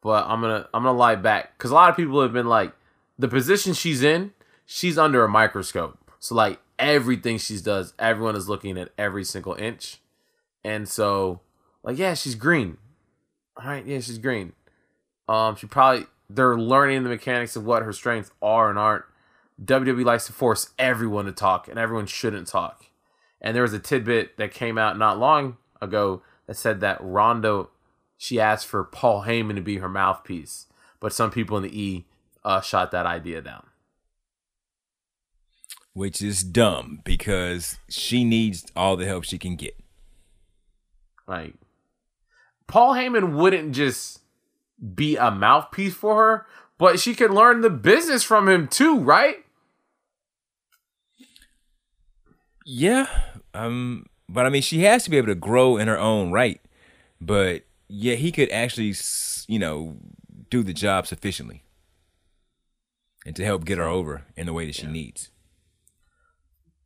but 0.06 0.28
I'm 0.28 0.40
gonna 0.40 0.70
I'm 0.72 0.84
gonna 0.84 0.96
lie 0.96 1.16
back. 1.16 1.58
Cause 1.58 1.72
a 1.72 1.74
lot 1.74 1.90
of 1.90 1.96
people 1.96 2.22
have 2.22 2.32
been 2.32 2.46
like, 2.46 2.74
the 3.18 3.28
position 3.28 3.74
she's 3.74 4.04
in, 4.04 4.34
she's 4.64 5.00
under 5.00 5.24
a 5.24 5.28
microscope. 5.28 5.98
So 6.20 6.36
like 6.36 6.60
everything 6.78 7.40
she 7.40 7.58
does, 7.58 7.96
everyone 7.98 8.36
is 8.36 8.48
looking 8.48 8.78
at 8.78 8.92
every 9.00 9.24
single 9.24 9.56
inch. 9.56 9.98
And 10.64 10.88
so 10.88 11.42
like 11.82 11.98
yeah, 11.98 12.14
she's 12.14 12.36
green. 12.36 12.78
All 13.58 13.68
right, 13.68 13.84
yeah, 13.84 14.00
she's 14.00 14.20
green. 14.20 14.54
Um, 15.28 15.56
she 15.56 15.66
probably 15.66 16.06
they're 16.30 16.56
learning 16.56 17.02
the 17.02 17.10
mechanics 17.10 17.56
of 17.56 17.66
what 17.66 17.82
her 17.82 17.92
strengths 17.92 18.30
are 18.44 18.70
and 18.70 18.78
aren't. 18.78 19.06
WWE 19.64 20.06
likes 20.06 20.28
to 20.28 20.34
force 20.34 20.70
everyone 20.78 21.26
to 21.26 21.32
talk, 21.32 21.68
and 21.68 21.80
everyone 21.80 22.06
shouldn't 22.06 22.48
talk. 22.48 22.86
And 23.42 23.56
there 23.56 23.64
was 23.64 23.74
a 23.74 23.80
tidbit 23.80 24.38
that 24.38 24.54
came 24.54 24.78
out 24.78 25.00
not 25.00 25.18
long 25.18 25.58
ago 25.82 26.22
that 26.46 26.58
said 26.58 26.82
that 26.82 27.00
Ronda, 27.02 27.66
she 28.18 28.40
asked 28.40 28.68
for 28.68 28.84
Paul 28.84 29.24
Heyman 29.24 29.56
to 29.56 29.62
be 29.62 29.78
her 29.78 29.90
mouthpiece, 29.90 30.68
but 31.00 31.14
some 31.14 31.32
people 31.32 31.58
in 31.58 31.64
the 31.64 31.82
E 31.82 32.06
uh, 32.44 32.62
shot 32.62 32.92
that 32.92 33.06
idea 33.06 33.42
down. 33.42 33.66
Which 35.94 36.22
is 36.22 36.44
dumb 36.44 37.02
because 37.04 37.78
she 37.90 38.24
needs 38.24 38.66
all 38.76 38.98
the 38.98 39.06
help 39.06 39.24
she 39.24 39.38
can 39.38 39.56
get. 39.56 39.78
Like, 41.28 41.56
Paul 42.68 42.94
Heyman 42.94 43.36
wouldn't 43.36 43.74
just 43.74 44.20
be 44.94 45.16
a 45.16 45.32
mouthpiece 45.32 45.94
for 45.94 46.16
her, 46.16 46.46
but 46.78 47.00
she 47.00 47.16
could 47.16 47.32
learn 47.32 47.62
the 47.62 47.70
business 47.70 48.24
from 48.24 48.50
him 48.50 48.68
too, 48.68 49.00
right? 49.00 49.38
Yeah, 52.66 53.08
um, 53.54 54.08
but 54.28 54.46
I 54.46 54.50
mean, 54.50 54.62
she 54.62 54.82
has 54.82 55.04
to 55.04 55.10
be 55.10 55.18
able 55.18 55.28
to 55.28 55.36
grow 55.36 55.78
in 55.78 55.88
her 55.88 55.98
own 55.98 56.32
right. 56.32 56.60
But 57.22 57.64
yeah, 57.88 58.16
he 58.16 58.32
could 58.32 58.52
actually, 58.52 58.94
you 59.48 59.60
know, 59.60 59.98
do 60.50 60.64
the 60.64 60.74
job 60.74 61.08
sufficiently, 61.08 61.64
and 63.26 63.36
to 63.36 63.46
help 63.46 63.66
get 63.66 63.78
her 63.78 63.86
over 63.86 64.26
in 64.36 64.46
the 64.46 64.54
way 64.54 64.66
that 64.66 64.76
she 64.76 64.88
needs. 64.88 65.30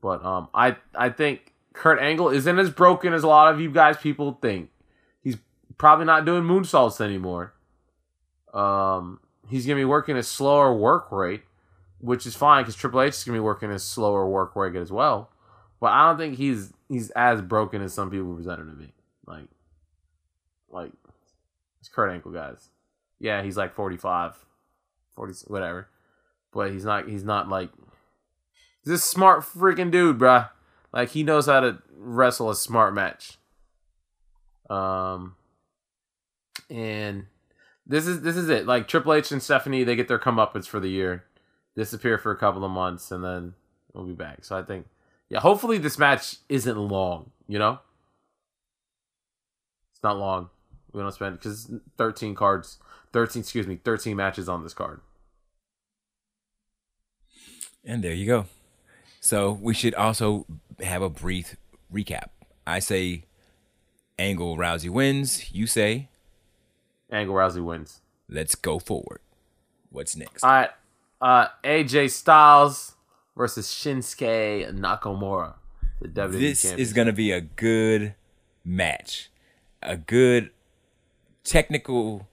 But 0.02 0.24
um, 0.24 0.50
I 0.54 0.78
I 0.96 1.10
think 1.10 1.54
Kurt 1.74 2.00
Angle 2.00 2.30
isn't 2.30 2.60
as 2.60 2.70
broken 2.70 3.14
as 3.14 3.24
a 3.24 3.28
lot 3.28 3.54
of 3.54 3.60
you 3.60 3.72
guys 3.72 3.98
people 3.98 4.38
think. 4.42 4.70
He's 5.22 5.38
probably 5.78 6.06
not 6.06 6.26
doing 6.26 6.44
moonsaults 6.44 7.02
anymore. 7.02 7.54
Um, 8.54 9.20
he's 9.50 9.66
gonna 9.66 9.80
be 9.80 9.86
working 9.86 10.18
a 10.18 10.24
slower 10.24 10.74
work 10.74 11.12
rate, 11.12 11.44
which 12.00 12.26
is 12.26 12.36
fine 12.36 12.64
because 12.64 12.76
Triple 12.76 13.02
H 13.02 13.14
is 13.14 13.24
gonna 13.24 13.38
be 13.38 13.42
working 13.42 13.72
a 13.72 13.80
slower 13.80 14.28
work 14.28 14.56
rate 14.56 14.76
as 14.76 14.92
well. 14.92 15.32
But 15.80 15.92
I 15.92 16.08
don't 16.08 16.18
think 16.18 16.38
he's 16.38 16.74
he's 16.88 17.10
as 17.12 17.42
broken 17.42 17.82
as 17.82 17.94
some 17.94 18.10
people 18.10 18.34
present 18.36 18.60
him 18.62 18.70
to 18.70 18.76
be. 18.76 18.94
Like, 19.26 19.46
like 20.72 20.92
it's 21.80 21.90
Kurt 21.90 22.12
Angle, 22.12 22.32
guys. 22.32 22.70
Yeah, 23.20 23.44
he's 23.44 23.58
like 23.58 23.74
45, 23.74 24.46
40, 25.16 25.34
whatever. 25.48 25.88
But 26.52 26.72
he's 26.72 26.86
not. 26.86 27.08
He's 27.08 27.24
not 27.24 27.50
like 27.50 27.70
He's 28.84 28.94
a 28.94 28.98
smart 28.98 29.42
freaking 29.42 29.92
dude, 29.92 30.18
bruh. 30.18 30.50
Like 30.92 31.10
he 31.10 31.24
knows 31.24 31.46
how 31.46 31.60
to 31.60 31.80
wrestle 31.96 32.50
a 32.50 32.56
smart 32.56 32.94
match. 32.94 33.38
Um, 34.70 35.36
and 36.70 37.26
this 37.86 38.08
is 38.08 38.22
this 38.22 38.36
is 38.36 38.50
it. 38.50 38.66
Like 38.66 38.88
Triple 38.88 39.14
H 39.14 39.32
and 39.32 39.44
Stephanie, 39.44 39.84
they 39.84 39.96
get 39.96 40.08
their 40.08 40.20
comeuppance 40.20 40.66
for 40.66 40.80
the 40.80 40.90
year, 40.90 41.26
disappear 41.76 42.18
for 42.18 42.32
a 42.32 42.38
couple 42.38 42.64
of 42.64 42.72
months, 42.72 43.12
and 43.12 43.24
then 43.24 43.54
we'll 43.94 44.06
be 44.06 44.14
back. 44.14 44.46
So 44.46 44.58
I 44.58 44.64
think, 44.64 44.88
yeah, 45.30 45.40
hopefully 45.40 45.78
this 45.78 46.00
match 46.00 46.38
isn't 46.48 46.78
long. 46.78 47.32
You 47.48 47.60
know, 47.60 47.80
it's 49.92 50.04
not 50.04 50.18
long. 50.18 50.50
We 50.94 51.02
don't 51.02 51.12
spend 51.12 51.38
because 51.40 51.72
thirteen 51.98 52.36
cards, 52.36 52.80
thirteen 53.14 53.42
excuse 53.42 53.68
me, 53.68 53.80
thirteen 53.84 54.18
matches 54.18 54.50
on 54.50 54.64
this 54.64 54.74
card. 54.74 55.02
And 57.86 58.04
there 58.04 58.14
you 58.14 58.26
go. 58.26 58.46
So 59.20 59.52
we 59.52 59.74
should 59.74 59.96
also 59.96 60.46
have 60.82 61.02
a 61.02 61.10
brief 61.10 61.56
recap. 61.94 62.30
I 62.66 62.80
say 62.80 63.24
Angle 64.18 64.58
Rousey 64.58 64.90
wins. 64.90 65.54
You 65.54 65.68
say 65.68 66.10
Angle 67.12 67.36
Rousey 67.36 67.64
wins. 67.64 68.02
let's 68.28 68.56
go 68.56 68.80
forward. 68.80 69.22
What's 69.92 70.16
next? 70.16 70.44
All 70.44 70.52
right. 70.52 70.70
Uh, 71.22 71.48
AJ 71.64 72.12
Styles 72.12 72.94
versus 73.36 73.68
Shinsuke 73.68 74.72
Nakamura. 74.78 75.56
The 76.02 76.08
WWE 76.08 76.32
this 76.40 76.62
champion. 76.62 76.80
is 76.80 76.94
going 76.94 77.08
to 77.08 77.14
be 77.14 77.32
a 77.32 77.42
good 77.42 78.16
match. 78.64 79.30
A 79.82 79.98
good 79.98 80.52
technical 81.44 82.28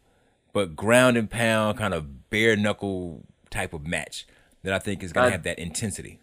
but 0.53 0.74
ground 0.77 1.16
and 1.16 1.31
pound 1.31 1.78
kind 1.78 1.93
of 1.95 2.31
bare 2.31 2.57
knuckle 2.57 3.24
type 3.51 3.73
of 3.74 3.87
match 3.87 4.27
that 4.62 4.73
I 4.73 4.78
think 4.78 5.03
is 5.03 5.12
going 5.12 5.24
Uh, 5.24 5.28
to 5.28 5.33
have 5.33 5.43
that 5.45 5.59
intensity. 5.59 6.19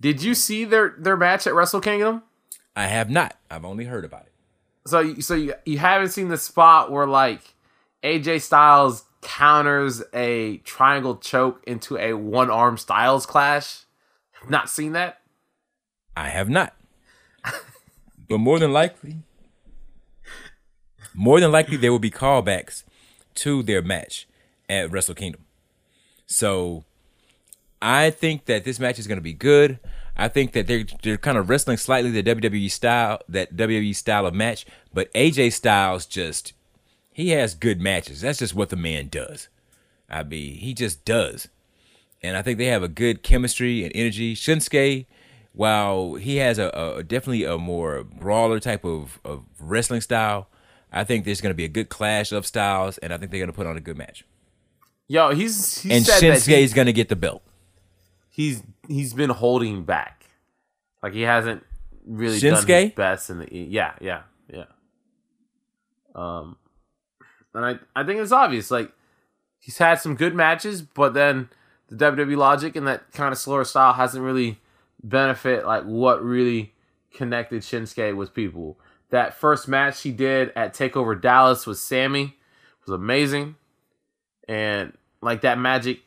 Did 0.00 0.22
you 0.22 0.34
see 0.34 0.64
their 0.64 0.94
their 0.98 1.16
match 1.16 1.46
at 1.46 1.54
Wrestle 1.54 1.80
Kingdom? 1.80 2.22
I 2.76 2.86
have 2.86 3.08
not. 3.08 3.36
I've 3.50 3.64
only 3.64 3.84
heard 3.84 4.04
about 4.04 4.22
it. 4.26 4.32
So 4.86 5.14
so 5.20 5.34
you 5.34 5.54
you 5.64 5.78
haven't 5.78 6.10
seen 6.10 6.28
the 6.28 6.36
spot 6.36 6.90
where 6.92 7.06
like 7.06 7.54
AJ 8.02 8.42
Styles 8.42 9.04
counters 9.22 10.02
a 10.12 10.58
triangle 10.58 11.16
choke 11.16 11.62
into 11.66 11.96
a 11.96 12.12
one 12.14 12.50
arm 12.50 12.76
Styles 12.76 13.24
clash? 13.24 13.84
Not 14.48 14.68
seen 14.68 14.92
that? 14.92 15.20
I 16.16 16.28
have 16.28 16.50
not. 16.50 16.74
but 18.28 18.38
more 18.38 18.58
than 18.58 18.72
likely, 18.72 19.18
more 21.14 21.40
than 21.40 21.52
likely, 21.52 21.76
there 21.76 21.92
will 21.92 21.98
be 21.98 22.10
callbacks 22.10 22.82
to 23.36 23.62
their 23.62 23.82
match 23.82 24.26
at 24.68 24.90
Wrestle 24.90 25.14
Kingdom. 25.14 25.44
So 26.26 26.84
I 27.80 28.10
think 28.10 28.46
that 28.46 28.64
this 28.64 28.80
match 28.80 28.98
is 28.98 29.06
going 29.06 29.18
to 29.18 29.22
be 29.22 29.32
good. 29.32 29.78
I 30.16 30.28
think 30.28 30.52
that 30.52 30.66
they're 30.66 30.84
they're 31.02 31.18
kind 31.18 31.38
of 31.38 31.48
wrestling 31.48 31.76
slightly 31.76 32.10
the 32.10 32.22
WWE 32.22 32.70
style, 32.70 33.20
that 33.28 33.56
WWE 33.56 33.94
style 33.94 34.26
of 34.26 34.34
match. 34.34 34.64
But 34.92 35.12
AJ 35.12 35.52
Styles 35.54 36.06
just 36.06 36.52
he 37.12 37.30
has 37.30 37.54
good 37.54 37.80
matches. 37.80 38.20
That's 38.20 38.38
just 38.38 38.54
what 38.54 38.70
the 38.70 38.76
man 38.76 39.08
does. 39.08 39.48
I 40.08 40.22
mean, 40.22 40.56
he 40.58 40.74
just 40.74 41.04
does 41.04 41.48
and 42.24 42.38
I 42.38 42.42
think 42.42 42.56
they 42.56 42.66
have 42.66 42.82
a 42.82 42.88
good 42.88 43.22
chemistry 43.22 43.84
and 43.84 43.92
energy. 43.94 44.34
Shinsuke, 44.34 45.04
while 45.52 46.14
he 46.14 46.36
has 46.36 46.58
a, 46.58 46.70
a 46.70 47.02
definitely 47.02 47.44
a 47.44 47.58
more 47.58 48.02
brawler 48.02 48.58
type 48.58 48.82
of, 48.82 49.20
of 49.26 49.44
wrestling 49.60 50.00
style, 50.00 50.48
I 50.94 51.02
think 51.02 51.24
there's 51.24 51.40
going 51.40 51.50
to 51.50 51.56
be 51.56 51.64
a 51.64 51.68
good 51.68 51.88
clash 51.88 52.30
of 52.30 52.46
styles, 52.46 52.98
and 52.98 53.12
I 53.12 53.18
think 53.18 53.32
they're 53.32 53.40
going 53.40 53.50
to 53.50 53.56
put 53.56 53.66
on 53.66 53.76
a 53.76 53.80
good 53.80 53.98
match. 53.98 54.24
Yo, 55.08 55.34
he's 55.34 55.82
he 55.82 55.92
and 55.92 56.06
said 56.06 56.20
that 56.20 56.38
Shinsuke 56.38 56.58
is 56.62 56.72
going 56.72 56.86
to 56.86 56.92
get 56.92 57.08
the 57.08 57.16
belt. 57.16 57.42
he's 58.30 58.62
he's 58.88 59.12
been 59.12 59.30
holding 59.30 59.84
back. 59.84 60.24
Like 61.02 61.12
he 61.12 61.22
hasn't 61.22 61.62
really 62.06 62.38
done 62.40 62.64
Shinsuke? 62.64 62.82
his 62.84 62.92
best 62.92 63.28
in 63.28 63.38
the 63.40 63.48
yeah, 63.50 63.94
yeah, 64.00 64.22
yeah. 64.50 64.64
Um 66.14 66.56
and 67.52 67.66
I 67.66 68.00
I 68.00 68.04
think 68.04 68.20
it's 68.20 68.32
obvious 68.32 68.70
like 68.70 68.92
he's 69.58 69.78
had 69.78 69.96
some 70.00 70.14
good 70.14 70.34
matches, 70.34 70.80
but 70.80 71.12
then 71.12 71.50
the 71.88 71.96
WWE 71.96 72.36
logic 72.36 72.76
and 72.76 72.86
that 72.86 73.12
kind 73.12 73.32
of 73.32 73.38
slower 73.38 73.64
style 73.64 73.92
hasn't 73.92 74.24
really 74.24 74.60
benefit 75.02 75.66
like 75.66 75.82
what 75.84 76.24
really 76.24 76.72
connected 77.12 77.62
Shinsuke 77.62 78.16
with 78.16 78.32
people. 78.32 78.78
That 79.14 79.34
first 79.34 79.68
match 79.68 80.00
she 80.00 80.10
did 80.10 80.50
at 80.56 80.74
Takeover 80.74 81.14
Dallas 81.20 81.68
with 81.68 81.78
Sami 81.78 82.36
was 82.84 82.92
amazing. 82.92 83.54
And 84.48 84.92
like 85.22 85.42
that 85.42 85.56
magic 85.56 86.00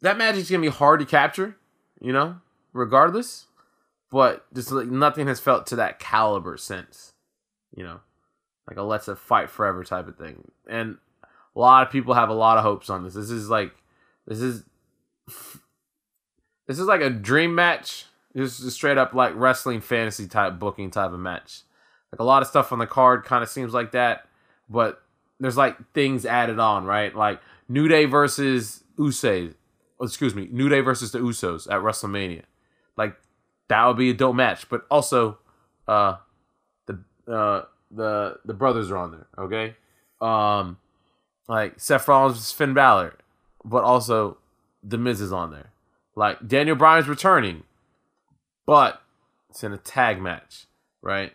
that 0.00 0.16
magic's 0.16 0.48
gonna 0.48 0.62
be 0.62 0.68
hard 0.68 1.00
to 1.00 1.06
capture, 1.06 1.56
you 2.00 2.12
know, 2.12 2.36
regardless. 2.72 3.46
but 4.12 4.46
just 4.54 4.70
like 4.70 4.86
nothing 4.86 5.26
has 5.26 5.40
felt 5.40 5.66
to 5.66 5.76
that 5.76 5.98
caliber 5.98 6.56
since. 6.56 7.14
You 7.74 7.82
know, 7.82 8.00
like 8.68 8.76
a 8.76 8.82
let's 8.82 9.08
a 9.08 9.16
fight 9.16 9.50
forever 9.50 9.82
type 9.82 10.06
of 10.06 10.16
thing. 10.16 10.52
And 10.68 10.98
a 11.56 11.58
lot 11.58 11.84
of 11.84 11.92
people 11.92 12.14
have 12.14 12.28
a 12.28 12.34
lot 12.34 12.58
of 12.58 12.62
hopes 12.62 12.90
on 12.90 13.02
this. 13.02 13.14
This 13.14 13.30
is 13.30 13.50
like 13.50 13.72
this 14.28 14.40
is 14.40 14.62
this 16.68 16.78
is 16.78 16.86
like 16.86 17.00
a 17.00 17.10
dream 17.10 17.56
match. 17.56 18.04
This 18.34 18.60
is 18.60 18.72
straight 18.72 18.98
up 18.98 19.14
like 19.14 19.32
wrestling 19.34 19.80
fantasy 19.80 20.28
type 20.28 20.60
booking 20.60 20.92
type 20.92 21.10
of 21.10 21.18
match. 21.18 21.62
Like 22.12 22.20
a 22.20 22.24
lot 22.24 22.42
of 22.42 22.48
stuff 22.48 22.72
on 22.72 22.78
the 22.78 22.86
card 22.86 23.24
kind 23.24 23.42
of 23.42 23.48
seems 23.48 23.72
like 23.72 23.92
that, 23.92 24.28
but 24.68 25.02
there's 25.40 25.56
like 25.56 25.76
things 25.92 26.26
added 26.26 26.58
on, 26.58 26.84
right? 26.84 27.14
Like 27.14 27.40
New 27.68 27.88
Day 27.88 28.04
versus 28.04 28.84
Usos. 28.98 29.54
Excuse 30.00 30.34
me, 30.34 30.48
New 30.50 30.68
Day 30.68 30.80
versus 30.80 31.12
the 31.12 31.20
Usos 31.20 31.66
at 31.66 31.80
WrestleMania. 31.80 32.42
Like 32.96 33.16
that 33.68 33.86
would 33.86 33.96
be 33.96 34.10
a 34.10 34.14
dope 34.14 34.36
match. 34.36 34.68
But 34.68 34.84
also, 34.90 35.38
uh, 35.88 36.16
the 36.86 37.02
uh 37.26 37.62
the 37.90 38.38
the 38.44 38.54
brothers 38.54 38.90
are 38.90 38.98
on 38.98 39.12
there. 39.12 39.26
Okay, 39.38 39.76
um, 40.20 40.78
like 41.48 41.80
Seth 41.80 42.08
Rollins 42.08 42.36
versus 42.36 42.52
Finn 42.52 42.74
Balor, 42.74 43.16
but 43.64 43.84
also 43.84 44.38
the 44.82 44.98
Miz 44.98 45.20
is 45.20 45.32
on 45.32 45.50
there. 45.50 45.70
Like 46.14 46.46
Daniel 46.46 46.76
Bryan's 46.76 47.08
returning, 47.08 47.62
but 48.66 49.00
it's 49.48 49.64
in 49.64 49.72
a 49.72 49.78
tag 49.78 50.20
match, 50.20 50.66
right? 51.00 51.32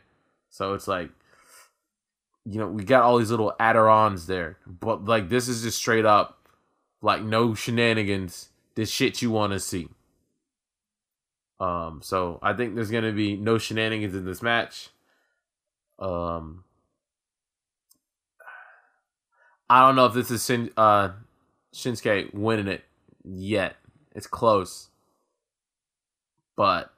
So 0.57 0.73
it's 0.73 0.87
like, 0.87 1.11
you 2.43 2.59
know, 2.59 2.67
we 2.67 2.83
got 2.83 3.03
all 3.03 3.19
these 3.19 3.29
little 3.29 3.53
add-ons 3.59 4.25
there, 4.25 4.57
but 4.65 5.05
like 5.05 5.29
this 5.29 5.47
is 5.47 5.61
just 5.61 5.77
straight 5.77 6.03
up, 6.03 6.47
like 6.99 7.21
no 7.21 7.53
shenanigans. 7.53 8.49
This 8.73 8.89
shit 8.89 9.21
you 9.21 9.29
want 9.29 9.53
to 9.53 9.59
see. 9.59 9.87
Um, 11.59 11.99
so 12.01 12.39
I 12.41 12.53
think 12.53 12.73
there's 12.73 12.89
gonna 12.89 13.11
be 13.11 13.37
no 13.37 13.59
shenanigans 13.59 14.15
in 14.15 14.25
this 14.25 14.41
match. 14.41 14.89
Um, 15.99 16.63
I 19.69 19.85
don't 19.85 19.95
know 19.95 20.07
if 20.07 20.15
this 20.15 20.31
is 20.31 20.43
Shin, 20.43 20.71
uh, 20.75 21.09
Shinsuke 21.71 22.33
winning 22.33 22.67
it 22.67 22.83
yet. 23.23 23.75
It's 24.15 24.25
close, 24.25 24.89
but 26.55 26.91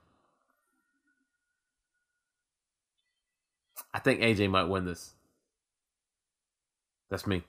I 4.00 4.02
think 4.02 4.22
AJ 4.22 4.50
might 4.50 4.70
win 4.70 4.86
this. 4.86 5.12
That's 7.10 7.28
me. 7.28 7.44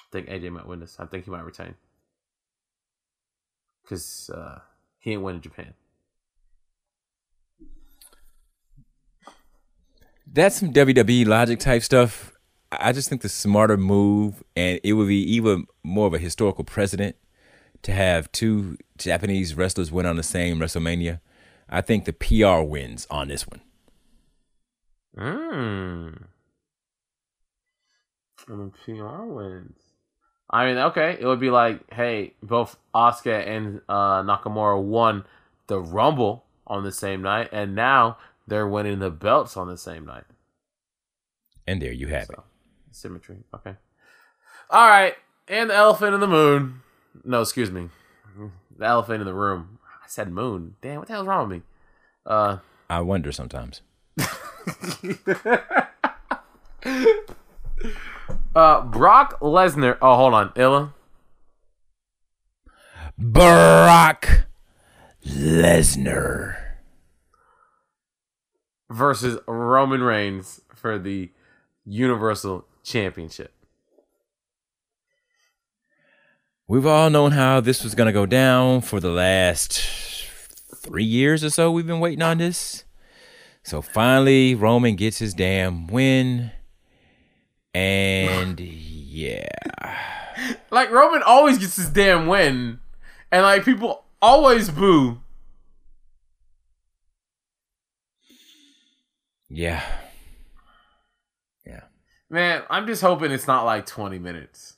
I 0.00 0.02
think 0.10 0.28
AJ 0.28 0.50
might 0.50 0.66
win 0.66 0.80
this. 0.80 0.96
I 0.98 1.06
think 1.06 1.24
he 1.24 1.30
might 1.30 1.44
retain 1.44 1.76
because 3.84 4.28
uh, 4.34 4.58
he 4.98 5.12
ain't 5.12 5.22
winning 5.22 5.40
Japan. 5.40 5.74
That's 10.26 10.56
some 10.56 10.72
WWE 10.72 11.28
logic 11.28 11.60
type 11.60 11.84
stuff. 11.84 12.32
I 12.72 12.90
just 12.90 13.08
think 13.08 13.22
the 13.22 13.28
smarter 13.28 13.76
move, 13.76 14.42
and 14.56 14.80
it 14.82 14.94
would 14.94 15.06
be 15.06 15.22
even 15.32 15.68
more 15.84 16.08
of 16.08 16.14
a 16.14 16.18
historical 16.18 16.64
precedent 16.64 17.14
to 17.82 17.92
have 17.92 18.32
two 18.32 18.78
Japanese 18.98 19.54
wrestlers 19.54 19.92
win 19.92 20.06
on 20.06 20.16
the 20.16 20.24
same 20.24 20.58
WrestleMania. 20.58 21.20
I 21.68 21.82
think 21.82 22.04
the 22.04 22.12
PR 22.12 22.68
wins 22.68 23.06
on 23.12 23.28
this 23.28 23.46
one. 23.46 23.60
Mm. 25.16 26.26
And 28.48 28.72
PR 28.84 29.22
wins. 29.22 29.78
I 30.50 30.66
mean, 30.66 30.76
okay, 30.76 31.16
it 31.18 31.26
would 31.26 31.40
be 31.40 31.50
like, 31.50 31.92
hey, 31.92 32.34
both 32.42 32.76
Asuka 32.94 33.46
and 33.46 33.80
uh, 33.88 34.22
Nakamura 34.22 34.80
won 34.82 35.24
the 35.66 35.80
Rumble 35.80 36.44
on 36.66 36.84
the 36.84 36.92
same 36.92 37.22
night, 37.22 37.48
and 37.52 37.74
now 37.74 38.18
they're 38.46 38.68
winning 38.68 38.98
the 38.98 39.10
belts 39.10 39.56
on 39.56 39.68
the 39.68 39.78
same 39.78 40.04
night. 40.04 40.24
And 41.66 41.80
there 41.80 41.92
you 41.92 42.08
have 42.08 42.28
it. 42.30 42.38
Symmetry. 42.90 43.38
Okay. 43.54 43.74
All 44.70 44.88
right, 44.88 45.14
and 45.48 45.70
the 45.70 45.74
elephant 45.74 46.14
in 46.14 46.20
the 46.20 46.26
moon. 46.26 46.82
No, 47.24 47.40
excuse 47.40 47.70
me, 47.70 47.88
the 48.76 48.84
elephant 48.84 49.20
in 49.20 49.26
the 49.26 49.34
room. 49.34 49.78
I 50.02 50.08
said 50.08 50.30
moon. 50.30 50.76
Damn, 50.82 50.98
what 50.98 51.08
the 51.08 51.14
hell's 51.14 51.26
wrong 51.26 51.48
with 51.48 51.58
me? 51.58 51.62
Uh, 52.26 52.58
I 52.90 53.00
wonder 53.00 53.32
sometimes. 53.32 53.82
uh, 58.54 58.82
Brock 58.82 59.40
Lesnar. 59.40 59.98
Oh, 60.00 60.16
hold 60.16 60.34
on, 60.34 60.52
Illa. 60.56 60.94
Brock 63.18 64.46
Lesnar. 65.26 66.56
versus 68.90 69.38
Roman 69.46 70.02
Reigns 70.02 70.60
for 70.74 70.98
the 70.98 71.30
Universal 71.84 72.66
Championship. 72.82 73.52
We've 76.66 76.86
all 76.86 77.10
known 77.10 77.32
how 77.32 77.60
this 77.60 77.84
was 77.84 77.94
going 77.94 78.06
to 78.06 78.12
go 78.12 78.24
down 78.24 78.80
for 78.80 78.98
the 78.98 79.10
last 79.10 79.82
three 80.76 81.04
years 81.04 81.44
or 81.44 81.50
so. 81.50 81.70
We've 81.70 81.86
been 81.86 82.00
waiting 82.00 82.22
on 82.22 82.38
this. 82.38 82.84
So 83.64 83.80
finally, 83.80 84.54
Roman 84.54 84.94
gets 84.94 85.18
his 85.18 85.32
damn 85.32 85.86
win. 85.86 86.52
And 87.72 88.60
yeah. 88.60 89.48
Like 90.70 90.90
Roman 90.90 91.22
always 91.22 91.58
gets 91.58 91.76
his 91.76 91.88
damn 91.88 92.26
win, 92.26 92.80
and 93.32 93.42
like 93.42 93.64
people 93.64 94.04
always 94.20 94.68
boo. 94.68 95.20
Yeah. 99.48 99.82
Yeah. 101.64 101.82
Man, 102.28 102.64
I'm 102.68 102.86
just 102.86 103.00
hoping 103.00 103.30
it's 103.30 103.46
not 103.46 103.64
like 103.64 103.86
20 103.86 104.18
minutes. 104.18 104.76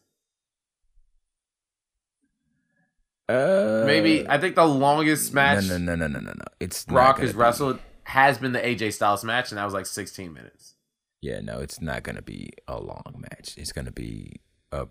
Uh, 3.28 3.82
Maybe 3.86 4.28
I 4.28 4.38
think 4.38 4.54
the 4.54 4.66
longest 4.66 5.34
match 5.34 5.64
No, 5.64 5.78
no, 5.78 5.96
no, 5.96 6.06
no, 6.06 6.20
no, 6.20 6.30
no. 6.30 6.44
It's 6.60 6.84
Brock 6.84 7.18
has 7.18 7.34
wrestled 7.34 7.80
has 8.06 8.38
been 8.38 8.52
the 8.52 8.60
AJ 8.60 8.92
Styles 8.92 9.24
match, 9.24 9.50
and 9.50 9.58
that 9.58 9.64
was 9.64 9.74
like 9.74 9.84
16 9.84 10.32
minutes. 10.32 10.74
Yeah, 11.20 11.40
no, 11.40 11.58
it's 11.58 11.80
not 11.80 12.04
gonna 12.04 12.22
be 12.22 12.52
a 12.68 12.80
long 12.80 13.14
match. 13.16 13.54
It's 13.56 13.72
gonna 13.72 13.90
be 13.90 14.40
a 14.70 14.86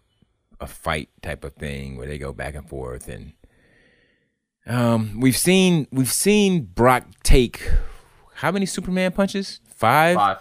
a 0.60 0.68
fight 0.68 1.10
type 1.22 1.44
of 1.46 1.54
thing 1.54 1.96
where 1.98 2.08
they 2.08 2.18
go 2.18 2.32
back 2.32 2.56
and 2.56 2.70
forth 2.70 3.10
and 3.10 3.34
um 4.68 5.20
we've 5.20 5.36
seen 5.36 5.86
we've 5.92 6.12
seen 6.12 6.64
Brock 6.64 7.06
take 7.24 7.62
how 8.36 8.52
many 8.52 8.66
Superman 8.66 9.12
punches? 9.12 9.60
Five? 9.66 10.16
Five. 10.16 10.38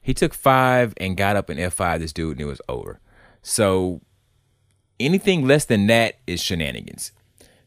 He 0.00 0.14
took 0.14 0.34
five 0.34 0.94
and 0.98 1.16
got 1.16 1.36
up 1.36 1.50
in 1.50 1.58
F 1.58 1.74
five 1.74 2.00
this 2.00 2.12
dude 2.12 2.32
and 2.32 2.40
it 2.42 2.44
was 2.44 2.60
over. 2.68 3.00
So 3.42 4.00
anything 4.98 5.46
less 5.46 5.66
than 5.66 5.86
that 5.88 6.16
is 6.26 6.42
shenanigans. 6.42 7.12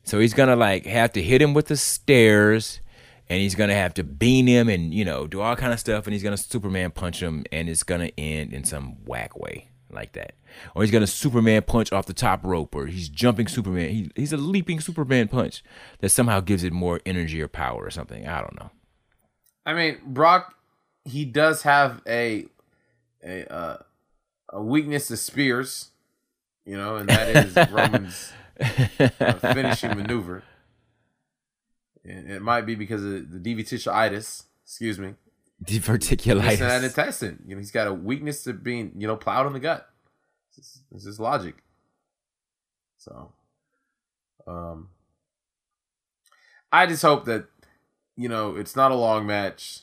So 0.03 0.19
he's 0.19 0.33
gonna 0.33 0.55
like 0.55 0.85
have 0.85 1.11
to 1.13 1.21
hit 1.21 1.41
him 1.41 1.53
with 1.53 1.67
the 1.67 1.77
stairs 1.77 2.81
and 3.29 3.39
he's 3.39 3.55
gonna 3.55 3.75
have 3.75 3.93
to 3.95 4.03
bean 4.03 4.47
him 4.47 4.69
and 4.69 4.93
you 4.93 5.05
know 5.05 5.27
do 5.27 5.41
all 5.41 5.55
kind 5.55 5.73
of 5.73 5.79
stuff 5.79 6.05
and 6.05 6.13
he's 6.13 6.23
gonna 6.23 6.37
Superman 6.37 6.91
punch 6.91 7.21
him 7.21 7.45
and 7.51 7.69
it's 7.69 7.83
gonna 7.83 8.11
end 8.17 8.53
in 8.53 8.63
some 8.63 9.05
whack 9.05 9.37
way 9.37 9.69
like 9.91 10.13
that. 10.13 10.33
Or 10.75 10.83
he's 10.83 10.91
gonna 10.91 11.07
Superman 11.07 11.63
punch 11.63 11.91
off 11.91 12.05
the 12.05 12.13
top 12.13 12.43
rope 12.43 12.75
or 12.75 12.87
he's 12.87 13.09
jumping 13.09 13.47
Superman. 13.47 13.89
He, 13.89 14.11
he's 14.15 14.33
a 14.33 14.37
leaping 14.37 14.79
Superman 14.79 15.27
punch 15.27 15.63
that 15.99 16.09
somehow 16.09 16.39
gives 16.39 16.63
it 16.63 16.73
more 16.73 16.99
energy 17.05 17.41
or 17.41 17.47
power 17.47 17.83
or 17.83 17.91
something. 17.91 18.27
I 18.27 18.41
don't 18.41 18.59
know. 18.59 18.71
I 19.65 19.73
mean, 19.73 19.99
Brock, 20.05 20.55
he 21.05 21.25
does 21.25 21.63
have 21.63 22.01
a 22.07 22.45
a 23.23 23.51
uh, 23.51 23.77
a 24.49 24.61
weakness 24.61 25.07
to 25.09 25.17
spears, 25.17 25.91
you 26.65 26.77
know, 26.77 26.97
and 26.97 27.09
that 27.09 27.35
is 27.35 27.55
Roman's 27.71 28.33
uh, 29.19 29.33
finishing 29.53 29.95
maneuver. 29.95 30.43
And 32.03 32.31
it 32.31 32.41
might 32.41 32.61
be 32.61 32.75
because 32.75 33.03
of 33.03 33.31
the 33.31 33.39
diverticulitis. 33.39 34.43
Excuse 34.63 34.99
me. 34.99 35.15
It's 36.53 36.61
an 36.61 36.83
intestine. 36.83 37.43
You 37.45 37.55
know, 37.55 37.59
he's 37.59 37.71
got 37.71 37.87
a 37.87 37.93
weakness 37.93 38.43
to 38.45 38.53
being, 38.53 38.93
you 38.97 39.07
know, 39.07 39.17
plowed 39.17 39.47
in 39.47 39.53
the 39.53 39.59
gut. 39.59 39.89
This 40.55 40.65
is, 40.65 40.81
this 40.91 41.05
is 41.05 41.19
logic. 41.19 41.55
So, 42.97 43.31
um, 44.47 44.89
I 46.71 46.85
just 46.85 47.01
hope 47.01 47.25
that, 47.25 47.47
you 48.15 48.29
know, 48.29 48.55
it's 48.55 48.75
not 48.75 48.91
a 48.91 48.95
long 48.95 49.25
match. 49.25 49.81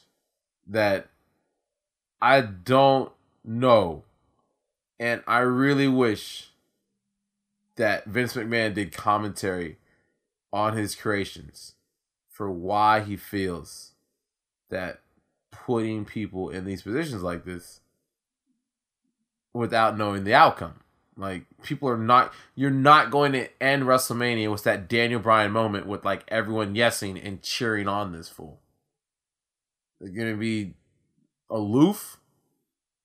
That 0.67 1.09
I 2.21 2.41
don't 2.41 3.13
know, 3.45 4.03
and 4.99 5.23
I 5.29 5.39
really 5.39 5.87
wish 5.87 6.51
that 7.77 8.07
Vince 8.07 8.35
McMahon 8.35 8.75
did 8.75 8.93
commentary 8.93 9.77
on 10.53 10.77
his 10.77 10.97
creations 10.97 11.76
for 12.37 12.51
why 12.51 13.01
he 13.01 13.17
feels 13.17 13.93
that 14.69 15.01
putting 15.51 16.05
people 16.05 16.51
in 16.51 16.67
these 16.67 16.83
positions 16.83 17.23
like 17.23 17.47
this 17.47 17.81
without 19.55 19.97
knowing 19.97 20.25
the 20.25 20.35
outcome. 20.35 20.81
Like 21.17 21.47
people 21.63 21.89
are 21.89 21.97
not 21.97 22.35
you're 22.55 22.71
not 22.71 23.11
going 23.11 23.33
to 23.33 23.49
end 23.63 23.85
WrestleMania 23.85 24.51
with 24.53 24.65
that 24.65 24.87
Daniel 24.87 25.19
Bryan 25.19 25.51
moment 25.51 25.87
with 25.87 26.05
like 26.05 26.25
everyone 26.29 26.75
yesing 26.75 27.19
and 27.27 27.41
cheering 27.41 27.89
on 27.89 28.13
this 28.13 28.29
fool. 28.29 28.61
They're 29.99 30.11
to 30.35 30.39
be 30.39 30.75
aloof 31.49 32.21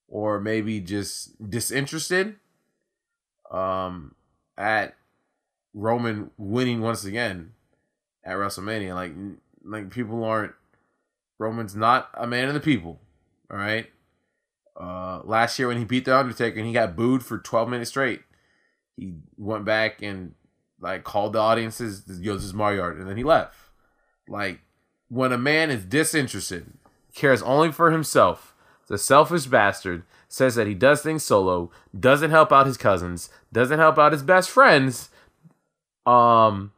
or 0.09 0.41
maybe 0.41 0.81
just 0.81 1.49
disinterested 1.49 2.35
um 3.49 4.13
at 4.57 4.97
Roman 5.73 6.31
winning 6.37 6.81
once 6.81 7.05
again 7.05 7.53
at 8.23 8.37
WrestleMania. 8.37 8.95
Like 8.95 9.13
like 9.63 9.89
people 9.89 10.23
aren't 10.23 10.53
Roman's 11.39 11.75
not 11.75 12.09
a 12.13 12.27
man 12.27 12.47
of 12.47 12.53
the 12.53 12.59
people. 12.59 12.99
All 13.49 13.57
right. 13.57 13.87
Uh 14.79 15.21
last 15.23 15.57
year 15.59 15.67
when 15.67 15.77
he 15.77 15.85
beat 15.85 16.05
the 16.05 16.17
Undertaker 16.17 16.57
and 16.57 16.67
he 16.67 16.73
got 16.73 16.95
booed 16.95 17.23
for 17.23 17.37
12 17.37 17.69
minutes 17.69 17.89
straight, 17.89 18.21
he 18.95 19.13
went 19.37 19.65
back 19.65 20.01
and 20.01 20.33
like 20.79 21.03
called 21.03 21.33
the 21.33 21.39
audiences, 21.39 22.03
yo, 22.19 22.33
this 22.35 22.43
is 22.43 22.53
my 22.53 22.73
yard, 22.73 22.97
and 22.97 23.07
then 23.07 23.17
he 23.17 23.23
left. 23.23 23.55
Like 24.27 24.61
when 25.09 25.31
a 25.31 25.37
man 25.37 25.69
is 25.69 25.85
disinterested, 25.85 26.73
cares 27.13 27.41
only 27.41 27.71
for 27.71 27.91
himself, 27.91 28.55
the 28.87 28.97
selfish 28.97 29.45
bastard 29.45 30.03
says 30.27 30.55
that 30.55 30.67
he 30.67 30.73
does 30.73 31.01
things 31.01 31.23
solo, 31.23 31.69
doesn't 31.97 32.31
help 32.31 32.51
out 32.51 32.65
his 32.65 32.77
cousins, 32.77 33.29
doesn't 33.51 33.79
help 33.79 33.99
out 33.99 34.13
his 34.13 34.23
best 34.23 34.49
friends. 34.49 35.09
Um, 36.05 36.71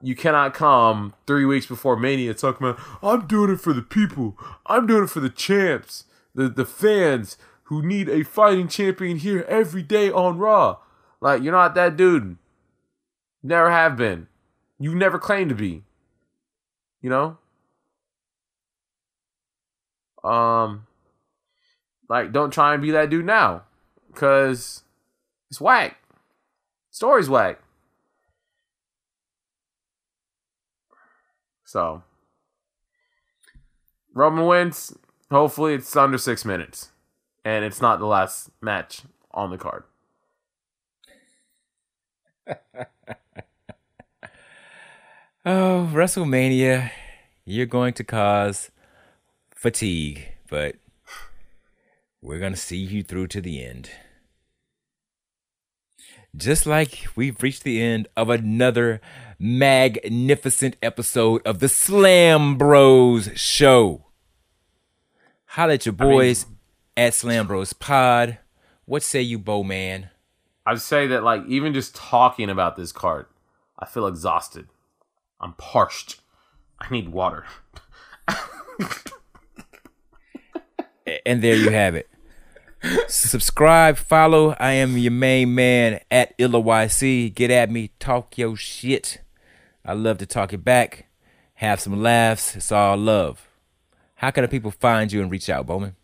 you 0.00 0.14
cannot 0.14 0.54
come 0.54 1.14
three 1.26 1.44
weeks 1.44 1.66
before 1.66 1.96
Mania 1.96 2.34
talking 2.34 2.68
about 2.68 2.80
I'm 3.02 3.26
doing 3.26 3.50
it 3.52 3.60
for 3.60 3.72
the 3.72 3.82
people, 3.82 4.38
I'm 4.66 4.86
doing 4.86 5.04
it 5.04 5.10
for 5.10 5.20
the 5.20 5.30
champs, 5.30 6.04
the 6.34 6.48
the 6.48 6.64
fans 6.64 7.36
who 7.64 7.82
need 7.82 8.08
a 8.08 8.22
fighting 8.22 8.68
champion 8.68 9.18
here 9.18 9.44
every 9.48 9.82
day 9.82 10.10
on 10.10 10.38
Raw. 10.38 10.78
Like 11.20 11.42
you're 11.42 11.52
not 11.52 11.74
that 11.74 11.96
dude. 11.96 12.36
Never 13.42 13.70
have 13.70 13.96
been. 13.96 14.28
You 14.78 14.94
never 14.94 15.18
claimed 15.18 15.50
to 15.50 15.54
be. 15.54 15.82
You 17.02 17.10
know? 17.10 17.38
Um 20.28 20.86
like 22.08 22.32
don't 22.32 22.52
try 22.52 22.72
and 22.72 22.82
be 22.82 22.90
that 22.92 23.10
dude 23.10 23.26
now. 23.26 23.62
Cause 24.14 24.82
it's 25.50 25.60
whack. 25.60 25.98
Story's 26.90 27.28
whack. 27.28 27.60
So 31.68 32.02
Roman 34.14 34.46
wins. 34.46 34.96
Hopefully 35.30 35.74
it's 35.74 35.94
under 35.94 36.16
six 36.16 36.42
minutes. 36.46 36.92
And 37.44 37.62
it's 37.62 37.82
not 37.82 37.98
the 37.98 38.06
last 38.06 38.48
match 38.62 39.02
on 39.32 39.50
the 39.50 39.58
card. 39.58 39.84
Oh, 45.46 45.88
WrestleMania, 45.94 46.90
you're 47.46 47.64
going 47.64 47.94
to 47.94 48.04
cause 48.04 48.70
fatigue, 49.54 50.28
but 50.50 50.74
we're 52.20 52.40
going 52.40 52.52
to 52.52 52.58
see 52.58 52.76
you 52.76 53.02
through 53.02 53.28
to 53.28 53.40
the 53.40 53.64
end. 53.64 53.88
Just 56.36 56.66
like 56.66 57.06
we've 57.16 57.42
reached 57.42 57.62
the 57.62 57.80
end 57.80 58.08
of 58.14 58.28
another 58.28 59.00
magnificent 59.38 60.76
episode 60.82 61.40
of 61.46 61.60
the 61.60 61.66
Slambros 61.66 63.36
Show. 63.36 64.06
Holla 65.46 65.74
at 65.74 65.86
your 65.86 65.92
boys 65.92 66.46
at 66.96 67.14
Slam 67.14 67.46
Bros 67.46 67.72
Pod. 67.72 68.38
What 68.84 69.02
say 69.02 69.22
you, 69.22 69.38
Bo 69.38 69.62
Man? 69.62 70.10
I'd 70.66 70.80
say 70.80 71.06
that 71.06 71.22
like 71.22 71.46
even 71.46 71.72
just 71.72 71.94
talking 71.94 72.50
about 72.50 72.76
this 72.76 72.92
card, 72.92 73.26
I 73.78 73.86
feel 73.86 74.06
exhausted. 74.06 74.68
I'm 75.40 75.54
parched. 75.54 76.20
I 76.80 76.90
need 76.90 77.10
water. 77.10 77.44
And 81.24 81.42
there 81.42 81.54
you 81.56 81.70
have 81.70 81.94
it. 81.94 82.08
Subscribe, 83.08 83.96
follow. 83.96 84.54
I 84.60 84.72
am 84.72 84.98
your 84.98 85.10
main 85.10 85.54
man 85.54 86.00
at 86.10 86.36
IllaYC. 86.38 87.34
Get 87.34 87.50
at 87.50 87.70
me, 87.70 87.92
talk 87.98 88.36
your 88.36 88.56
shit. 88.56 89.20
I 89.88 89.94
love 89.94 90.18
to 90.18 90.26
talk 90.26 90.52
it 90.52 90.62
back. 90.62 91.06
Have 91.54 91.80
some 91.80 92.02
laughs. 92.02 92.54
It's 92.54 92.70
all 92.70 92.98
love. 92.98 93.48
How 94.16 94.30
can 94.30 94.42
the 94.42 94.48
people 94.48 94.70
find 94.70 95.10
you 95.10 95.22
and 95.22 95.30
reach 95.30 95.48
out, 95.48 95.66
Boman? 95.66 95.94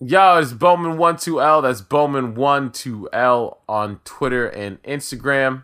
Yo, 0.00 0.38
it's 0.38 0.52
Boman12L. 0.52 1.62
That's 1.62 1.80
Boman12L 1.80 3.58
on 3.68 4.00
Twitter 4.04 4.48
and 4.48 4.82
Instagram. 4.82 5.62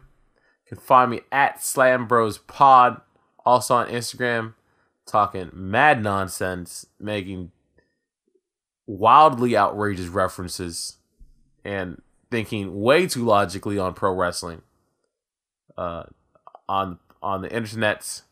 You 0.64 0.68
can 0.68 0.78
find 0.78 1.10
me 1.10 1.22
at 1.32 1.64
Slam 1.64 2.06
Bros 2.06 2.38
Pod. 2.38 3.00
Also 3.44 3.74
on 3.74 3.88
Instagram, 3.88 4.54
talking 5.04 5.50
mad 5.52 6.00
nonsense, 6.00 6.86
making 7.00 7.50
wildly 8.86 9.56
outrageous 9.56 10.06
references, 10.06 10.98
and 11.64 12.00
thinking 12.30 12.80
way 12.80 13.08
too 13.08 13.24
logically 13.24 13.78
on 13.78 13.94
pro 13.94 14.14
wrestling. 14.14 14.62
Uh, 15.76 16.04
on 16.68 16.98
on 17.24 17.42
the 17.42 17.48
internets. 17.48 18.22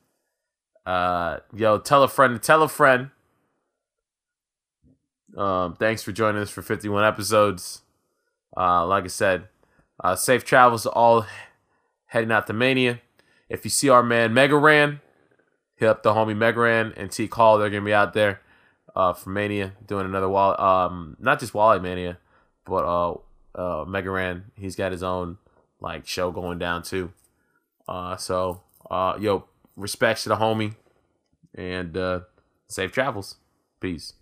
Uh, 0.85 1.39
yo, 1.55 1.78
tell 1.78 2.02
a 2.02 2.09
friend 2.09 2.35
to 2.35 2.39
tell 2.39 2.62
a 2.62 2.69
friend. 2.69 3.10
Um, 5.36 5.74
thanks 5.74 6.02
for 6.02 6.12
joining 6.12 6.43
us 6.43 6.51
for 6.51 6.60
51 6.60 7.05
episodes. 7.05 7.82
Uh, 8.55 8.86
like 8.86 9.05
I 9.05 9.09
said, 9.09 9.48
uh, 10.05 10.14
safe 10.14 10.44
travels 10.44 10.82
to 10.82 10.90
all 10.90 11.27
heading 12.06 12.31
out 12.31 12.47
to 12.48 12.52
Mania. 12.52 13.01
If 13.48 13.64
you 13.64 13.70
see 13.70 13.89
our 13.89 14.02
man 14.02 14.35
Mega 14.35 14.56
Ran, 14.56 15.01
hit 15.77 15.89
up 15.89 16.02
the 16.02 16.12
homie 16.12 16.36
Mega 16.36 16.60
Ran 16.60 16.93
and 16.97 17.10
T 17.10 17.28
Call. 17.28 17.59
They're 17.59 17.70
gonna 17.70 17.85
be 17.85 17.94
out 17.94 18.12
there 18.12 18.40
uh, 18.94 19.14
for 19.14 19.31
Mania 19.31 19.73
doing 19.86 20.05
another 20.05 20.28
wall. 20.28 20.60
Um, 20.60 21.16
not 21.19 21.40
just 21.40 21.55
Wally 21.55 21.81
Mania, 21.81 22.19
but 22.66 22.85
uh, 22.85 23.14
uh, 23.55 23.85
Mega 23.86 24.10
Ran. 24.10 24.44
He's 24.55 24.77
got 24.77 24.93
his 24.93 25.02
own 25.02 25.39
like 25.81 26.06
show 26.06 26.31
going 26.31 26.59
down 26.59 26.82
too. 26.82 27.12
Uh, 27.89 28.16
so 28.16 28.62
uh, 28.91 29.17
yo, 29.19 29.45
respects 29.77 30.25
to 30.25 30.29
the 30.31 30.37
homie, 30.37 30.75
and 31.55 31.97
uh, 31.97 32.21
safe 32.69 32.93
travels. 32.93 33.37
Peace. 33.81 34.15